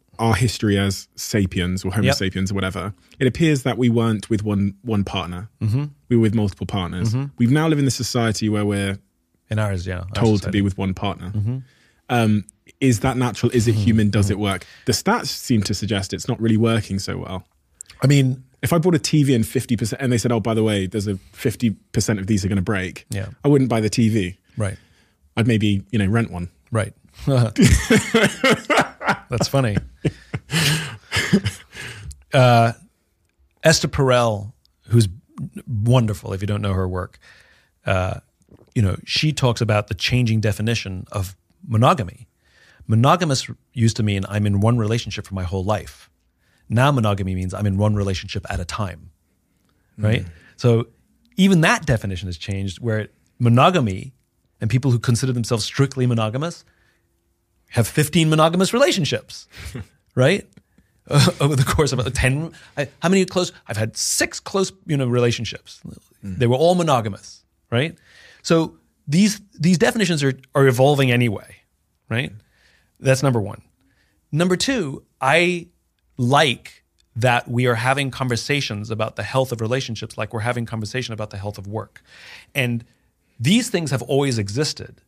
our 0.21 0.35
history 0.35 0.77
as 0.77 1.07
sapiens 1.15 1.83
or 1.83 1.91
Homo 1.91 2.05
Yep. 2.05 2.15
sapiens 2.15 2.51
or 2.51 2.55
whatever, 2.55 2.93
it 3.19 3.27
appears 3.27 3.63
that 3.63 3.77
we 3.77 3.89
weren't 3.89 4.29
with 4.29 4.43
one 4.43 4.75
one 4.83 5.03
partner. 5.03 5.49
Mm-hmm. 5.61 5.85
We 6.09 6.15
were 6.15 6.21
with 6.21 6.35
multiple 6.35 6.65
partners. 6.67 7.15
We've 7.37 7.51
now 7.51 7.67
live 7.67 7.79
in 7.79 7.85
this 7.85 7.95
society 7.95 8.47
where 8.49 8.65
we're 8.65 8.97
In 9.49 9.59
ours, 9.59 9.85
yeah. 9.85 10.03
told 10.13 10.43
to 10.43 10.49
be 10.51 10.61
with 10.61 10.77
one 10.77 10.93
partner. 10.93 11.31
Mm-hmm. 11.31 11.57
Um, 12.09 12.45
is 12.79 12.99
that 13.01 13.17
natural? 13.17 13.51
Is 13.53 13.67
it 13.67 13.75
human? 13.75 14.09
Does 14.09 14.29
it 14.29 14.37
work? 14.39 14.65
The 14.85 14.93
stats 14.93 15.27
seem 15.27 15.61
to 15.63 15.73
suggest 15.73 16.13
it's 16.13 16.27
not 16.27 16.39
really 16.41 16.57
working 16.57 16.99
so 16.99 17.17
well. 17.17 17.43
I 18.03 18.07
mean, 18.07 18.43
If 18.63 18.73
I 18.73 18.77
bought 18.79 18.95
a 18.95 18.99
TV 18.99 19.33
and 19.35 19.45
fifty 19.45 19.75
percent, 19.75 20.01
and 20.01 20.11
they 20.11 20.17
said, 20.19 20.31
"Oh, 20.31 20.39
by 20.39 20.53
the 20.53 20.63
way, 20.63 20.87
there's 20.87 21.07
a 21.07 21.17
fifty 21.33 21.71
percent 21.93 22.19
of 22.19 22.27
these 22.27 22.45
are 22.45 22.47
going 22.47 22.57
to 22.65 22.71
break," 22.73 23.05
Yeah. 23.09 23.29
I 23.43 23.47
wouldn't 23.47 23.69
buy 23.69 23.81
the 23.81 23.89
TV. 23.89 24.37
right, 24.57 24.77
I'd 25.35 25.47
maybe 25.47 25.83
you 25.91 25.97
know 25.99 26.07
rent 26.07 26.29
one. 26.31 26.49
right. 26.71 26.93
That's 29.29 29.47
funny. 29.47 29.77
Uh, 32.33 32.71
Esther 33.63 33.89
Perel, 33.89 34.53
who's 34.87 35.09
wonderful, 35.67 36.33
if 36.33 36.41
you 36.41 36.47
don't 36.47 36.61
know 36.61 36.73
her 36.73 36.87
work, 36.87 37.19
uh, 37.85 38.19
you 38.73 38.81
know, 38.81 38.95
she 39.05 39.33
talks 39.33 39.61
about 39.61 39.87
the 39.87 39.93
changing 39.93 40.39
definition 40.39 41.05
of 41.11 41.35
monogamy. 41.67 42.27
Monogamous 42.87 43.49
used 43.73 43.97
to 43.97 44.03
mean 44.03 44.23
I'm 44.29 44.45
in 44.45 44.61
one 44.61 44.77
relationship 44.77 45.27
for 45.27 45.35
my 45.35 45.43
whole 45.43 45.63
life. 45.63 46.09
Now 46.69 46.91
monogamy 46.91 47.35
means 47.35 47.53
I'm 47.53 47.65
in 47.65 47.77
one 47.77 47.95
relationship 47.95 48.45
at 48.49 48.59
a 48.59 48.65
time. 48.65 49.11
Right? 49.97 50.25
So 50.55 50.87
even 51.35 51.61
that 51.61 51.85
definition 51.85 52.27
has 52.27 52.37
changed 52.37 52.79
where 52.79 53.09
monogamy 53.39 54.13
and 54.59 54.69
people 54.69 54.89
who 54.89 54.99
consider 54.99 55.33
themselves 55.33 55.65
strictly 55.65 56.07
monogamous 56.07 56.63
have 57.71 57.87
15 57.87 58.29
monogamous 58.29 58.73
relationships, 58.73 59.47
right? 60.15 60.47
Uh, 61.09 61.31
over 61.39 61.55
the 61.55 61.63
course 61.63 61.91
of 61.91 61.99
about 61.99 62.13
10, 62.13 62.53
I, 62.77 62.87
how 63.01 63.09
many 63.09 63.25
close? 63.25 63.51
I've 63.67 63.77
had 63.77 63.97
six 63.97 64.39
close, 64.39 64.71
you 64.85 64.95
know, 64.95 65.07
relationships. 65.07 65.81
Mm. 66.23 66.37
They 66.37 66.47
were 66.47 66.55
all 66.55 66.75
monogamous, 66.75 67.43
right? 67.71 67.95
So 68.43 68.77
these 69.07 69.41
these 69.59 69.77
definitions 69.77 70.23
are 70.23 70.33
are 70.55 70.67
evolving 70.67 71.11
anyway, 71.11 71.57
right? 72.09 72.31
That's 72.99 73.23
number 73.23 73.41
one. 73.41 73.61
Number 74.31 74.55
two, 74.55 75.03
I 75.19 75.67
like 76.17 76.83
that 77.15 77.49
we 77.49 77.67
are 77.67 77.75
having 77.75 78.11
conversations 78.11 78.89
about 78.89 79.15
the 79.15 79.23
health 79.23 79.51
of 79.51 79.59
relationships 79.59 80.17
like 80.17 80.33
we're 80.33 80.41
having 80.41 80.65
conversation 80.65 81.13
about 81.13 81.29
the 81.29 81.37
health 81.37 81.57
of 81.57 81.67
work. 81.67 82.01
And 82.55 82.85
these 83.39 83.69
things 83.69 83.91
have 83.91 84.01
always 84.03 84.37
existed. 84.37 85.01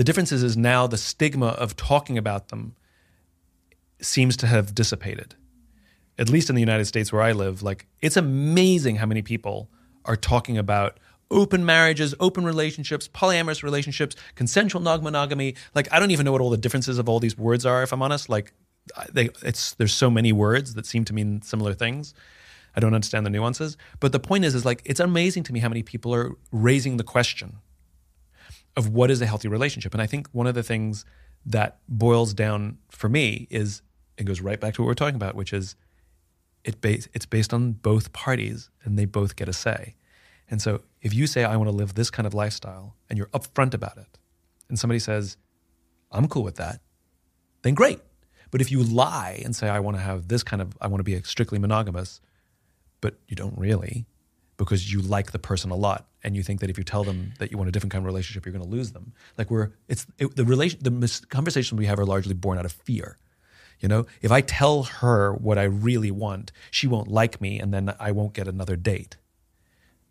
The 0.00 0.04
difference 0.04 0.32
is, 0.32 0.42
is 0.42 0.56
now 0.56 0.86
the 0.86 0.96
stigma 0.96 1.48
of 1.48 1.76
talking 1.76 2.16
about 2.16 2.48
them 2.48 2.74
seems 4.00 4.34
to 4.38 4.46
have 4.46 4.74
dissipated. 4.74 5.34
At 6.18 6.30
least 6.30 6.48
in 6.48 6.54
the 6.54 6.62
United 6.62 6.86
States 6.86 7.12
where 7.12 7.20
I 7.20 7.32
live, 7.32 7.62
like 7.62 7.86
it's 8.00 8.16
amazing 8.16 8.96
how 8.96 9.04
many 9.04 9.20
people 9.20 9.68
are 10.06 10.16
talking 10.16 10.56
about 10.56 10.98
open 11.30 11.66
marriages, 11.66 12.14
open 12.18 12.46
relationships, 12.46 13.08
polyamorous 13.08 13.62
relationships, 13.62 14.16
consensual 14.36 14.80
non-monogamy. 14.80 15.54
Like 15.74 15.92
I 15.92 16.00
don't 16.00 16.12
even 16.12 16.24
know 16.24 16.32
what 16.32 16.40
all 16.40 16.48
the 16.48 16.56
differences 16.56 16.96
of 16.96 17.06
all 17.06 17.20
these 17.20 17.36
words 17.36 17.66
are 17.66 17.82
if 17.82 17.92
I'm 17.92 18.00
honest. 18.00 18.30
Like 18.30 18.54
they 19.12 19.28
it's 19.44 19.74
there's 19.74 19.92
so 19.92 20.08
many 20.08 20.32
words 20.32 20.72
that 20.76 20.86
seem 20.86 21.04
to 21.04 21.12
mean 21.12 21.42
similar 21.42 21.74
things. 21.74 22.14
I 22.74 22.80
don't 22.80 22.94
understand 22.94 23.26
the 23.26 23.30
nuances, 23.30 23.76
but 23.98 24.12
the 24.12 24.20
point 24.20 24.46
is 24.46 24.54
is 24.54 24.64
like 24.64 24.80
it's 24.86 24.98
amazing 24.98 25.42
to 25.42 25.52
me 25.52 25.60
how 25.60 25.68
many 25.68 25.82
people 25.82 26.14
are 26.14 26.36
raising 26.52 26.96
the 26.96 27.04
question 27.04 27.58
of 28.76 28.88
what 28.88 29.10
is 29.10 29.20
a 29.20 29.26
healthy 29.26 29.48
relationship. 29.48 29.92
And 29.94 30.02
I 30.02 30.06
think 30.06 30.28
one 30.32 30.46
of 30.46 30.54
the 30.54 30.62
things 30.62 31.04
that 31.46 31.78
boils 31.88 32.34
down 32.34 32.78
for 32.90 33.08
me 33.08 33.46
is 33.50 33.82
it 34.16 34.24
goes 34.24 34.40
right 34.40 34.60
back 34.60 34.74
to 34.74 34.82
what 34.82 34.86
we're 34.86 34.94
talking 34.94 35.16
about, 35.16 35.34
which 35.34 35.52
is 35.52 35.76
it 36.64 36.80
base, 36.80 37.08
it's 37.14 37.26
based 37.26 37.54
on 37.54 37.72
both 37.72 38.12
parties 38.12 38.70
and 38.84 38.98
they 38.98 39.06
both 39.06 39.36
get 39.36 39.48
a 39.48 39.52
say. 39.52 39.94
And 40.50 40.60
so 40.60 40.82
if 41.00 41.14
you 41.14 41.26
say, 41.26 41.44
I 41.44 41.56
want 41.56 41.70
to 41.70 41.76
live 41.76 41.94
this 41.94 42.10
kind 42.10 42.26
of 42.26 42.34
lifestyle 42.34 42.96
and 43.08 43.16
you're 43.16 43.28
upfront 43.28 43.72
about 43.72 43.96
it, 43.96 44.18
and 44.68 44.78
somebody 44.78 44.98
says, 44.98 45.36
I'm 46.12 46.28
cool 46.28 46.42
with 46.42 46.56
that, 46.56 46.80
then 47.62 47.74
great. 47.74 48.00
But 48.50 48.60
if 48.60 48.70
you 48.70 48.82
lie 48.82 49.40
and 49.44 49.54
say, 49.54 49.68
I 49.68 49.80
want 49.80 49.96
to 49.96 50.02
have 50.02 50.28
this 50.28 50.42
kind 50.42 50.60
of, 50.60 50.76
I 50.80 50.88
want 50.88 51.00
to 51.00 51.04
be 51.04 51.20
strictly 51.22 51.58
monogamous, 51.58 52.20
but 53.00 53.14
you 53.28 53.36
don't 53.36 53.56
really 53.56 54.06
because 54.60 54.92
you 54.92 55.00
like 55.00 55.32
the 55.32 55.38
person 55.38 55.70
a 55.70 55.74
lot 55.74 56.06
and 56.22 56.36
you 56.36 56.42
think 56.42 56.60
that 56.60 56.68
if 56.68 56.76
you 56.76 56.84
tell 56.84 57.02
them 57.02 57.32
that 57.38 57.50
you 57.50 57.56
want 57.56 57.66
a 57.66 57.72
different 57.72 57.90
kind 57.90 58.02
of 58.02 58.06
relationship, 58.06 58.44
you're 58.44 58.52
going 58.52 58.62
to 58.62 58.70
lose 58.70 58.92
them. 58.92 59.14
Like 59.38 59.50
we're, 59.50 59.70
it's 59.88 60.06
it, 60.18 60.36
the 60.36 60.44
relation, 60.44 60.80
the 60.82 60.90
mis- 60.90 61.24
conversations 61.24 61.78
we 61.78 61.86
have 61.86 61.98
are 61.98 62.04
largely 62.04 62.34
born 62.34 62.58
out 62.58 62.66
of 62.66 62.72
fear. 62.72 63.16
You 63.80 63.88
know, 63.88 64.04
if 64.20 64.30
I 64.30 64.42
tell 64.42 64.82
her 64.82 65.32
what 65.32 65.56
I 65.56 65.62
really 65.62 66.10
want, 66.10 66.52
she 66.70 66.86
won't 66.86 67.08
like 67.08 67.40
me, 67.40 67.58
and 67.58 67.72
then 67.72 67.94
I 67.98 68.12
won't 68.12 68.34
get 68.34 68.46
another 68.46 68.76
date. 68.76 69.16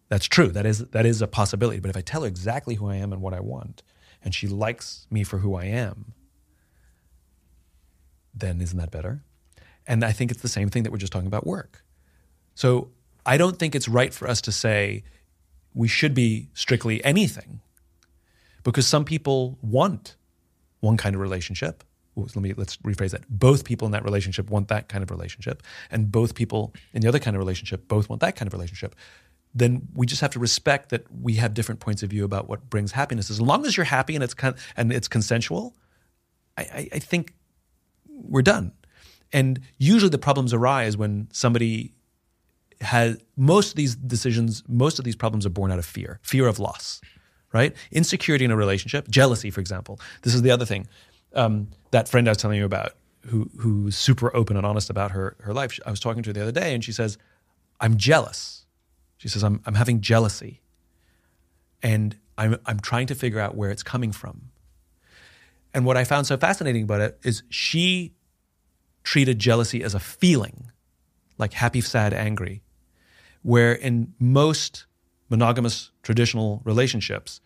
That's 0.08 0.26
true. 0.26 0.48
That 0.48 0.66
is 0.66 0.80
that 0.80 1.06
is 1.06 1.22
a 1.22 1.28
possibility. 1.28 1.80
But 1.80 1.92
if 1.92 1.96
I 1.96 2.02
tell 2.02 2.22
her 2.22 2.28
exactly 2.28 2.74
who 2.74 2.90
I 2.90 2.96
am 2.96 3.14
and 3.14 3.22
what 3.22 3.36
I 3.36 3.42
want, 3.42 3.84
and 4.24 4.34
she 4.34 4.48
likes 4.48 5.06
me 5.12 5.24
for 5.24 5.38
who 5.38 5.54
I 5.54 5.66
am, 5.66 6.14
then 8.34 8.60
isn't 8.60 8.80
that 8.80 8.90
better? 8.90 9.24
And 9.86 10.04
I 10.04 10.12
think 10.12 10.32
it's 10.32 10.42
the 10.42 10.48
same 10.48 10.70
thing 10.70 10.82
that 10.82 10.92
we're 10.92 10.98
just 10.98 11.14
talking 11.14 11.28
about 11.28 11.46
work. 11.46 11.84
So 12.56 12.90
I 13.30 13.38
don't 13.38 13.60
think 13.60 13.76
it's 13.76 13.88
right 13.88 14.12
for 14.12 14.28
us 14.28 14.42
to 14.42 14.52
say 14.52 15.04
we 15.76 15.88
should 15.88 16.16
be 16.16 16.50
strictly 16.56 17.04
anything 17.06 17.62
because 18.64 18.88
some 18.88 19.06
people 19.06 19.60
want 19.62 20.16
one 20.80 20.98
kind 20.98 21.14
of 21.14 21.22
relationship. 21.22 21.84
Let 22.16 22.36
me 22.36 22.54
let's 22.54 22.78
rephrase 22.78 23.12
that. 23.12 23.30
Both 23.30 23.66
people 23.66 23.86
in 23.86 23.92
that 23.92 24.04
relationship 24.04 24.50
want 24.50 24.68
that 24.70 24.90
kind 24.90 25.04
of 25.04 25.12
relationship, 25.12 25.62
and 25.92 26.12
both 26.12 26.34
people 26.34 26.74
in 26.92 27.02
the 27.02 27.08
other 27.08 27.20
kind 27.20 27.36
of 27.36 27.40
relationship 27.40 27.88
both 27.88 28.10
want 28.10 28.20
that 28.22 28.36
kind 28.36 28.48
of 28.48 28.54
relationship. 28.54 28.96
Then 29.54 29.88
we 29.94 30.08
just 30.08 30.22
have 30.22 30.32
to 30.32 30.40
respect 30.40 30.90
that 30.90 31.06
we 31.12 31.36
have 31.36 31.54
different 31.54 31.80
points 31.82 32.02
of 32.02 32.10
view 32.10 32.26
about 32.26 32.50
what 32.50 32.68
brings 32.68 32.94
happiness. 32.94 33.30
As 33.30 33.40
long 33.40 33.64
as 33.68 33.78
you're 33.78 33.86
happy 33.86 34.16
and 34.16 34.24
it's 34.24 34.34
con- 34.34 34.56
and 34.76 34.92
it's 34.92 35.08
consensual, 35.08 35.76
I, 36.58 36.62
I, 36.62 36.90
I 36.94 37.00
think 37.00 37.36
we're 38.08 38.42
done. 38.42 38.72
And 39.32 39.60
usually 39.78 40.10
the 40.10 40.18
problems 40.18 40.52
arise 40.52 40.98
when 40.98 41.30
somebody 41.32 41.94
has 42.82 43.18
most 43.36 43.72
of 43.72 43.76
these 43.76 43.96
decisions, 43.96 44.64
most 44.68 45.00
of 45.00 45.06
these 45.06 45.16
problems 45.16 45.46
are 45.46 45.50
born 45.50 45.72
out 45.72 45.80
of 45.80 45.86
fear, 45.86 46.20
fear 46.24 46.48
of 46.48 46.60
loss, 46.60 47.02
right? 47.54 47.76
Insecurity 47.92 48.46
in 48.46 48.52
a 48.52 48.56
relationship, 48.56 49.10
jealousy, 49.10 49.50
for 49.50 49.60
example. 49.60 50.00
This 50.22 50.34
is 50.34 50.42
the 50.42 50.52
other 50.52 50.66
thing. 50.66 50.88
Um, 51.34 51.68
that 51.92 52.08
friend 52.08 52.28
I 52.28 52.32
was 52.32 52.38
telling 52.38 52.58
you 52.58 52.66
about, 52.66 52.94
who 53.26 53.50
who's 53.58 53.98
super 53.98 54.34
open 54.36 54.56
and 54.56 54.66
honest 54.66 54.90
about 54.90 55.12
her 55.12 55.36
her 55.42 55.54
life. 55.54 55.78
I 55.86 55.92
was 55.92 56.00
talking 56.00 56.24
to 56.24 56.30
her 56.30 56.34
the 56.34 56.42
other 56.42 56.52
day, 56.52 56.74
and 56.74 56.84
she 56.84 56.92
says, 56.92 57.18
"I'm 57.80 57.98
jealous." 57.98 58.66
She 59.18 59.28
says, 59.28 59.44
"I'm 59.44 59.62
I'm 59.66 59.76
having 59.76 60.02
jealousy, 60.02 60.62
and 61.84 62.16
I'm 62.38 62.58
I'm 62.66 62.80
trying 62.80 63.08
to 63.08 63.16
figure 63.16 63.40
out 63.40 63.56
where 63.56 63.72
it's 63.72 63.84
coming 63.84 64.12
from." 64.12 64.52
And 65.74 65.86
what 65.86 65.98
I 65.98 66.04
found 66.04 66.28
so 66.28 66.38
fascinating 66.38 66.84
about 66.84 67.02
it 67.02 67.20
is 67.24 67.44
she 67.50 68.16
treated 69.04 69.38
jealousy 69.38 69.84
as 69.84 69.94
a 69.94 70.00
feeling, 70.00 70.72
like 71.38 71.54
happy, 71.54 71.82
sad, 71.82 72.14
angry, 72.14 72.64
where 73.50 73.74
in 73.74 74.14
most 74.20 74.86
monogamous 75.28 75.90
traditional 76.04 76.62
relationships, 76.66 77.42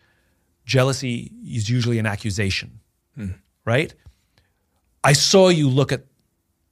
jealousy 0.66 1.32
is 1.48 1.70
usually 1.70 1.98
an 1.98 2.04
accusation, 2.04 2.80
hmm. 3.14 3.28
right? 3.64 3.94
I 5.02 5.14
saw 5.14 5.48
you 5.48 5.66
look 5.66 5.92
at 5.92 6.04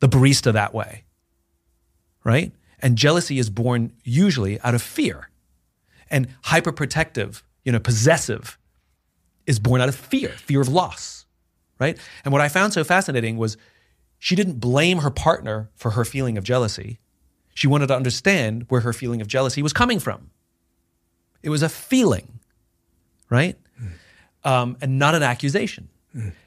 the 0.00 0.08
barista 0.08 0.52
that 0.52 0.74
way, 0.74 1.04
right? 2.24 2.52
And 2.80 2.98
jealousy 2.98 3.38
is 3.38 3.48
born 3.48 3.94
usually 4.04 4.60
out 4.60 4.74
of 4.74 4.82
fear. 4.82 5.30
And 6.10 6.28
hyperprotective, 6.42 7.40
you 7.64 7.72
know, 7.72 7.80
possessive 7.80 8.58
is 9.46 9.58
born 9.58 9.80
out 9.80 9.88
of 9.88 9.94
fear, 9.94 10.28
fear 10.28 10.60
of 10.60 10.68
loss, 10.68 11.24
right? 11.78 11.96
And 12.26 12.32
what 12.32 12.42
I 12.42 12.50
found 12.50 12.74
so 12.74 12.84
fascinating 12.84 13.38
was 13.38 13.56
she 14.18 14.36
didn't 14.36 14.60
blame 14.60 14.98
her 14.98 15.10
partner 15.10 15.70
for 15.74 15.92
her 15.92 16.04
feeling 16.04 16.36
of 16.36 16.44
jealousy. 16.44 17.00
She 17.54 17.66
wanted 17.66 17.88
to 17.88 17.96
understand 17.96 18.66
where 18.68 18.80
her 18.80 18.92
feeling 18.92 19.20
of 19.20 19.26
jealousy 19.26 19.62
was 19.62 19.72
coming 19.72 19.98
from. 19.98 20.30
It 21.42 21.50
was 21.50 21.62
a 21.62 21.68
feeling, 21.68 22.40
right? 23.28 23.58
Um, 24.44 24.76
and 24.80 24.98
not 24.98 25.14
an 25.14 25.22
accusation. 25.22 25.88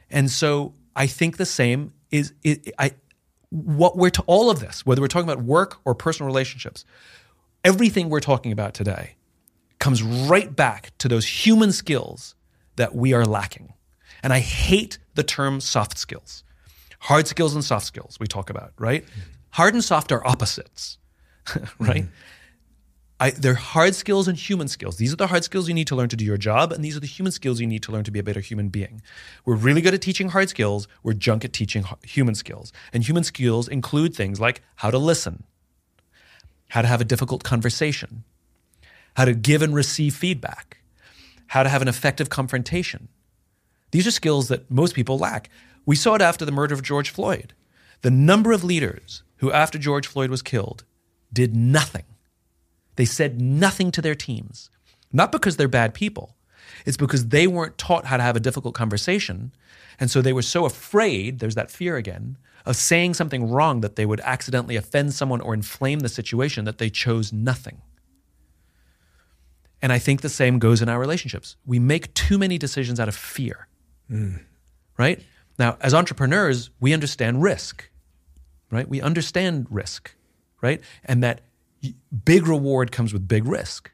And 0.10 0.30
so 0.30 0.74
I 0.95 1.08
think 1.08 1.38
the 1.38 1.45
same 1.45 1.93
is 2.12 2.34
it, 2.43 2.72
I 2.80 2.91
what 3.49 3.97
we're 3.97 4.10
to 4.10 4.24
all 4.28 4.49
of 4.49 4.60
this, 4.60 4.86
whether 4.86 5.01
we're 5.01 5.08
talking 5.08 5.30
about 5.30 5.43
work 5.43 5.78
or 5.86 5.95
personal 5.95 6.28
relationships, 6.28 6.86
everything 7.64 8.10
we're 8.10 8.20
talking 8.20 8.51
about 8.51 8.74
today 8.74 9.16
comes 9.80 10.01
right 10.03 10.56
back 10.56 10.91
to 10.97 11.08
those 11.08 11.26
human 11.26 11.72
skills 11.72 12.36
that 12.76 12.95
we 12.95 13.14
are 13.14 13.26
lacking. 13.26 13.74
And 14.24 14.34
I 14.34 14.39
hate 14.39 14.97
the 15.14 15.24
term 15.24 15.62
soft 15.62 15.97
skills. 15.97 16.43
Hard 16.99 17.28
skills 17.28 17.53
and 17.53 17.64
soft 17.64 17.86
skills 17.86 18.18
we 18.20 18.28
talk 18.28 18.49
about, 18.49 18.74
right? 18.78 19.06
Hard 19.56 19.74
and 19.74 19.82
soft 19.82 20.12
are 20.12 20.26
opposites, 20.28 20.97
right? 21.80 22.03
Hmm. 22.03 22.10
I, 23.22 23.30
they're 23.30 23.53
hard 23.53 23.95
skills 23.95 24.28
and 24.28 24.38
human 24.38 24.68
skills. 24.68 24.97
These 24.97 25.14
are 25.14 25.16
the 25.16 25.28
hard 25.28 25.45
skills 25.45 25.70
you 25.70 25.74
need 25.74 25.88
to 25.88 25.95
learn 25.95 26.10
to 26.10 26.18
do 26.18 26.26
your 26.26 26.36
job, 26.36 26.74
and 26.74 26.84
these 26.84 26.97
are 26.97 26.99
the 26.99 27.08
human 27.08 27.32
skills 27.32 27.62
you 27.62 27.66
need 27.66 27.82
to 27.84 27.93
learn 27.93 28.03
to 28.03 28.12
be 28.12 28.20
a 28.20 28.24
better 28.24 28.41
human 28.41 28.68
being. 28.68 29.01
We're 29.45 29.56
really 29.56 29.80
good 29.80 29.93
at 29.93 30.01
teaching 30.01 30.28
hard 30.28 30.49
skills. 30.49 30.89
We're 31.03 31.14
junk 31.14 31.45
at 31.45 31.53
teaching 31.53 31.86
human 32.03 32.36
skills. 32.36 32.74
And 32.91 33.06
human 33.06 33.24
skills 33.24 33.70
include 33.70 34.14
things 34.14 34.41
like 34.41 34.62
how 34.76 34.91
to 34.91 34.97
listen, 34.97 35.45
how 36.72 36.82
to 36.82 36.89
have 36.89 36.99
a 36.99 37.06
difficult 37.06 37.45
conversation, 37.45 38.26
how 39.16 39.24
to 39.24 39.34
give 39.34 39.62
and 39.62 39.74
receive 39.74 40.16
feedback, 40.16 40.80
how 41.47 41.64
to 41.64 41.70
have 41.70 41.82
an 41.82 41.88
effective 41.88 42.28
confrontation. 42.28 43.08
These 43.91 44.06
are 44.06 44.12
skills 44.12 44.49
that 44.49 44.70
most 44.70 44.95
people 44.95 45.18
lack. 45.18 45.49
We 45.86 45.95
saw 45.95 46.16
it 46.16 46.22
after 46.22 46.43
the 46.43 46.51
murder 46.51 46.74
of 46.74 46.84
George 46.84 47.10
Floyd. 47.10 47.53
The 48.01 48.12
number 48.12 48.51
of 48.51 48.62
leaders 48.62 49.24
who, 49.38 49.51
after 49.51 49.77
George 49.77 50.07
Floyd 50.07 50.29
was 50.29 50.41
killed, 50.41 50.83
did 51.31 51.55
nothing. 51.55 52.05
They 52.95 53.05
said 53.05 53.41
nothing 53.41 53.91
to 53.91 54.01
their 54.01 54.15
teams, 54.15 54.69
not 55.11 55.31
because 55.31 55.57
they're 55.57 55.67
bad 55.67 55.93
people. 55.93 56.36
It's 56.86 56.97
because 56.97 57.27
they 57.27 57.47
weren't 57.47 57.77
taught 57.77 58.05
how 58.05 58.17
to 58.17 58.23
have 58.23 58.36
a 58.36 58.39
difficult 58.41 58.73
conversation. 58.75 59.51
And 59.99 60.09
so 60.09 60.21
they 60.21 60.33
were 60.33 60.41
so 60.41 60.65
afraid, 60.65 61.39
there's 61.39 61.55
that 61.55 61.71
fear 61.71 61.97
again, 61.97 62.38
of 62.65 62.75
saying 62.75 63.13
something 63.13 63.49
wrong 63.49 63.81
that 63.81 63.95
they 63.95 64.05
would 64.05 64.21
accidentally 64.21 64.75
offend 64.75 65.13
someone 65.13 65.41
or 65.41 65.53
inflame 65.53 65.99
the 65.99 66.09
situation 66.09 66.65
that 66.65 66.77
they 66.77 66.89
chose 66.89 67.31
nothing. 67.31 67.81
And 69.81 69.93
I 69.93 69.99
think 69.99 70.21
the 70.21 70.29
same 70.29 70.57
goes 70.57 70.81
in 70.81 70.89
our 70.89 70.99
relationships. 70.99 71.57
We 71.65 71.77
make 71.77 72.13
too 72.13 72.38
many 72.38 72.57
decisions 72.57 72.99
out 72.99 73.07
of 73.07 73.15
fear, 73.15 73.67
mm. 74.09 74.41
right? 74.97 75.21
Now, 75.59 75.77
as 75.79 75.93
entrepreneurs, 75.93 76.71
we 76.79 76.93
understand 76.93 77.43
risk, 77.43 77.89
right? 78.76 78.88
We 78.88 79.01
understand 79.01 79.67
risk, 79.69 80.13
right? 80.61 80.82
And 81.03 81.23
that 81.23 81.41
big 82.26 82.47
reward 82.47 82.91
comes 82.91 83.13
with 83.13 83.28
big 83.28 83.45
risk. 83.45 83.91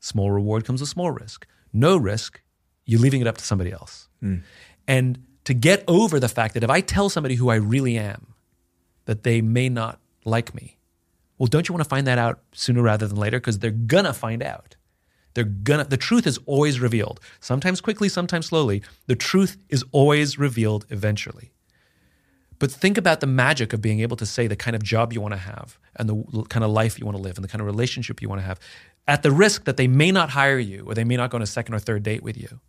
Small 0.00 0.30
reward 0.30 0.64
comes 0.64 0.80
with 0.80 0.90
small 0.90 1.10
risk. 1.10 1.46
No 1.72 1.96
risk, 1.96 2.40
you're 2.84 3.00
leaving 3.00 3.20
it 3.20 3.26
up 3.26 3.38
to 3.38 3.44
somebody 3.44 3.72
else. 3.72 4.08
Hmm. 4.20 4.36
And 4.86 5.24
to 5.44 5.54
get 5.54 5.84
over 5.88 6.20
the 6.20 6.28
fact 6.28 6.54
that 6.54 6.64
if 6.64 6.70
I 6.70 6.80
tell 6.80 7.08
somebody 7.08 7.34
who 7.34 7.48
I 7.48 7.56
really 7.56 7.96
am, 7.98 8.34
that 9.06 9.22
they 9.22 9.40
may 9.40 9.68
not 9.68 10.00
like 10.24 10.54
me, 10.54 10.78
well, 11.38 11.46
don't 11.46 11.68
you 11.68 11.72
want 11.72 11.84
to 11.84 11.88
find 11.88 12.06
that 12.06 12.18
out 12.18 12.40
sooner 12.52 12.82
rather 12.82 13.06
than 13.06 13.16
later? 13.16 13.38
Because 13.38 13.58
they're 13.60 13.70
gonna 13.70 14.12
find 14.12 14.42
out. 14.42 14.76
They're 15.34 15.44
gonna, 15.44 15.84
the 15.84 15.96
truth 15.96 16.26
is 16.26 16.38
always 16.46 16.80
revealed. 16.80 17.20
Sometimes 17.40 17.80
quickly, 17.80 18.08
sometimes 18.08 18.46
slowly. 18.46 18.82
The 19.06 19.14
truth 19.14 19.56
is 19.68 19.84
always 19.92 20.38
revealed 20.38 20.86
eventually. 20.90 21.52
But 22.58 22.72
think 22.72 22.98
about 22.98 23.20
the 23.20 23.26
magic 23.26 23.72
of 23.72 23.80
being 23.80 24.00
able 24.00 24.16
to 24.16 24.26
say 24.26 24.46
the 24.46 24.56
kind 24.56 24.74
of 24.74 24.82
job 24.82 25.12
you 25.12 25.20
want 25.20 25.34
to 25.34 25.38
have 25.38 25.78
and 25.96 26.08
the 26.08 26.44
kind 26.48 26.64
of 26.64 26.70
life 26.70 26.98
you 26.98 27.06
want 27.06 27.16
to 27.16 27.22
live 27.22 27.36
and 27.36 27.44
the 27.44 27.48
kind 27.48 27.60
of 27.60 27.66
relationship 27.66 28.20
you 28.20 28.28
want 28.28 28.40
to 28.40 28.46
have 28.46 28.58
at 29.06 29.22
the 29.22 29.30
risk 29.30 29.64
that 29.64 29.76
they 29.76 29.88
may 29.88 30.10
not 30.10 30.30
hire 30.30 30.58
you 30.58 30.84
or 30.86 30.94
they 30.94 31.04
may 31.04 31.16
not 31.16 31.30
go 31.30 31.36
on 31.36 31.42
a 31.42 31.46
second 31.46 31.74
or 31.74 31.78
third 31.78 32.02
date 32.02 32.22
with 32.22 32.36
you. 32.36 32.60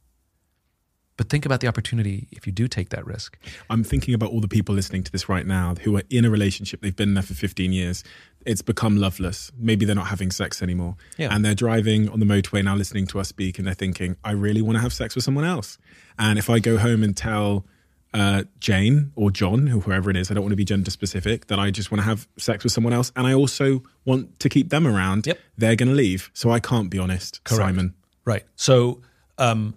But 1.18 1.30
think 1.30 1.46
about 1.46 1.60
the 1.60 1.68
opportunity 1.68 2.30
if 2.32 2.48
you 2.48 2.54
do 2.54 2.70
take 2.70 2.90
that 2.90 3.06
risk. 3.06 3.38
I'm 3.70 3.84
thinking 3.84 4.14
about 4.14 4.32
all 4.32 4.40
the 4.40 4.48
people 4.48 4.74
listening 4.74 5.04
to 5.04 5.12
this 5.12 5.28
right 5.28 5.46
now 5.46 5.76
who 5.82 5.98
are 5.98 6.04
in 6.10 6.24
a 6.24 6.30
relationship. 6.30 6.80
They've 6.80 6.96
been 6.96 7.14
there 7.14 7.24
for 7.24 7.34
15 7.34 7.74
years. 7.74 8.06
It's 8.46 8.62
become 8.62 8.96
loveless. 8.96 9.52
Maybe 9.58 9.84
they're 9.84 9.98
not 9.98 10.08
having 10.08 10.32
sex 10.32 10.62
anymore. 10.62 10.96
Yeah. 11.18 11.36
And 11.36 11.44
they're 11.44 11.56
driving 11.56 12.08
on 12.08 12.22
the 12.22 12.26
motorway 12.26 12.64
now 12.64 12.74
listening 12.78 13.06
to 13.08 13.20
us 13.20 13.28
speak 13.28 13.58
and 13.58 13.68
they're 13.68 13.74
thinking, 13.74 14.16
I 14.24 14.32
really 14.32 14.62
want 14.62 14.78
to 14.78 14.82
have 14.82 14.94
sex 14.94 15.14
with 15.14 15.26
someone 15.26 15.44
else. 15.44 15.78
And 16.18 16.40
if 16.40 16.50
I 16.50 16.60
go 16.60 16.78
home 16.78 17.04
and 17.04 17.18
tell 17.18 17.66
uh, 18.14 18.44
Jane 18.60 19.12
or 19.16 19.30
John, 19.32 19.68
or 19.70 19.82
whoever 19.82 20.10
it 20.10 20.18
is, 20.18 20.32
I 20.32 20.34
don't 20.34 20.44
want 20.44 20.52
to 20.54 20.58
be 20.58 20.66
gender 20.66 20.90
specific, 20.92 21.48
that 21.48 21.60
I 21.60 21.70
just 21.72 21.92
want 21.92 22.00
to 22.02 22.06
have 22.06 22.28
sex 22.38 22.64
with 22.64 22.74
someone 22.74 22.94
else 22.94 23.12
and 23.16 23.28
I 23.28 23.34
also 23.34 23.84
want 24.06 24.40
to 24.40 24.50
keep 24.50 24.70
them 24.70 24.88
around, 24.88 25.28
Yep. 25.28 25.38
they're 25.58 25.76
going 25.76 25.90
to 25.90 25.96
leave. 25.96 26.32
So 26.34 26.50
I 26.50 26.60
can't 26.60 26.90
be 26.90 26.98
honest, 26.98 27.42
Simon. 27.48 27.94
Right. 28.26 28.44
So 28.56 29.02
um, 29.38 29.76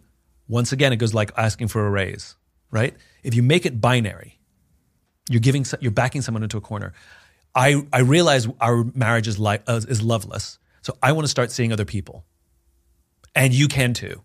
once 0.49 0.73
again, 0.73 0.93
it 0.93 0.97
goes 0.97 1.13
like 1.15 1.31
asking 1.37 1.69
for 1.69 1.87
a 1.87 1.91
raise, 1.91 2.37
right? 2.71 2.95
If 3.23 3.35
you 3.35 3.43
make 3.43 3.67
it 3.67 3.81
binary, 3.81 4.39
you're 5.31 5.41
giving, 5.41 5.65
you're 5.81 5.93
backing 5.93 6.23
someone 6.23 6.43
into 6.43 6.57
a 6.57 6.61
corner. 6.61 6.93
I, 7.55 7.87
I 7.93 8.01
realize 8.01 8.49
our 8.61 8.85
marriage 8.95 9.29
is, 9.29 9.39
li- 9.39 9.59
uh, 9.67 9.81
is 9.89 10.03
loveless, 10.03 10.59
so 10.81 10.97
I 11.03 11.13
want 11.13 11.25
to 11.25 11.29
start 11.29 11.53
seeing 11.53 11.71
other 11.73 11.85
people, 11.85 12.25
and 13.35 13.53
you 13.55 13.69
can 13.69 13.93
too. 13.93 14.23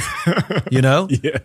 you 0.70 0.80
know, 0.82 1.08
Yeah. 1.10 1.38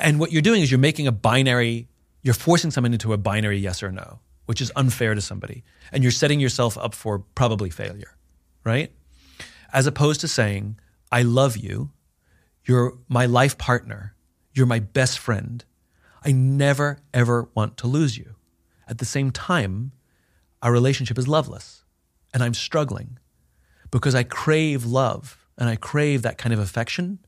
and 0.00 0.18
what 0.20 0.32
you're 0.32 0.42
doing 0.42 0.62
is 0.62 0.70
you're 0.70 0.78
making 0.78 1.06
a 1.06 1.12
binary, 1.12 1.88
you're 2.22 2.34
forcing 2.34 2.70
someone 2.70 2.92
into 2.92 3.12
a 3.12 3.16
binary 3.18 3.58
yes 3.58 3.82
or 3.82 3.90
no, 3.92 4.20
which 4.46 4.60
is 4.60 4.70
unfair 4.76 5.14
to 5.14 5.20
somebody. 5.20 5.64
And 5.92 6.02
you're 6.02 6.12
setting 6.12 6.40
yourself 6.40 6.76
up 6.78 6.94
for 6.94 7.20
probably 7.34 7.70
failure. 7.70 8.16
right? 8.64 8.92
As 9.72 9.86
opposed 9.86 10.20
to 10.20 10.28
saying, 10.28 10.78
I 11.10 11.22
love 11.22 11.56
you, 11.56 11.90
you're 12.64 12.98
my 13.08 13.26
life 13.26 13.58
partner, 13.58 14.14
you're 14.54 14.66
my 14.66 14.78
best 14.80 15.18
friend. 15.18 15.64
I 16.24 16.30
never, 16.32 16.98
ever 17.12 17.48
want 17.54 17.76
to 17.78 17.86
lose 17.88 18.16
you. 18.16 18.36
At 18.86 18.98
the 18.98 19.04
same 19.04 19.30
time, 19.32 19.92
our 20.62 20.70
relationship 20.70 21.18
is 21.18 21.26
loveless 21.26 21.84
and 22.32 22.42
I'm 22.42 22.54
struggling 22.54 23.18
because 23.90 24.14
I 24.14 24.22
crave 24.22 24.84
love 24.84 25.38
and 25.58 25.68
I 25.68 25.76
crave 25.76 26.22
that 26.22 26.38
kind 26.38 26.52
of 26.52 26.58
affection 26.60 27.18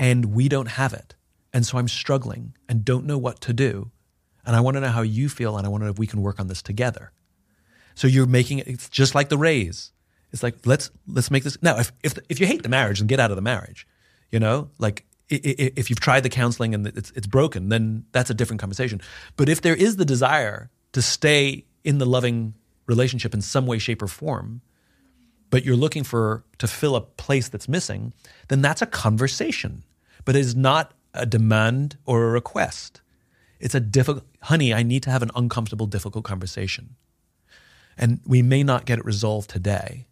and 0.00 0.32
we 0.32 0.48
don't 0.48 0.66
have 0.66 0.94
it. 0.94 1.14
And 1.52 1.64
so 1.64 1.78
I'm 1.78 1.86
struggling 1.86 2.56
and 2.68 2.84
don't 2.84 3.04
know 3.04 3.18
what 3.18 3.40
to 3.42 3.52
do. 3.52 3.90
And 4.46 4.56
I 4.56 4.60
want 4.60 4.76
to 4.76 4.80
know 4.80 4.88
how 4.88 5.02
you 5.02 5.28
feel 5.28 5.58
and 5.58 5.66
I 5.66 5.68
want 5.68 5.82
to 5.82 5.84
know 5.84 5.90
if 5.90 5.98
we 5.98 6.06
can 6.06 6.22
work 6.22 6.40
on 6.40 6.48
this 6.48 6.62
together. 6.62 7.12
So 7.94 8.08
you're 8.08 8.26
making 8.26 8.60
it 8.60 8.66
it's 8.66 8.88
just 8.88 9.14
like 9.14 9.28
the 9.28 9.36
raise. 9.36 9.92
It's 10.32 10.42
like 10.42 10.64
let's 10.64 10.90
let's 11.06 11.30
make 11.30 11.44
this 11.44 11.62
now. 11.62 11.78
If 11.78 11.92
if 12.02 12.14
if 12.30 12.40
you 12.40 12.46
hate 12.46 12.62
the 12.62 12.68
marriage, 12.70 12.98
then 12.98 13.08
get 13.08 13.20
out 13.20 13.30
of 13.30 13.36
the 13.36 13.42
marriage. 13.42 13.86
You 14.30 14.40
know, 14.40 14.70
like 14.78 15.04
if 15.28 15.90
you've 15.90 16.00
tried 16.00 16.22
the 16.22 16.30
counseling 16.30 16.74
and 16.74 16.86
it's 16.86 17.10
it's 17.10 17.26
broken, 17.26 17.68
then 17.68 18.06
that's 18.12 18.30
a 18.30 18.34
different 18.34 18.60
conversation. 18.60 19.02
But 19.36 19.50
if 19.50 19.60
there 19.60 19.74
is 19.74 19.96
the 19.96 20.06
desire 20.06 20.70
to 20.92 21.02
stay 21.02 21.66
in 21.84 21.98
the 21.98 22.06
loving 22.06 22.54
relationship 22.86 23.34
in 23.34 23.42
some 23.42 23.66
way, 23.66 23.78
shape, 23.78 24.00
or 24.02 24.08
form, 24.08 24.62
but 25.50 25.64
you're 25.64 25.76
looking 25.76 26.04
for 26.04 26.44
to 26.58 26.66
fill 26.66 26.96
a 26.96 27.00
place 27.02 27.48
that's 27.48 27.68
missing, 27.68 28.14
then 28.48 28.62
that's 28.62 28.80
a 28.80 28.86
conversation. 28.86 29.84
But 30.24 30.36
it 30.36 30.40
is 30.40 30.54
not 30.54 30.92
a 31.14 31.26
demand 31.26 31.96
or 32.04 32.24
a 32.24 32.30
request. 32.30 33.00
It's 33.58 33.74
a 33.74 33.80
difficult, 33.80 34.24
honey, 34.42 34.72
I 34.72 34.82
need 34.82 35.02
to 35.04 35.10
have 35.10 35.22
an 35.22 35.30
uncomfortable, 35.34 35.86
difficult 35.86 36.24
conversation. 36.24 36.96
And 37.96 38.20
we 38.26 38.42
may 38.42 38.62
not 38.62 38.86
get 38.86 38.98
it 38.98 39.04
resolved 39.04 39.50
today, 39.50 40.06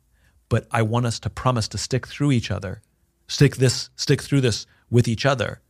but 0.49 0.67
I 0.71 0.83
want 0.83 1.07
us 1.07 1.19
to 1.21 1.31
promise 1.31 1.69
to 1.69 1.79
stick 1.79 2.07
through 2.07 2.33
each 2.33 2.51
other, 2.51 2.83
stick 3.27 3.57
this, 3.57 3.91
stick 3.97 4.23
through 4.23 4.43
this 4.43 4.67
with 4.91 5.09
each 5.09 5.25
other 5.25 5.61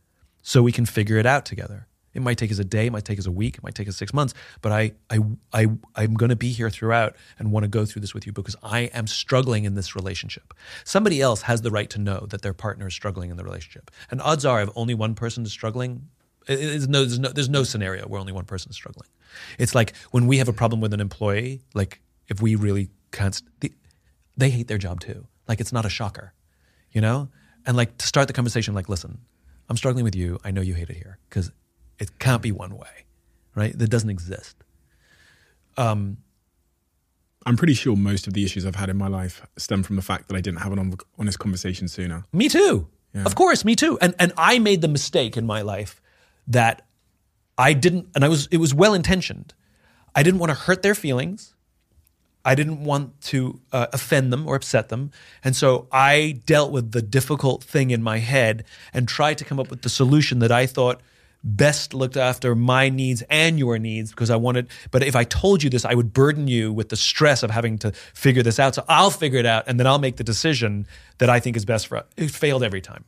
so 0.41 0.61
we 0.61 0.71
can 0.71 0.85
figure 0.85 1.17
it 1.17 1.25
out 1.25 1.45
together. 1.45 1.87
It 2.13 2.21
might 2.21 2.37
take 2.37 2.51
us 2.51 2.59
a 2.59 2.63
day, 2.63 2.87
it 2.87 2.91
might 2.91 3.05
take 3.05 3.19
us 3.19 3.25
a 3.25 3.31
week, 3.31 3.57
it 3.57 3.63
might 3.63 3.75
take 3.75 3.87
us 3.87 3.97
six 3.97 4.13
months, 4.13 4.33
but 4.61 4.71
I, 4.71 4.93
I, 5.09 5.19
I, 5.53 5.67
I'm 5.95 6.15
going 6.15 6.29
to 6.29 6.35
be 6.35 6.51
here 6.51 6.69
throughout 6.69 7.15
and 7.37 7.51
want 7.51 7.63
to 7.63 7.67
go 7.67 7.85
through 7.85 8.01
this 8.01 8.13
with 8.13 8.25
you 8.25 8.31
because 8.31 8.55
I 8.63 8.81
am 8.81 9.07
struggling 9.07 9.65
in 9.65 9.75
this 9.75 9.95
relationship. 9.95 10.53
Somebody 10.83 11.21
else 11.21 11.43
has 11.43 11.61
the 11.61 11.71
right 11.71 11.89
to 11.91 11.99
know 11.99 12.25
that 12.29 12.41
their 12.41 12.53
partner 12.53 12.87
is 12.87 12.93
struggling 12.93 13.29
in 13.29 13.37
the 13.37 13.43
relationship. 13.43 13.91
And 14.09 14.21
odds 14.21 14.45
are, 14.45 14.61
if 14.61 14.69
only 14.75 14.95
one 14.95 15.13
person 15.13 15.43
is 15.43 15.51
struggling, 15.51 16.07
no, 16.47 16.55
there's, 16.55 17.19
no, 17.19 17.29
there's 17.29 17.49
no 17.49 17.63
scenario 17.63 18.07
where 18.07 18.19
only 18.19 18.33
one 18.33 18.45
person 18.45 18.71
is 18.71 18.75
struggling. 18.75 19.09
It's 19.59 19.75
like 19.75 19.95
when 20.11 20.25
we 20.25 20.37
have 20.37 20.47
a 20.47 20.53
problem 20.53 20.81
with 20.81 20.93
an 20.93 20.99
employee, 20.99 21.61
like 21.73 22.01
if 22.27 22.41
we 22.41 22.55
really 22.55 22.89
can't, 23.11 23.39
they, 23.59 23.71
they 24.35 24.49
hate 24.49 24.67
their 24.67 24.77
job 24.77 24.99
too. 24.99 25.27
Like 25.47 25.59
it's 25.59 25.71
not 25.71 25.85
a 25.85 25.89
shocker, 25.89 26.33
you 26.91 27.01
know? 27.01 27.29
And 27.65 27.77
like 27.77 27.97
to 27.97 28.07
start 28.07 28.27
the 28.27 28.33
conversation, 28.33 28.73
like, 28.73 28.89
listen, 28.89 29.19
I'm 29.69 29.77
struggling 29.77 30.03
with 30.03 30.15
you. 30.15 30.39
I 30.43 30.51
know 30.51 30.61
you 30.61 30.73
hate 30.73 30.89
it 30.89 30.95
here 30.95 31.19
because 31.29 31.51
it 31.99 32.19
can't 32.19 32.41
be 32.41 32.51
one 32.51 32.77
way, 32.77 33.05
right? 33.55 33.77
That 33.77 33.89
doesn't 33.89 34.09
exist. 34.09 34.55
Um, 35.77 36.17
I'm 37.45 37.57
pretty 37.57 37.73
sure 37.73 37.95
most 37.95 38.27
of 38.27 38.33
the 38.33 38.43
issues 38.43 38.65
I've 38.65 38.75
had 38.75 38.89
in 38.89 38.97
my 38.97 39.07
life 39.07 39.45
stem 39.57 39.83
from 39.83 39.95
the 39.95 40.01
fact 40.01 40.27
that 40.27 40.35
I 40.35 40.41
didn't 40.41 40.59
have 40.59 40.71
an 40.71 40.95
honest 41.17 41.39
conversation 41.39 41.87
sooner. 41.87 42.25
Me 42.33 42.49
too. 42.49 42.87
Yeah. 43.13 43.23
Of 43.23 43.35
course, 43.35 43.65
me 43.65 43.75
too. 43.75 43.97
And 44.01 44.13
and 44.19 44.33
I 44.37 44.59
made 44.59 44.81
the 44.81 44.87
mistake 44.87 45.37
in 45.37 45.45
my 45.45 45.61
life 45.61 46.01
that 46.47 46.85
I 47.57 47.73
didn't 47.73 48.09
and 48.13 48.23
I 48.23 48.29
was 48.29 48.47
it 48.51 48.57
was 48.57 48.73
well 48.73 48.93
intentioned. 48.93 49.53
I 50.15 50.23
didn't 50.23 50.39
want 50.39 50.51
to 50.51 50.55
hurt 50.55 50.81
their 50.81 50.95
feelings. 50.95 51.55
I 52.45 52.55
didn't 52.55 52.83
want 52.83 53.19
to 53.21 53.59
uh, 53.71 53.87
offend 53.93 54.31
them 54.31 54.47
or 54.47 54.55
upset 54.55 54.89
them. 54.89 55.11
And 55.43 55.55
so 55.55 55.87
I 55.91 56.41
dealt 56.45 56.71
with 56.71 56.91
the 56.91 57.01
difficult 57.01 57.63
thing 57.63 57.91
in 57.91 58.01
my 58.01 58.19
head 58.19 58.63
and 58.93 59.07
tried 59.07 59.37
to 59.39 59.45
come 59.45 59.59
up 59.59 59.69
with 59.69 59.81
the 59.81 59.89
solution 59.89 60.39
that 60.39 60.51
I 60.51 60.65
thought 60.65 61.01
best 61.43 61.93
looked 61.93 62.17
after 62.17 62.55
my 62.55 62.89
needs 62.89 63.23
and 63.29 63.57
your 63.57 63.79
needs 63.79 64.11
because 64.11 64.29
I 64.29 64.35
wanted, 64.35 64.67
but 64.91 65.03
if 65.03 65.15
I 65.15 65.23
told 65.23 65.63
you 65.63 65.69
this, 65.69 65.85
I 65.85 65.93
would 65.93 66.13
burden 66.13 66.47
you 66.47 66.73
with 66.73 66.89
the 66.89 66.97
stress 66.97 67.43
of 67.43 67.51
having 67.51 67.77
to 67.79 67.91
figure 68.13 68.43
this 68.43 68.59
out. 68.59 68.75
So 68.75 68.83
I'll 68.87 69.11
figure 69.11 69.39
it 69.39 69.45
out 69.45 69.63
and 69.67 69.79
then 69.79 69.87
I'll 69.87 69.99
make 69.99 70.17
the 70.17 70.23
decision 70.23 70.85
that 71.19 71.29
I 71.29 71.39
think 71.39 71.55
is 71.55 71.65
best 71.65 71.87
for 71.87 71.97
us. 71.97 72.05
It 72.17 72.31
failed 72.31 72.63
every 72.63 72.81
time 72.81 73.05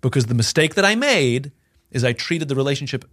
because 0.00 0.26
the 0.26 0.34
mistake 0.34 0.74
that 0.74 0.84
I 0.84 0.94
made 0.94 1.52
is 1.90 2.04
I 2.04 2.12
treated 2.12 2.48
the 2.48 2.54
relationship 2.54 3.04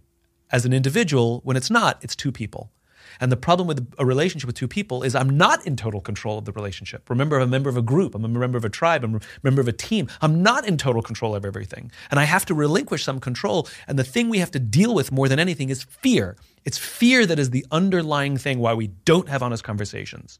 as 0.50 0.64
an 0.64 0.72
individual 0.72 1.40
when 1.44 1.56
it's 1.56 1.70
not, 1.70 1.98
it's 2.02 2.16
two 2.16 2.32
people. 2.32 2.70
And 3.20 3.30
the 3.30 3.36
problem 3.36 3.68
with 3.68 3.92
a 3.98 4.04
relationship 4.04 4.46
with 4.46 4.56
two 4.56 4.68
people 4.68 5.02
is 5.02 5.14
I'm 5.14 5.36
not 5.36 5.66
in 5.66 5.76
total 5.76 6.00
control 6.00 6.38
of 6.38 6.44
the 6.44 6.52
relationship. 6.52 7.08
Remember, 7.08 7.36
I'm 7.36 7.42
a 7.42 7.46
member 7.46 7.70
of 7.70 7.76
a 7.76 7.82
group, 7.82 8.14
I'm 8.14 8.24
a 8.24 8.28
member 8.28 8.58
of 8.58 8.64
a 8.64 8.70
tribe, 8.70 9.04
I'm 9.04 9.16
a 9.16 9.20
member 9.42 9.60
of 9.60 9.68
a 9.68 9.72
team. 9.72 10.08
I'm 10.20 10.42
not 10.42 10.66
in 10.66 10.76
total 10.76 11.02
control 11.02 11.34
of 11.34 11.44
everything. 11.44 11.90
And 12.10 12.18
I 12.18 12.24
have 12.24 12.44
to 12.46 12.54
relinquish 12.54 13.04
some 13.04 13.20
control. 13.20 13.68
And 13.86 13.98
the 13.98 14.04
thing 14.04 14.28
we 14.28 14.38
have 14.38 14.50
to 14.52 14.58
deal 14.58 14.94
with 14.94 15.12
more 15.12 15.28
than 15.28 15.38
anything 15.38 15.70
is 15.70 15.82
fear. 15.84 16.36
It's 16.64 16.78
fear 16.78 17.26
that 17.26 17.38
is 17.38 17.50
the 17.50 17.66
underlying 17.70 18.36
thing 18.36 18.58
why 18.58 18.74
we 18.74 18.88
don't 18.88 19.28
have 19.28 19.42
honest 19.42 19.64
conversations. 19.64 20.38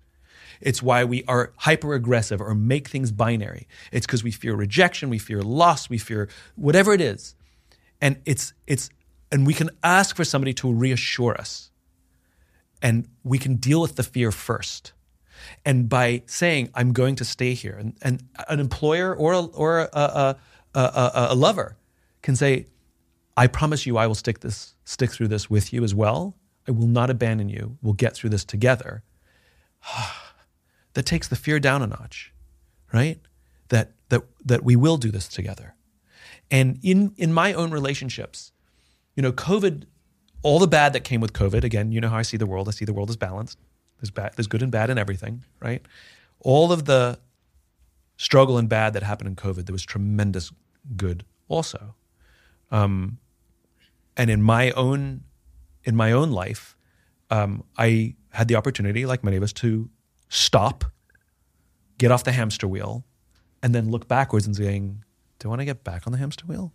It's 0.61 0.83
why 0.83 1.05
we 1.05 1.25
are 1.25 1.53
hyper 1.57 1.95
aggressive 1.95 2.41
or 2.41 2.55
make 2.55 2.89
things 2.89 3.11
binary. 3.11 3.66
It's 3.91 4.07
because 4.07 4.23
we 4.23 4.31
fear 4.31 4.55
rejection, 4.55 5.11
we 5.11 5.18
fear 5.18 5.43
loss, 5.43 5.91
we 5.91 5.99
fear 5.99 6.29
whatever 6.55 6.93
it 6.93 7.01
is. 7.01 7.35
And 8.01 8.20
it's 8.25 8.53
it's 8.66 8.89
and 9.33 9.47
we 9.47 9.55
can 9.55 9.70
ask 9.83 10.14
for 10.14 10.25
somebody 10.25 10.53
to 10.55 10.73
reassure 10.73 11.35
us 11.35 11.72
and 12.83 13.09
we 13.22 13.39
can 13.39 13.57
deal 13.57 13.80
with 13.80 13.97
the 13.97 14.03
fear 14.03 14.33
first. 14.33 14.93
And 15.64 15.89
by 15.89 16.22
saying, 16.26 16.70
I'm 16.74 16.93
going 16.93 17.16
to 17.16 17.24
stay 17.24 17.55
here, 17.55 17.76
and, 17.78 17.97
and 18.03 18.22
an 18.49 18.61
employer 18.61 19.14
or, 19.14 19.33
a, 19.33 19.45
or 19.45 19.80
a, 19.80 19.89
a, 19.95 20.37
a, 20.74 21.26
a 21.30 21.35
lover 21.35 21.76
can 22.20 22.37
say, 22.37 22.66
I 23.37 23.47
promise 23.47 23.87
you 23.87 23.97
I 23.97 24.07
will 24.07 24.14
stick, 24.14 24.41
this, 24.41 24.74
stick 24.85 25.11
through 25.11 25.28
this 25.28 25.49
with 25.49 25.72
you 25.72 25.83
as 25.85 25.95
well. 25.95 26.37
I 26.68 26.70
will 26.70 26.87
not 26.87 27.11
abandon 27.11 27.49
you. 27.49 27.78
We'll 27.83 27.95
get 27.95 28.14
through 28.14 28.30
this 28.30 28.45
together. 28.45 29.03
that 30.95 31.07
takes 31.07 31.28
the 31.28 31.37
fear 31.37 31.59
down 31.59 31.83
a 31.83 31.87
notch, 31.87 32.33
right? 32.93 33.20
That, 33.68 33.93
that, 34.11 34.22
that 34.45 34.62
we 34.62 34.76
will 34.76 34.97
do 34.97 35.11
this 35.11 35.28
together. 35.28 35.74
And 36.51 36.78
in, 36.83 37.14
in 37.16 37.33
my 37.33 37.53
own 37.55 37.70
relationships, 37.70 38.53
you 39.16 39.22
know, 39.22 39.33
COVID 39.33 39.85
all 40.43 40.59
the 40.59 40.66
bad 40.66 40.93
that 40.93 41.05
came 41.05 41.20
with 41.20 41.32
COVID. 41.32 41.64
Again, 41.64 41.93
you 41.93 42.01
know 42.01 42.09
how 42.09 42.18
I 42.18 42.22
see 42.22 42.36
the 42.36 42.47
world. 42.47 42.68
I 42.68 42.72
see 42.72 42.84
the 42.84 42.93
world 42.93 43.11
as 43.11 43.16
balanced. 43.16 43.59
There's 44.01 44.11
bad, 44.11 44.32
there's 44.36 44.49
good 44.49 44.62
and 44.62 44.72
bad 44.72 44.90
in 44.90 44.99
everything, 44.99 45.45
right? 45.61 45.82
All 46.40 46.72
of 46.72 46.86
the 46.86 47.18
struggle 48.16 48.59
and 48.59 48.68
bad 48.68 48.93
that 48.95 49.03
happened 49.03 49.28
in 49.28 49.36
COVID, 49.36 49.66
there 49.66 49.72
was 49.72 49.84
tremendous 49.84 50.53
good 50.97 51.24
also. 51.49 51.95
Um, 52.70 53.18
and 54.16 54.30
in 54.30 54.43
my 54.43 54.70
own 54.72 55.22
in 55.84 55.97
my 55.97 56.12
own 56.12 56.30
life, 56.30 56.76
um, 57.30 57.64
I 57.76 58.14
had 58.30 58.49
the 58.49 58.57
opportunity, 58.57 59.05
like 59.05 59.24
many 59.24 59.36
of 59.36 59.43
us, 59.43 59.53
to 59.55 59.90
stop, 60.28 60.85
get 61.98 62.10
off 62.10 62.24
the 62.24 62.32
hamster 62.32 62.69
wheel, 62.69 63.05
and 63.62 63.74
then 63.74 63.90
look 63.90 64.06
backwards 64.06 64.47
and 64.47 64.55
saying, 64.55 65.05
"Do 65.39 65.48
I 65.48 65.51
want 65.51 65.60
to 65.60 65.64
get 65.64 65.85
back 65.85 66.06
on 66.06 66.12
the 66.12 66.19
hamster 66.19 66.47
wheel?" 66.47 66.73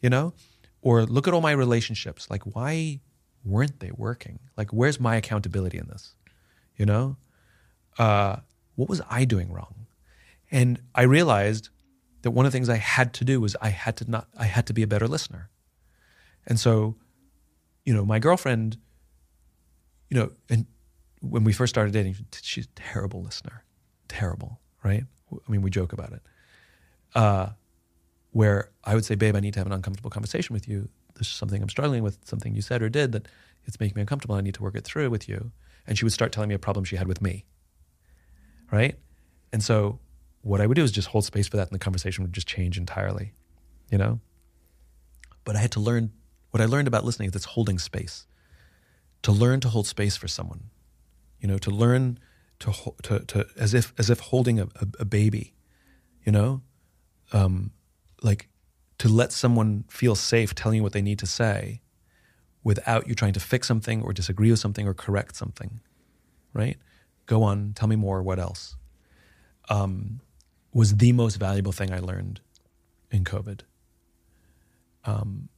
You 0.00 0.10
know, 0.10 0.34
or 0.82 1.04
look 1.04 1.26
at 1.26 1.34
all 1.34 1.40
my 1.40 1.52
relationships. 1.52 2.28
Like, 2.28 2.42
why 2.42 3.00
weren't 3.44 3.80
they 3.80 3.90
working? 3.96 4.40
Like, 4.56 4.72
where's 4.72 5.00
my 5.00 5.16
accountability 5.16 5.78
in 5.78 5.86
this? 5.86 6.14
You 6.76 6.86
know, 6.86 7.16
uh, 7.98 8.36
what 8.74 8.88
was 8.88 9.00
I 9.08 9.24
doing 9.24 9.52
wrong? 9.52 9.86
And 10.50 10.82
I 10.94 11.02
realized 11.02 11.70
that 12.22 12.32
one 12.32 12.46
of 12.46 12.52
the 12.52 12.56
things 12.56 12.68
I 12.68 12.76
had 12.76 13.14
to 13.14 13.24
do 13.24 13.40
was 13.40 13.56
I 13.60 13.70
had 13.70 13.96
to 13.98 14.10
not, 14.10 14.28
I 14.38 14.44
had 14.44 14.66
to 14.66 14.72
be 14.72 14.82
a 14.82 14.86
better 14.86 15.08
listener. 15.08 15.50
And 16.46 16.58
so, 16.58 16.96
you 17.84 17.94
know, 17.94 18.04
my 18.04 18.18
girlfriend, 18.18 18.76
you 20.10 20.18
know, 20.18 20.32
and 20.48 20.66
when 21.20 21.44
we 21.44 21.52
first 21.52 21.72
started 21.72 21.92
dating, 21.92 22.16
she's 22.42 22.66
a 22.66 22.68
terrible 22.74 23.22
listener, 23.22 23.64
terrible, 24.08 24.60
right? 24.84 25.04
I 25.32 25.50
mean, 25.50 25.62
we 25.62 25.70
joke 25.70 25.92
about 25.92 26.12
it. 26.12 26.22
Uh, 27.14 27.50
where 28.32 28.70
I 28.84 28.94
would 28.94 29.04
say, 29.04 29.14
babe, 29.14 29.36
I 29.36 29.40
need 29.40 29.54
to 29.54 29.60
have 29.60 29.66
an 29.66 29.72
uncomfortable 29.72 30.10
conversation 30.10 30.54
with 30.54 30.66
you. 30.66 30.88
There's 31.14 31.28
something 31.28 31.62
I'm 31.62 31.68
struggling 31.68 32.02
with, 32.02 32.18
something 32.24 32.54
you 32.54 32.62
said 32.62 32.82
or 32.82 32.88
did 32.88 33.12
that 33.12 33.28
it's 33.64 33.78
making 33.78 33.94
me 33.94 34.00
uncomfortable. 34.00 34.34
I 34.34 34.40
need 34.40 34.54
to 34.54 34.62
work 34.62 34.74
it 34.74 34.84
through 34.84 35.10
with 35.10 35.28
you. 35.28 35.52
And 35.86 35.96
she 35.96 36.04
would 36.04 36.12
start 36.12 36.32
telling 36.32 36.48
me 36.48 36.54
a 36.54 36.58
problem 36.58 36.84
she 36.84 36.96
had 36.96 37.06
with 37.06 37.22
me. 37.22 37.44
Right? 38.70 38.96
And 39.52 39.62
so 39.62 40.00
what 40.40 40.60
I 40.60 40.66
would 40.66 40.74
do 40.74 40.82
is 40.82 40.90
just 40.90 41.08
hold 41.08 41.24
space 41.24 41.46
for 41.46 41.56
that 41.58 41.68
and 41.68 41.74
the 41.74 41.78
conversation 41.78 42.24
would 42.24 42.32
just 42.32 42.48
change 42.48 42.78
entirely, 42.78 43.32
you 43.90 43.98
know? 43.98 44.20
But 45.44 45.56
I 45.56 45.60
had 45.60 45.72
to 45.72 45.80
learn 45.80 46.12
what 46.50 46.60
I 46.60 46.66
learned 46.66 46.88
about 46.88 47.04
listening 47.04 47.28
is 47.28 47.34
it's 47.34 47.44
holding 47.46 47.78
space. 47.78 48.26
To 49.22 49.32
learn 49.32 49.60
to 49.60 49.68
hold 49.68 49.86
space 49.86 50.16
for 50.16 50.28
someone, 50.28 50.70
you 51.40 51.48
know, 51.48 51.58
to 51.58 51.70
learn 51.70 52.18
to, 52.60 52.72
to, 53.02 53.20
to 53.20 53.46
as 53.56 53.72
if 53.72 53.92
as 53.98 54.10
if 54.10 54.20
holding 54.20 54.58
a, 54.58 54.64
a, 54.64 54.86
a 55.00 55.04
baby, 55.04 55.54
you 56.24 56.32
know, 56.32 56.62
um, 57.32 57.70
like 58.22 58.48
to 58.98 59.08
let 59.08 59.32
someone 59.32 59.84
feel 59.88 60.14
safe 60.14 60.54
telling 60.54 60.76
you 60.76 60.82
what 60.82 60.92
they 60.92 61.02
need 61.02 61.18
to 61.18 61.26
say 61.26 61.82
without 62.64 63.08
you 63.08 63.14
trying 63.14 63.32
to 63.32 63.40
fix 63.40 63.66
something 63.66 64.02
or 64.02 64.12
disagree 64.12 64.50
with 64.50 64.60
something 64.60 64.86
or 64.86 64.94
correct 64.94 65.34
something, 65.34 65.80
right? 66.52 66.76
Go 67.26 67.42
on, 67.42 67.72
tell 67.74 67.88
me 67.88 67.96
more. 67.96 68.22
What 68.22 68.38
else? 68.38 68.76
um, 69.68 70.20
was 70.72 70.96
the 70.96 71.12
most 71.12 71.36
valuable 71.36 71.72
thing 71.72 71.92
I 71.92 71.98
learned 71.98 72.40
in 73.10 73.24
COVID. 73.24 73.60
Um, 75.04 75.48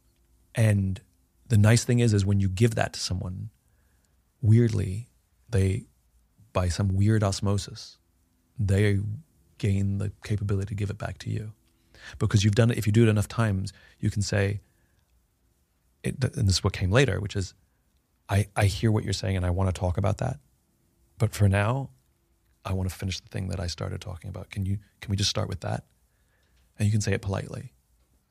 and 0.55 1.01
the 1.49 1.59
nice 1.59 1.85
thing 1.85 2.01
is, 2.01 2.12
is 2.12 2.24
when 2.24 2.41
you 2.41 2.49
give 2.49 2.74
that 2.74 2.93
to 2.95 3.01
someone, 3.01 3.51
weirdly, 4.41 5.09
they, 5.51 5.85
by 6.53 6.69
some 6.69 6.89
weird 6.89 7.23
osmosis, 7.23 7.99
they 8.59 9.01
gain 9.59 9.99
the 9.99 10.12
capability 10.24 10.69
to 10.69 10.74
give 10.74 10.91
it 10.91 10.99
back 10.99 11.19
to 11.19 11.31
you, 11.31 11.53
because 12.18 12.44
you've 12.44 12.55
done 12.55 12.70
it. 12.70 12.78
If 12.78 12.86
you 12.86 12.93
do 12.93 13.05
it 13.05 13.09
enough 13.09 13.28
times, 13.28 13.72
you 13.98 14.10
can 14.10 14.22
say, 14.22 14.60
it, 16.02 16.22
and 16.22 16.48
this 16.48 16.56
is 16.56 16.64
what 16.64 16.72
came 16.72 16.90
later, 16.90 17.20
which 17.20 17.36
is, 17.36 17.55
I, 18.28 18.47
I 18.56 18.66
hear 18.66 18.90
what 18.90 19.05
you're 19.05 19.12
saying 19.12 19.36
and 19.36 19.44
I 19.44 19.51
want 19.51 19.74
to 19.74 19.78
talk 19.78 19.97
about 19.98 20.18
that. 20.18 20.39
But 21.18 21.35
for 21.35 21.48
now, 21.48 21.90
I 22.64 22.72
want 22.72 22.89
to 22.89 22.94
finish 22.94 23.20
the 23.20 23.28
thing 23.28 23.48
that 23.48 23.60
I 23.60 23.66
started 23.66 24.01
talking 24.01 24.31
about. 24.31 24.51
Can 24.51 24.64
you 24.64 24.78
can 25.01 25.10
we 25.10 25.16
just 25.16 25.31
start 25.31 25.48
with 25.48 25.60
that? 25.60 25.85
And 26.78 26.86
you 26.86 26.93
can 26.93 27.01
say 27.01 27.12
it 27.12 27.22
politely. 27.22 27.72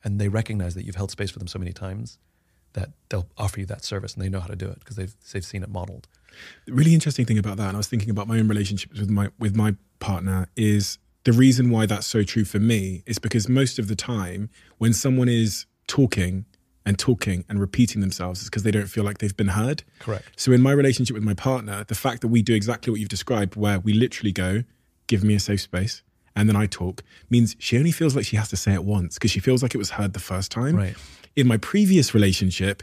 And 0.02 0.20
they 0.20 0.28
recognize 0.28 0.74
that 0.74 0.84
you've 0.84 0.96
held 0.96 1.10
space 1.10 1.30
for 1.30 1.38
them 1.38 1.48
so 1.48 1.58
many 1.58 1.72
times 1.72 2.18
that 2.74 2.90
they'll 3.08 3.28
offer 3.38 3.60
you 3.60 3.66
that 3.66 3.84
service 3.84 4.14
and 4.14 4.22
they 4.22 4.28
know 4.28 4.40
how 4.40 4.48
to 4.48 4.56
do 4.56 4.66
it 4.66 4.80
because 4.80 4.96
they've 4.96 5.14
they've 5.32 5.44
seen 5.44 5.62
it 5.62 5.70
modeled. 5.70 6.08
The 6.66 6.72
really 6.72 6.92
interesting 6.92 7.24
thing 7.24 7.38
about 7.38 7.56
that, 7.56 7.68
and 7.68 7.76
I 7.76 7.78
was 7.78 7.86
thinking 7.86 8.10
about 8.10 8.26
my 8.26 8.38
own 8.38 8.48
relationships 8.48 8.98
with 8.98 9.10
my 9.10 9.30
with 9.38 9.56
my 9.56 9.76
partner, 10.00 10.48
is 10.56 10.98
the 11.24 11.32
reason 11.32 11.70
why 11.70 11.86
that's 11.86 12.06
so 12.06 12.22
true 12.22 12.44
for 12.44 12.58
me 12.58 13.02
is 13.06 13.18
because 13.18 13.48
most 13.48 13.78
of 13.78 13.88
the 13.88 13.96
time 13.96 14.50
when 14.78 14.92
someone 14.92 15.28
is 15.28 15.66
talking 15.86 16.44
and 16.86 16.98
talking 16.98 17.44
and 17.48 17.58
repeating 17.58 18.00
themselves 18.00 18.42
is 18.42 18.50
because 18.50 18.62
they 18.62 18.70
don't 18.70 18.88
feel 18.88 19.04
like 19.04 19.18
they've 19.18 19.36
been 19.36 19.48
heard. 19.48 19.82
Correct. 20.00 20.24
So 20.36 20.52
in 20.52 20.60
my 20.60 20.72
relationship 20.72 21.14
with 21.14 21.22
my 21.22 21.34
partner, 21.34 21.84
the 21.84 21.94
fact 21.94 22.20
that 22.20 22.28
we 22.28 22.42
do 22.42 22.54
exactly 22.54 22.90
what 22.90 23.00
you've 23.00 23.08
described, 23.08 23.56
where 23.56 23.80
we 23.80 23.94
literally 23.94 24.32
go, 24.32 24.64
give 25.06 25.24
me 25.24 25.34
a 25.34 25.40
safe 25.40 25.62
space, 25.62 26.02
and 26.36 26.48
then 26.48 26.56
I 26.56 26.66
talk, 26.66 27.02
means 27.30 27.56
she 27.58 27.78
only 27.78 27.92
feels 27.92 28.14
like 28.14 28.26
she 28.26 28.36
has 28.36 28.48
to 28.50 28.56
say 28.56 28.74
it 28.74 28.84
once 28.84 29.14
because 29.14 29.30
she 29.30 29.40
feels 29.40 29.62
like 29.62 29.74
it 29.74 29.78
was 29.78 29.90
heard 29.90 30.12
the 30.12 30.20
first 30.20 30.50
time. 30.50 30.76
Right. 30.76 30.96
In 31.36 31.46
my 31.46 31.56
previous 31.56 32.12
relationship, 32.12 32.82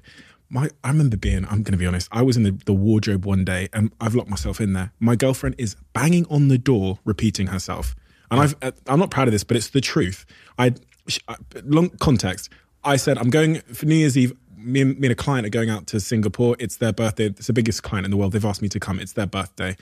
my 0.50 0.70
I 0.84 0.90
remember 0.90 1.18
being, 1.18 1.46
I'm 1.46 1.62
gonna 1.62 1.78
be 1.78 1.86
honest, 1.86 2.08
I 2.12 2.24
was 2.24 2.38
in 2.38 2.44
the, 2.44 2.52
the 2.66 2.74
wardrobe 2.74 3.26
one 3.26 3.46
day 3.46 3.70
and 3.72 3.92
I've 4.02 4.16
locked 4.16 4.30
myself 4.30 4.60
in 4.60 4.74
there. 4.74 4.94
My 5.00 5.16
girlfriend 5.16 5.56
is 5.58 5.76
banging 5.94 6.26
on 6.30 6.48
the 6.48 6.58
door, 6.58 7.00
repeating 7.06 7.48
herself. 7.48 7.96
And 8.32 8.40
I've, 8.40 8.56
uh, 8.62 8.72
I'm 8.88 9.00
not 9.00 9.12
proud 9.12 9.28
of 9.28 9.32
this, 9.34 9.44
but 9.44 9.58
it's 9.58 9.70
the 9.70 9.82
truth. 9.82 10.26
I, 10.58 10.74
long 11.64 11.90
context. 12.00 12.50
I 12.84 12.96
said, 12.96 13.18
I'm 13.18 13.30
going 13.30 13.60
for 13.74 13.86
New 13.86 13.96
Year's 13.96 14.18
Eve. 14.18 14.34
Me 14.58 14.82
and, 14.82 15.00
me 15.00 15.08
and 15.08 15.12
a 15.12 15.16
client 15.16 15.46
are 15.46 15.50
going 15.50 15.70
out 15.70 15.88
to 15.88 16.00
Singapore. 16.00 16.56
It's 16.60 16.78
their 16.78 16.94
birthday. 16.94 17.26
It's 17.26 17.48
the 17.48 17.54
biggest 17.54 17.84
client 17.84 18.06
in 18.06 18.12
the 18.12 18.18
world. 18.18 18.32
They've 18.32 18.46
asked 18.46 18.62
me 18.62 18.70
to 18.70 18.80
come. 18.80 19.00
It's 19.00 19.14
their 19.14 19.26
birthday. 19.26 19.76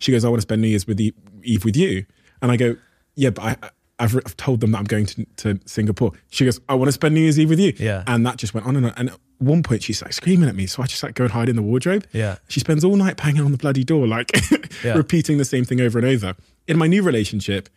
She 0.00 0.10
goes, 0.10 0.24
I 0.24 0.28
want 0.28 0.38
to 0.38 0.42
spend 0.42 0.62
New 0.62 0.68
Year's 0.68 0.86
with 0.86 0.96
the, 0.96 1.14
Eve 1.42 1.64
with 1.64 1.76
you. 1.76 2.04
And 2.40 2.50
I 2.50 2.56
go, 2.56 2.76
yeah, 3.14 3.30
but 3.30 3.44
I, 3.44 3.70
I've, 3.98 4.16
I've 4.16 4.36
told 4.36 4.60
them 4.60 4.72
that 4.72 4.78
I'm 4.78 4.84
going 4.84 5.06
to, 5.06 5.24
to 5.36 5.60
Singapore. 5.66 6.12
She 6.30 6.44
goes, 6.44 6.60
I 6.68 6.74
want 6.74 6.88
to 6.88 6.92
spend 6.92 7.14
New 7.14 7.20
Year's 7.20 7.38
Eve 7.38 7.50
with 7.50 7.60
you. 7.60 7.72
Yeah. 7.78 8.02
And 8.06 8.26
that 8.26 8.36
just 8.38 8.52
went 8.54 8.66
on 8.66 8.74
and 8.76 8.86
on. 8.86 8.94
And 8.96 9.10
at 9.10 9.18
one 9.38 9.62
point, 9.62 9.82
she's 9.82 10.02
like 10.02 10.12
screaming 10.12 10.48
at 10.48 10.56
me. 10.56 10.66
So 10.66 10.82
I 10.82 10.86
just 10.86 11.02
like 11.02 11.14
go 11.14 11.24
and 11.24 11.32
hide 11.32 11.48
in 11.48 11.56
the 11.56 11.62
wardrobe. 11.62 12.06
Yeah. 12.12 12.38
She 12.48 12.58
spends 12.58 12.84
all 12.84 12.96
night 12.96 13.16
banging 13.18 13.42
on 13.42 13.52
the 13.52 13.58
bloody 13.58 13.84
door, 13.84 14.06
like 14.08 14.32
Yeah. 14.84 14.94
repeating 14.94 15.38
the 15.38 15.44
same 15.44 15.64
thing 15.64 15.80
over 15.80 15.98
and 15.98 16.08
over. 16.08 16.34
In 16.66 16.78
my 16.78 16.86
new 16.88 17.02
relationship, 17.02 17.68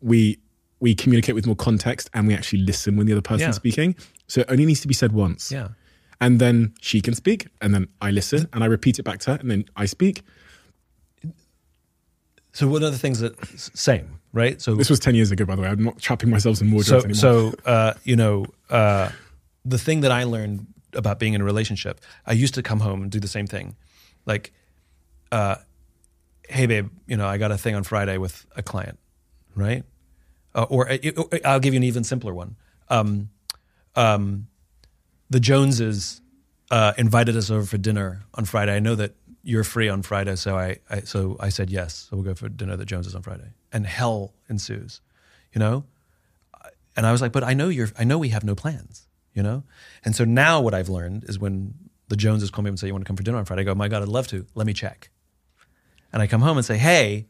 we 0.00 0.38
we 0.80 0.94
communicate 0.94 1.34
with 1.34 1.44
more 1.46 1.56
context 1.56 2.08
and 2.14 2.28
we 2.28 2.34
actually 2.34 2.60
listen 2.60 2.96
when 2.96 3.06
the 3.06 3.12
other 3.12 3.20
person's 3.22 3.40
Yeah. 3.48 3.50
speaking. 3.52 3.96
So 4.28 4.42
it 4.42 4.46
only 4.48 4.64
needs 4.64 4.80
to 4.82 4.88
be 4.88 4.94
said 4.94 5.12
once. 5.12 5.50
Yeah. 5.50 5.68
And 6.20 6.40
then 6.40 6.74
she 6.80 7.00
can 7.00 7.14
speak, 7.14 7.48
and 7.60 7.74
then 7.74 7.88
I 8.00 8.10
listen 8.10 8.48
and 8.52 8.62
I 8.62 8.66
repeat 8.66 8.98
it 8.98 9.02
back 9.04 9.18
to 9.20 9.32
her, 9.32 9.36
and 9.40 9.50
then 9.50 9.64
I 9.76 9.86
speak. 9.86 10.22
So 12.52 12.66
one 12.68 12.82
of 12.82 12.92
the 12.92 12.98
things 12.98 13.20
that 13.20 13.34
same, 13.56 14.18
right? 14.32 14.60
So 14.60 14.74
This 14.74 14.90
was 14.90 14.98
10 14.98 15.14
years 15.14 15.30
ago, 15.30 15.44
by 15.44 15.54
the 15.54 15.62
way. 15.62 15.68
I'm 15.68 15.82
not 15.84 15.98
trapping 16.00 16.30
myself 16.30 16.60
in 16.60 16.68
so 16.68 16.74
wardrobes 16.74 17.04
anymore. 17.04 17.52
so 17.54 17.54
uh, 17.70 17.94
you 18.04 18.16
know 18.16 18.46
uh, 18.70 19.10
the 19.64 19.78
thing 19.78 20.00
that 20.00 20.10
I 20.10 20.24
learned 20.24 20.66
about 20.94 21.18
being 21.18 21.34
in 21.34 21.40
a 21.40 21.44
relationship, 21.44 22.00
I 22.26 22.32
used 22.32 22.54
to 22.54 22.62
come 22.62 22.80
home 22.80 23.02
and 23.02 23.10
do 23.10 23.20
the 23.20 23.28
same 23.28 23.46
thing, 23.46 23.76
like, 24.26 24.52
uh, 25.30 25.56
hey 26.48 26.66
babe, 26.66 26.88
you 27.06 27.16
know 27.16 27.26
I 27.28 27.38
got 27.38 27.52
a 27.52 27.58
thing 27.58 27.74
on 27.74 27.84
Friday 27.84 28.18
with 28.18 28.46
a 28.56 28.62
client, 28.62 28.98
right? 29.58 29.84
Uh, 30.54 30.66
or 30.68 30.90
uh, 30.90 30.98
I'll 31.44 31.60
give 31.60 31.74
you 31.74 31.78
an 31.78 31.84
even 31.84 32.04
simpler 32.04 32.34
one. 32.34 32.56
Um, 32.88 33.30
um, 33.94 34.48
the 35.30 35.40
Joneses 35.40 36.20
uh, 36.70 36.94
invited 36.96 37.36
us 37.36 37.50
over 37.50 37.64
for 37.64 37.78
dinner 37.78 38.24
on 38.34 38.44
Friday. 38.44 38.74
I 38.74 38.78
know 38.78 38.94
that 38.94 39.14
you're 39.42 39.64
free 39.64 39.88
on 39.88 40.02
Friday, 40.02 40.36
so 40.36 40.56
I, 40.56 40.78
I 40.90 41.00
so 41.00 41.36
I 41.40 41.48
said 41.48 41.70
yes. 41.70 42.08
So 42.08 42.16
we'll 42.16 42.24
go 42.24 42.34
for 42.34 42.48
dinner 42.48 42.72
at 42.72 42.78
the 42.78 42.84
Joneses 42.84 43.14
on 43.14 43.22
Friday, 43.22 43.52
and 43.72 43.86
hell 43.86 44.34
ensues, 44.48 45.00
you 45.52 45.58
know. 45.58 45.84
And 46.96 47.06
I 47.06 47.12
was 47.12 47.22
like, 47.22 47.32
but 47.32 47.44
I 47.44 47.54
know 47.54 47.68
you're. 47.68 47.88
I 47.98 48.04
know 48.04 48.18
we 48.18 48.30
have 48.30 48.44
no 48.44 48.54
plans, 48.54 49.06
you 49.34 49.42
know. 49.42 49.62
And 50.04 50.16
so 50.16 50.24
now 50.24 50.60
what 50.60 50.74
I've 50.74 50.88
learned 50.88 51.24
is 51.24 51.38
when 51.38 51.74
the 52.08 52.16
Joneses 52.16 52.50
call 52.50 52.64
me 52.64 52.70
and 52.70 52.78
say 52.78 52.86
you 52.86 52.92
want 52.92 53.04
to 53.04 53.08
come 53.08 53.16
for 53.16 53.22
dinner 53.22 53.38
on 53.38 53.44
Friday, 53.44 53.62
I 53.62 53.64
go, 53.64 53.74
my 53.74 53.88
God, 53.88 54.02
I'd 54.02 54.08
love 54.08 54.26
to. 54.28 54.46
Let 54.54 54.66
me 54.66 54.72
check. 54.72 55.10
And 56.12 56.22
I 56.22 56.26
come 56.26 56.40
home 56.40 56.56
and 56.56 56.64
say, 56.64 56.78
hey, 56.78 57.26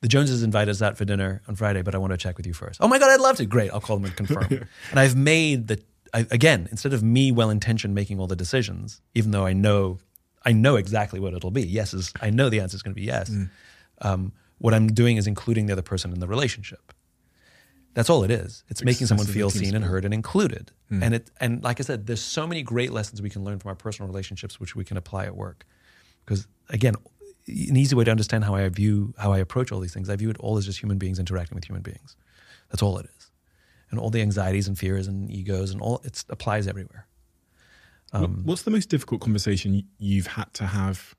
the 0.00 0.08
Joneses 0.08 0.42
invite 0.42 0.68
us 0.68 0.80
out 0.80 0.96
for 0.96 1.04
dinner 1.04 1.42
on 1.48 1.56
Friday, 1.56 1.82
but 1.82 1.94
I 1.94 1.98
want 1.98 2.12
to 2.12 2.16
check 2.16 2.36
with 2.36 2.46
you 2.46 2.52
first. 2.54 2.80
Oh 2.80 2.88
my 2.88 2.98
God, 2.98 3.10
I'd 3.10 3.20
love 3.20 3.36
to. 3.36 3.46
Great. 3.46 3.72
I'll 3.72 3.80
call 3.80 3.96
them 3.96 4.04
and 4.04 4.16
confirm. 4.16 4.46
and 4.90 5.00
I've 5.00 5.16
made 5.16 5.68
the, 5.68 5.82
I, 6.14 6.26
again, 6.30 6.68
instead 6.70 6.92
of 6.92 7.02
me 7.02 7.32
well 7.32 7.50
intentioned 7.50 7.94
making 7.94 8.20
all 8.20 8.26
the 8.26 8.36
decisions, 8.36 9.00
even 9.14 9.32
though 9.32 9.44
I 9.44 9.52
know, 9.52 9.98
I 10.44 10.52
know 10.52 10.76
exactly 10.76 11.18
what 11.20 11.34
it'll 11.34 11.50
be. 11.50 11.66
Yes 11.66 11.92
is, 11.94 12.12
I 12.20 12.30
know 12.30 12.48
the 12.48 12.60
answer 12.60 12.76
is 12.76 12.82
going 12.82 12.94
to 12.94 13.00
be 13.00 13.06
yes. 13.06 13.30
Um, 14.00 14.32
what 14.58 14.74
I'm 14.74 14.88
doing 14.88 15.16
is 15.16 15.26
including 15.26 15.66
the 15.66 15.72
other 15.72 15.82
person 15.82 16.12
in 16.12 16.20
the 16.20 16.28
relationship. 16.28 16.92
That's 17.94 18.10
all 18.10 18.22
it 18.22 18.30
is. 18.30 18.62
It's 18.68 18.84
making 18.84 19.08
someone 19.08 19.26
feel 19.26 19.50
seen 19.50 19.74
and 19.74 19.84
heard 19.84 20.04
and 20.04 20.14
included. 20.14 20.70
And 21.02 21.14
it, 21.14 21.30
and 21.40 21.64
like 21.64 21.80
I 21.80 21.82
said, 21.82 22.06
there's 22.06 22.20
so 22.22 22.46
many 22.46 22.62
great 22.62 22.92
lessons 22.92 23.20
we 23.20 23.30
can 23.30 23.42
learn 23.42 23.58
from 23.58 23.70
our 23.70 23.74
personal 23.74 24.08
relationships, 24.08 24.60
which 24.60 24.76
we 24.76 24.84
can 24.84 24.96
apply 24.96 25.24
at 25.24 25.34
work. 25.34 25.66
Because 26.24 26.46
again, 26.68 26.94
an 27.48 27.76
easy 27.76 27.94
way 27.96 28.04
to 28.04 28.10
understand 28.10 28.44
how 28.44 28.54
I 28.54 28.68
view, 28.68 29.14
how 29.18 29.32
I 29.32 29.38
approach 29.38 29.72
all 29.72 29.80
these 29.80 29.94
things, 29.94 30.08
I 30.10 30.16
view 30.16 30.30
it 30.30 30.36
all 30.38 30.56
as 30.58 30.66
just 30.66 30.80
human 30.82 30.98
beings 30.98 31.18
interacting 31.18 31.54
with 31.54 31.64
human 31.64 31.82
beings. 31.82 32.16
That's 32.70 32.82
all 32.82 32.98
it 32.98 33.06
is. 33.18 33.30
And 33.90 33.98
all 33.98 34.10
the 34.10 34.20
anxieties 34.20 34.68
and 34.68 34.78
fears 34.78 35.06
and 35.06 35.30
egos 35.30 35.70
and 35.70 35.80
all, 35.80 36.00
it 36.04 36.24
applies 36.28 36.66
everywhere. 36.68 37.06
What- 38.10 38.30
What's 38.44 38.62
the 38.62 38.70
most 38.70 38.88
difficult 38.90 39.20
conversation 39.20 39.82
you've 39.98 40.26
had 40.28 40.52
to 40.54 40.66
have 40.66 41.14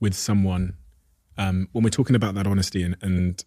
with 0.00 0.14
someone 0.14 0.74
um, 1.38 1.68
when 1.72 1.82
we're 1.84 1.90
talking 1.90 2.14
about 2.16 2.34
that 2.34 2.46
honesty 2.46 2.82
and, 2.82 2.96
and 3.00 3.42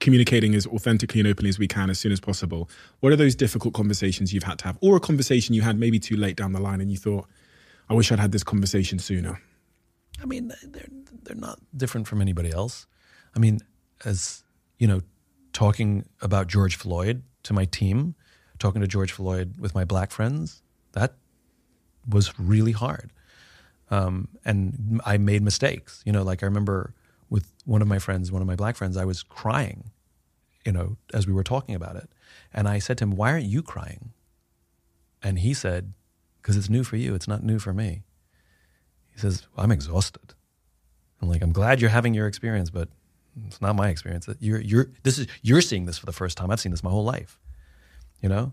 communicating 0.00 0.54
as 0.54 0.66
authentically 0.66 1.20
and 1.20 1.28
openly 1.28 1.48
as 1.48 1.58
we 1.58 1.68
can 1.68 1.88
as 1.90 1.98
soon 1.98 2.12
as 2.12 2.20
possible? 2.20 2.68
What 3.00 3.12
are 3.12 3.16
those 3.16 3.34
difficult 3.34 3.74
conversations 3.74 4.32
you've 4.32 4.42
had 4.42 4.58
to 4.60 4.64
have, 4.66 4.78
or 4.80 4.96
a 4.96 5.00
conversation 5.00 5.54
you 5.54 5.62
had 5.62 5.78
maybe 5.78 5.98
too 6.00 6.16
late 6.16 6.36
down 6.36 6.52
the 6.52 6.60
line 6.60 6.80
and 6.80 6.90
you 6.90 6.96
thought, 6.96 7.26
"I 7.88 7.94
wish 7.94 8.10
I'd 8.10 8.18
had 8.18 8.32
this 8.32 8.42
conversation 8.44 8.98
sooner." 8.98 9.40
I 10.22 10.26
mean, 10.26 10.52
they're 10.62 10.88
they're 11.22 11.36
not 11.36 11.60
different 11.76 12.06
from 12.06 12.20
anybody 12.20 12.50
else. 12.50 12.86
I 13.34 13.38
mean, 13.38 13.60
as 14.04 14.44
you 14.78 14.86
know, 14.86 15.00
talking 15.52 16.06
about 16.20 16.46
George 16.46 16.76
Floyd 16.76 17.22
to 17.44 17.52
my 17.52 17.64
team, 17.64 18.14
talking 18.58 18.80
to 18.80 18.86
George 18.86 19.12
Floyd 19.12 19.54
with 19.58 19.74
my 19.74 19.84
black 19.84 20.10
friends, 20.10 20.62
that 20.92 21.14
was 22.08 22.38
really 22.38 22.72
hard. 22.72 23.12
Um, 23.90 24.28
and 24.44 25.00
I 25.04 25.18
made 25.18 25.42
mistakes. 25.42 26.02
You 26.04 26.12
know, 26.12 26.22
like 26.22 26.42
I 26.42 26.46
remember 26.46 26.94
with 27.30 27.52
one 27.64 27.82
of 27.82 27.88
my 27.88 27.98
friends, 27.98 28.30
one 28.30 28.42
of 28.42 28.48
my 28.48 28.56
black 28.56 28.76
friends, 28.76 28.96
I 28.96 29.04
was 29.04 29.22
crying. 29.22 29.90
You 30.64 30.72
know, 30.72 30.96
as 31.12 31.26
we 31.26 31.32
were 31.32 31.44
talking 31.44 31.74
about 31.74 31.96
it, 31.96 32.08
and 32.52 32.66
I 32.68 32.78
said 32.78 32.96
to 32.98 33.04
him, 33.04 33.16
"Why 33.16 33.32
aren't 33.32 33.44
you 33.44 33.62
crying?" 33.62 34.12
And 35.22 35.40
he 35.40 35.52
said, 35.52 35.92
"Because 36.40 36.56
it's 36.56 36.70
new 36.70 36.84
for 36.84 36.96
you. 36.96 37.14
It's 37.14 37.28
not 37.28 37.42
new 37.42 37.58
for 37.58 37.74
me." 37.74 38.02
He 39.14 39.20
says, 39.20 39.46
I'm 39.56 39.70
exhausted. 39.70 40.34
I'm 41.22 41.28
like, 41.28 41.42
I'm 41.42 41.52
glad 41.52 41.80
you're 41.80 41.90
having 41.90 42.14
your 42.14 42.26
experience, 42.26 42.70
but 42.70 42.88
it's 43.46 43.60
not 43.60 43.76
my 43.76 43.88
experience. 43.88 44.28
You're, 44.40 44.60
you're, 44.60 44.90
this 45.02 45.18
is, 45.18 45.26
you're 45.42 45.60
seeing 45.60 45.86
this 45.86 45.98
for 45.98 46.06
the 46.06 46.12
first 46.12 46.36
time. 46.36 46.50
I've 46.50 46.60
seen 46.60 46.72
this 46.72 46.82
my 46.82 46.90
whole 46.90 47.04
life. 47.04 47.38
You 48.20 48.28
know, 48.28 48.52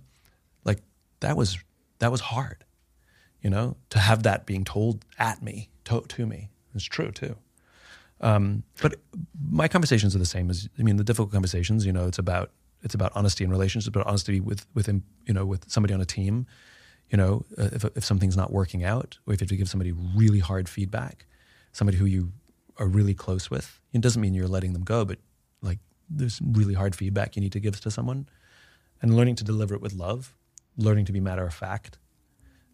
like 0.64 0.82
that 1.22 1.38
was, 1.38 1.58
that 2.00 2.12
was 2.12 2.22
hard, 2.22 2.66
you 3.42 3.50
know, 3.50 3.78
to 3.90 4.00
have 4.00 4.24
that 4.24 4.46
being 4.46 4.66
told 4.66 5.06
at 5.18 5.42
me, 5.42 5.70
to, 5.86 6.02
to 6.02 6.26
me. 6.26 6.50
It's 6.76 6.84
true 6.84 7.12
too. 7.12 7.36
Um, 8.22 8.64
but 8.82 8.96
my 9.50 9.68
conversations 9.68 10.16
are 10.16 10.20
the 10.20 10.26
same 10.26 10.50
as, 10.50 10.70
I 10.78 10.84
mean, 10.84 10.98
the 10.98 11.04
difficult 11.04 11.32
conversations, 11.32 11.86
you 11.86 11.92
know, 11.92 12.08
it's 12.08 12.20
about, 12.20 12.52
it's 12.84 12.94
about 12.94 13.12
honesty 13.16 13.44
in 13.44 13.50
relationships, 13.50 13.94
but 13.94 14.06
honesty 14.06 14.40
with, 14.40 14.66
with, 14.74 14.86
him, 14.86 15.04
you 15.26 15.34
know, 15.34 15.46
with 15.46 15.70
somebody 15.70 15.94
on 15.94 16.02
a 16.02 16.06
team, 16.06 16.46
you 17.12 17.18
know, 17.18 17.46
uh, 17.58 17.70
if, 17.74 17.86
if 17.96 18.06
something's 18.06 18.38
not 18.38 18.52
working 18.52 18.84
out, 18.84 19.18
or 19.28 19.34
if 19.34 19.42
you 19.42 19.46
have 19.46 19.50
to 19.50 19.58
give 19.58 19.70
somebody 19.70 19.92
really 20.16 20.40
hard 20.40 20.70
feedback, 20.70 21.26
somebody 21.74 21.98
who 21.98 22.06
you 22.06 22.32
are 22.78 22.88
really 22.88 23.14
close 23.14 23.52
with, 23.52 23.80
it 23.94 24.02
doesn't 24.02 24.22
mean 24.22 24.34
you're 24.34 24.48
letting 24.48 24.74
them 24.74 24.84
go, 24.84 25.04
but 25.04 25.20
like 25.62 25.80
there's 26.10 26.40
really 26.42 26.74
hard 26.74 26.96
feedback 26.96 27.36
you 27.36 27.42
need 27.42 27.52
to 27.52 27.60
give 27.60 27.80
to 27.82 27.92
someone, 27.92 28.28
and 29.02 29.16
learning 29.16 29.36
to 29.36 29.44
deliver 29.44 29.76
it 29.76 29.82
with 29.82 29.94
love, 29.94 30.34
learning 30.78 31.06
to 31.06 31.12
be 31.12 31.20
matter 31.20 31.46
of 31.46 31.54
fact. 31.54 31.98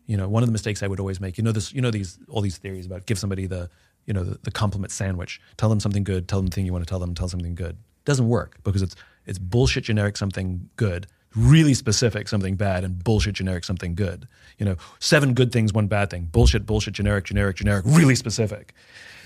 You 0.06 0.16
know, 0.16 0.30
one 0.30 0.44
of 0.44 0.48
the 0.48 0.54
mistakes 0.54 0.84
I 0.84 0.88
would 0.88 1.00
always 1.00 1.20
make, 1.20 1.38
you 1.38 1.44
know, 1.44 1.52
this, 1.52 1.74
you 1.74 1.82
know, 1.82 1.92
these 1.92 2.20
all 2.30 2.42
these 2.42 2.58
theories 2.58 2.86
about 2.86 3.06
give 3.08 3.20
somebody 3.20 3.46
the, 3.48 3.70
you 4.06 4.14
know, 4.14 4.24
the, 4.24 4.38
the 4.44 4.52
compliment 4.52 4.92
sandwich. 4.92 5.42
Tell 5.58 5.68
them 5.68 5.80
something 5.80 6.04
good. 6.04 6.28
Tell 6.28 6.40
them 6.40 6.46
the 6.48 6.56
thing 6.56 6.66
you 6.66 6.72
want 6.72 6.86
to 6.86 6.90
tell 6.90 7.00
them. 7.00 7.14
Tell 7.14 7.28
something 7.28 7.56
good. 7.56 7.78
doesn't 8.06 8.30
work 8.30 8.58
because 8.64 8.82
it's 8.82 8.96
it's 9.26 9.40
bullshit 9.40 9.84
generic 9.84 10.16
something 10.16 10.70
good, 10.78 11.08
really 11.36 11.74
specific 11.74 12.28
something 12.28 12.56
bad, 12.56 12.84
and 12.84 13.04
bullshit 13.04 13.36
generic 13.36 13.64
something 13.64 13.96
good. 13.96 14.28
You 14.58 14.66
know, 14.66 14.76
seven 15.00 15.34
good 15.34 15.52
things, 15.52 15.74
one 15.74 15.88
bad 15.88 16.10
thing. 16.10 16.26
Bullshit, 16.32 16.66
bullshit, 16.66 16.94
generic, 16.94 17.26
generic, 17.26 17.58
generic, 17.58 17.86
really 17.88 18.16
specific. 18.16 18.74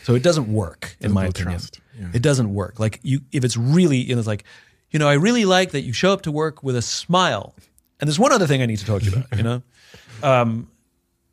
So 0.03 0.15
it 0.15 0.23
doesn't 0.23 0.51
work, 0.51 0.95
in 0.99 1.11
my 1.11 1.25
opinion. 1.25 1.53
trust. 1.53 1.79
Yeah. 1.99 2.07
It 2.13 2.21
doesn't 2.21 2.53
work. 2.53 2.79
Like 2.79 2.99
you, 3.03 3.21
if 3.31 3.43
it's 3.43 3.55
really, 3.55 3.97
you 3.97 4.15
know, 4.15 4.19
it's 4.19 4.27
like, 4.27 4.45
you 4.89 4.99
know, 4.99 5.07
I 5.07 5.13
really 5.13 5.45
like 5.45 5.71
that 5.71 5.81
you 5.81 5.93
show 5.93 6.11
up 6.11 6.23
to 6.23 6.31
work 6.31 6.63
with 6.63 6.75
a 6.75 6.81
smile. 6.81 7.55
And 7.99 8.07
there's 8.07 8.19
one 8.19 8.31
other 8.31 8.47
thing 8.47 8.61
I 8.61 8.65
need 8.65 8.79
to 8.79 8.85
talk 8.85 9.01
to 9.01 9.09
you 9.09 9.15
about. 9.15 9.37
You 9.37 9.43
know, 9.43 9.61
um, 10.23 10.69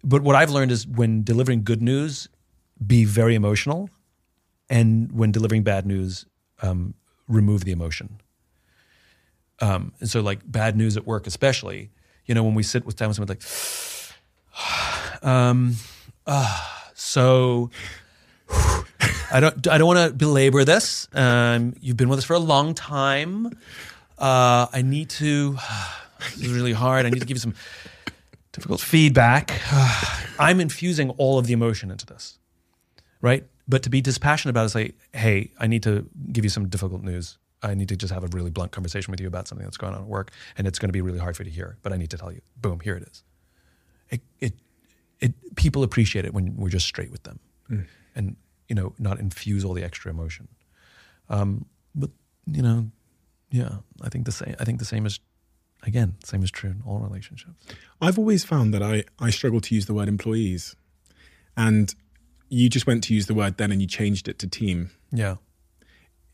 but 0.04 0.22
what 0.22 0.36
I've 0.36 0.50
learned 0.50 0.70
is 0.70 0.86
when 0.86 1.24
delivering 1.24 1.64
good 1.64 1.82
news, 1.82 2.28
be 2.86 3.04
very 3.04 3.34
emotional, 3.34 3.90
and 4.70 5.10
when 5.12 5.32
delivering 5.32 5.62
bad 5.62 5.86
news, 5.86 6.26
um, 6.62 6.94
remove 7.26 7.64
the 7.64 7.72
emotion. 7.72 8.20
Um, 9.60 9.92
and 10.00 10.08
so, 10.08 10.20
like 10.20 10.40
bad 10.50 10.76
news 10.76 10.96
at 10.96 11.06
work, 11.06 11.26
especially, 11.26 11.90
you 12.26 12.34
know, 12.34 12.44
when 12.44 12.54
we 12.54 12.62
sit 12.62 12.86
with 12.86 12.96
down 12.96 13.08
with 13.08 13.16
someone 13.16 13.28
like, 13.28 15.22
um, 15.22 15.74
ah, 16.26 16.90
so 16.94 17.70
I 18.50 19.40
don't, 19.40 19.66
I 19.66 19.78
don't 19.78 19.86
want 19.86 20.10
to 20.10 20.16
belabor 20.16 20.64
this. 20.64 21.08
Um, 21.12 21.74
you've 21.80 21.96
been 21.96 22.08
with 22.08 22.18
us 22.18 22.24
for 22.24 22.34
a 22.34 22.38
long 22.38 22.74
time. 22.74 23.46
Uh, 24.18 24.66
I 24.72 24.82
need 24.82 25.10
to. 25.10 25.56
This 26.36 26.46
is 26.46 26.52
really 26.52 26.72
hard. 26.72 27.06
I 27.06 27.10
need 27.10 27.20
to 27.20 27.26
give 27.26 27.36
you 27.36 27.40
some 27.40 27.54
difficult 28.50 28.80
feedback. 28.80 29.52
I'm 30.40 30.58
infusing 30.58 31.10
all 31.10 31.38
of 31.38 31.46
the 31.46 31.52
emotion 31.52 31.92
into 31.92 32.06
this, 32.06 32.38
right? 33.20 33.44
But 33.68 33.84
to 33.84 33.90
be 33.90 34.00
dispassionate 34.00 34.50
about 34.50 34.66
it, 34.66 34.70
say, 34.70 34.92
hey, 35.12 35.52
I 35.60 35.68
need 35.68 35.84
to 35.84 36.08
give 36.32 36.44
you 36.44 36.50
some 36.50 36.68
difficult 36.68 37.04
news. 37.04 37.38
I 37.62 37.74
need 37.74 37.88
to 37.88 37.96
just 37.96 38.12
have 38.12 38.24
a 38.24 38.28
really 38.28 38.50
blunt 38.50 38.72
conversation 38.72 39.10
with 39.10 39.20
you 39.20 39.26
about 39.26 39.48
something 39.48 39.64
that's 39.64 39.76
going 39.76 39.94
on 39.94 40.02
at 40.02 40.06
work, 40.06 40.30
and 40.56 40.66
it's 40.66 40.78
going 40.78 40.88
to 40.88 40.92
be 40.92 41.00
really 41.00 41.18
hard 41.18 41.36
for 41.36 41.42
you 41.42 41.50
to 41.50 41.54
hear. 41.54 41.76
But 41.82 41.92
I 41.92 41.96
need 41.96 42.10
to 42.10 42.18
tell 42.18 42.32
you. 42.32 42.40
Boom, 42.60 42.80
here 42.80 42.96
it 42.96 43.02
is. 43.02 43.22
It, 44.10 44.20
it, 44.40 44.54
it 45.20 45.56
people 45.56 45.82
appreciate 45.82 46.24
it 46.24 46.32
when 46.32 46.56
we're 46.56 46.68
just 46.68 46.86
straight 46.86 47.10
with 47.10 47.24
them, 47.24 47.40
and 48.14 48.36
you 48.68 48.74
know, 48.74 48.94
not 48.98 49.18
infuse 49.18 49.64
all 49.64 49.74
the 49.74 49.82
extra 49.82 50.10
emotion. 50.10 50.48
Um, 51.28 51.66
but 51.94 52.10
you 52.46 52.62
know, 52.62 52.90
yeah, 53.50 53.76
I 54.02 54.08
think 54.08 54.26
the 54.26 54.32
same. 54.32 54.54
I 54.60 54.64
think 54.64 54.78
the 54.78 54.84
same 54.84 55.06
is, 55.06 55.20
again, 55.82 56.16
same 56.24 56.42
is 56.42 56.50
true 56.50 56.70
in 56.70 56.82
all 56.86 56.98
relationships. 56.98 57.54
I've 58.00 58.18
always 58.18 58.44
found 58.44 58.72
that 58.74 58.82
I, 58.82 59.04
I 59.18 59.30
struggle 59.30 59.60
to 59.62 59.74
use 59.74 59.86
the 59.86 59.94
word 59.94 60.08
employees. 60.08 60.76
And 61.56 61.94
you 62.48 62.68
just 62.68 62.86
went 62.86 63.02
to 63.04 63.14
use 63.14 63.26
the 63.26 63.34
word 63.34 63.58
then 63.58 63.72
and 63.72 63.80
you 63.80 63.88
changed 63.88 64.28
it 64.28 64.38
to 64.38 64.46
team. 64.46 64.90
Yeah. 65.10 65.36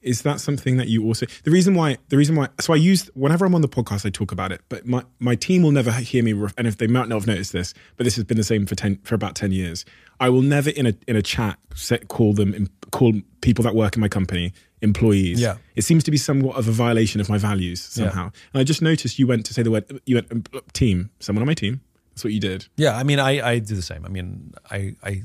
Is 0.05 0.23
that 0.23 0.41
something 0.41 0.77
that 0.77 0.89
you 0.89 1.05
also 1.05 1.27
the 1.45 1.51
reason 1.51 1.75
why 1.75 1.99
the 2.09 2.17
reason 2.17 2.37
why 2.37 2.49
so 2.61 2.73
I 2.73 2.77
use 2.77 3.11
whenever 3.15 3.45
I'm 3.45 3.55
on 3.55 3.63
the 3.63 3.69
podcast 3.69 4.07
I 4.07 4.11
talk 4.11 4.33
about 4.33 4.53
it, 4.53 4.61
but 4.69 4.87
my, 4.87 5.03
my 5.19 5.35
team 5.35 5.63
will 5.63 5.73
never 5.73 5.91
hear 5.91 6.23
me 6.23 6.33
and 6.57 6.67
if 6.67 6.79
they 6.79 6.87
might 6.87 7.09
not 7.09 7.17
have 7.17 7.27
noticed 7.27 7.53
this, 7.53 7.75
but 7.97 8.05
this 8.05 8.17
has 8.17 8.25
been 8.25 8.37
the 8.37 8.45
same 8.45 8.67
for 8.67 8.75
ten 8.75 8.99
for 9.03 9.15
about 9.15 9.35
ten 9.35 9.51
years. 9.53 9.85
I 10.21 10.29
will 10.29 10.43
never 10.43 10.71
in 10.71 10.87
a 10.87 10.95
in 11.09 11.17
a 11.17 11.23
chat 11.23 11.59
set, 11.75 12.09
call 12.09 12.35
them 12.35 12.69
call 12.91 13.15
people 13.41 13.65
that 13.65 13.75
work 13.75 13.97
in 13.97 14.01
my 14.01 14.09
company 14.09 14.53
employees. 14.83 15.41
Yeah. 15.41 15.57
It 15.75 15.83
seems 15.83 16.05
to 16.05 16.11
be 16.11 16.17
somewhat 16.17 16.57
of 16.57 16.69
a 16.69 16.73
violation 16.73 17.21
of 17.21 17.29
my 17.29 17.39
values 17.39 17.81
somehow. 17.83 18.31
And 18.53 18.61
I 18.61 18.65
just 18.65 18.83
noticed 18.83 19.19
you 19.19 19.27
went 19.27 19.47
to 19.47 19.55
say 19.55 19.63
the 19.63 19.71
word 19.71 20.01
you 20.07 20.17
went 20.17 20.31
um, 20.31 20.45
team, 20.73 21.11
someone 21.19 21.43
on 21.43 21.47
my 21.47 21.55
team. 21.55 21.81
That's 22.11 22.23
what 22.23 22.33
you 22.33 22.41
did. 22.41 22.67
Yeah, 22.77 22.97
I 22.97 23.03
mean, 23.03 23.19
I, 23.19 23.45
I 23.45 23.59
do 23.59 23.75
the 23.75 23.83
same. 23.83 24.05
I 24.05 24.09
mean, 24.09 24.55
I, 24.71 24.95
I 25.03 25.23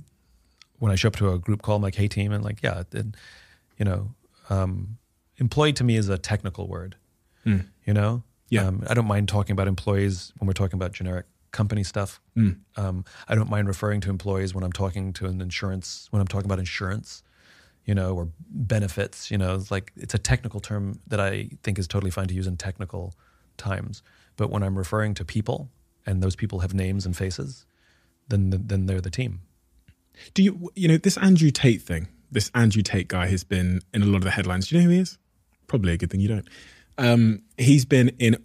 when 0.79 0.91
I 0.91 0.95
show 0.95 1.09
up 1.09 1.17
to 1.17 1.31
a 1.31 1.37
group 1.37 1.61
call, 1.61 1.75
I'm 1.75 1.83
like, 1.83 1.93
"Hey, 1.93 2.07
team," 2.07 2.31
and 2.31 2.43
like, 2.43 2.63
yeah, 2.63 2.83
and, 2.93 3.15
you 3.77 3.85
know, 3.85 4.15
um, 4.49 4.97
employee 5.37 5.73
to 5.73 5.83
me 5.83 5.95
is 5.95 6.09
a 6.09 6.17
technical 6.17 6.67
word. 6.67 6.95
You 7.85 7.93
know, 7.93 8.23
Yeah. 8.49 8.65
Um, 8.67 8.83
I 8.89 8.93
don't 8.93 9.07
mind 9.07 9.27
talking 9.27 9.53
about 9.53 9.67
employees 9.67 10.33
when 10.37 10.47
we're 10.47 10.53
talking 10.53 10.77
about 10.77 10.91
generic 10.91 11.25
company 11.51 11.83
stuff. 11.83 12.19
Um, 12.77 13.05
I 13.27 13.35
don't 13.35 13.49
mind 13.49 13.67
referring 13.67 14.01
to 14.01 14.09
employees 14.09 14.53
when 14.53 14.63
I'm 14.63 14.71
talking 14.71 15.13
to 15.13 15.25
an 15.27 15.41
insurance 15.41 16.07
when 16.11 16.21
I'm 16.21 16.27
talking 16.27 16.45
about 16.45 16.59
insurance. 16.59 17.23
You 17.85 17.95
know, 17.95 18.13
or 18.13 18.29
benefits. 18.51 19.31
You 19.31 19.37
know, 19.39 19.55
it's 19.55 19.71
like 19.71 19.91
it's 19.95 20.13
a 20.13 20.19
technical 20.19 20.59
term 20.59 20.99
that 21.07 21.19
I 21.19 21.49
think 21.63 21.79
is 21.79 21.87
totally 21.87 22.11
fine 22.11 22.27
to 22.27 22.35
use 22.35 22.45
in 22.45 22.55
technical 22.57 23.15
times. 23.57 24.03
But 24.35 24.51
when 24.51 24.61
I'm 24.61 24.77
referring 24.77 25.15
to 25.15 25.25
people 25.25 25.71
and 26.05 26.21
those 26.21 26.35
people 26.35 26.59
have 26.59 26.73
names 26.73 27.05
and 27.07 27.17
faces, 27.17 27.65
then 28.27 28.51
then 28.51 28.85
they're 28.85 29.01
the 29.01 29.09
team. 29.09 29.41
Do 30.35 30.43
you 30.43 30.71
you 30.75 30.87
know 30.87 30.97
this 30.97 31.17
Andrew 31.17 31.49
Tate 31.49 31.81
thing? 31.81 32.09
This 32.31 32.51
Andrew 32.53 32.81
Tate 32.81 33.07
guy 33.07 33.27
has 33.27 33.43
been 33.43 33.81
in 33.93 34.01
a 34.01 34.05
lot 34.05 34.17
of 34.17 34.23
the 34.23 34.31
headlines. 34.31 34.67
Do 34.67 34.75
you 34.75 34.81
know 34.81 34.87
who 34.87 34.93
he 34.93 34.99
is? 34.99 35.17
Probably 35.67 35.93
a 35.93 35.97
good 35.97 36.11
thing 36.11 36.19
you 36.19 36.27
don't. 36.27 36.47
Um, 36.97 37.41
he's 37.57 37.85
been 37.85 38.09
in. 38.19 38.37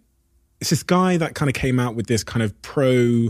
It's 0.61 0.71
this 0.71 0.83
guy 0.83 1.17
that 1.17 1.35
kind 1.35 1.49
of 1.49 1.55
came 1.55 1.79
out 1.79 1.95
with 1.95 2.07
this 2.07 2.25
kind 2.25 2.43
of 2.43 2.61
pro, 2.63 3.29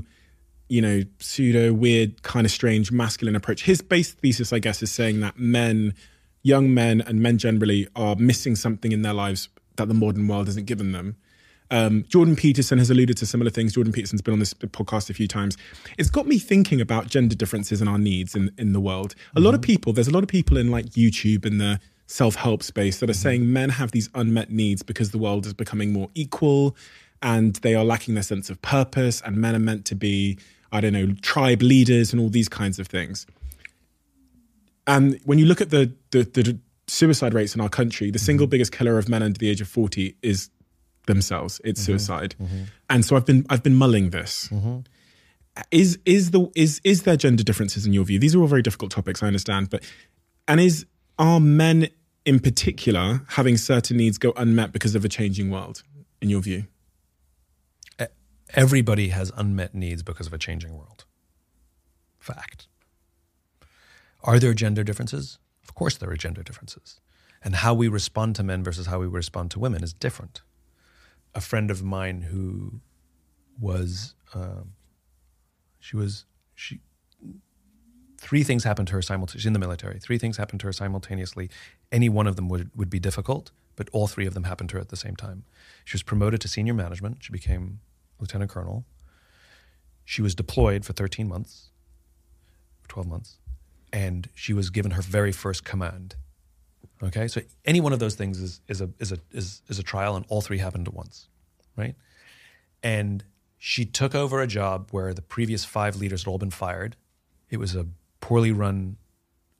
you 0.68 0.82
know, 0.82 1.02
pseudo 1.18 1.72
weird, 1.72 2.22
kind 2.22 2.46
of 2.46 2.52
strange 2.52 2.92
masculine 2.92 3.34
approach. 3.34 3.64
His 3.64 3.80
base 3.80 4.12
thesis, 4.12 4.52
I 4.52 4.58
guess, 4.58 4.82
is 4.82 4.92
saying 4.92 5.20
that 5.20 5.38
men, 5.38 5.94
young 6.42 6.72
men, 6.72 7.00
and 7.00 7.20
men 7.20 7.38
generally 7.38 7.88
are 7.96 8.14
missing 8.16 8.54
something 8.54 8.92
in 8.92 9.02
their 9.02 9.14
lives 9.14 9.48
that 9.76 9.88
the 9.88 9.94
modern 9.94 10.28
world 10.28 10.46
hasn't 10.46 10.66
given 10.66 10.92
them. 10.92 11.16
Um, 11.74 12.04
Jordan 12.08 12.36
Peterson 12.36 12.78
has 12.78 12.88
alluded 12.88 13.16
to 13.16 13.26
similar 13.26 13.50
things. 13.50 13.72
Jordan 13.72 13.92
Peterson's 13.92 14.22
been 14.22 14.32
on 14.32 14.38
this 14.38 14.54
podcast 14.54 15.10
a 15.10 15.12
few 15.12 15.26
times. 15.26 15.56
It's 15.98 16.08
got 16.08 16.24
me 16.24 16.38
thinking 16.38 16.80
about 16.80 17.08
gender 17.08 17.34
differences 17.34 17.80
and 17.80 17.90
our 17.90 17.98
needs 17.98 18.36
in, 18.36 18.52
in 18.56 18.72
the 18.72 18.78
world. 18.78 19.16
A 19.34 19.40
lot 19.40 19.54
of 19.54 19.60
mm-hmm. 19.60 19.72
people, 19.72 19.92
there's 19.92 20.06
a 20.06 20.12
lot 20.12 20.22
of 20.22 20.28
people 20.28 20.56
in 20.56 20.70
like 20.70 20.86
YouTube 20.90 21.44
and 21.44 21.60
the 21.60 21.80
self 22.06 22.36
help 22.36 22.62
space 22.62 23.00
that 23.00 23.10
are 23.10 23.14
saying 23.14 23.40
mm-hmm. 23.40 23.54
men 23.54 23.68
have 23.70 23.90
these 23.90 24.08
unmet 24.14 24.52
needs 24.52 24.84
because 24.84 25.10
the 25.10 25.18
world 25.18 25.46
is 25.46 25.52
becoming 25.52 25.92
more 25.92 26.10
equal 26.14 26.76
and 27.22 27.56
they 27.56 27.74
are 27.74 27.84
lacking 27.84 28.14
their 28.14 28.22
sense 28.22 28.50
of 28.50 28.62
purpose 28.62 29.20
and 29.22 29.36
men 29.36 29.56
are 29.56 29.58
meant 29.58 29.84
to 29.86 29.96
be, 29.96 30.38
I 30.70 30.80
don't 30.80 30.92
know, 30.92 31.12
tribe 31.22 31.60
leaders 31.60 32.12
and 32.12 32.22
all 32.22 32.28
these 32.28 32.48
kinds 32.48 32.78
of 32.78 32.86
things. 32.86 33.26
And 34.86 35.18
when 35.24 35.40
you 35.40 35.46
look 35.46 35.60
at 35.60 35.70
the, 35.70 35.92
the, 36.12 36.22
the 36.22 36.56
suicide 36.86 37.34
rates 37.34 37.56
in 37.56 37.60
our 37.60 37.68
country, 37.68 38.12
the 38.12 38.20
single 38.20 38.46
mm-hmm. 38.46 38.50
biggest 38.50 38.70
killer 38.70 38.96
of 38.96 39.08
men 39.08 39.24
under 39.24 39.38
the 39.38 39.50
age 39.50 39.60
of 39.60 39.66
40 39.66 40.14
is 40.22 40.50
themselves. 41.06 41.60
It's 41.64 41.80
mm-hmm. 41.80 41.92
suicide. 41.92 42.34
Mm-hmm. 42.42 42.64
And 42.90 43.04
so 43.04 43.16
I've 43.16 43.26
been 43.26 43.46
I've 43.50 43.62
been 43.62 43.74
mulling 43.74 44.10
this. 44.10 44.48
Mm-hmm. 44.48 44.80
Is 45.70 45.98
is 46.04 46.30
the 46.32 46.50
is 46.54 46.80
is 46.84 47.02
there 47.02 47.16
gender 47.16 47.42
differences 47.42 47.86
in 47.86 47.92
your 47.92 48.04
view? 48.04 48.18
These 48.18 48.34
are 48.34 48.40
all 48.40 48.46
very 48.46 48.62
difficult 48.62 48.90
topics, 48.90 49.22
I 49.22 49.26
understand, 49.26 49.70
but 49.70 49.84
and 50.48 50.60
is 50.60 50.86
are 51.18 51.40
men 51.40 51.88
in 52.24 52.40
particular 52.40 53.22
having 53.28 53.56
certain 53.56 53.96
needs 53.96 54.18
go 54.18 54.32
unmet 54.36 54.72
because 54.72 54.94
of 54.94 55.04
a 55.04 55.08
changing 55.08 55.50
world 55.50 55.82
in 56.20 56.30
your 56.30 56.40
view? 56.40 56.64
Everybody 58.56 59.08
has 59.08 59.32
unmet 59.36 59.74
needs 59.74 60.02
because 60.04 60.28
of 60.28 60.32
a 60.32 60.38
changing 60.38 60.76
world. 60.76 61.04
Fact. 62.20 62.68
Are 64.22 64.38
there 64.38 64.54
gender 64.54 64.84
differences? 64.84 65.38
Of 65.64 65.74
course, 65.74 65.96
there 65.96 66.10
are 66.10 66.16
gender 66.16 66.42
differences. 66.42 67.00
And 67.42 67.56
how 67.56 67.74
we 67.74 67.88
respond 67.88 68.36
to 68.36 68.42
men 68.42 68.62
versus 68.62 68.86
how 68.86 69.00
we 69.00 69.06
respond 69.06 69.50
to 69.52 69.58
women 69.58 69.82
is 69.82 69.92
different. 69.92 70.42
A 71.34 71.40
friend 71.40 71.70
of 71.70 71.82
mine 71.82 72.22
who 72.22 72.80
was, 73.60 74.14
um, 74.34 74.72
she 75.80 75.96
was, 75.96 76.24
she, 76.54 76.80
three 78.18 78.42
things 78.42 78.64
happened 78.64 78.88
to 78.88 78.94
her 78.94 79.02
simultaneously. 79.02 79.40
She's 79.40 79.46
in 79.46 79.52
the 79.52 79.58
military. 79.58 79.98
Three 79.98 80.18
things 80.18 80.36
happened 80.36 80.60
to 80.60 80.66
her 80.66 80.72
simultaneously. 80.72 81.50
Any 81.90 82.08
one 82.08 82.26
of 82.26 82.36
them 82.36 82.48
would, 82.48 82.70
would 82.76 82.90
be 82.90 83.00
difficult, 83.00 83.50
but 83.76 83.88
all 83.92 84.06
three 84.06 84.26
of 84.26 84.34
them 84.34 84.44
happened 84.44 84.70
to 84.70 84.76
her 84.76 84.80
at 84.80 84.88
the 84.88 84.96
same 84.96 85.16
time. 85.16 85.44
She 85.84 85.94
was 85.94 86.02
promoted 86.02 86.40
to 86.42 86.48
senior 86.48 86.74
management. 86.74 87.18
She 87.20 87.32
became 87.32 87.80
lieutenant 88.18 88.50
colonel. 88.50 88.84
She 90.04 90.22
was 90.22 90.34
deployed 90.34 90.84
for 90.84 90.92
13 90.92 91.28
months, 91.28 91.70
12 92.88 93.08
months, 93.08 93.38
and 93.92 94.28
she 94.34 94.52
was 94.52 94.70
given 94.70 94.92
her 94.92 95.02
very 95.02 95.32
first 95.32 95.64
command. 95.64 96.16
Okay, 97.02 97.28
so 97.28 97.40
any 97.64 97.80
one 97.80 97.92
of 97.92 97.98
those 97.98 98.14
things 98.14 98.40
is, 98.40 98.60
is, 98.68 98.80
a, 98.80 98.88
is, 98.98 99.12
a, 99.12 99.18
is, 99.32 99.62
is 99.68 99.78
a 99.78 99.82
trial, 99.82 100.16
and 100.16 100.24
all 100.28 100.40
three 100.40 100.58
happened 100.58 100.88
at 100.88 100.94
once, 100.94 101.28
right? 101.76 101.94
And 102.82 103.24
she 103.58 103.84
took 103.84 104.14
over 104.14 104.40
a 104.40 104.46
job 104.46 104.88
where 104.90 105.12
the 105.12 105.22
previous 105.22 105.64
five 105.64 105.96
leaders 105.96 106.24
had 106.24 106.30
all 106.30 106.38
been 106.38 106.50
fired. 106.50 106.96
It 107.50 107.56
was 107.56 107.74
a 107.74 107.86
poorly 108.20 108.52
run 108.52 108.96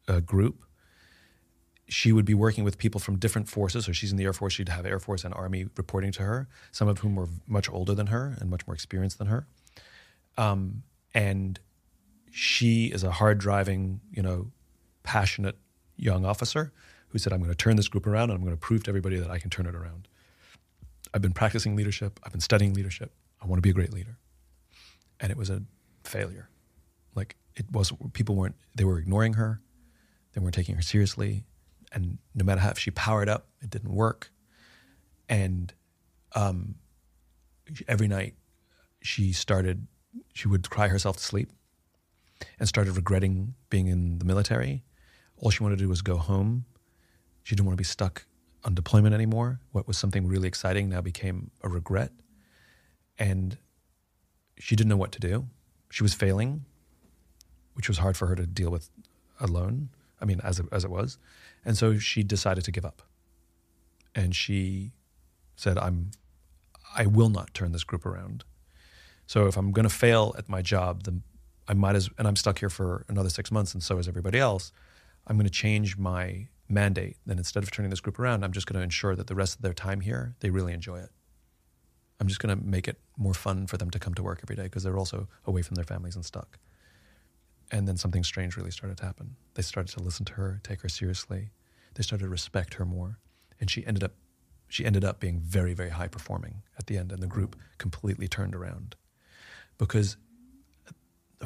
uh, 0.09 0.20
group. 0.20 0.65
She 1.89 2.12
would 2.12 2.24
be 2.24 2.35
working 2.35 2.65
with 2.65 2.78
people 2.78 3.01
from 3.01 3.19
different 3.19 3.48
forces. 3.48 3.86
So 3.86 3.93
she's 3.93 4.11
in 4.11 4.16
the 4.16 4.24
Air 4.24 4.32
Force. 4.32 4.55
She'd 4.55 4.69
have 4.69 4.86
Air 4.86 4.98
Force 4.98 5.24
and 5.24 5.35
Army 5.35 5.66
reporting 5.77 6.12
to 6.12 6.23
her, 6.23 6.48
some 6.73 6.89
of 6.89 6.98
whom 7.01 7.15
were 7.15 7.28
much 7.47 7.70
older 7.70 7.94
than 7.94 8.09
her 8.09 8.36
and 8.40 8.48
much 8.48 8.66
more 8.66 8.74
experienced 8.74 9.19
than 9.19 9.27
her. 9.27 9.47
Um, 10.39 10.82
and 11.12 11.61
she 12.31 12.86
is 12.86 13.05
a 13.05 13.11
hard 13.11 13.39
driving, 13.39 14.01
you 14.12 14.23
know, 14.23 14.51
passionate 15.02 15.56
young 15.97 16.24
officer 16.24 16.73
who 17.15 17.19
said, 17.19 17.32
I'm 17.32 17.39
going 17.39 17.51
to 17.51 17.57
turn 17.57 17.77
this 17.77 17.89
group 17.89 18.07
around 18.07 18.31
and 18.31 18.32
I'm 18.32 18.45
going 18.45 18.55
to 18.57 18.61
prove 18.61 18.82
to 18.82 18.91
everybody 18.91 19.16
that 19.19 19.31
I 19.31 19.39
can 19.39 19.49
turn 19.49 19.66
it 19.66 19.74
around. 19.74 20.09
I've 21.15 21.23
been 21.23 21.32
practicing 21.32 21.77
leadership, 21.77 22.20
I've 22.24 22.32
been 22.32 22.43
studying 22.43 22.74
leadership. 22.74 23.12
I 23.41 23.47
want 23.47 23.59
to 23.59 23.62
be 23.62 23.70
a 23.70 23.74
great 23.74 23.93
leader. 23.93 24.19
And 25.20 25.31
it 25.31 25.39
was 25.39 25.49
a 25.49 25.62
failure. 26.03 26.51
Like 27.15 27.36
it 27.55 27.70
wasn't, 27.70 28.12
people 28.12 28.35
weren't, 28.35 28.57
they 28.74 28.85
were 28.85 28.99
ignoring 28.99 29.35
her, 29.35 29.62
they 30.35 30.41
weren't 30.41 30.55
taking 30.55 30.74
her 30.74 30.82
seriously. 30.82 31.45
And 31.93 32.19
no 32.35 32.45
matter 32.45 32.61
how 32.61 32.70
if 32.70 32.78
she 32.78 32.91
powered 32.91 33.28
up, 33.28 33.47
it 33.62 33.70
didn't 33.70 33.95
work. 33.95 34.32
and 35.28 35.73
um, 36.35 36.74
every 37.89 38.09
night 38.09 38.35
she 39.03 39.32
started 39.32 39.86
she 40.35 40.49
would 40.49 40.69
cry 40.69 40.89
herself 40.89 41.16
to 41.16 41.23
sleep 41.23 41.51
and 42.59 42.69
started 42.69 42.95
regretting 42.97 43.55
being 43.70 43.86
in 43.89 44.19
the 44.19 44.24
military. 44.24 44.85
All 45.39 45.51
she 45.51 45.62
wanted 45.62 45.78
to 45.78 45.85
do 45.85 45.89
was 45.89 46.03
go 46.03 46.16
home. 46.16 46.65
She 47.45 47.55
didn't 47.55 47.66
want 47.66 47.77
to 47.77 47.81
be 47.81 47.85
stuck 47.85 48.27
on 48.65 48.75
deployment 48.75 49.15
anymore. 49.15 49.61
What 49.71 49.87
was 49.87 49.97
something 49.97 50.27
really 50.27 50.49
exciting 50.49 50.89
now 50.89 51.01
became 51.01 51.51
a 51.62 51.69
regret. 51.69 52.11
And 53.19 53.59
she 54.59 54.75
didn't 54.75 54.89
know 54.89 54.97
what 54.97 55.12
to 55.12 55.21
do. 55.21 55.47
She 55.91 56.03
was 56.03 56.15
failing, 56.15 56.65
which 57.75 57.87
was 57.87 57.99
hard 57.99 58.16
for 58.16 58.27
her 58.27 58.35
to 58.35 58.47
deal 58.47 58.71
with 58.71 58.91
alone. 59.39 59.91
I 60.21 60.25
mean, 60.25 60.41
as 60.43 60.59
it, 60.59 60.66
as 60.73 60.85
it 60.85 60.91
was. 60.91 61.19
And 61.65 61.77
so 61.77 61.99
she 61.99 62.23
decided 62.23 62.65
to 62.65 62.73
give 62.73 62.85
up. 62.85 63.03
And 64.15 64.35
she 64.35 64.93
said, 65.57 65.77
I'm, 65.77 66.12
I 66.97 67.07
will 67.07 67.29
not 67.29 67.53
turn 67.53 67.73
this 67.73 67.85
group 67.85 68.07
around. 68.07 68.45
So 69.27 69.47
if 69.47 69.57
I'm 69.57 69.71
going 69.73 69.89
to 69.89 69.95
fail 69.95 70.35
at 70.39 70.49
my 70.49 70.62
job, 70.62 71.05
then 71.05 71.23
I 71.69 71.75
might 71.75 71.97
as, 71.97 72.09
and 72.19 72.27
I'm 72.27 72.37
stuck 72.37 72.59
here 72.59 72.71
for 72.71 73.05
another 73.09 73.31
six 73.31 73.51
months, 73.51 73.75
and 73.75 73.83
so 73.83 73.99
is 73.99 74.09
everybody 74.09 74.39
else. 74.39 74.73
I'm 75.27 75.37
going 75.37 75.47
to 75.47 75.53
change 75.53 75.97
my 75.97 76.49
mandate. 76.74 77.16
Then 77.24 77.38
instead 77.38 77.62
of 77.62 77.70
turning 77.70 77.90
this 77.90 78.01
group 78.01 78.18
around, 78.18 78.44
I'm 78.44 78.52
just 78.52 78.66
going 78.66 78.78
to 78.78 78.82
ensure 78.82 79.16
that 79.16 79.28
the 79.28 79.34
rest 79.34 79.56
of 79.56 79.62
their 79.62 79.72
time 79.72 80.01
here, 80.01 80.34
they 80.40 80.51
really 80.51 80.72
enjoy 80.72 80.98
it. 80.98 81.10
I'm 82.20 82.28
just 82.28 82.40
going 82.40 82.56
to 82.56 82.64
make 82.64 82.86
it 82.86 83.01
more 83.16 83.34
fun 83.34 83.66
for 83.66 83.76
them 83.76 83.90
to 83.90 83.98
come 83.98 84.14
to 84.14 84.22
work 84.22 84.40
every 84.42 84.56
day 84.56 84.64
because 84.64 84.82
they're 84.82 84.98
also 84.98 85.28
away 85.46 85.62
from 85.62 85.74
their 85.74 85.84
families 85.84 86.14
and 86.14 86.24
stuck. 86.24 86.59
And 87.70 87.88
then 87.88 87.96
something 87.96 88.22
strange 88.22 88.56
really 88.56 88.70
started 88.70 88.98
to 88.98 89.05
happen. 89.05 89.36
They 89.55 89.62
started 89.62 89.92
to 89.94 90.02
listen 90.02 90.24
to 90.26 90.34
her, 90.34 90.60
take 90.62 90.82
her 90.82 90.88
seriously. 90.88 91.51
They 91.94 92.02
started 92.02 92.24
to 92.24 92.30
respect 92.30 92.74
her 92.74 92.84
more, 92.84 93.18
and 93.60 93.70
she 93.70 93.86
ended 93.86 94.05
up 94.05 94.12
she 94.68 94.84
ended 94.84 95.05
up 95.05 95.20
being 95.20 95.38
very 95.38 95.74
very 95.74 95.90
high 95.90 96.09
performing 96.09 96.62
at 96.78 96.86
the 96.88 96.98
end, 96.98 97.12
and 97.12 97.22
the 97.22 97.28
group 97.28 97.56
completely 97.78 98.26
turned 98.26 98.55
around 98.55 98.96
because 99.78 100.16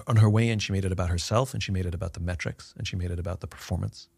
on 0.07 0.17
her 0.17 0.31
way 0.31 0.49
in, 0.49 0.59
she 0.59 0.73
made 0.73 0.85
it 0.85 0.93
about 0.93 1.09
herself 1.09 1.55
and 1.55 1.63
she 1.63 1.73
made 1.73 1.87
it 1.87 1.95
about 1.95 2.13
the 2.13 2.21
metrics 2.21 2.75
and 2.77 2.87
she 2.87 2.97
made 2.97 3.11
it 3.11 3.19
about 3.19 3.41
the 3.41 3.47
performance. 3.47 4.09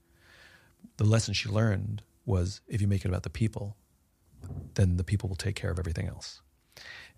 The 0.97 1.05
lesson 1.05 1.35
she 1.35 1.49
learned 1.49 2.03
was 2.25 2.61
if 2.69 2.81
you 2.81 2.89
make 2.89 3.05
it 3.05 3.09
about 3.09 3.23
the 3.23 3.31
people, 3.31 3.77
then 4.75 4.97
the 4.97 5.05
people 5.05 5.29
will 5.29 5.37
take 5.37 5.57
care 5.57 5.71
of 5.71 5.79
everything 5.79 6.07
else. 6.07 6.41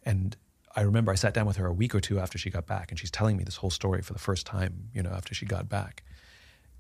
And 0.04 0.36
I 0.74 0.82
remember 0.82 1.12
I 1.12 1.16
sat 1.16 1.34
down 1.34 1.46
with 1.46 1.56
her 1.56 1.66
a 1.66 1.72
week 1.72 1.94
or 1.94 2.00
two 2.00 2.18
after 2.18 2.38
she 2.38 2.50
got 2.50 2.66
back 2.66 2.90
and 2.90 2.98
she's 2.98 3.10
telling 3.10 3.36
me 3.36 3.44
this 3.44 3.56
whole 3.56 3.70
story 3.70 4.02
for 4.02 4.12
the 4.12 4.18
first 4.18 4.46
time, 4.46 4.88
you 4.94 5.02
know, 5.02 5.10
after 5.10 5.34
she 5.34 5.46
got 5.46 5.68
back. 5.68 6.02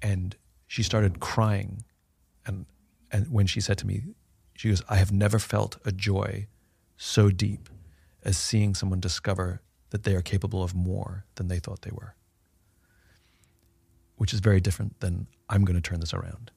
And 0.00 0.36
she 0.66 0.82
started 0.82 1.20
crying 1.20 1.84
and 2.46 2.66
and 3.10 3.30
when 3.30 3.46
she 3.46 3.60
said 3.60 3.76
to 3.78 3.86
me, 3.86 4.02
she 4.54 4.70
goes, 4.70 4.82
I 4.88 4.96
have 4.96 5.12
never 5.12 5.38
felt 5.38 5.76
a 5.84 5.92
joy 5.92 6.46
so 6.96 7.30
deep 7.30 7.68
as 8.24 8.38
seeing 8.38 8.74
someone 8.74 9.00
discover 9.00 9.60
that 9.90 10.04
they 10.04 10.14
are 10.14 10.22
capable 10.22 10.62
of 10.62 10.74
more 10.74 11.26
than 11.34 11.48
they 11.48 11.58
thought 11.58 11.82
they 11.82 11.90
were. 11.92 12.14
Which 14.16 14.32
is 14.32 14.40
very 14.40 14.60
different 14.60 15.00
than 15.00 15.26
I'm 15.48 15.64
going 15.64 15.80
to 15.80 15.82
turn 15.82 16.00
this 16.00 16.14
around. 16.14 16.50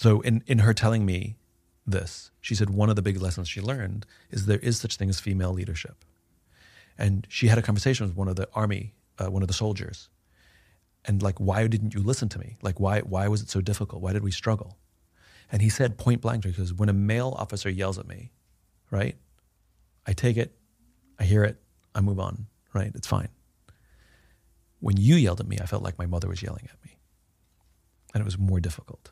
So, 0.00 0.20
in, 0.20 0.44
in 0.46 0.60
her 0.60 0.72
telling 0.74 1.04
me 1.04 1.38
this, 1.84 2.30
she 2.40 2.54
said 2.54 2.70
one 2.70 2.88
of 2.88 2.94
the 2.94 3.02
big 3.02 3.20
lessons 3.20 3.48
she 3.48 3.60
learned 3.60 4.06
is 4.30 4.46
there 4.46 4.60
is 4.60 4.78
such 4.78 4.94
thing 4.94 5.08
as 5.08 5.18
female 5.18 5.52
leadership. 5.52 6.04
And 6.96 7.26
she 7.28 7.48
had 7.48 7.58
a 7.58 7.62
conversation 7.62 8.06
with 8.06 8.14
one 8.14 8.28
of 8.28 8.36
the 8.36 8.48
army, 8.54 8.94
uh, 9.18 9.28
one 9.28 9.42
of 9.42 9.48
the 9.48 9.54
soldiers. 9.54 10.08
And 11.04 11.20
like, 11.20 11.40
why 11.40 11.66
didn't 11.66 11.94
you 11.94 12.00
listen 12.00 12.28
to 12.28 12.38
me? 12.38 12.58
Like, 12.62 12.78
why, 12.78 13.00
why 13.00 13.26
was 13.26 13.42
it 13.42 13.50
so 13.50 13.60
difficult? 13.60 14.00
Why 14.00 14.12
did 14.12 14.22
we 14.22 14.30
struggle? 14.30 14.78
And 15.50 15.62
he 15.62 15.68
said 15.68 15.98
point 15.98 16.20
blank, 16.20 16.44
because 16.44 16.72
when 16.72 16.88
a 16.88 16.92
male 16.92 17.34
officer 17.36 17.68
yells 17.68 17.98
at 17.98 18.06
me, 18.06 18.30
right, 18.92 19.16
I 20.06 20.12
take 20.12 20.36
it, 20.36 20.54
I 21.18 21.24
hear 21.24 21.42
it, 21.42 21.60
I 21.96 22.02
move 22.02 22.20
on, 22.20 22.46
right? 22.72 22.92
It's 22.94 23.08
fine. 23.08 23.30
When 24.78 24.96
you 24.96 25.16
yelled 25.16 25.40
at 25.40 25.48
me, 25.48 25.58
I 25.60 25.66
felt 25.66 25.82
like 25.82 25.98
my 25.98 26.06
mother 26.06 26.28
was 26.28 26.40
yelling 26.40 26.68
at 26.72 26.84
me. 26.84 26.98
And 28.14 28.20
it 28.20 28.24
was 28.24 28.38
more 28.38 28.60
difficult. 28.60 29.10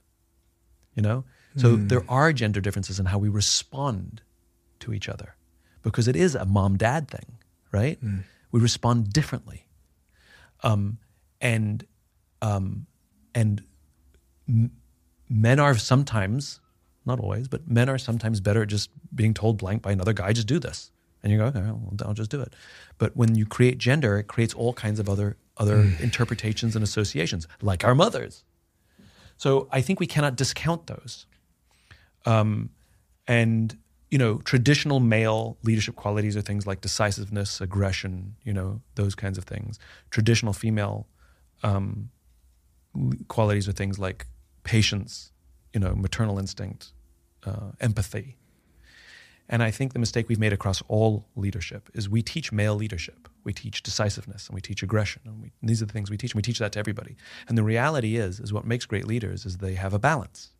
You 0.97 1.03
know? 1.03 1.25
So 1.57 1.77
mm. 1.77 1.89
there 1.89 2.03
are 2.09 2.33
gender 2.33 2.61
differences 2.61 2.99
in 2.99 3.07
how 3.07 3.19
we 3.19 3.29
respond 3.29 4.23
to 4.81 4.93
each 4.93 5.09
other 5.09 5.37
because 5.83 6.09
it 6.09 6.17
is 6.17 6.35
a 6.35 6.45
mom 6.45 6.77
dad 6.77 7.09
thing, 7.09 7.39
right? 7.71 8.05
Mm. 8.05 8.25
We 8.51 8.61
respond 8.61 9.13
differently. 9.13 9.67
Um, 10.65 10.99
and 11.41 11.87
um, 12.43 12.87
and 13.35 13.63
m- 14.49 14.73
men 15.29 15.61
are 15.61 15.77
sometimes, 15.77 16.61
not 17.05 17.21
always, 17.21 17.47
but 17.47 17.69
men 17.69 17.89
are 17.89 17.99
sometimes 17.99 18.41
better 18.41 18.63
at 18.63 18.69
just 18.69 18.91
being 19.15 19.33
told 19.33 19.59
blank 19.59 19.83
by 19.83 19.93
another 19.93 20.13
guy, 20.13 20.33
just 20.33 20.49
do 20.49 20.59
this 20.59 20.91
and 21.27 21.33
you 21.33 21.41
go, 21.41 21.47
okay, 21.47 21.61
well, 21.61 21.93
I'll 22.05 22.15
just 22.15 22.31
do 22.31 22.41
it. 22.41 22.55
But 22.99 23.17
when 23.17 23.35
you 23.35 23.47
create 23.47 23.79
gender, 23.79 24.17
it 24.19 24.29
creates 24.29 24.55
all 24.55 24.73
kinds 24.73 25.01
of 25.01 25.09
other 25.09 25.37
other 25.57 25.79
mm. 25.79 26.01
interpretations 26.01 26.77
and 26.77 26.85
associations, 26.85 27.49
like 27.61 27.83
our 27.83 27.97
mothers. 27.97 28.45
So 29.37 29.69
I 29.71 29.81
think 29.81 30.01
we 30.01 30.07
cannot 30.07 30.37
discount 30.37 30.87
those. 30.87 31.27
Um, 32.25 32.71
and 33.29 33.77
you 34.11 34.19
know, 34.19 34.39
traditional 34.39 35.01
male 35.01 35.59
leadership 35.65 35.97
qualities 35.97 36.37
are 36.37 36.41
things 36.41 36.67
like 36.67 36.81
decisiveness, 36.81 37.61
aggression, 37.61 38.37
you 38.45 38.53
know, 38.53 38.81
those 38.95 39.15
kinds 39.15 39.37
of 39.37 39.45
things. 39.45 39.79
Traditional 40.11 40.53
female 40.53 41.09
um, 41.65 42.11
qualities 43.29 43.69
are 43.69 43.73
things 43.73 43.99
like 43.99 44.27
patience, 44.63 45.33
you 45.73 45.81
know, 45.81 45.95
maternal 45.95 46.39
instinct, 46.39 46.93
uh, 47.45 47.73
empathy, 47.81 48.37
and 49.49 49.63
I 49.63 49.71
think 49.71 49.93
the 49.93 49.99
mistake 49.99 50.29
we've 50.29 50.41
made 50.41 50.53
across 50.53 50.83
all 50.89 51.27
leadership 51.37 51.89
is 51.95 52.09
we 52.09 52.23
teach 52.23 52.51
male 52.51 52.75
leadership. 52.75 53.29
We 53.45 53.53
teach 53.53 53.83
decisiveness 53.83 54.49
and 54.49 54.55
we 54.55 54.61
teach 54.61 54.83
aggression. 54.83 55.23
And, 55.25 55.41
we, 55.41 55.53
these 55.63 55.81
are 55.81 55.87
the 55.87 55.93
things 55.93 56.11
we 56.11 56.17
teach. 56.17 56.33
And 56.33 56.39
we 56.39 56.43
teach 56.43 56.59
that 56.59 56.73
to 56.73 56.79
everybody. 56.79 57.17
And 57.49 57.57
the 57.57 57.63
reality 57.63 58.17
is, 58.17 58.41
is 58.41 58.53
what 58.53 58.65
makes 58.65 58.87
great 58.87 59.07
leaders 59.07 59.47
is 59.47 59.59
they 59.59 59.75
have 59.75 59.95
a 59.95 59.99
balance. 60.01 60.51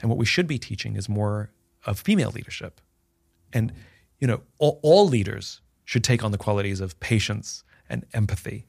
And 0.00 0.10
what 0.10 0.18
we 0.18 0.26
should 0.26 0.46
be 0.46 0.58
teaching 0.58 0.96
is 0.96 1.08
more 1.08 1.50
of 1.86 1.98
female 1.98 2.30
leadership. 2.30 2.80
And, 3.52 3.72
you 4.18 4.26
know, 4.26 4.42
all, 4.58 4.78
all 4.82 5.08
leaders 5.08 5.62
should 5.86 6.04
take 6.04 6.22
on 6.22 6.30
the 6.30 6.38
qualities 6.38 6.80
of 6.80 7.00
patience 7.00 7.64
and 7.88 8.04
empathy. 8.12 8.66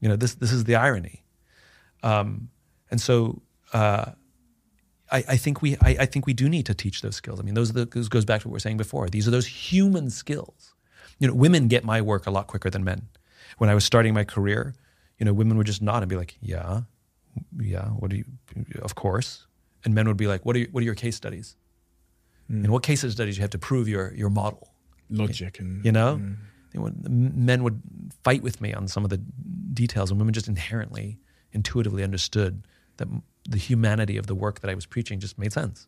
You 0.00 0.08
know, 0.08 0.16
this, 0.16 0.34
this 0.34 0.50
is 0.50 0.64
the 0.64 0.76
irony. 0.76 1.24
Um, 2.02 2.48
and 2.90 3.00
so, 3.00 3.42
uh, 3.74 4.12
I, 5.14 5.24
I, 5.28 5.36
think 5.36 5.62
we 5.62 5.76
I, 5.80 5.96
I, 6.00 6.06
think 6.06 6.26
we 6.26 6.34
do 6.34 6.48
need 6.48 6.66
to 6.66 6.74
teach 6.74 7.00
those 7.00 7.14
skills. 7.14 7.38
I 7.38 7.44
mean, 7.44 7.54
those, 7.54 7.72
the, 7.72 7.84
those 7.84 8.08
goes 8.08 8.24
back 8.24 8.40
to 8.42 8.48
what 8.48 8.52
we 8.52 8.56
are 8.56 8.60
saying 8.60 8.78
before. 8.78 9.08
These 9.08 9.28
are 9.28 9.30
those 9.30 9.46
human 9.46 10.10
skills. 10.10 10.74
You 11.20 11.28
know, 11.28 11.34
women 11.34 11.68
get 11.68 11.84
my 11.84 12.00
work 12.00 12.26
a 12.26 12.32
lot 12.32 12.48
quicker 12.48 12.68
than 12.68 12.82
men. 12.82 13.08
When 13.58 13.70
I 13.70 13.74
was 13.74 13.84
starting 13.84 14.12
my 14.12 14.24
career, 14.24 14.74
you 15.18 15.24
know, 15.24 15.32
women 15.32 15.56
would 15.56 15.66
just 15.66 15.80
nod 15.80 16.02
and 16.02 16.08
be 16.08 16.16
like, 16.16 16.36
"Yeah, 16.40 16.82
yeah, 17.60 17.86
what 17.90 18.10
do 18.10 18.16
you? 18.16 18.24
Of 18.82 18.96
course." 18.96 19.46
And 19.84 19.94
men 19.94 20.08
would 20.08 20.16
be 20.16 20.26
like, 20.26 20.44
"What 20.44 20.56
are 20.56 20.58
your, 20.58 20.68
what 20.72 20.80
are 20.80 20.84
your 20.84 20.96
case 20.96 21.14
studies? 21.14 21.54
Mm. 22.50 22.64
And 22.64 22.72
what 22.72 22.82
case 22.82 23.08
studies 23.08 23.36
you 23.36 23.42
have 23.42 23.50
to 23.50 23.58
prove 23.58 23.88
your 23.88 24.12
your 24.14 24.30
model? 24.30 24.74
Logic 25.08 25.60
and 25.60 25.84
you 25.84 25.92
know." 25.92 26.16
Mm. 26.16 26.36
Would, 26.74 27.08
men 27.08 27.62
would 27.62 27.80
fight 28.24 28.42
with 28.42 28.60
me 28.60 28.74
on 28.74 28.88
some 28.88 29.04
of 29.04 29.10
the 29.10 29.18
details, 29.18 30.10
and 30.10 30.18
women 30.18 30.34
just 30.34 30.48
inherently, 30.48 31.20
intuitively 31.52 32.02
understood 32.02 32.66
that 32.96 33.06
the 33.48 33.58
humanity 33.58 34.16
of 34.16 34.26
the 34.26 34.34
work 34.34 34.60
that 34.60 34.70
I 34.70 34.74
was 34.74 34.86
preaching 34.86 35.20
just 35.20 35.38
made 35.38 35.52
sense. 35.52 35.86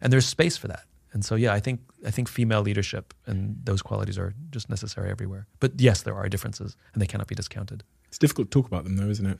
And 0.00 0.12
there's 0.12 0.26
space 0.26 0.56
for 0.56 0.68
that. 0.68 0.84
And 1.12 1.24
so 1.24 1.34
yeah, 1.34 1.54
I 1.54 1.60
think 1.60 1.80
I 2.04 2.10
think 2.10 2.28
female 2.28 2.60
leadership 2.60 3.14
and 3.26 3.56
those 3.64 3.80
qualities 3.80 4.18
are 4.18 4.34
just 4.50 4.68
necessary 4.68 5.10
everywhere. 5.10 5.46
But 5.60 5.80
yes, 5.80 6.02
there 6.02 6.14
are 6.14 6.28
differences 6.28 6.76
and 6.92 7.00
they 7.00 7.06
cannot 7.06 7.26
be 7.26 7.34
discounted. 7.34 7.82
It's 8.08 8.18
difficult 8.18 8.50
to 8.50 8.58
talk 8.58 8.66
about 8.66 8.84
them 8.84 8.96
though, 8.96 9.08
isn't 9.08 9.26
it? 9.26 9.38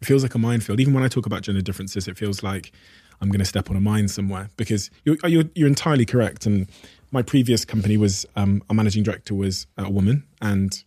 It 0.00 0.04
feels 0.04 0.22
like 0.22 0.34
a 0.34 0.38
minefield. 0.38 0.78
Even 0.78 0.94
when 0.94 1.02
I 1.02 1.08
talk 1.08 1.26
about 1.26 1.42
gender 1.42 1.60
differences, 1.60 2.06
it 2.06 2.16
feels 2.16 2.42
like 2.42 2.72
I'm 3.20 3.30
going 3.30 3.40
to 3.40 3.44
step 3.44 3.68
on 3.68 3.76
a 3.76 3.80
mine 3.80 4.08
somewhere 4.08 4.48
because 4.56 4.90
you're, 5.04 5.16
you're, 5.24 5.44
you're 5.54 5.66
entirely 5.66 6.04
correct. 6.04 6.46
And 6.46 6.68
my 7.10 7.22
previous 7.22 7.64
company 7.64 7.96
was 7.96 8.24
um, 8.36 8.62
our 8.68 8.74
managing 8.74 9.02
director 9.02 9.34
was 9.34 9.66
a 9.76 9.90
woman, 9.90 10.24
and 10.40 10.84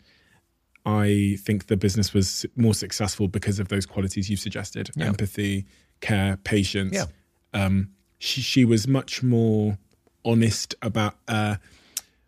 I 0.85 1.37
think 1.41 1.67
the 1.67 1.77
business 1.77 2.13
was 2.13 2.45
more 2.55 2.73
successful 2.73 3.27
because 3.27 3.59
of 3.59 3.67
those 3.67 3.85
qualities 3.85 4.29
you've 4.29 4.39
suggested 4.39 4.89
yeah. 4.95 5.05
empathy, 5.05 5.65
care, 5.99 6.37
patience. 6.43 6.93
Yeah. 6.93 7.05
Um, 7.53 7.89
she, 8.17 8.41
she 8.41 8.65
was 8.65 8.87
much 8.87 9.21
more 9.21 9.77
honest 10.25 10.75
about 10.81 11.15
uh, 11.27 11.55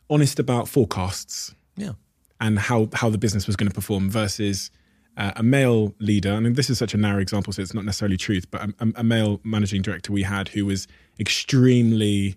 honest 0.09 0.39
about 0.39 0.67
forecasts. 0.67 1.55
Yeah. 1.75 1.93
And 2.39 2.59
how, 2.59 2.89
how 2.93 3.09
the 3.09 3.17
business 3.17 3.47
was 3.47 3.55
going 3.55 3.69
to 3.69 3.73
perform 3.73 4.09
versus 4.09 4.69
uh, 5.15 5.31
a 5.35 5.43
male 5.43 5.93
leader. 5.99 6.33
I 6.33 6.39
mean, 6.39 6.53
this 6.53 6.69
is 6.69 6.77
such 6.77 6.93
a 6.93 6.97
narrow 6.97 7.19
example, 7.19 7.53
so 7.53 7.61
it's 7.61 7.73
not 7.73 7.85
necessarily 7.85 8.17
truth, 8.17 8.49
but 8.51 8.69
a, 8.79 8.93
a 8.97 9.03
male 9.03 9.39
managing 9.43 9.81
director 9.81 10.11
we 10.11 10.23
had 10.23 10.49
who 10.49 10.65
was 10.65 10.87
extremely 11.19 12.35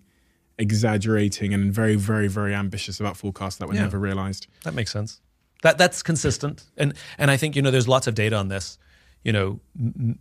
exaggerating 0.59 1.52
and 1.52 1.72
very, 1.72 1.97
very, 1.97 2.28
very 2.28 2.55
ambitious 2.55 3.01
about 3.01 3.16
forecasts 3.16 3.56
that 3.56 3.68
were 3.68 3.74
yeah. 3.74 3.82
never 3.82 3.98
realized. 3.98 4.47
That 4.64 4.74
makes 4.74 4.93
sense. 4.93 5.20
That 5.62 5.78
that's 5.78 6.02
consistent, 6.02 6.64
and 6.76 6.94
and 7.18 7.30
I 7.30 7.36
think 7.36 7.56
you 7.56 7.62
know 7.62 7.70
there's 7.70 7.88
lots 7.88 8.06
of 8.06 8.14
data 8.14 8.36
on 8.36 8.48
this. 8.48 8.78
You 9.22 9.32
know, 9.32 9.60
m- 9.78 10.18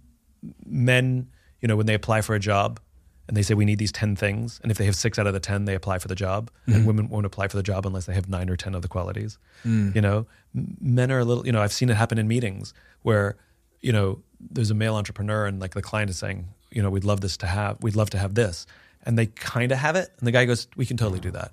men, 0.65 1.29
you 1.61 1.67
know, 1.67 1.75
when 1.75 1.85
they 1.85 1.93
apply 1.93 2.21
for 2.21 2.35
a 2.35 2.39
job, 2.39 2.79
and 3.27 3.35
they 3.35 3.41
say 3.41 3.53
we 3.53 3.65
need 3.65 3.79
these 3.79 3.91
10 3.91 4.15
things 4.15 4.59
and 4.61 4.71
if 4.71 4.77
they 4.77 4.85
have 4.85 4.95
6 4.95 5.19
out 5.19 5.27
of 5.27 5.33
the 5.33 5.39
10 5.39 5.65
they 5.65 5.75
apply 5.75 5.99
for 5.99 6.07
the 6.07 6.15
job. 6.15 6.51
And 6.65 6.75
mm-hmm. 6.75 6.85
women 6.85 7.09
won't 7.09 7.25
apply 7.25 7.47
for 7.47 7.57
the 7.57 7.63
job 7.63 7.85
unless 7.85 8.05
they 8.05 8.13
have 8.13 8.29
9 8.29 8.49
or 8.49 8.55
10 8.55 8.75
of 8.75 8.81
the 8.81 8.87
qualities. 8.87 9.37
Mm. 9.65 9.95
You 9.95 10.01
know 10.01 10.27
men 10.53 11.11
are 11.11 11.19
a 11.19 11.25
little 11.25 11.45
you 11.45 11.51
know 11.51 11.61
i've 11.61 11.73
seen 11.73 11.89
it 11.89 11.95
happen 11.95 12.17
in 12.17 12.27
meetings 12.27 12.73
where 13.01 13.35
you 13.81 13.91
know 13.91 14.21
there's 14.39 14.71
a 14.71 14.73
male 14.73 14.95
entrepreneur 14.95 15.45
and 15.45 15.59
like 15.59 15.73
the 15.73 15.81
client 15.81 16.09
is 16.09 16.17
saying 16.17 16.47
you 16.71 16.81
know 16.81 16.89
we'd 16.89 17.03
love 17.03 17.19
this 17.21 17.35
to 17.37 17.47
have 17.47 17.81
we'd 17.81 17.95
love 17.95 18.09
to 18.11 18.17
have 18.17 18.35
this. 18.35 18.65
And 19.07 19.19
they 19.19 19.27
kind 19.27 19.71
of 19.71 19.77
have 19.77 19.95
it 19.95 20.09
and 20.17 20.27
the 20.27 20.31
guy 20.31 20.45
goes 20.45 20.67
we 20.75 20.85
can 20.85 20.97
totally 20.97 21.19
do 21.19 21.31
that 21.31 21.51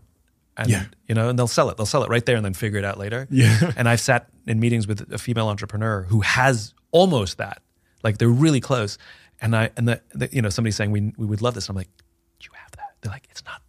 and 0.56 0.68
Yeah. 0.68 0.84
you 1.08 1.14
know 1.14 1.28
and 1.28 1.38
they'll 1.38 1.46
sell 1.46 1.70
it. 1.70 1.76
They'll 1.76 1.86
sell 1.86 2.02
it 2.04 2.10
right 2.10 2.24
there 2.24 2.36
and 2.36 2.44
then 2.44 2.54
figure 2.54 2.78
it 2.78 2.84
out 2.84 2.98
later. 2.98 3.26
Yeah. 3.30 3.72
and 3.76 3.88
i've 3.88 4.00
sat 4.00 4.28
in 4.46 4.60
meetings 4.60 4.86
with 4.86 5.12
a 5.12 5.18
female 5.18 5.48
entrepreneur 5.48 6.02
who 6.04 6.20
has 6.20 6.74
almost 6.90 7.38
that. 7.38 7.62
Like 8.02 8.18
they're 8.18 8.28
really 8.28 8.60
close. 8.60 8.98
And 9.40 9.56
i 9.56 9.70
and 9.76 9.88
the, 9.88 10.00
the 10.12 10.28
you 10.32 10.42
know 10.42 10.50
somebody's 10.50 10.76
saying 10.76 10.90
we, 10.90 11.12
we 11.16 11.26
would 11.26 11.42
love 11.42 11.54
this. 11.54 11.68
I'm 11.68 11.76
like 11.76 11.88
you 12.40 12.50
have 12.54 12.72
that. 12.72 12.96
They're 13.00 13.12
like 13.12 13.26
it's 13.30 13.44
not 13.44 13.62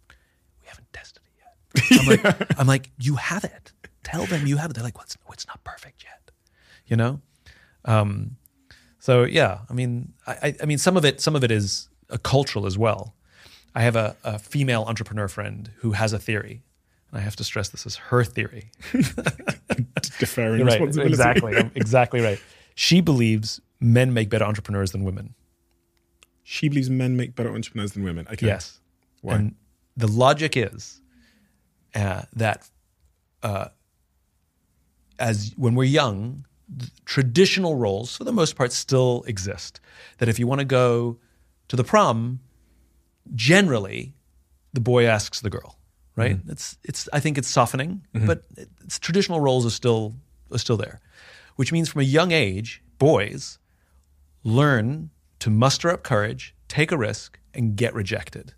we 0.60 0.66
haven't 0.66 0.92
tested 0.92 1.22
it 1.26 1.34
yet. 1.38 2.00
I'm 2.00 2.06
like 2.06 2.58
i'm 2.60 2.66
like 2.66 2.90
you 2.98 3.16
have 3.16 3.44
it. 3.44 3.72
Tell 4.02 4.26
them 4.26 4.46
you 4.46 4.56
have 4.58 4.70
it. 4.70 4.74
They're 4.74 4.84
like 4.84 4.96
well, 4.98 5.04
it's, 5.32 5.46
not 5.46 5.62
perfect 5.64 6.02
yet 6.04 6.10
you 6.86 6.96
know? 6.96 7.20
Um, 7.86 8.36
so 8.98 9.24
yeah, 9.24 9.60
I 9.70 9.72
mean, 9.72 10.12
I, 10.26 10.54
I- 10.62 10.66
mean, 10.66 10.78
some 10.78 10.96
of 10.98 11.04
it, 11.04 11.20
some 11.20 11.34
of 11.34 11.42
it 11.44 11.50
is 11.50 11.88
a 12.10 12.18
cultural 12.18 12.66
as 12.66 12.76
well. 12.78 13.14
I 13.74 13.82
have 13.82 13.96
a, 13.96 14.16
a 14.22 14.38
female 14.38 14.84
entrepreneur 14.86 15.26
friend 15.28 15.70
who 15.78 15.92
has 15.92 16.12
a 16.12 16.18
theory, 16.18 16.62
and 16.62 16.73
I 17.14 17.20
have 17.20 17.36
to 17.36 17.44
stress 17.44 17.68
this 17.68 17.86
is 17.86 17.96
her 17.96 18.24
theory. 18.24 18.70
Deferring 20.18 20.64
Right, 20.64 20.80
responsibility. 20.80 21.12
exactly, 21.12 21.70
exactly 21.74 22.20
right. 22.20 22.40
She 22.74 23.00
believes 23.00 23.60
men 23.80 24.12
make 24.12 24.28
better 24.28 24.44
entrepreneurs 24.44 24.90
than 24.90 25.04
women. 25.04 25.34
She 26.42 26.68
believes 26.68 26.90
men 26.90 27.16
make 27.16 27.34
better 27.34 27.54
entrepreneurs 27.54 27.92
than 27.92 28.02
women. 28.02 28.26
Okay. 28.30 28.46
Yes. 28.46 28.80
Why? 29.22 29.36
And 29.36 29.54
the 29.96 30.08
logic 30.08 30.56
is 30.56 31.00
uh, 31.94 32.22
that 32.34 32.68
uh, 33.42 33.68
as 35.18 35.54
when 35.56 35.74
we're 35.74 35.84
young, 35.84 36.44
traditional 37.04 37.76
roles, 37.76 38.16
for 38.16 38.24
the 38.24 38.32
most 38.32 38.56
part, 38.56 38.72
still 38.72 39.22
exist. 39.26 39.80
That 40.18 40.28
if 40.28 40.38
you 40.38 40.46
want 40.46 40.60
to 40.60 40.64
go 40.64 41.18
to 41.68 41.76
the 41.76 41.84
prom, 41.84 42.40
generally, 43.34 44.14
the 44.72 44.80
boy 44.80 45.06
asks 45.06 45.40
the 45.40 45.50
girl, 45.50 45.78
right? 46.16 46.36
Mm-hmm. 46.36 46.50
It's 46.50 46.78
it's. 46.84 47.08
I 47.12 47.20
think 47.20 47.38
it's 47.38 47.48
softening, 47.48 48.02
mm-hmm. 48.14 48.26
but 48.26 48.44
it's, 48.56 48.98
traditional 48.98 49.40
roles 49.40 49.66
are 49.66 49.70
still 49.70 50.14
are 50.52 50.58
still 50.58 50.76
there, 50.76 51.00
which 51.56 51.72
means 51.72 51.88
from 51.88 52.00
a 52.00 52.04
young 52.04 52.32
age, 52.32 52.82
boys 52.98 53.58
learn 54.44 55.10
to 55.40 55.50
muster 55.50 55.90
up 55.90 56.02
courage, 56.02 56.54
take 56.68 56.92
a 56.92 56.96
risk, 56.98 57.38
and 57.54 57.76
get 57.76 57.94
rejected. 57.94 58.54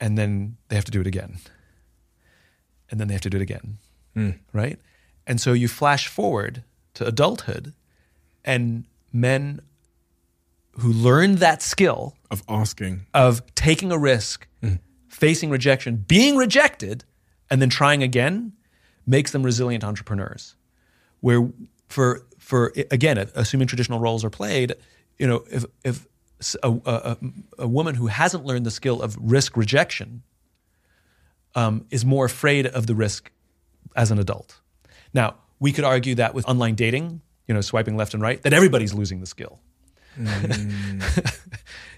And 0.00 0.18
then 0.18 0.56
they 0.68 0.76
have 0.76 0.84
to 0.86 0.90
do 0.90 1.00
it 1.00 1.06
again. 1.06 1.38
And 2.90 2.98
then 2.98 3.08
they 3.08 3.14
have 3.14 3.22
to 3.22 3.30
do 3.30 3.36
it 3.36 3.42
again. 3.42 3.78
Hmm. 4.14 4.30
Right? 4.52 4.78
And 5.26 5.40
so 5.40 5.52
you 5.52 5.68
flash 5.68 6.08
forward 6.08 6.64
to 6.94 7.06
adulthood, 7.06 7.72
and 8.44 8.84
men 9.12 9.60
who 10.78 10.92
learned 10.92 11.38
that 11.38 11.62
skill 11.62 12.16
Of 12.30 12.42
asking. 12.48 13.06
of 13.14 13.42
taking 13.54 13.92
a 13.92 13.98
risk, 13.98 14.48
mm. 14.62 14.78
Facing 15.12 15.50
rejection, 15.50 15.96
being 15.96 16.36
rejected, 16.36 17.04
and 17.50 17.60
then 17.62 17.68
trying 17.68 18.02
again 18.02 18.52
makes 19.06 19.30
them 19.30 19.42
resilient 19.42 19.84
entrepreneurs. 19.84 20.56
Where 21.20 21.48
for 21.88 22.22
for 22.38 22.72
again, 22.90 23.18
assuming 23.34 23.68
traditional 23.68 24.00
roles 24.00 24.24
are 24.24 24.30
played, 24.30 24.74
you 25.18 25.26
know, 25.26 25.44
if 25.50 25.64
if 25.84 26.06
a, 26.62 26.70
a, 26.70 26.80
a- 26.84 27.16
a 27.60 27.68
woman 27.68 27.94
who 27.94 28.08
hasn't 28.08 28.44
learned 28.44 28.66
the 28.66 28.70
skill 28.70 29.00
of 29.00 29.16
risk 29.20 29.56
rejection 29.56 30.22
um, 31.54 31.86
is 31.90 32.04
more 32.04 32.24
afraid 32.24 32.66
of 32.66 32.86
the 32.86 32.94
risk 32.94 33.30
as 33.94 34.10
an 34.10 34.18
adult. 34.18 34.58
Now, 35.14 35.36
we 35.60 35.70
could 35.70 35.84
argue 35.84 36.14
that 36.16 36.34
with 36.34 36.48
online 36.48 36.74
dating, 36.74 37.20
you 37.46 37.54
know, 37.54 37.60
swiping 37.60 37.96
left 37.96 38.14
and 38.14 38.22
right, 38.22 38.42
that 38.42 38.52
everybody's 38.52 38.94
losing 38.94 39.20
the 39.20 39.26
skill. 39.26 39.60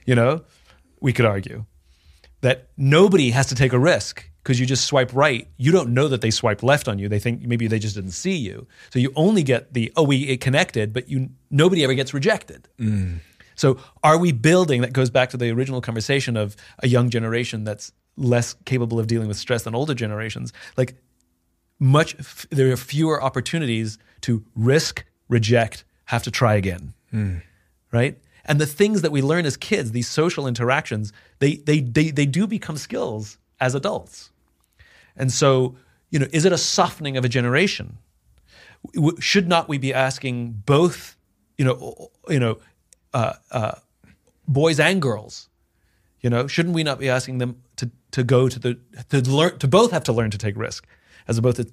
you 0.05 0.15
know, 0.15 0.43
we 1.01 1.13
could 1.13 1.25
argue 1.25 1.65
that 2.45 2.69
nobody 2.77 3.31
has 3.31 3.47
to 3.47 3.55
take 3.55 3.73
a 3.73 3.79
risk 3.79 4.29
because 4.43 4.61
you 4.61 4.67
just 4.67 4.85
swipe 4.85 5.15
right. 5.15 5.49
You 5.57 5.73
don't 5.73 5.95
know 5.95 6.09
that 6.09 6.21
they 6.21 6.31
swipe 6.31 6.63
left 6.63 6.89
on 6.89 6.99
you. 6.99 7.09
They 7.09 7.19
think 7.19 7.41
maybe 7.41 7.69
they 7.69 7.79
just 7.79 7.95
didn't 7.95 8.11
see 8.11 8.37
you. 8.37 8.67
So 8.91 8.99
you 8.99 9.15
only 9.17 9.43
get 9.43 9.73
the 9.73 9.91
oh 9.97 10.03
we 10.03 10.29
it 10.29 10.43
connected, 10.43 10.93
but 10.93 11.09
you 11.09 11.31
nobody 11.51 11.83
ever 11.85 11.95
gets 11.95 12.13
rejected. 12.13 12.69
Mm. 12.79 13.21
So 13.55 13.79
are 14.03 14.19
we 14.19 14.31
building 14.31 14.83
that 14.83 14.93
goes 14.93 15.09
back 15.09 15.31
to 15.31 15.39
the 15.39 15.51
original 15.53 15.81
conversation 15.81 16.37
of 16.37 16.55
a 16.81 16.87
young 16.87 17.09
generation 17.09 17.65
that's 17.65 17.93
less 18.19 18.55
capable 18.67 19.01
of 19.01 19.07
dealing 19.07 19.29
with 19.29 19.39
stress 19.39 19.63
than 19.63 19.75
older 19.75 19.95
generations? 19.95 20.53
Like 20.77 20.97
much 21.79 22.15
f- 22.19 22.47
there 22.51 22.71
are 22.71 22.77
fewer 22.77 23.23
opportunities 23.23 23.97
to 24.21 24.45
risk, 24.55 25.07
reject, 25.31 25.85
have 26.05 26.23
to 26.25 26.31
try 26.31 26.57
again. 26.57 26.93
Hmm. 27.11 27.37
Right? 27.91 28.19
And 28.45 28.61
the 28.61 28.67
things 28.67 29.03
that 29.03 29.13
we 29.13 29.23
learn 29.23 29.47
as 29.47 29.57
kids, 29.57 29.93
these 29.93 30.09
social 30.09 30.47
interactions, 30.47 31.13
they 31.45 31.57
they 31.57 31.81
they 31.81 32.11
they 32.11 32.27
do 32.27 32.47
become 32.47 32.79
skills 32.79 33.37
as 33.61 33.75
adults. 33.75 34.31
And 35.15 35.31
so, 35.31 35.77
you 36.11 36.19
know, 36.19 36.27
is 36.33 36.45
it 36.47 36.53
a 36.53 36.59
softening 36.59 37.19
of 37.19 37.25
a 37.25 37.29
generation? 37.29 37.99
Should 39.21 39.47
not 39.47 39.69
we 39.69 39.77
be 39.79 39.93
asking 39.93 40.63
both, 40.67 41.17
you 41.59 41.65
know, 41.67 42.11
you 42.29 42.41
know, 42.41 42.59
uh, 43.13 43.35
uh, 43.51 43.75
boys 44.49 44.81
and 44.81 45.01
girls? 45.03 45.49
You 46.23 46.31
know, 46.31 46.47
shouldn't 46.47 46.75
we 46.75 46.83
not 46.83 46.99
be 46.99 47.11
asking 47.11 47.39
them 47.39 47.63
to 47.77 47.91
to 48.13 48.25
go 48.25 48.49
to 48.49 48.59
the 48.59 48.79
to 49.11 49.21
learn 49.31 49.59
to 49.59 49.69
both 49.69 49.91
have 49.93 50.05
to 50.05 50.13
learn 50.15 50.31
to 50.31 50.39
take 50.39 50.57
risk, 50.57 50.87
as 51.29 51.37
opposed 51.37 51.59
to 51.59 51.67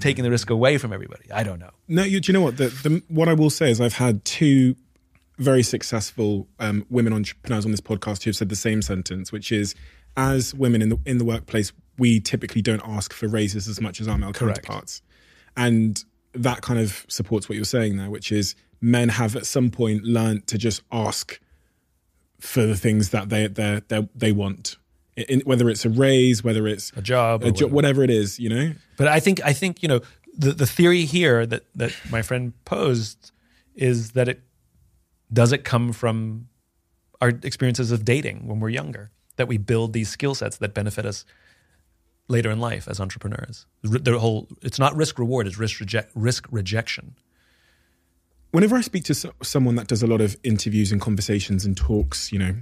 taking 0.00 0.24
the 0.24 0.30
risk 0.30 0.48
away 0.48 0.78
from 0.78 0.92
everybody? 0.92 1.30
I 1.30 1.42
don't 1.42 1.58
know. 1.58 1.72
No, 1.86 2.02
you, 2.02 2.20
do 2.20 2.32
you 2.32 2.38
know 2.38 2.44
what? 2.44 2.56
The, 2.56 2.68
the, 2.68 3.02
what 3.08 3.28
I 3.28 3.34
will 3.34 3.50
say 3.50 3.70
is 3.70 3.78
I've 3.78 4.00
had 4.06 4.24
two 4.24 4.76
very 5.38 5.62
successful 5.62 6.46
um, 6.58 6.84
women 6.90 7.12
entrepreneurs 7.12 7.64
on 7.64 7.70
this 7.70 7.80
podcast 7.80 8.24
who 8.24 8.30
have 8.30 8.36
said 8.36 8.48
the 8.48 8.56
same 8.56 8.82
sentence, 8.82 9.30
which 9.32 9.50
is, 9.52 9.74
as 10.16 10.54
women 10.54 10.82
in 10.82 10.88
the 10.88 10.98
in 11.06 11.18
the 11.18 11.24
workplace, 11.24 11.72
we 11.96 12.20
typically 12.20 12.60
don't 12.62 12.82
ask 12.84 13.12
for 13.12 13.28
raises 13.28 13.68
as 13.68 13.80
much 13.80 14.00
as 14.00 14.08
our 14.08 14.18
male 14.18 14.32
Correct. 14.32 14.62
counterparts, 14.62 15.02
and 15.56 16.04
that 16.34 16.60
kind 16.62 16.78
of 16.78 17.04
supports 17.08 17.48
what 17.48 17.56
you're 17.56 17.64
saying 17.64 17.96
there, 17.96 18.10
which 18.10 18.30
is 18.32 18.54
men 18.80 19.08
have 19.08 19.34
at 19.36 19.46
some 19.46 19.70
point 19.70 20.04
learned 20.04 20.46
to 20.46 20.58
just 20.58 20.82
ask 20.92 21.40
for 22.40 22.64
the 22.66 22.76
things 22.76 23.10
that 23.10 23.28
they 23.28 23.46
they 23.46 23.80
they, 23.88 24.08
they 24.14 24.32
want, 24.32 24.76
in, 25.16 25.40
whether 25.40 25.68
it's 25.68 25.84
a 25.84 25.90
raise, 25.90 26.42
whether 26.44 26.66
it's 26.66 26.92
A 26.96 27.02
job, 27.02 27.42
a 27.42 27.48
or 27.48 27.50
jo- 27.50 27.66
whatever. 27.66 27.74
whatever 28.00 28.04
it 28.04 28.10
is, 28.10 28.38
you 28.38 28.48
know. 28.48 28.72
But 28.96 29.08
I 29.08 29.20
think 29.20 29.40
I 29.44 29.52
think 29.52 29.82
you 29.82 29.88
know 29.88 30.00
the 30.36 30.52
the 30.52 30.66
theory 30.66 31.04
here 31.04 31.46
that 31.46 31.64
that 31.74 31.92
my 32.10 32.22
friend 32.22 32.52
posed 32.64 33.32
is 33.74 34.12
that 34.12 34.28
it 34.28 34.42
does 35.32 35.52
it 35.52 35.64
come 35.64 35.92
from 35.92 36.48
our 37.20 37.30
experiences 37.42 37.92
of 37.92 38.04
dating 38.04 38.46
when 38.46 38.60
we're 38.60 38.68
younger 38.68 39.10
that 39.36 39.48
we 39.48 39.58
build 39.58 39.92
these 39.92 40.08
skill 40.08 40.34
sets 40.34 40.56
that 40.58 40.74
benefit 40.74 41.04
us 41.06 41.24
later 42.28 42.50
in 42.50 42.60
life 42.60 42.86
as 42.88 43.00
entrepreneurs. 43.00 43.66
The 43.82 44.18
whole 44.18 44.48
it's 44.62 44.78
not 44.78 44.94
risk 44.94 45.18
reward; 45.18 45.46
it's 45.46 45.58
risk 45.58 45.80
reject 45.80 46.12
risk 46.14 46.46
rejection. 46.50 47.16
whenever 48.50 48.76
I 48.76 48.80
speak 48.80 49.04
to 49.04 49.14
so- 49.14 49.32
someone 49.42 49.74
that 49.76 49.88
does 49.88 50.02
a 50.02 50.06
lot 50.06 50.20
of 50.20 50.36
interviews 50.42 50.90
and 50.92 51.00
conversations 51.00 51.64
and 51.66 51.76
talks, 51.76 52.32
you 52.32 52.38
know, 52.38 52.54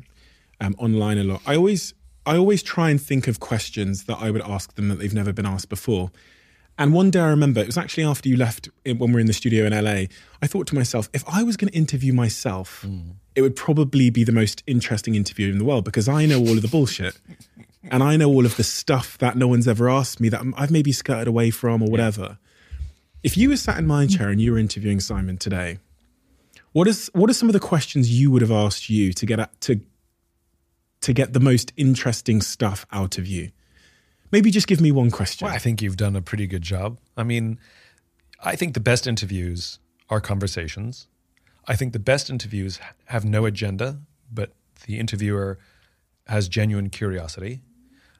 um, 0.61 0.75
online 0.79 1.19
a 1.19 1.25
lot, 1.25 1.43
I 1.47 1.57
always 1.57 1.95
I 2.25 2.37
always 2.37 2.63
try 2.63 2.91
and 2.91 3.01
think 3.01 3.29
of 3.29 3.39
questions 3.39 4.05
that 4.05 4.19
I 4.21 4.31
would 4.31 4.43
ask 4.43 4.75
them 4.75 4.89
that 4.89 4.99
they've 4.99 5.15
never 5.15 5.33
been 5.33 5.47
asked 5.47 5.69
before. 5.69 6.11
And 6.79 6.93
one 6.93 7.11
day 7.11 7.21
I 7.21 7.29
remember 7.29 7.61
it 7.61 7.67
was 7.67 7.79
actually 7.79 8.05
after 8.05 8.29
you 8.29 8.37
left 8.37 8.69
eh, 8.85 8.93
when 8.93 9.11
we 9.11 9.15
were 9.15 9.21
in 9.21 9.27
the 9.27 9.33
studio 9.33 9.65
in 9.65 9.73
LA. 9.73 10.07
I 10.43 10.47
thought 10.47 10.67
to 10.69 10.75
myself, 10.75 11.09
if 11.15 11.25
I 11.27 11.43
was 11.43 11.57
going 11.57 11.71
to 11.71 11.77
interview 11.77 12.13
myself, 12.13 12.85
mm. 12.87 13.15
it 13.35 13.43
would 13.43 13.57
probably 13.57 14.11
be 14.11 14.25
the 14.25 14.33
most 14.33 14.63
interesting 14.67 15.15
interview 15.15 15.51
in 15.51 15.59
the 15.59 15.65
world 15.65 15.85
because 15.85 16.09
I 16.09 16.27
know 16.27 16.39
all 16.39 16.57
of 16.57 16.63
the 16.63 16.69
bullshit. 16.69 17.19
And 17.89 18.03
I 18.03 18.17
know 18.17 18.29
all 18.29 18.45
of 18.45 18.57
the 18.57 18.65
stuff 18.65 19.17
that 19.19 19.37
no 19.37 19.47
one's 19.47 19.69
ever 19.69 19.89
asked 19.89 20.19
me 20.19 20.29
that 20.31 20.43
I've 20.57 20.73
maybe 20.73 20.91
skirted 20.91 21.29
away 21.29 21.51
from 21.51 21.83
or 21.83 21.89
whatever. 21.89 22.37
If 23.23 23.37
you 23.37 23.49
were 23.49 23.57
sat 23.57 23.79
in 23.79 23.87
my 23.87 24.09
chair 24.09 24.29
and 24.29 24.41
you 24.41 24.51
were 24.51 24.59
interviewing 24.59 24.99
Simon 24.99 25.37
today, 25.39 25.79
what 26.73 26.89
is 26.89 27.11
what 27.15 27.31
are 27.31 27.33
some 27.33 27.49
of 27.49 27.53
the 27.53 27.61
questions 27.61 28.11
you 28.11 28.31
would 28.31 28.43
have 28.43 28.51
asked 28.51 28.91
you 28.91 29.13
to 29.13 29.25
get 29.25 29.39
at, 29.39 29.61
to 29.63 29.81
to 31.03 31.13
get 31.13 31.33
the 31.33 31.41
most 31.41 31.73
interesting 31.77 32.43
stuff 32.43 32.87
out 32.91 33.19
of 33.19 33.27
you? 33.27 33.53
Maybe 34.31 34.51
just 34.51 34.67
give 34.67 34.81
me 34.81 34.93
one 34.93 35.11
question. 35.11 35.47
Well, 35.47 35.55
I 35.55 35.59
think 35.59 35.83
you've 35.83 35.97
done 35.97 36.17
a 36.17 36.23
pretty 36.23 36.47
good 36.47 36.63
job. 36.63 36.99
I 37.17 37.23
mean, 37.23 37.59
I 38.43 38.57
think 38.57 38.75
the 38.75 38.81
best 38.81 39.07
interviews 39.07 39.79
are 40.09 40.21
conversations. 40.21 41.09
I 41.67 41.77
think 41.77 41.93
the 41.93 41.99
best 41.99 42.31
interviews 42.31 42.79
have 43.07 43.25
no 43.25 43.45
agenda, 43.45 44.01
but 44.33 44.53
the 44.87 44.99
interviewer 44.99 45.59
has 46.27 46.49
genuine 46.49 46.91
curiosity. 46.91 47.63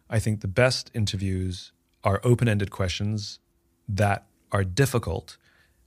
I 0.09 0.19
think 0.19 0.41
the 0.41 0.49
best 0.49 0.91
interviews 0.95 1.73
are 2.05 2.21
open 2.23 2.49
ended 2.49 2.71
questions 2.71 3.41
that 3.89 4.27
are 4.53 4.65
difficult. 4.65 5.37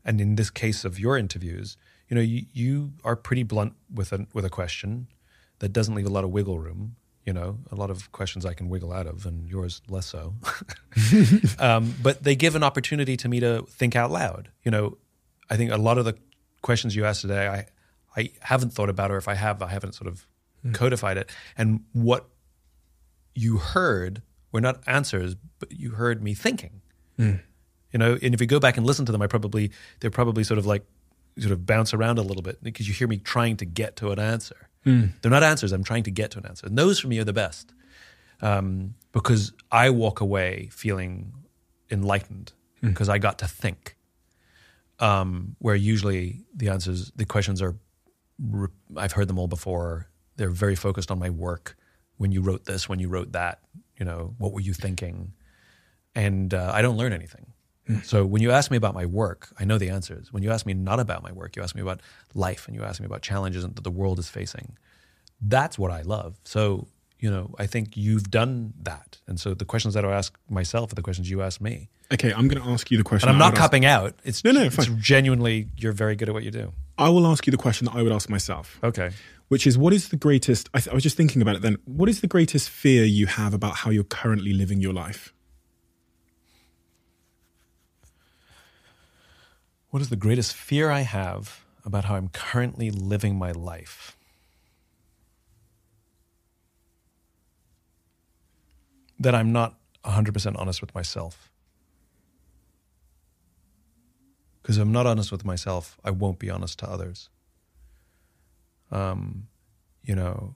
And 0.03 0.19
in 0.19 0.35
this 0.35 0.49
case 0.49 0.83
of 0.85 0.99
your 0.99 1.17
interviews, 1.17 1.77
you 2.09 2.15
know, 2.15 2.21
you, 2.21 2.45
you 2.53 2.93
are 3.03 3.15
pretty 3.15 3.43
blunt 3.43 3.73
with 3.93 4.11
a, 4.11 4.25
with 4.33 4.45
a 4.45 4.49
question 4.49 5.07
that 5.59 5.73
doesn't 5.73 5.95
leave 5.95 6.07
a 6.07 6.09
lot 6.09 6.23
of 6.23 6.31
wiggle 6.31 6.59
room. 6.59 6.95
You 7.25 7.33
know, 7.33 7.57
a 7.71 7.75
lot 7.75 7.91
of 7.91 8.11
questions 8.11 8.45
I 8.45 8.53
can 8.53 8.69
wiggle 8.69 8.91
out 8.91 9.05
of, 9.05 9.25
and 9.25 9.47
yours 9.47 9.81
less 9.87 10.07
so. 10.07 10.35
um, 11.59 11.93
but 12.01 12.23
they 12.23 12.35
give 12.35 12.55
an 12.55 12.63
opportunity 12.63 13.17
to 13.17 13.27
me 13.27 13.39
to 13.39 13.63
think 13.69 13.95
out 13.95 14.11
loud. 14.11 14.49
You 14.63 14.71
know, 14.71 14.97
I 15.49 15.57
think 15.57 15.71
a 15.71 15.77
lot 15.77 15.97
of 15.97 16.05
the 16.05 16.15
questions 16.61 16.95
you 16.95 17.05
asked 17.05 17.21
today, 17.21 17.47
I 17.47 17.65
I 18.15 18.31
haven't 18.41 18.73
thought 18.73 18.89
about, 18.89 19.11
or 19.11 19.17
if 19.17 19.27
I 19.27 19.35
have, 19.35 19.61
I 19.61 19.67
haven't 19.67 19.93
sort 19.93 20.07
of 20.07 20.25
codified 20.73 21.17
it. 21.17 21.29
And 21.57 21.81
what 21.93 22.27
you 23.35 23.57
heard 23.57 24.21
were 24.51 24.61
not 24.61 24.81
answers, 24.87 25.35
but 25.59 25.71
you 25.71 25.91
heard 25.91 26.23
me 26.23 26.33
thinking. 26.33 26.81
You 27.91 27.99
know, 27.99 28.17
and 28.21 28.33
if 28.33 28.41
you 28.41 28.47
go 28.47 28.59
back 28.59 28.77
and 28.77 28.85
listen 28.85 29.05
to 29.05 29.11
them, 29.11 29.21
I 29.21 29.27
probably 29.27 29.71
they're 29.99 30.11
probably 30.11 30.43
sort 30.43 30.57
of 30.57 30.65
like 30.65 30.85
sort 31.37 31.51
of 31.51 31.65
bounce 31.65 31.93
around 31.93 32.19
a 32.19 32.21
little 32.21 32.43
bit 32.43 32.63
because 32.63 32.87
you 32.87 32.93
hear 32.93 33.07
me 33.07 33.17
trying 33.17 33.57
to 33.57 33.65
get 33.65 33.95
to 33.97 34.11
an 34.11 34.19
answer. 34.19 34.68
They're 35.21 35.31
not 35.31 35.43
answers. 35.43 35.71
I'm 35.71 35.83
trying 35.83 36.03
to 36.03 36.11
get 36.11 36.31
to 36.31 36.39
an 36.39 36.45
answer. 36.45 36.65
And 36.65 36.77
those 36.77 36.99
for 36.99 37.07
me 37.07 37.19
are 37.19 37.23
the 37.23 37.33
best 37.33 37.73
um, 38.41 38.95
because 39.11 39.53
I 39.71 39.89
walk 39.89 40.21
away 40.21 40.69
feeling 40.71 41.33
enlightened 41.91 42.53
because 42.81 43.09
I 43.09 43.17
got 43.17 43.39
to 43.39 43.47
think. 43.47 43.95
Um, 44.99 45.55
where 45.59 45.75
usually 45.75 46.43
the 46.53 46.69
answers, 46.69 47.11
the 47.15 47.25
questions 47.25 47.61
are, 47.61 47.77
I've 48.97 49.13
heard 49.13 49.27
them 49.29 49.39
all 49.39 49.47
before. 49.47 50.09
They're 50.35 50.49
very 50.49 50.75
focused 50.75 51.09
on 51.11 51.19
my 51.19 51.29
work. 51.29 51.77
When 52.17 52.31
you 52.31 52.41
wrote 52.41 52.65
this, 52.65 52.89
when 52.89 52.99
you 52.99 53.07
wrote 53.07 53.31
that, 53.31 53.59
you 53.97 54.05
know, 54.05 54.35
what 54.37 54.51
were 54.51 54.59
you 54.59 54.73
thinking? 54.73 55.33
And 56.15 56.53
uh, 56.53 56.71
I 56.73 56.81
don't 56.81 56.97
learn 56.97 57.13
anything. 57.13 57.53
Mm. 57.89 58.05
So 58.05 58.25
when 58.25 58.41
you 58.41 58.51
ask 58.51 58.69
me 58.69 58.77
about 58.77 58.93
my 58.93 59.05
work, 59.05 59.49
I 59.59 59.65
know 59.65 59.77
the 59.77 59.89
answers. 59.89 60.31
When 60.31 60.43
you 60.43 60.51
ask 60.51 60.65
me 60.65 60.73
not 60.73 60.99
about 60.99 61.23
my 61.23 61.31
work, 61.31 61.55
you 61.55 61.63
ask 61.63 61.75
me 61.75 61.81
about 61.81 62.01
life 62.35 62.67
and 62.67 62.75
you 62.75 62.83
ask 62.83 62.99
me 62.99 63.05
about 63.05 63.21
challenges 63.21 63.63
that 63.63 63.83
the 63.83 63.91
world 63.91 64.19
is 64.19 64.29
facing. 64.29 64.77
That's 65.41 65.79
what 65.79 65.91
I 65.91 66.01
love. 66.03 66.39
So, 66.43 66.87
you 67.19 67.31
know, 67.31 67.53
I 67.57 67.65
think 67.65 67.97
you've 67.97 68.29
done 68.29 68.73
that. 68.83 69.17
And 69.27 69.39
so 69.39 69.53
the 69.53 69.65
questions 69.65 69.93
that 69.95 70.05
I 70.05 70.11
ask 70.11 70.37
myself 70.49 70.91
are 70.91 70.95
the 70.95 71.01
questions 71.01 71.29
you 71.29 71.41
ask 71.41 71.59
me. 71.61 71.89
Okay, 72.11 72.31
I'm 72.33 72.47
going 72.47 72.61
to 72.61 72.69
ask 72.69 72.89
you 72.91 72.97
the 72.97 73.03
question. 73.03 73.29
And 73.29 73.35
I'm 73.35 73.39
not 73.39 73.53
would 73.53 73.59
ask- 73.59 73.61
cupping 73.61 73.85
out. 73.85 74.13
It's 74.23 74.43
No, 74.43 74.51
no, 74.51 74.63
it's 74.63 74.85
genuinely 74.99 75.67
you're 75.77 75.91
very 75.93 76.15
good 76.15 76.29
at 76.29 76.33
what 76.33 76.43
you 76.43 76.51
do. 76.51 76.73
I 76.97 77.09
will 77.09 77.25
ask 77.27 77.47
you 77.47 77.51
the 77.51 77.57
question 77.57 77.85
that 77.85 77.95
I 77.95 78.01
would 78.03 78.11
ask 78.11 78.29
myself. 78.29 78.77
Okay. 78.83 79.11
which 79.47 79.65
is 79.65 79.77
what 79.77 79.93
is 79.93 80.09
the 80.09 80.15
greatest 80.17 80.69
I, 80.75 80.79
th- 80.79 80.89
I 80.89 80.93
was 80.93 81.01
just 81.01 81.17
thinking 81.17 81.41
about 81.41 81.55
it 81.55 81.61
then 81.63 81.77
what 81.85 82.07
is 82.07 82.21
the 82.21 82.27
greatest 82.27 82.69
fear 82.69 83.03
you 83.03 83.25
have 83.25 83.53
about 83.53 83.77
how 83.77 83.89
you're 83.89 84.03
currently 84.03 84.53
living 84.53 84.79
your 84.79 84.93
life 84.93 85.33
What 89.89 90.01
is 90.01 90.09
the 90.09 90.15
greatest 90.15 90.53
fear 90.53 90.91
I 90.91 91.01
have 91.01 91.65
about 91.83 92.05
how 92.05 92.15
I'm 92.15 92.29
currently 92.29 92.91
living 92.91 93.35
my 93.35 93.51
life? 93.51 94.15
That 99.19 99.33
I'm 99.33 99.51
not 99.51 99.79
100% 100.05 100.59
honest 100.59 100.81
with 100.81 100.93
myself. 100.93 101.51
Because 104.61 104.77
if 104.77 104.83
I'm 104.83 104.91
not 104.91 105.07
honest 105.07 105.31
with 105.31 105.43
myself, 105.43 105.97
I 106.03 106.11
won't 106.11 106.37
be 106.37 106.51
honest 106.51 106.77
to 106.79 106.89
others. 106.89 107.29
Um, 108.91 109.47
you 110.03 110.15
know, 110.15 110.53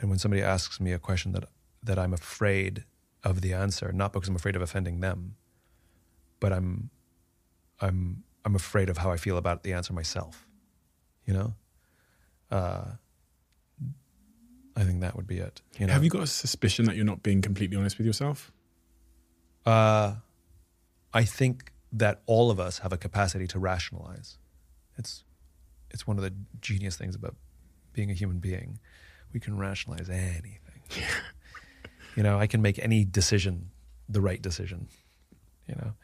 and 0.00 0.10
when 0.10 0.18
somebody 0.18 0.42
asks 0.42 0.80
me 0.80 0.92
a 0.92 0.98
question 0.98 1.32
that 1.32 1.44
that 1.82 1.98
I'm 1.98 2.12
afraid 2.12 2.84
of 3.22 3.40
the 3.40 3.52
answer, 3.54 3.92
not 3.92 4.12
because 4.12 4.28
I'm 4.28 4.34
afraid 4.34 4.56
of 4.56 4.62
offending 4.62 5.00
them, 5.00 5.36
but 6.40 6.52
I'm 6.52 6.90
I'm 7.80 8.24
I'm 8.46 8.54
afraid 8.54 8.88
of 8.88 8.98
how 8.98 9.10
I 9.10 9.16
feel 9.16 9.36
about 9.36 9.64
the 9.64 9.72
answer 9.72 9.92
myself. 9.92 10.46
You 11.26 11.34
know, 11.34 11.54
uh, 12.50 12.84
I 14.76 14.84
think 14.84 15.00
that 15.00 15.16
would 15.16 15.26
be 15.26 15.38
it. 15.38 15.60
You 15.78 15.86
know, 15.86 15.92
have 15.92 16.04
you 16.04 16.10
got 16.10 16.22
a 16.22 16.28
suspicion 16.28 16.84
that 16.84 16.94
you're 16.94 17.04
not 17.04 17.22
being 17.24 17.42
completely 17.42 17.76
honest 17.76 17.98
with 17.98 18.06
yourself 18.06 18.52
Uh, 19.66 20.14
I 21.12 21.24
think 21.24 21.72
that 21.92 22.22
all 22.26 22.50
of 22.52 22.60
us 22.60 22.78
have 22.78 22.92
a 22.92 22.96
capacity 22.96 23.46
to 23.48 23.58
rationalize. 23.58 24.38
It's 24.96 25.24
it's 25.90 26.06
one 26.06 26.16
of 26.18 26.22
the 26.22 26.32
genius 26.60 26.96
things 26.96 27.16
about 27.16 27.34
being 27.92 28.10
a 28.10 28.14
human 28.14 28.38
being. 28.38 28.78
We 29.32 29.40
can 29.40 29.58
rationalize 29.58 30.08
anything. 30.08 30.60
you 32.16 32.22
know, 32.22 32.38
I 32.38 32.46
can 32.46 32.62
make 32.62 32.78
any 32.78 33.04
decision 33.04 33.70
the 34.08 34.20
right 34.20 34.40
decision. 34.40 34.88
You 35.68 35.74
know, 35.74 35.94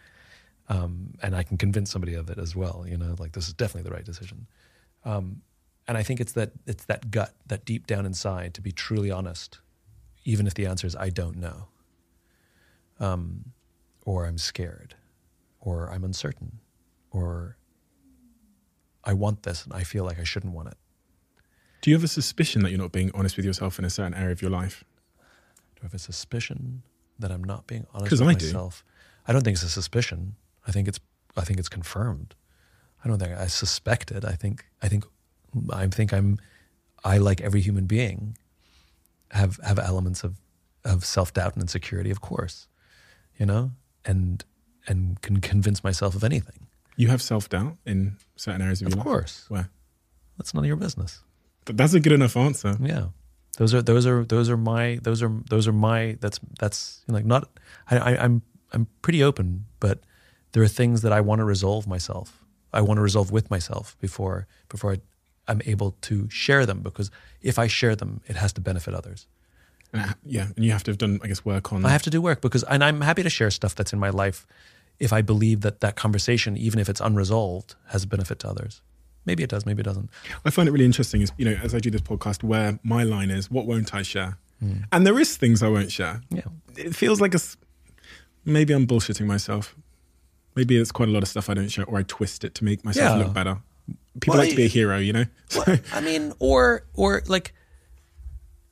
um, 0.68 1.14
and 1.22 1.34
I 1.34 1.42
can 1.42 1.56
convince 1.58 1.90
somebody 1.90 2.14
of 2.14 2.30
it 2.30 2.38
as 2.38 2.54
well. 2.56 2.84
You 2.88 2.96
know, 2.96 3.14
like 3.18 3.32
this 3.32 3.48
is 3.48 3.54
definitely 3.54 3.88
the 3.88 3.94
right 3.94 4.04
decision. 4.04 4.46
Um, 5.04 5.42
and 5.88 5.98
I 5.98 6.02
think 6.02 6.20
it's 6.20 6.32
that 6.32 6.52
it's 6.66 6.84
that 6.86 7.10
gut, 7.10 7.34
that 7.46 7.64
deep 7.64 7.86
down 7.86 8.06
inside, 8.06 8.54
to 8.54 8.60
be 8.60 8.72
truly 8.72 9.10
honest, 9.10 9.58
even 10.24 10.46
if 10.46 10.54
the 10.54 10.66
answer 10.66 10.86
is 10.86 10.94
I 10.96 11.10
don't 11.10 11.36
know 11.36 11.68
um, 13.00 13.52
or 14.04 14.26
I'm 14.26 14.38
scared, 14.38 14.94
or 15.60 15.90
I'm 15.90 16.04
uncertain, 16.04 16.60
or 17.10 17.56
I 19.04 19.12
want 19.12 19.42
this 19.42 19.64
and 19.64 19.72
I 19.72 19.82
feel 19.82 20.04
like 20.04 20.18
I 20.20 20.24
shouldn't 20.24 20.52
want 20.54 20.68
it. 20.68 20.76
do 21.80 21.90
you 21.90 21.96
have 21.96 22.04
a 22.04 22.08
suspicion 22.08 22.62
that 22.62 22.70
you're 22.70 22.78
not 22.78 22.92
being 22.92 23.10
honest 23.14 23.36
with 23.36 23.44
yourself 23.44 23.78
in 23.78 23.84
a 23.84 23.90
certain 23.90 24.14
area 24.14 24.30
of 24.32 24.40
your 24.40 24.50
life 24.50 24.84
Do 25.74 25.80
I 25.82 25.86
have 25.86 25.94
a 25.94 25.98
suspicion 25.98 26.82
that 27.18 27.32
I'm 27.32 27.42
not 27.42 27.66
being 27.66 27.86
honest 27.92 28.12
with 28.12 28.22
I 28.22 28.34
do. 28.34 28.46
myself? 28.46 28.84
I 29.26 29.32
don't 29.32 29.42
think 29.42 29.54
it's 29.56 29.62
a 29.64 29.68
suspicion. 29.68 30.36
I 30.66 30.72
think 30.72 30.88
it's 30.88 31.00
I 31.36 31.42
think 31.42 31.58
it's 31.58 31.68
confirmed. 31.68 32.34
I 33.04 33.08
don't 33.08 33.18
think 33.18 33.32
I 33.36 33.46
suspect 33.48 34.10
it. 34.10 34.24
I 34.24 34.32
think 34.32 34.64
I 34.82 34.88
think 34.88 35.04
I 35.72 35.86
think 35.88 36.12
I'm 36.12 36.38
I 37.04 37.18
like 37.18 37.40
every 37.40 37.60
human 37.60 37.86
being 37.86 38.36
have 39.30 39.58
have 39.64 39.78
elements 39.78 40.24
of 40.24 40.40
of 40.84 41.04
self 41.04 41.32
doubt 41.32 41.54
and 41.54 41.62
insecurity, 41.62 42.10
of 42.10 42.20
course, 42.20 42.68
you 43.38 43.46
know, 43.46 43.70
and 44.04 44.44
and 44.86 45.20
can 45.22 45.40
convince 45.40 45.82
myself 45.84 46.14
of 46.14 46.24
anything. 46.24 46.66
you 46.96 47.08
have 47.08 47.22
self-doubt 47.22 47.76
in 47.86 48.16
certain 48.36 48.60
areas 48.60 48.82
of, 48.82 48.88
Of 48.88 48.92
your 48.92 48.96
life 48.98 49.06
Of 49.06 49.12
course. 49.12 49.44
where 49.48 49.68
That's 50.36 50.52
none 50.54 50.64
of 50.64 50.68
your 50.68 50.76
business. 50.76 51.22
But 51.64 51.76
that's 51.76 51.94
a 51.94 52.00
good 52.00 52.12
enough 52.12 52.36
answer 52.36 52.76
Yeah, 52.80 53.06
those 53.58 53.72
are 53.74 53.82
those 53.82 54.06
are 54.06 54.24
those 54.24 54.50
are 54.50 54.56
my 54.56 54.98
those 55.02 55.22
are 55.22 55.32
those 55.48 55.68
are 55.68 55.72
my 55.72 56.16
that's 56.20 56.38
that's 56.58 57.04
like 57.08 57.24
not. 57.24 57.48
I, 57.90 57.96
I, 57.98 58.24
I'm 58.24 58.42
I'm 58.72 58.86
pretty 59.02 59.22
open, 59.24 59.66
but 59.80 60.00
there 60.52 60.62
are 60.62 60.68
things 60.68 61.02
that 61.02 61.12
I 61.12 61.20
want 61.20 61.40
to 61.40 61.44
resolve 61.44 61.86
myself. 61.86 62.44
I 62.72 62.80
want 62.80 62.98
to 62.98 63.02
resolve 63.02 63.30
with 63.30 63.50
myself 63.50 63.96
before 64.00 64.46
before 64.68 64.92
I, 64.92 65.00
I'm 65.48 65.60
able 65.66 65.96
to 66.02 66.28
share 66.30 66.64
them 66.64 66.80
because 66.80 67.10
if 67.42 67.58
I 67.58 67.66
share 67.66 67.94
them, 67.96 68.20
it 68.26 68.36
has 68.36 68.52
to 68.54 68.60
benefit 68.60 68.94
others. 68.94 69.26
And 69.92 70.14
yeah 70.24 70.46
and 70.56 70.64
you 70.64 70.72
have 70.72 70.82
to 70.84 70.90
have 70.90 70.96
done 70.96 71.20
i 71.22 71.26
guess 71.26 71.44
work 71.44 71.70
on 71.70 71.84
I 71.84 71.90
have 71.90 72.02
to 72.04 72.10
do 72.10 72.22
work 72.22 72.40
because, 72.40 72.62
and 72.64 72.82
I'm 72.82 73.02
happy 73.02 73.22
to 73.22 73.28
share 73.28 73.50
stuff 73.50 73.74
that's 73.74 73.92
in 73.92 73.98
my 73.98 74.08
life 74.08 74.46
if 74.98 75.12
I 75.12 75.20
believe 75.20 75.60
that 75.62 75.80
that 75.80 75.96
conversation, 75.96 76.56
even 76.56 76.78
if 76.78 76.88
it's 76.88 77.00
unresolved, 77.00 77.74
has 77.88 78.04
a 78.04 78.06
benefit 78.06 78.38
to 78.40 78.48
others. 78.48 78.80
Maybe 79.24 79.42
it 79.42 79.50
does, 79.50 79.66
maybe 79.66 79.80
it 79.80 79.84
doesn't. 79.84 80.10
I 80.44 80.50
find 80.50 80.68
it 80.68 80.72
really 80.72 80.84
interesting 80.84 81.20
is, 81.22 81.32
you 81.36 81.44
know, 81.44 81.56
as 81.62 81.74
I 81.74 81.78
do 81.78 81.90
this 81.90 82.00
podcast, 82.00 82.42
where 82.42 82.78
my 82.82 83.02
line 83.02 83.30
is, 83.30 83.50
what 83.50 83.66
won't 83.66 83.94
I 83.94 84.02
share? 84.02 84.38
Hmm. 84.60 84.84
And 84.90 85.06
there 85.06 85.18
is 85.18 85.36
things 85.36 85.62
I 85.62 85.68
won't 85.68 85.92
share. 85.92 86.22
Yeah. 86.30 86.42
It 86.76 86.94
feels 86.94 87.20
like 87.20 87.34
a. 87.34 87.40
maybe 88.44 88.72
I'm 88.72 88.86
bullshitting 88.86 89.26
myself. 89.26 89.76
Maybe 90.54 90.76
it's 90.76 90.92
quite 90.92 91.08
a 91.08 91.12
lot 91.12 91.22
of 91.22 91.28
stuff 91.28 91.48
I 91.48 91.54
don't 91.54 91.68
share 91.68 91.84
or 91.86 91.98
I 91.98 92.02
twist 92.02 92.44
it 92.44 92.54
to 92.56 92.64
make 92.64 92.84
myself 92.84 93.18
Yeah. 93.18 93.24
look 93.24 93.34
better. 93.34 93.58
People 94.20 94.34
Well, 94.34 94.42
like 94.42 94.50
to 94.50 94.56
be 94.56 94.64
a 94.64 94.68
hero, 94.68 94.98
you 94.98 95.12
know? 95.12 95.24
So, 95.48 95.62
Well, 95.66 95.78
I 95.92 96.00
mean, 96.00 96.32
or 96.38 96.84
or 96.94 97.22
like, 97.26 97.54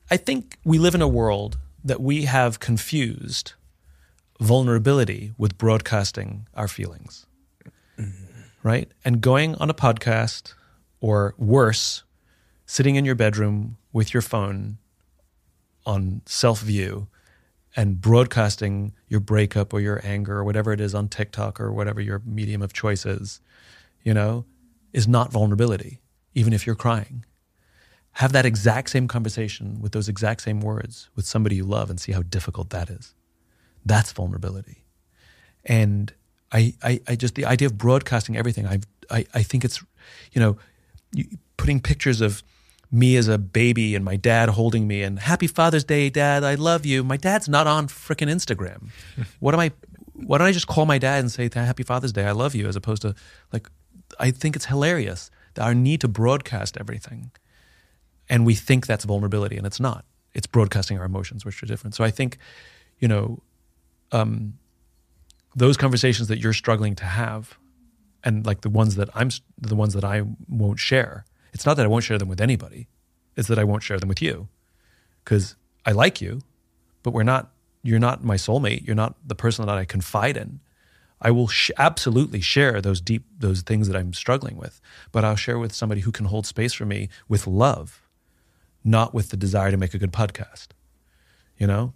I 0.09 0.17
think 0.17 0.57
we 0.63 0.77
live 0.77 0.93
in 0.95 1.01
a 1.01 1.07
world 1.07 1.57
that 1.83 1.99
we 2.01 2.25
have 2.25 2.59
confused 2.59 3.53
vulnerability 4.39 5.33
with 5.37 5.57
broadcasting 5.57 6.47
our 6.55 6.67
feelings, 6.67 7.25
mm. 7.97 8.11
right? 8.63 8.91
And 9.05 9.21
going 9.21 9.55
on 9.55 9.69
a 9.69 9.73
podcast, 9.73 10.53
or 10.99 11.33
worse, 11.37 12.03
sitting 12.65 12.95
in 12.95 13.05
your 13.05 13.15
bedroom 13.15 13.77
with 13.93 14.13
your 14.13 14.21
phone 14.21 14.77
on 15.85 16.21
self 16.25 16.61
view 16.61 17.07
and 17.75 18.01
broadcasting 18.01 18.93
your 19.07 19.19
breakup 19.19 19.73
or 19.73 19.79
your 19.79 20.01
anger 20.03 20.37
or 20.37 20.43
whatever 20.43 20.73
it 20.73 20.81
is 20.81 20.93
on 20.93 21.07
TikTok 21.07 21.59
or 21.59 21.71
whatever 21.71 22.01
your 22.01 22.21
medium 22.25 22.61
of 22.61 22.73
choice 22.73 23.05
is, 23.05 23.39
you 24.03 24.13
know, 24.13 24.45
is 24.91 25.07
not 25.07 25.31
vulnerability, 25.31 26.01
even 26.33 26.53
if 26.53 26.65
you're 26.65 26.75
crying. 26.75 27.25
Have 28.13 28.33
that 28.33 28.45
exact 28.45 28.89
same 28.89 29.07
conversation 29.07 29.79
with 29.79 29.93
those 29.93 30.09
exact 30.09 30.41
same 30.41 30.59
words 30.59 31.09
with 31.15 31.25
somebody 31.25 31.55
you 31.55 31.63
love 31.63 31.89
and 31.89 31.99
see 31.99 32.11
how 32.11 32.23
difficult 32.23 32.69
that 32.71 32.89
is. 32.89 33.15
That's 33.85 34.11
vulnerability. 34.11 34.83
And 35.63 36.13
I, 36.51 36.73
I, 36.83 36.99
I 37.07 37.15
just, 37.15 37.35
the 37.35 37.45
idea 37.45 37.67
of 37.67 37.77
broadcasting 37.77 38.35
everything, 38.35 38.67
I, 38.67 38.79
I, 39.09 39.25
I 39.33 39.43
think 39.43 39.63
it's, 39.63 39.81
you 40.33 40.41
know, 40.41 40.57
putting 41.55 41.79
pictures 41.79 42.19
of 42.19 42.43
me 42.91 43.15
as 43.15 43.27
a 43.27 43.37
baby 43.37 43.95
and 43.95 44.03
my 44.03 44.17
dad 44.17 44.49
holding 44.49 44.87
me 44.87 45.01
and 45.01 45.19
happy 45.19 45.47
Father's 45.47 45.83
Day, 45.83 46.09
Dad, 46.09 46.43
I 46.43 46.55
love 46.55 46.85
you. 46.85 47.03
My 47.03 47.17
dad's 47.17 47.47
not 47.47 47.65
on 47.65 47.87
freaking 47.87 48.29
Instagram. 48.29 48.89
what 49.39 49.53
am 49.53 49.61
I, 49.61 49.71
why 50.13 50.37
don't 50.37 50.47
I 50.47 50.51
just 50.51 50.67
call 50.67 50.85
my 50.85 50.97
dad 50.97 51.19
and 51.19 51.31
say 51.31 51.49
happy 51.53 51.83
Father's 51.83 52.11
Day, 52.11 52.25
I 52.25 52.31
love 52.31 52.53
you, 52.53 52.67
as 52.67 52.75
opposed 52.75 53.01
to 53.03 53.15
like, 53.53 53.69
I 54.19 54.31
think 54.31 54.55
it's 54.55 54.65
hilarious 54.65 55.31
that 55.53 55.63
our 55.63 55.73
need 55.73 56.01
to 56.01 56.07
broadcast 56.07 56.77
everything 56.77 57.31
and 58.31 58.45
we 58.45 58.55
think 58.55 58.87
that's 58.87 59.03
vulnerability, 59.03 59.57
and 59.57 59.67
it's 59.67 59.79
not. 59.79 60.05
It's 60.33 60.47
broadcasting 60.47 60.97
our 60.97 61.03
emotions, 61.03 61.43
which 61.43 61.61
are 61.61 61.65
different. 61.65 61.93
So 61.93 62.05
I 62.05 62.11
think, 62.11 62.37
you 62.97 63.07
know, 63.09 63.43
um, 64.13 64.53
those 65.53 65.75
conversations 65.75 66.29
that 66.29 66.39
you're 66.39 66.53
struggling 66.53 66.95
to 66.95 67.03
have, 67.03 67.57
and 68.23 68.45
like 68.45 68.61
the 68.61 68.69
ones 68.69 68.95
that 68.95 69.09
I'm, 69.13 69.31
the 69.59 69.75
ones 69.75 69.93
that 69.95 70.05
I 70.05 70.23
won't 70.47 70.79
share. 70.79 71.25
It's 71.53 71.65
not 71.65 71.75
that 71.77 71.85
I 71.85 71.89
won't 71.89 72.03
share 72.03 72.17
them 72.17 72.29
with 72.29 72.41
anybody; 72.41 72.87
it's 73.35 73.47
that 73.47 73.59
I 73.59 73.63
won't 73.63 73.83
share 73.83 73.99
them 73.99 74.09
with 74.09 74.21
you, 74.21 74.47
because 75.23 75.55
I 75.85 75.91
like 75.91 76.21
you, 76.21 76.41
but 77.03 77.11
we're 77.13 77.23
not. 77.23 77.51
You're 77.83 77.99
not 77.99 78.23
my 78.23 78.35
soulmate. 78.35 78.85
You're 78.85 78.95
not 78.95 79.15
the 79.25 79.35
person 79.35 79.65
that 79.65 79.75
I 79.77 79.85
confide 79.85 80.37
in. 80.37 80.59
I 81.19 81.31
will 81.31 81.47
sh- 81.47 81.71
absolutely 81.77 82.41
share 82.41 82.79
those 82.81 83.01
deep 83.01 83.23
those 83.37 83.61
things 83.63 83.87
that 83.87 83.95
I'm 83.97 84.13
struggling 84.13 84.55
with, 84.57 84.79
but 85.11 85.23
I'll 85.25 85.35
share 85.35 85.57
with 85.59 85.73
somebody 85.73 86.01
who 86.01 86.11
can 86.11 86.25
hold 86.27 86.45
space 86.45 86.73
for 86.73 86.85
me 86.85 87.09
with 87.27 87.47
love, 87.47 88.01
not 88.83 89.13
with 89.13 89.29
the 89.29 89.37
desire 89.37 89.71
to 89.71 89.77
make 89.77 89.93
a 89.93 89.97
good 89.97 90.11
podcast. 90.13 90.67
You 91.57 91.67
know, 91.67 91.93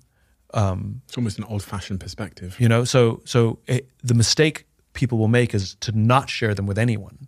um, 0.53 1.02
It's 1.07 1.18
almost 1.18 1.38
an 1.40 1.44
old-fashioned 1.45 1.99
perspective. 1.99 2.56
you 2.60 2.68
know. 2.69 2.84
So 2.84 3.22
so 3.26 3.60
it, 3.68 3.90
the 4.03 4.14
mistake 4.14 4.65
people 4.94 5.18
will 5.18 5.27
make 5.27 5.53
is 5.53 5.76
to 5.82 5.91
not 5.91 6.30
share 6.30 6.53
them 6.56 6.65
with 6.68 6.77
anyone. 6.77 7.24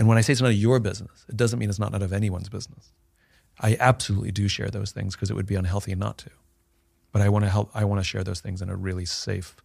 And 0.00 0.08
when 0.08 0.16
I 0.16 0.22
say 0.22 0.32
it's 0.32 0.40
none 0.40 0.50
of 0.50 0.56
your 0.56 0.80
business, 0.80 1.26
it 1.28 1.36
doesn't 1.36 1.58
mean 1.58 1.68
it's 1.68 1.78
not 1.78 1.92
none 1.92 2.00
of 2.00 2.10
anyone's 2.10 2.48
business. 2.48 2.94
I 3.60 3.76
absolutely 3.78 4.32
do 4.32 4.48
share 4.48 4.70
those 4.70 4.92
things 4.92 5.14
because 5.14 5.28
it 5.28 5.34
would 5.34 5.44
be 5.44 5.56
unhealthy 5.56 5.94
not 5.94 6.16
to. 6.18 6.30
But 7.12 7.20
I 7.20 7.28
want 7.28 7.44
to 7.44 7.50
help. 7.50 7.70
I 7.74 7.84
want 7.84 8.00
to 8.00 8.04
share 8.04 8.24
those 8.24 8.40
things 8.40 8.62
in 8.62 8.70
a 8.70 8.76
really 8.76 9.04
safe, 9.04 9.56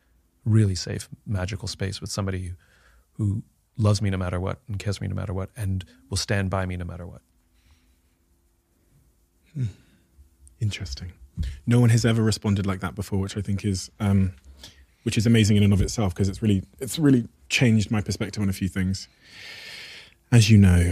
really 0.44 0.76
safe, 0.76 1.08
magical 1.26 1.70
space 1.70 2.02
with 2.02 2.12
somebody 2.12 2.52
who, 3.14 3.44
loves 3.78 4.02
me 4.02 4.10
no 4.10 4.16
matter 4.16 4.40
what 4.40 4.60
and 4.70 4.80
cares 4.80 5.02
me 5.02 5.08
no 5.08 5.14
matter 5.14 5.34
what 5.34 5.50
and 5.58 5.84
will 6.10 6.16
stand 6.16 6.50
by 6.50 6.66
me 6.66 6.78
no 6.78 6.86
matter 6.86 7.06
what. 7.06 7.22
Interesting. 10.62 11.12
No 11.68 11.82
one 11.82 11.90
has 11.90 12.06
ever 12.06 12.24
responded 12.24 12.66
like 12.66 12.80
that 12.80 12.96
before, 12.96 13.20
which 13.20 13.36
I 13.36 13.42
think 13.42 13.66
is, 13.66 13.92
um, 14.00 14.32
which 15.04 15.18
is 15.18 15.28
amazing 15.28 15.58
in 15.58 15.64
and 15.64 15.74
of 15.74 15.82
itself 15.82 16.14
because 16.14 16.30
it's 16.30 16.42
really, 16.42 16.64
it's 16.80 16.98
really 16.98 17.28
changed 17.50 17.92
my 17.92 18.00
perspective 18.00 18.42
on 18.42 18.48
a 18.48 18.54
few 18.54 18.70
things. 18.70 19.10
As 20.32 20.50
you 20.50 20.58
know, 20.58 20.92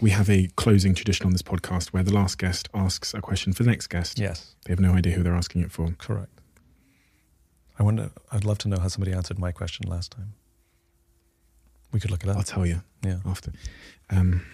we 0.00 0.10
have 0.10 0.28
a 0.28 0.48
closing 0.56 0.94
tradition 0.94 1.26
on 1.26 1.32
this 1.32 1.42
podcast 1.42 1.88
where 1.88 2.02
the 2.02 2.12
last 2.12 2.38
guest 2.38 2.68
asks 2.74 3.14
a 3.14 3.20
question 3.20 3.52
for 3.52 3.62
the 3.62 3.70
next 3.70 3.86
guest. 3.88 4.18
Yes, 4.18 4.54
They 4.64 4.72
have 4.72 4.80
no 4.80 4.92
idea 4.94 5.12
who 5.14 5.22
they're 5.22 5.34
asking 5.34 5.62
it 5.62 5.70
for. 5.70 5.88
correct. 5.98 6.40
I 7.78 7.82
wonder. 7.84 8.10
I'd 8.30 8.44
love 8.44 8.58
to 8.58 8.68
know 8.68 8.78
how 8.78 8.88
somebody 8.88 9.12
answered 9.12 9.38
my 9.38 9.50
question 9.52 9.88
last 9.88 10.12
time. 10.12 10.34
We 11.92 12.00
could 12.00 12.10
look 12.10 12.22
it 12.22 12.28
up. 12.28 12.36
I'll 12.36 12.42
tell 12.42 12.66
you 12.66 12.82
yeah. 13.04 13.18
after. 13.26 13.52
Um, 14.10 14.44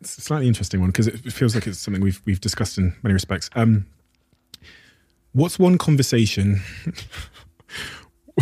it's 0.00 0.16
a 0.16 0.20
slightly 0.20 0.48
interesting 0.48 0.80
one 0.80 0.90
because 0.90 1.06
it 1.06 1.32
feels 1.32 1.54
like 1.54 1.66
it's 1.66 1.78
something 1.78 2.02
we've 2.02 2.20
we've 2.24 2.40
discussed 2.40 2.78
in 2.78 2.94
many 3.02 3.12
respects. 3.12 3.50
Um, 3.54 3.86
what's 5.32 5.58
one 5.58 5.76
conversation? 5.78 6.60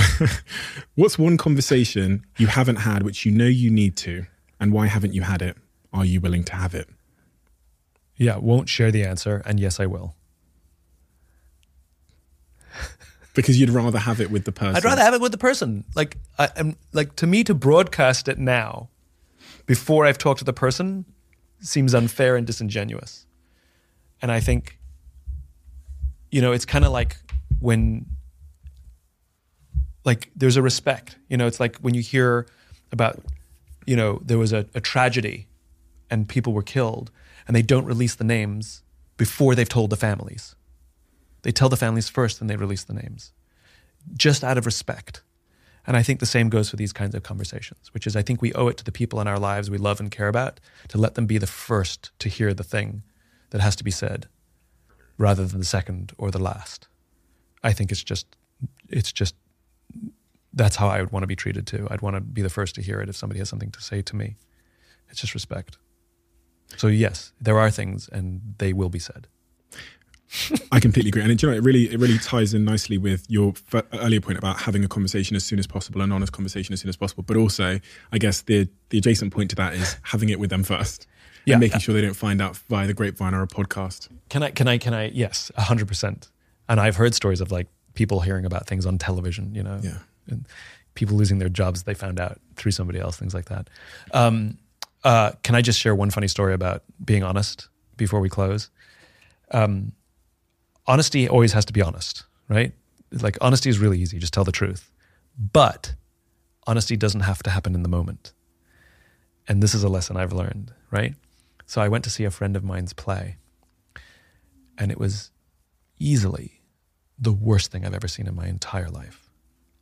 what's 0.94 1.18
one 1.18 1.36
conversation 1.36 2.24
you 2.36 2.46
haven't 2.46 2.76
had 2.76 3.02
which 3.02 3.24
you 3.24 3.32
know 3.32 3.46
you 3.46 3.70
need 3.70 3.96
to, 3.98 4.26
and 4.60 4.72
why 4.72 4.86
haven't 4.86 5.14
you 5.14 5.22
had 5.22 5.42
it? 5.42 5.56
Are 5.92 6.04
you 6.04 6.20
willing 6.20 6.44
to 6.44 6.54
have 6.54 6.74
it? 6.74 6.88
Yeah, 8.16 8.36
won't 8.36 8.68
share 8.68 8.90
the 8.90 9.04
answer, 9.04 9.42
and 9.44 9.60
yes, 9.60 9.78
I 9.78 9.86
will. 9.86 10.14
Because 13.34 13.60
you'd 13.60 13.70
rather 13.70 13.98
have 13.98 14.20
it 14.20 14.30
with 14.30 14.44
the 14.44 14.52
person. 14.52 14.76
I'd 14.76 14.84
rather 14.84 15.02
have 15.02 15.12
it 15.12 15.20
with 15.20 15.32
the 15.32 15.38
person. 15.38 15.84
Like, 15.94 16.16
I, 16.38 16.48
am 16.56 16.76
like 16.92 17.16
to 17.16 17.26
me 17.26 17.44
to 17.44 17.54
broadcast 17.54 18.28
it 18.28 18.38
now, 18.38 18.88
before 19.66 20.06
I've 20.06 20.16
talked 20.16 20.38
to 20.38 20.44
the 20.44 20.54
person, 20.54 21.04
seems 21.60 21.94
unfair 21.94 22.36
and 22.36 22.46
disingenuous. 22.46 23.26
And 24.22 24.32
I 24.32 24.40
think, 24.40 24.78
you 26.30 26.40
know, 26.40 26.52
it's 26.52 26.64
kind 26.64 26.84
of 26.84 26.92
like 26.92 27.16
when, 27.60 28.06
like, 30.06 30.30
there's 30.34 30.56
a 30.56 30.62
respect. 30.62 31.18
You 31.28 31.36
know, 31.36 31.46
it's 31.46 31.60
like 31.60 31.76
when 31.78 31.92
you 31.92 32.00
hear 32.00 32.46
about, 32.92 33.20
you 33.86 33.96
know, 33.96 34.20
there 34.24 34.38
was 34.38 34.52
a, 34.52 34.64
a 34.74 34.80
tragedy, 34.80 35.48
and 36.08 36.28
people 36.28 36.52
were 36.54 36.62
killed, 36.62 37.10
and 37.46 37.54
they 37.54 37.62
don't 37.62 37.84
release 37.84 38.14
the 38.14 38.24
names 38.24 38.82
before 39.16 39.54
they've 39.54 39.68
told 39.68 39.90
the 39.90 39.96
families. 39.96 40.54
They 41.42 41.52
tell 41.52 41.68
the 41.68 41.76
families 41.76 42.08
first, 42.08 42.40
and 42.40 42.48
they 42.48 42.56
release 42.56 42.84
the 42.84 42.94
names, 42.94 43.32
just 44.16 44.42
out 44.42 44.56
of 44.56 44.64
respect. 44.64 45.22
And 45.86 45.96
I 45.96 46.02
think 46.02 46.20
the 46.20 46.26
same 46.26 46.48
goes 46.48 46.70
for 46.70 46.76
these 46.76 46.92
kinds 46.92 47.14
of 47.14 47.22
conversations, 47.22 47.92
which 47.94 48.06
is 48.06 48.16
I 48.16 48.22
think 48.22 48.40
we 48.40 48.52
owe 48.54 48.68
it 48.68 48.76
to 48.78 48.84
the 48.84 48.92
people 48.92 49.20
in 49.20 49.28
our 49.28 49.38
lives 49.38 49.70
we 49.70 49.78
love 49.78 50.00
and 50.00 50.10
care 50.10 50.28
about 50.28 50.58
to 50.88 50.98
let 50.98 51.14
them 51.14 51.26
be 51.26 51.38
the 51.38 51.46
first 51.46 52.10
to 52.18 52.28
hear 52.28 52.54
the 52.54 52.64
thing 52.64 53.02
that 53.50 53.60
has 53.60 53.76
to 53.76 53.84
be 53.84 53.92
said, 53.92 54.26
rather 55.18 55.46
than 55.46 55.58
the 55.60 55.64
second 55.64 56.12
or 56.18 56.30
the 56.30 56.42
last. 56.42 56.88
I 57.62 57.72
think 57.72 57.92
it's 57.92 58.02
just, 58.02 58.36
it's 58.88 59.12
just, 59.12 59.34
that's 60.52 60.76
how 60.76 60.88
I 60.88 61.00
would 61.00 61.12
want 61.12 61.22
to 61.22 61.26
be 61.26 61.36
treated 61.36 61.66
too. 61.66 61.86
I'd 61.90 62.00
want 62.02 62.16
to 62.16 62.20
be 62.20 62.42
the 62.42 62.48
first 62.50 62.74
to 62.76 62.82
hear 62.82 63.00
it 63.00 63.08
if 63.08 63.16
somebody 63.16 63.38
has 63.40 63.48
something 63.48 63.70
to 63.72 63.80
say 63.82 64.02
to 64.02 64.16
me. 64.16 64.36
It's 65.10 65.20
just 65.20 65.34
respect. 65.34 65.78
So 66.76 66.86
yes, 66.88 67.32
there 67.40 67.58
are 67.58 67.70
things, 67.70 68.08
and 68.10 68.40
they 68.58 68.72
will 68.72 68.88
be 68.88 68.98
said. 68.98 69.28
I 70.72 70.80
completely 70.80 71.10
agree, 71.10 71.22
and 71.22 71.30
it, 71.30 71.40
you 71.40 71.48
know, 71.48 71.54
it 71.54 71.62
really 71.62 71.84
it 71.84 72.00
really 72.00 72.18
ties 72.18 72.52
in 72.52 72.64
nicely 72.64 72.98
with 72.98 73.24
your 73.30 73.54
f- 73.72 73.84
earlier 73.94 74.20
point 74.20 74.36
about 74.38 74.56
having 74.62 74.84
a 74.84 74.88
conversation 74.88 75.36
as 75.36 75.44
soon 75.44 75.60
as 75.60 75.68
possible, 75.68 76.00
an 76.02 76.10
honest 76.10 76.32
conversation 76.32 76.72
as 76.72 76.80
soon 76.80 76.88
as 76.88 76.96
possible. 76.96 77.22
But 77.22 77.36
also, 77.36 77.78
I 78.10 78.18
guess 78.18 78.42
the 78.42 78.68
the 78.90 78.98
adjacent 78.98 79.32
point 79.32 79.50
to 79.50 79.56
that 79.56 79.74
is 79.74 79.96
having 80.02 80.28
it 80.28 80.40
with 80.40 80.50
them 80.50 80.64
first, 80.64 81.06
Yeah. 81.44 81.54
and 81.54 81.60
making 81.60 81.78
sure 81.78 81.94
they 81.94 82.00
don't 82.00 82.14
find 82.14 82.42
out 82.42 82.56
via 82.68 82.88
the 82.88 82.92
grapevine 82.94 83.34
or 83.34 83.42
a 83.42 83.46
podcast. 83.46 84.08
Can 84.28 84.42
I? 84.42 84.50
Can 84.50 84.66
I? 84.66 84.78
Can 84.78 84.92
I? 84.94 85.10
Yes, 85.10 85.52
hundred 85.56 85.86
percent. 85.86 86.30
And 86.68 86.80
I've 86.80 86.96
heard 86.96 87.14
stories 87.14 87.40
of 87.40 87.52
like 87.52 87.68
people 87.96 88.20
hearing 88.20 88.44
about 88.44 88.66
things 88.68 88.86
on 88.86 88.98
television. 88.98 89.52
You 89.54 89.64
know, 89.64 89.80
Yeah. 89.82 89.98
and 90.28 90.46
people 90.94 91.16
losing 91.16 91.38
their 91.40 91.48
jobs 91.48 91.82
they 91.82 91.94
found 91.94 92.20
out 92.20 92.40
through 92.54 92.72
somebody 92.72 93.00
else, 93.00 93.16
things 93.16 93.34
like 93.34 93.46
that. 93.46 93.68
Um, 94.12 94.58
uh, 95.04 95.32
can 95.42 95.54
I 95.54 95.62
just 95.62 95.78
share 95.80 95.94
one 95.94 96.10
funny 96.10 96.28
story 96.28 96.54
about 96.54 96.82
being 97.04 97.22
honest 97.24 97.68
before 97.96 98.20
we 98.20 98.28
close? 98.28 98.70
Um, 99.50 99.92
honesty 100.86 101.28
always 101.28 101.52
has 101.52 101.64
to 101.66 101.72
be 101.72 101.82
honest, 101.82 102.24
right? 102.48 102.72
Like 103.10 103.36
honesty 103.40 103.68
is 103.70 103.78
really 103.78 103.98
easy; 104.00 104.18
just 104.18 104.32
tell 104.32 104.44
the 104.44 104.52
truth. 104.52 104.90
But 105.38 105.94
honesty 106.66 106.96
doesn't 106.96 107.20
have 107.20 107.42
to 107.44 107.50
happen 107.50 107.74
in 107.74 107.82
the 107.82 107.88
moment. 107.88 108.32
And 109.48 109.62
this 109.62 109.74
is 109.74 109.84
a 109.84 109.88
lesson 109.88 110.16
I've 110.16 110.32
learned, 110.32 110.72
right? 110.90 111.14
So 111.66 111.80
I 111.80 111.88
went 111.88 112.02
to 112.04 112.10
see 112.10 112.24
a 112.24 112.30
friend 112.32 112.56
of 112.56 112.64
mine's 112.64 112.92
play, 112.92 113.36
and 114.78 114.90
it 114.90 114.98
was 114.98 115.30
easily 115.98 116.55
the 117.18 117.32
worst 117.32 117.70
thing 117.70 117.84
I've 117.84 117.94
ever 117.94 118.08
seen 118.08 118.26
in 118.26 118.34
my 118.34 118.46
entire 118.46 118.88
life. 118.88 119.30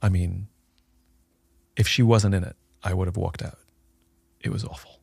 I 0.00 0.08
mean, 0.08 0.48
if 1.76 1.88
she 1.88 2.02
wasn't 2.02 2.34
in 2.34 2.44
it, 2.44 2.56
I 2.82 2.94
would 2.94 3.08
have 3.08 3.16
walked 3.16 3.42
out. 3.42 3.58
It 4.40 4.50
was 4.50 4.64
awful. 4.64 5.00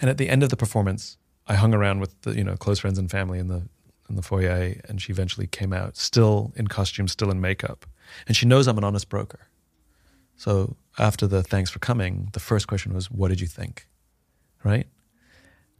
And 0.00 0.10
at 0.10 0.18
the 0.18 0.28
end 0.28 0.42
of 0.42 0.50
the 0.50 0.56
performance, 0.56 1.18
I 1.46 1.54
hung 1.54 1.74
around 1.74 2.00
with 2.00 2.20
the 2.22 2.34
you 2.34 2.44
know 2.44 2.56
close 2.56 2.78
friends 2.78 2.98
and 2.98 3.10
family 3.10 3.38
in 3.38 3.48
the 3.48 3.68
in 4.08 4.16
the 4.16 4.22
foyer, 4.22 4.74
and 4.88 5.00
she 5.00 5.12
eventually 5.12 5.46
came 5.46 5.72
out, 5.72 5.96
still 5.96 6.52
in 6.56 6.66
costume, 6.66 7.08
still 7.08 7.30
in 7.30 7.40
makeup, 7.40 7.86
and 8.26 8.36
she 8.36 8.46
knows 8.46 8.66
I'm 8.66 8.78
an 8.78 8.84
honest 8.84 9.08
broker. 9.08 9.48
So 10.36 10.76
after 10.98 11.26
the 11.26 11.42
thanks 11.42 11.70
for 11.70 11.78
coming, 11.78 12.28
the 12.32 12.40
first 12.40 12.66
question 12.66 12.92
was, 12.92 13.10
"What 13.10 13.28
did 13.28 13.40
you 13.40 13.46
think?" 13.46 13.86
Right 14.62 14.88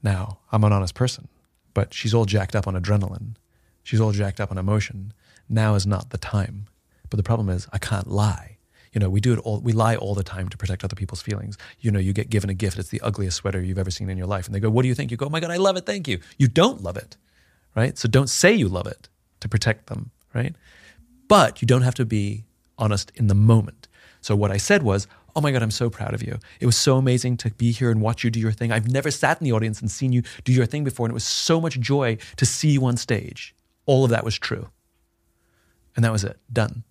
now, 0.03 0.41
I'm 0.53 0.65
an 0.65 0.73
honest 0.73 0.95
person, 0.95 1.29
but 1.73 1.95
she's 1.95 2.15
all 2.15 2.27
jacked 2.27 2.55
up 2.55 2.69
on 2.69 2.75
adrenaline. 2.75 3.37
She's 3.83 4.01
all 4.01 4.13
jacked 4.13 4.41
up 4.41 4.51
on 4.51 4.59
emotion. 4.59 5.13
Now 5.49 5.75
is 5.75 5.87
not 5.87 6.11
the 6.11 6.19
time. 6.19 6.67
But 7.11 7.17
the 7.19 7.23
problem 7.23 7.49
is, 7.49 7.69
I 7.73 7.79
can't 7.79 8.09
lie. 8.09 8.57
You 8.93 9.01
know, 9.01 9.11
we 9.11 9.21
do 9.21 9.33
it 9.33 9.41
all. 9.41 9.61
We 9.61 9.73
lie 9.73 9.97
all 9.97 10.15
the 10.15 10.23
time 10.23 10.49
to 10.49 10.57
protect 10.57 10.85
other 10.85 10.95
people's 10.95 11.21
feelings. 11.21 11.59
You 11.81 11.91
know, 11.91 11.99
you 11.99 12.13
get 12.13 12.31
given 12.31 12.49
a 12.49 12.55
gift. 12.55 12.79
It's 12.79 12.91
the 12.91 13.01
ugliest 13.01 13.39
sweater 13.39 13.61
you've 13.61 13.79
ever 13.79 13.91
seen 13.91 14.09
in 14.09 14.17
your 14.17 14.29
life, 14.29 14.47
and 14.47 14.55
they 14.55 14.61
go, 14.61 14.71
"What 14.71 14.83
do 14.83 14.89
you 14.89 14.95
think?" 14.95 15.11
You 15.11 15.17
go, 15.17 15.27
"Oh 15.27 15.31
my 15.31 15.41
god, 15.41 15.51
I 15.51 15.57
love 15.57 15.77
it. 15.77 15.85
Thank 15.85 16.07
you." 16.07 16.21
You 16.39 16.47
don't 16.47 16.81
love 16.81 16.97
it, 16.97 17.17
right? 17.75 17.99
So 17.99 18.09
don't 18.09 18.31
say 18.31 18.55
you 18.55 18.69
love 18.69 18.87
it 18.87 19.09
to 19.41 19.49
protect 19.49 19.89
them, 19.89 20.13
right? 20.33 20.55
But 21.27 21.61
you 21.61 21.67
don't 21.67 21.83
have 21.83 21.97
to 21.97 22.05
be 22.05 22.45
honest 22.79 23.11
in 23.17 23.27
the 23.27 23.35
moment. 23.35 23.89
So 24.21 24.37
what 24.37 24.53
I 24.53 24.59
said 24.59 24.85
was, 24.85 25.09
"Oh 25.35 25.41
my 25.41 25.51
god, 25.51 25.63
I'm 25.65 25.73
so 25.73 25.91
proud 25.91 26.15
of 26.15 26.23
you. 26.23 26.39
It 26.61 26.67
was 26.67 26.77
so 26.77 26.97
amazing 26.97 27.37
to 27.39 27.51
be 27.51 27.73
here 27.73 27.91
and 27.91 28.01
watch 28.01 28.23
you 28.23 28.31
do 28.31 28.39
your 28.39 28.53
thing. 28.53 28.71
I've 28.71 28.89
never 28.89 29.11
sat 29.11 29.41
in 29.41 29.45
the 29.45 29.53
audience 29.53 29.81
and 29.81 29.91
seen 29.91 30.13
you 30.13 30.23
do 30.45 30.53
your 30.53 30.67
thing 30.67 30.85
before, 30.85 31.07
and 31.07 31.13
it 31.13 31.15
was 31.15 31.25
so 31.25 31.61
much 31.61 31.81
joy 31.81 32.17
to 32.37 32.47
see 32.47 32.71
you 32.71 32.85
on 32.87 32.97
stage." 32.97 33.57
All 33.87 34.05
of 34.05 34.11
that 34.11 34.25
was 34.25 34.39
true. 34.39 34.69
And 35.97 36.05
that 36.05 36.13
was 36.13 36.25
it. 36.25 36.39
Done. 36.53 36.85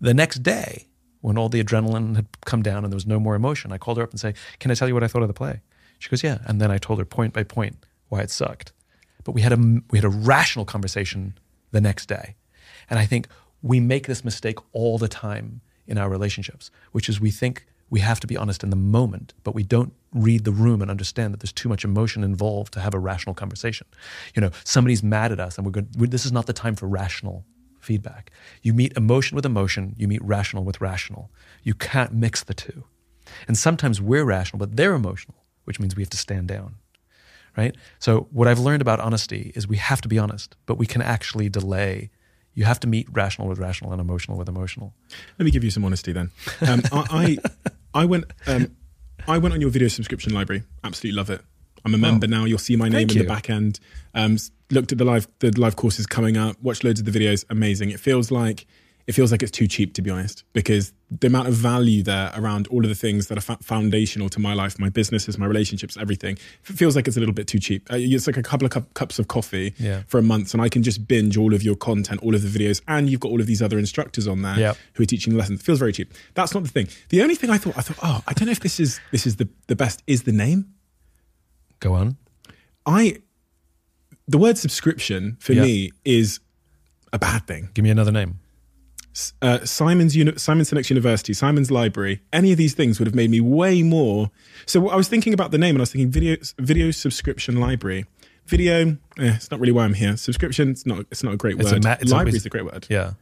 The 0.00 0.14
next 0.14 0.42
day, 0.42 0.86
when 1.20 1.38
all 1.38 1.48
the 1.48 1.62
adrenaline 1.62 2.16
had 2.16 2.26
come 2.44 2.62
down 2.62 2.84
and 2.84 2.92
there 2.92 2.96
was 2.96 3.06
no 3.06 3.18
more 3.18 3.34
emotion, 3.34 3.72
I 3.72 3.78
called 3.78 3.96
her 3.98 4.04
up 4.04 4.10
and 4.10 4.20
say, 4.20 4.34
"Can 4.60 4.70
I 4.70 4.74
tell 4.74 4.88
you 4.88 4.94
what 4.94 5.02
I 5.02 5.08
thought 5.08 5.22
of 5.22 5.28
the 5.28 5.34
play?" 5.34 5.60
She 5.98 6.08
goes, 6.08 6.22
"Yeah." 6.22 6.38
And 6.46 6.60
then 6.60 6.70
I 6.70 6.78
told 6.78 6.98
her 6.98 7.04
point 7.04 7.32
by 7.32 7.42
point 7.42 7.84
why 8.08 8.20
it 8.20 8.30
sucked. 8.30 8.72
But 9.24 9.32
we 9.32 9.40
had 9.40 9.52
a 9.52 9.80
we 9.90 9.98
had 9.98 10.04
a 10.04 10.08
rational 10.08 10.64
conversation 10.64 11.38
the 11.72 11.80
next 11.80 12.06
day. 12.06 12.36
And 12.88 12.98
I 12.98 13.06
think 13.06 13.28
we 13.62 13.80
make 13.80 14.06
this 14.06 14.24
mistake 14.24 14.58
all 14.72 14.98
the 14.98 15.08
time 15.08 15.60
in 15.86 15.98
our 15.98 16.08
relationships, 16.08 16.70
which 16.92 17.08
is 17.08 17.20
we 17.20 17.30
think 17.30 17.66
we 17.90 18.00
have 18.00 18.20
to 18.20 18.26
be 18.26 18.36
honest 18.36 18.62
in 18.62 18.70
the 18.70 18.76
moment, 18.76 19.32
but 19.44 19.54
we 19.54 19.62
don't 19.62 19.92
read 20.12 20.44
the 20.44 20.52
room 20.52 20.82
and 20.82 20.90
understand 20.90 21.32
that 21.32 21.40
there's 21.40 21.52
too 21.52 21.68
much 21.68 21.84
emotion 21.84 22.24
involved 22.24 22.72
to 22.72 22.80
have 22.80 22.94
a 22.94 22.98
rational 22.98 23.34
conversation. 23.34 23.86
You 24.34 24.42
know, 24.42 24.50
somebody's 24.64 25.02
mad 25.02 25.32
at 25.32 25.40
us, 25.40 25.56
and 25.56 25.64
we're 25.64 25.72
going. 25.72 25.88
this 25.96 26.26
is 26.26 26.32
not 26.32 26.46
the 26.46 26.52
time 26.52 26.74
for 26.74 26.86
rational 26.86 27.44
feedback. 27.86 28.30
You 28.62 28.74
meet 28.74 28.92
emotion 28.96 29.36
with 29.36 29.46
emotion. 29.46 29.94
You 29.96 30.08
meet 30.08 30.22
rational 30.22 30.64
with 30.64 30.80
rational. 30.80 31.30
You 31.62 31.74
can't 31.74 32.12
mix 32.12 32.44
the 32.44 32.54
two. 32.54 32.84
And 33.48 33.56
sometimes 33.56 34.00
we're 34.00 34.24
rational, 34.24 34.58
but 34.58 34.76
they're 34.76 34.94
emotional, 34.94 35.36
which 35.64 35.80
means 35.80 35.96
we 35.96 36.02
have 36.02 36.10
to 36.10 36.16
stand 36.16 36.48
down. 36.48 36.74
Right? 37.56 37.74
So, 37.98 38.28
what 38.32 38.46
I've 38.48 38.58
learned 38.58 38.82
about 38.82 39.00
honesty 39.00 39.52
is 39.54 39.66
we 39.66 39.78
have 39.78 40.02
to 40.02 40.08
be 40.08 40.18
honest, 40.18 40.56
but 40.66 40.76
we 40.76 40.84
can 40.84 41.00
actually 41.00 41.48
delay. 41.48 42.10
You 42.52 42.64
have 42.64 42.78
to 42.80 42.86
meet 42.86 43.06
rational 43.10 43.48
with 43.48 43.58
rational 43.58 43.92
and 43.92 44.00
emotional 44.00 44.36
with 44.36 44.48
emotional. 44.48 44.92
Let 45.38 45.46
me 45.46 45.50
give 45.50 45.64
you 45.64 45.70
some 45.70 45.82
honesty 45.82 46.12
then. 46.12 46.30
Um, 46.60 46.82
I, 46.92 47.38
I 47.94 48.00
I 48.02 48.04
went 48.04 48.24
um, 48.46 48.76
I 49.26 49.38
went 49.38 49.54
on 49.54 49.62
your 49.62 49.70
video 49.70 49.88
subscription 49.88 50.34
library. 50.34 50.64
Absolutely 50.84 51.16
love 51.16 51.30
it. 51.30 51.40
I'm 51.86 51.94
a 51.94 51.98
member 51.98 52.26
now. 52.26 52.44
You'll 52.44 52.58
see 52.58 52.76
my 52.76 52.88
name 52.88 53.08
in 53.08 53.16
you. 53.16 53.22
the 53.22 53.28
back 53.28 53.48
end. 53.48 53.78
Um, 54.12 54.38
looked 54.70 54.92
at 54.92 54.98
the 54.98 55.04
live 55.04 55.28
the 55.40 55.50
live 55.60 55.76
courses 55.76 56.06
coming 56.06 56.36
up. 56.36 56.56
Watched 56.62 56.84
loads 56.84 57.00
of 57.00 57.06
the 57.10 57.18
videos. 57.18 57.44
Amazing. 57.50 57.90
It 57.90 58.00
feels 58.00 58.30
like 58.30 58.66
it 59.06 59.12
feels 59.14 59.30
like 59.30 59.40
it's 59.40 59.52
too 59.52 59.68
cheap 59.68 59.94
to 59.94 60.02
be 60.02 60.10
honest, 60.10 60.42
because 60.52 60.92
the 61.12 61.28
amount 61.28 61.46
of 61.46 61.54
value 61.54 62.02
there 62.02 62.32
around 62.34 62.66
all 62.66 62.82
of 62.82 62.88
the 62.88 62.94
things 62.96 63.28
that 63.28 63.38
are 63.38 63.40
fa- 63.40 63.58
foundational 63.62 64.28
to 64.28 64.40
my 64.40 64.52
life, 64.52 64.80
my 64.80 64.88
businesses, 64.88 65.38
my 65.38 65.46
relationships, 65.46 65.96
everything, 65.96 66.36
it 66.64 66.72
feels 66.72 66.96
like 66.96 67.06
it's 67.06 67.16
a 67.16 67.20
little 67.20 67.32
bit 67.32 67.46
too 67.46 67.60
cheap. 67.60 67.86
Uh, 67.92 67.96
it's 67.96 68.26
like 68.26 68.36
a 68.36 68.42
couple 68.42 68.64
of 68.66 68.72
cup, 68.72 68.92
cups 68.94 69.20
of 69.20 69.28
coffee 69.28 69.72
Yeah. 69.78 70.02
for 70.08 70.18
a 70.18 70.22
month, 70.22 70.52
and 70.54 70.60
I 70.60 70.68
can 70.68 70.82
just 70.82 71.06
binge 71.06 71.36
all 71.36 71.54
of 71.54 71.62
your 71.62 71.76
content, 71.76 72.20
all 72.24 72.34
of 72.34 72.42
the 72.42 72.48
videos, 72.48 72.82
and 72.88 73.08
you've 73.08 73.20
got 73.20 73.28
all 73.30 73.40
of 73.40 73.46
these 73.46 73.62
other 73.62 73.78
instructors 73.78 74.26
on 74.26 74.42
there 74.42 74.58
Yep. 74.58 74.76
who 74.94 75.04
are 75.04 75.06
teaching 75.06 75.36
lessons. 75.36 75.62
feels 75.62 75.78
very 75.78 75.92
cheap. 75.92 76.12
That's 76.34 76.52
not 76.52 76.64
the 76.64 76.68
thing. 76.70 76.88
The 77.10 77.22
only 77.22 77.36
thing 77.36 77.50
I 77.50 77.58
thought, 77.58 77.78
I 77.78 77.82
thought, 77.82 77.98
oh, 78.02 78.24
I 78.26 78.32
don't 78.32 78.46
know 78.46 78.52
if 78.52 78.58
this 78.60 78.80
is 78.80 78.98
this 79.12 79.24
is 79.24 79.36
the 79.36 79.48
the 79.68 79.76
best. 79.76 80.02
Is 80.08 80.24
the 80.24 80.32
name? 80.32 80.74
Go 81.78 81.94
on. 81.94 82.16
I 82.84 83.18
the 84.28 84.38
word 84.38 84.58
subscription 84.58 85.36
for 85.40 85.52
Yeah. 85.52 85.62
me 85.62 85.92
is 86.04 86.40
a 87.12 87.18
bad 87.18 87.46
thing. 87.46 87.70
Give 87.74 87.82
me 87.84 87.90
another 87.90 88.12
name. 88.12 88.40
Uh, 89.40 89.64
Simon's 89.64 90.14
Uni- 90.14 90.36
Simon 90.36 90.66
University, 90.90 91.32
Simon's 91.32 91.70
Library, 91.70 92.20
any 92.34 92.52
of 92.52 92.58
these 92.58 92.74
things 92.74 92.98
would 92.98 93.06
have 93.06 93.14
made 93.14 93.30
me 93.30 93.40
way 93.40 93.82
more. 93.82 94.30
So 94.66 94.90
I 94.90 94.96
was 94.96 95.08
thinking 95.08 95.32
about 95.32 95.52
the 95.52 95.58
name, 95.58 95.74
and 95.74 95.78
I 95.78 95.82
was 95.82 95.92
thinking 95.92 96.10
video 96.10 96.36
video 96.58 96.90
subscription 96.90 97.58
library. 97.58 98.04
Video, 98.46 98.90
eh, 99.18 99.34
it's 99.36 99.50
not 99.50 99.58
really 99.58 99.72
why 99.72 99.84
I'm 99.84 99.94
here. 99.94 100.16
Subscription, 100.18 100.68
it's 100.70 100.84
not. 100.84 101.06
It's 101.10 101.22
not 101.22 101.32
a 101.32 101.36
great 101.38 101.58
It's 101.58 101.70
a 101.70 101.74
word. 101.76 101.84
ma- 101.84 101.96
it's 101.98 102.12
library 102.12 102.36
is 102.36 102.44
a 102.46 102.50
great 102.50 102.64
word. 102.66 102.86
Yeah. 102.90 103.12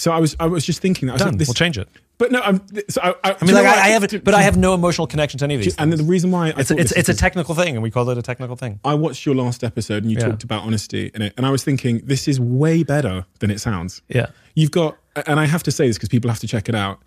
So 0.00 0.12
I 0.12 0.18
was 0.18 0.34
I 0.40 0.46
was 0.46 0.64
just 0.64 0.80
thinking 0.80 1.08
that. 1.08 1.12
I 1.12 1.14
was 1.16 1.20
Done. 1.22 1.28
like, 1.32 1.38
this, 1.40 1.48
we'll 1.48 1.54
change 1.54 1.76
it. 1.76 1.86
But 2.16 2.32
no, 2.32 2.40
I'm. 2.40 2.62
So 2.88 3.02
I, 3.02 3.10
I, 3.22 3.36
I 3.38 3.44
mean, 3.44 3.54
like 3.54 3.66
I, 3.66 3.72
I 3.84 3.88
have, 3.88 4.24
but 4.24 4.32
I 4.32 4.40
have 4.40 4.56
no 4.56 4.72
emotional 4.72 5.06
connection 5.06 5.36
to 5.38 5.44
any 5.44 5.56
of 5.56 5.62
these. 5.62 5.76
And 5.76 5.92
the 5.92 6.02
reason 6.02 6.30
why 6.30 6.46
I 6.46 6.60
it's 6.60 6.70
thought 6.70 6.80
it's 6.80 6.92
it's 6.92 7.10
a 7.10 7.14
technical 7.14 7.54
thing, 7.54 7.74
and 7.76 7.82
we 7.82 7.90
call 7.90 8.08
it 8.08 8.16
a 8.16 8.22
technical 8.22 8.56
thing. 8.56 8.80
I 8.82 8.94
watched 8.94 9.26
your 9.26 9.34
last 9.34 9.62
episode 9.62 10.02
and 10.02 10.10
you 10.10 10.16
Yeah. 10.18 10.28
talked 10.28 10.42
about 10.42 10.62
honesty 10.62 11.10
in 11.14 11.20
it, 11.20 11.34
and 11.36 11.44
I 11.44 11.50
was 11.50 11.62
thinking 11.64 12.00
this 12.02 12.28
is 12.28 12.40
way 12.40 12.82
better 12.82 13.26
than 13.40 13.50
it 13.50 13.60
sounds. 13.60 14.00
Yeah. 14.08 14.28
You've 14.54 14.70
got, 14.70 14.96
and 15.26 15.38
I 15.38 15.44
have 15.44 15.62
to 15.64 15.70
say 15.70 15.86
this 15.86 15.98
because 15.98 16.08
people 16.08 16.30
have 16.30 16.40
to 16.40 16.48
check 16.48 16.70
it 16.70 16.74
out. 16.74 17.02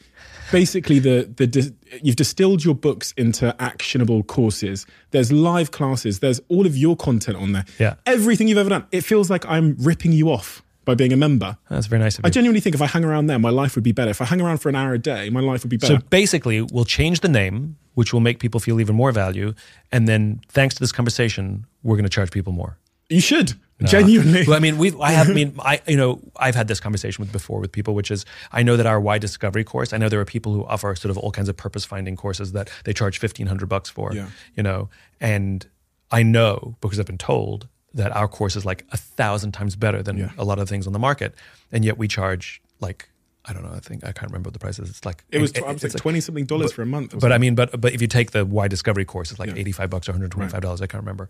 Basically, 0.52 1.00
the 1.00 1.28
the 1.36 1.74
you've 2.04 2.16
distilled 2.16 2.64
your 2.64 2.76
books 2.76 3.12
into 3.18 3.60
actionable 3.60 4.22
courses. 4.22 4.86
There's 5.10 5.32
live 5.32 5.72
classes. 5.72 6.20
There's 6.20 6.42
all 6.48 6.68
of 6.68 6.78
your 6.78 6.96
content 6.96 7.38
on 7.38 7.54
there. 7.54 7.66
Yeah. 7.80 7.96
everything 8.06 8.48
you've 8.50 8.60
ever 8.60 8.70
done. 8.70 8.86
It 8.92 9.02
feels 9.02 9.32
like 9.32 9.46
I'm 9.48 9.76
ripping 9.80 10.12
you 10.12 10.30
off 10.32 10.62
by 10.86 10.96
being 10.96 11.14
a 11.14 11.18
member. 11.18 11.58
That's 11.70 11.88
very 11.88 12.02
nice 12.02 12.18
of 12.20 12.26
I 12.26 12.30
genuinely 12.30 12.60
think 12.62 12.76
if 12.76 12.82
I 12.82 12.88
hang 12.88 13.04
around 13.06 13.28
there, 13.28 13.40
my 13.40 13.50
life 13.50 13.76
would 13.76 13.84
be 13.84 13.92
better. 13.94 14.12
If 14.12 14.22
I 14.22 14.26
hang 14.26 14.42
around 14.42 14.58
for 14.60 14.70
an 14.70 14.76
hour 14.76 14.94
a 14.94 15.00
day, 15.00 15.30
my 15.30 15.40
life 15.40 15.64
would 15.64 15.70
be 15.70 15.78
better. 15.78 15.96
So 15.96 16.02
basically, 16.10 16.62
we'll 16.62 16.86
change 16.86 17.22
the 17.22 17.30
name, 17.30 17.78
which 17.94 18.14
will 18.14 18.20
make 18.22 18.40
people 18.40 18.60
feel 18.60 18.80
even 18.80 18.96
more 18.96 19.12
value, 19.12 19.54
and 19.92 20.08
then 20.08 20.42
thanks 20.50 20.76
to 20.76 20.80
this 20.80 20.92
conversation, 20.92 21.66
we're 21.84 21.96
going 21.96 22.04
to 22.06 22.10
charge 22.10 22.32
people 22.32 22.54
more. 22.54 22.78
you 23.10 23.22
should 23.22 23.54
genuinely. 23.86 24.46
Well, 24.48 24.56
I 24.56 24.60
mean, 24.60 24.78
we 24.78 24.94
I 25.02 25.12
have, 25.12 25.30
I 25.30 25.34
mean, 25.34 25.56
I, 25.60 25.82
you 25.88 25.98
know, 25.98 26.22
I've 26.38 26.56
had 26.56 26.68
this 26.70 26.80
conversation 26.80 27.22
with 27.22 27.32
before 27.34 27.60
with 27.60 27.72
people, 27.72 27.94
which 27.96 28.12
is, 28.12 28.26
I 28.52 28.64
know 28.64 28.78
that 28.78 28.86
our 28.86 29.00
Why 29.00 29.18
Discovery 29.18 29.64
course, 29.66 29.92
I 29.94 29.98
know 29.98 30.08
there 30.10 30.22
are 30.22 30.26
people 30.26 30.54
who 30.54 30.66
offer 30.66 30.96
sort 30.96 31.10
of 31.12 31.18
all 31.18 31.32
kinds 31.32 31.50
of 31.50 31.58
purpose 31.58 31.84
finding 31.84 32.16
courses 32.16 32.54
that 32.54 32.70
they 32.86 32.94
charge 32.94 33.20
fifteen 33.20 33.48
hundred 33.48 33.68
bucks 33.68 33.90
for, 33.90 34.14
Yeah. 34.14 34.28
you 34.56 34.64
know, 34.64 34.90
and 35.20 35.66
I 36.12 36.24
know 36.24 36.76
because 36.82 36.98
I've 37.00 37.06
been 37.06 37.18
told 37.18 37.68
that 37.94 38.12
our 38.16 38.28
course 38.28 38.56
is 38.56 38.66
like 38.66 38.86
a 38.92 38.98
thousand 38.98 39.52
times 39.54 39.76
better 39.76 40.02
than 40.04 40.18
Yeah. 40.18 40.32
a 40.38 40.44
lot 40.44 40.60
of 40.60 40.68
things 40.70 40.88
on 40.88 40.94
the 40.94 41.00
market, 41.00 41.36
and 41.72 41.84
yet 41.86 41.98
we 41.98 42.08
charge 42.08 42.62
like. 42.80 43.10
I 43.46 43.52
don't 43.52 43.64
know. 43.64 43.74
I 43.76 43.80
think 43.82 44.06
I 44.06 44.14
can't 44.14 44.32
remember 44.32 44.48
what 44.48 44.54
the 44.54 44.60
price 44.60 44.80
is. 44.80 44.90
It's 44.90 45.04
like 45.06 45.26
it 45.30 45.42
was, 45.42 45.52
it- 45.52 45.66
I 45.66 45.74
was 45.74 45.84
like 45.84 45.92
twenty 45.98 46.22
something 46.22 46.46
dollars 46.46 46.68
but- 46.72 46.76
for 46.76 46.82
a 46.84 46.86
month. 46.86 47.20
But 47.20 47.34
I 47.34 47.38
mean, 47.38 47.56
but 47.56 47.82
but 47.82 47.92
if 47.94 48.02
you 48.02 48.08
take 48.08 48.32
the 48.32 48.46
Why 48.46 48.70
Discovery 48.70 49.04
course, 49.04 49.32
it's 49.32 49.40
like 49.40 49.50
Yeah. 49.50 49.58
eighty 49.58 49.74
five 49.74 49.90
bucks 49.90 50.08
or 50.08 50.14
one 50.14 50.22
hundred 50.22 50.32
twenty 50.32 50.50
five 50.50 50.62
dollars. 50.62 50.82
I 50.82 50.88
can't 50.88 51.04
remember, 51.04 51.28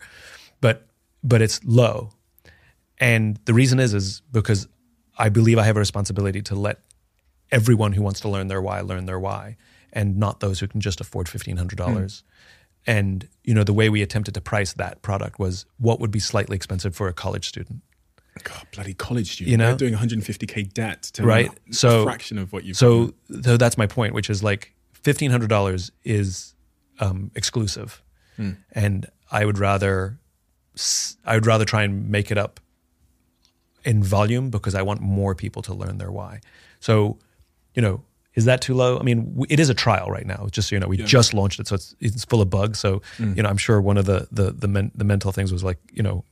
but 0.61 0.85
but 1.23 1.41
it's 1.41 1.59
low, 1.65 2.11
and 2.99 3.39
the 3.45 3.53
reason 3.55 3.79
is 3.79 3.95
is 3.95 4.21
because 4.31 4.67
I 5.17 5.29
believe 5.29 5.57
I 5.57 5.63
have 5.63 5.75
a 5.75 5.79
responsibility 5.79 6.43
to 6.43 6.55
let 6.55 6.81
everyone 7.51 7.93
who 7.93 8.03
wants 8.03 8.19
to 8.21 8.29
learn 8.29 8.47
their 8.47 8.61
why 8.61 8.81
learn 8.81 9.07
their 9.07 9.19
why, 9.19 9.57
and 9.91 10.17
not 10.17 10.39
those 10.39 10.59
who 10.59 10.67
can 10.67 10.81
just 10.81 11.01
afford 11.01 11.27
fifteen 11.27 11.57
hundred 11.57 11.77
dollars. 11.77 12.21
Hmm. 12.21 12.29
And 12.85 13.27
you 13.43 13.53
know 13.53 13.63
the 13.63 13.73
way 13.73 13.89
we 13.89 14.01
attempted 14.01 14.33
to 14.33 14.41
price 14.41 14.73
that 14.73 15.01
product 15.01 15.39
was 15.39 15.65
what 15.77 15.99
would 15.99 16.11
be 16.11 16.19
slightly 16.19 16.55
expensive 16.55 16.95
for 16.95 17.07
a 17.07 17.13
college 17.13 17.47
student, 17.47 17.81
God, 18.43 18.67
bloody 18.73 18.93
college 18.93 19.31
student. 19.31 19.51
You 19.51 19.57
know? 19.57 19.67
They're 19.75 19.89
doing 19.89 19.93
150k 19.93 20.73
debt 20.73 21.03
to 21.13 21.23
right? 21.23 21.49
a 21.69 21.73
So 21.73 22.03
fraction 22.03 22.37
of 22.37 22.51
what 22.51 22.63
you. 22.63 22.73
So 22.73 23.13
so 23.41 23.57
that's 23.57 23.77
my 23.77 23.87
point, 23.87 24.13
which 24.13 24.29
is 24.29 24.43
like 24.43 24.73
fifteen 24.91 25.31
hundred 25.31 25.49
dollars 25.49 25.91
is 26.03 26.55
um, 26.99 27.31
exclusive, 27.35 28.01
and 28.73 29.05
I 29.31 29.45
would 29.45 29.59
rather 29.59 30.19
I 31.25 31.35
would 31.35 31.45
rather 31.45 31.65
try 31.65 31.83
and 31.83 32.09
make 32.09 32.31
it 32.31 32.37
up 32.37 32.59
in 33.85 34.03
volume 34.03 34.49
because 34.49 34.75
I 34.75 34.81
want 34.81 35.01
more 35.01 35.35
people 35.35 35.61
to 35.63 35.73
learn 35.73 35.97
their 35.97 36.11
why. 36.11 36.39
So, 36.79 37.17
you 37.75 37.81
know, 37.81 38.03
is 38.35 38.45
that 38.45 38.61
too 38.61 38.73
low? 38.73 38.99
I 38.99 39.03
mean, 39.03 39.45
it 39.49 39.59
is 39.59 39.69
a 39.69 39.73
trial 39.73 40.09
right 40.09 40.25
now. 40.25 40.47
Just 40.51 40.69
so 40.69 40.75
you 40.75 40.79
know, 40.79 40.87
we 40.87 40.97
just 40.97 41.33
launched 41.33 41.59
it, 41.59 41.67
so 41.67 41.75
it's 41.75 41.95
it's 41.99 42.25
full 42.25 42.41
of 42.41 42.49
bugs. 42.49 42.79
So, 42.79 43.01
you 43.19 43.43
know, 43.43 43.49
I'm 43.49 43.57
sure 43.57 43.79
one 43.81 43.97
of 43.97 44.05
the 44.05 44.27
the 44.31 44.51
the, 44.51 44.67
men, 44.67 44.91
the 44.95 45.03
mental 45.03 45.31
things 45.31 45.51
was 45.51 45.63
like, 45.63 45.77
you 45.91 46.01
know, 46.01 46.23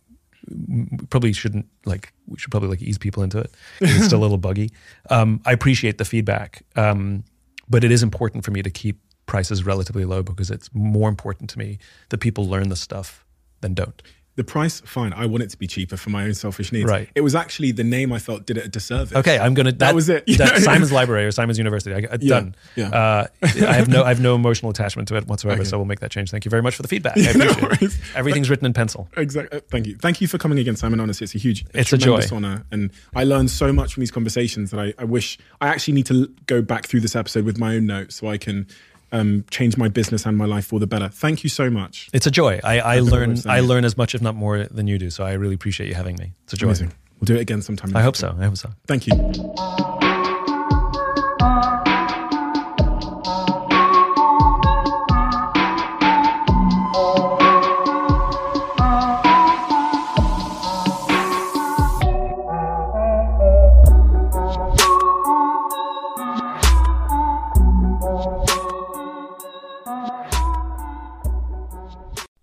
we 0.67 0.87
probably 1.09 1.33
shouldn't 1.33 1.67
like 1.85 2.13
we 2.27 2.37
should 2.37 2.51
probably 2.51 2.69
like 2.69 2.81
ease 2.81 2.97
people 2.97 3.23
into 3.23 3.37
it. 3.37 3.53
it's 3.79 4.05
still 4.05 4.19
a 4.19 4.21
little 4.25 4.37
buggy 4.37 4.71
um, 5.09 5.41
i 5.45 5.51
appreciate 5.51 5.97
the 5.97 6.05
feedback 6.05 6.63
um, 6.75 7.23
but 7.69 7.83
it 7.83 7.91
is 7.91 8.03
important 8.03 8.43
for 8.43 8.51
me 8.51 8.61
to 8.61 8.69
keep 8.69 8.99
prices 9.25 9.65
relatively 9.65 10.05
low 10.05 10.23
because 10.23 10.49
it's 10.49 10.69
more 10.73 11.09
important 11.09 11.49
to 11.49 11.59
me 11.59 11.77
that 12.09 12.17
people 12.17 12.47
learn 12.47 12.69
the 12.69 12.75
stuff 12.75 13.25
than 13.61 13.73
don't 13.73 14.01
the 14.35 14.43
price, 14.45 14.79
fine. 14.85 15.11
I 15.13 15.25
want 15.25 15.43
it 15.43 15.49
to 15.49 15.57
be 15.57 15.67
cheaper 15.67 15.97
for 15.97 16.09
my 16.09 16.23
own 16.23 16.33
selfish 16.33 16.71
needs. 16.71 16.89
Right. 16.89 17.09
It 17.15 17.21
was 17.21 17.35
actually 17.35 17.71
the 17.73 17.83
name 17.83 18.13
I 18.13 18.19
felt 18.19 18.45
did 18.45 18.57
it 18.57 18.65
a 18.65 18.69
disservice. 18.69 19.15
okay 19.15 19.37
i'm 19.37 19.53
gonna 19.53 19.71
that, 19.73 19.93
was 19.93 20.07
it. 20.09 20.25
that 20.37 20.61
simon's 20.61 20.91
library 20.91 21.25
or 21.25 21.31
simon's 21.31 21.57
university 21.57 21.93
I, 21.93 22.13
I, 22.13 22.17
done 22.17 22.55
yeah. 22.75 22.89
Uh, 22.89 23.27
i 23.43 23.47
have 23.73 23.87
no 23.89 24.03
i 24.03 24.07
have 24.09 24.21
no 24.21 24.35
emotional 24.35 24.69
attachment 24.71 25.07
to 25.09 25.15
it 25.17 25.27
whatsoever 25.27 25.61
Okay. 25.61 25.69
so 25.69 25.77
we'll 25.77 25.85
make 25.85 25.99
that 25.99 26.11
change 26.11 26.31
thank 26.31 26.45
you 26.45 26.49
very 26.49 26.61
much 26.61 26.75
for 26.75 26.81
the 26.81 26.87
feedback 26.87 27.17
i 27.17 27.21
appreciate 27.29 27.81
it 27.83 27.99
everything's 28.15 28.49
written 28.49 28.65
in 28.65 28.73
pencil 28.73 29.07
Exactly. 29.17 29.59
Thank 29.69 29.87
you. 29.87 29.95
Thank 29.97 30.21
you 30.21 30.27
for 30.27 30.37
coming 30.37 30.57
again, 30.59 30.75
Simon. 30.75 30.99
Honestly, 30.99 31.25
it's 31.25 31.35
a 31.35 31.37
huge, 31.37 31.65
It's 31.73 31.91
a 31.93 31.97
joy. 31.97 32.21
honor, 32.31 32.63
and 32.71 32.91
I 33.15 33.23
learned 33.23 33.49
so 33.51 33.71
much 33.73 33.93
from 33.93 34.01
these 34.01 34.11
conversations 34.11 34.71
that 34.71 34.79
I, 34.79 34.93
I 34.97 35.03
wish 35.05 35.37
I 35.59 35.67
actually 35.67 35.93
need 35.95 36.05
to 36.07 36.27
go 36.45 36.61
back 36.61 36.87
through 36.87 37.01
this 37.01 37.15
episode 37.15 37.45
with 37.45 37.57
my 37.59 37.75
own 37.75 37.85
notes 37.87 38.15
so 38.15 38.27
I 38.27 38.37
can 38.37 38.67
um, 39.11 39.43
change 39.51 39.77
my 39.77 39.87
business 39.89 40.25
and 40.25 40.37
my 40.37 40.45
life 40.45 40.65
for 40.67 40.79
the 40.79 40.87
better. 40.87 41.09
Thank 41.09 41.43
you 41.43 41.49
so 41.49 41.69
much. 41.69 42.09
it's 42.13 42.25
a 42.27 42.31
joy 42.31 42.59
i, 42.63 42.79
I 42.79 42.95
don't 42.97 43.05
know 43.07 43.11
what 43.11 43.11
learn 43.11 43.37
i 43.47 43.59
learn 43.59 43.85
as 43.85 43.97
much 43.97 44.15
if 44.15 44.21
not 44.21 44.35
more 44.35 44.63
than 44.65 44.87
you 44.87 44.97
do 44.97 45.09
so 45.09 45.23
i 45.23 45.33
really 45.33 45.55
appreciate 45.55 45.87
you 45.89 45.95
having 45.95 46.15
me 46.17 46.33
it's 46.43 46.53
a 46.53 46.57
joy 46.57 46.67
Amazing. 46.67 46.93
We'll 47.19 47.25
do 47.27 47.35
it 47.35 47.41
again 47.41 47.61
sometime. 47.61 47.95
i 47.95 48.01
hope 48.01 48.15
so 48.15 48.35
i 48.39 48.45
hope 48.45 48.57
so 48.57 48.69
Thank 48.87 49.07
you. 49.07 49.13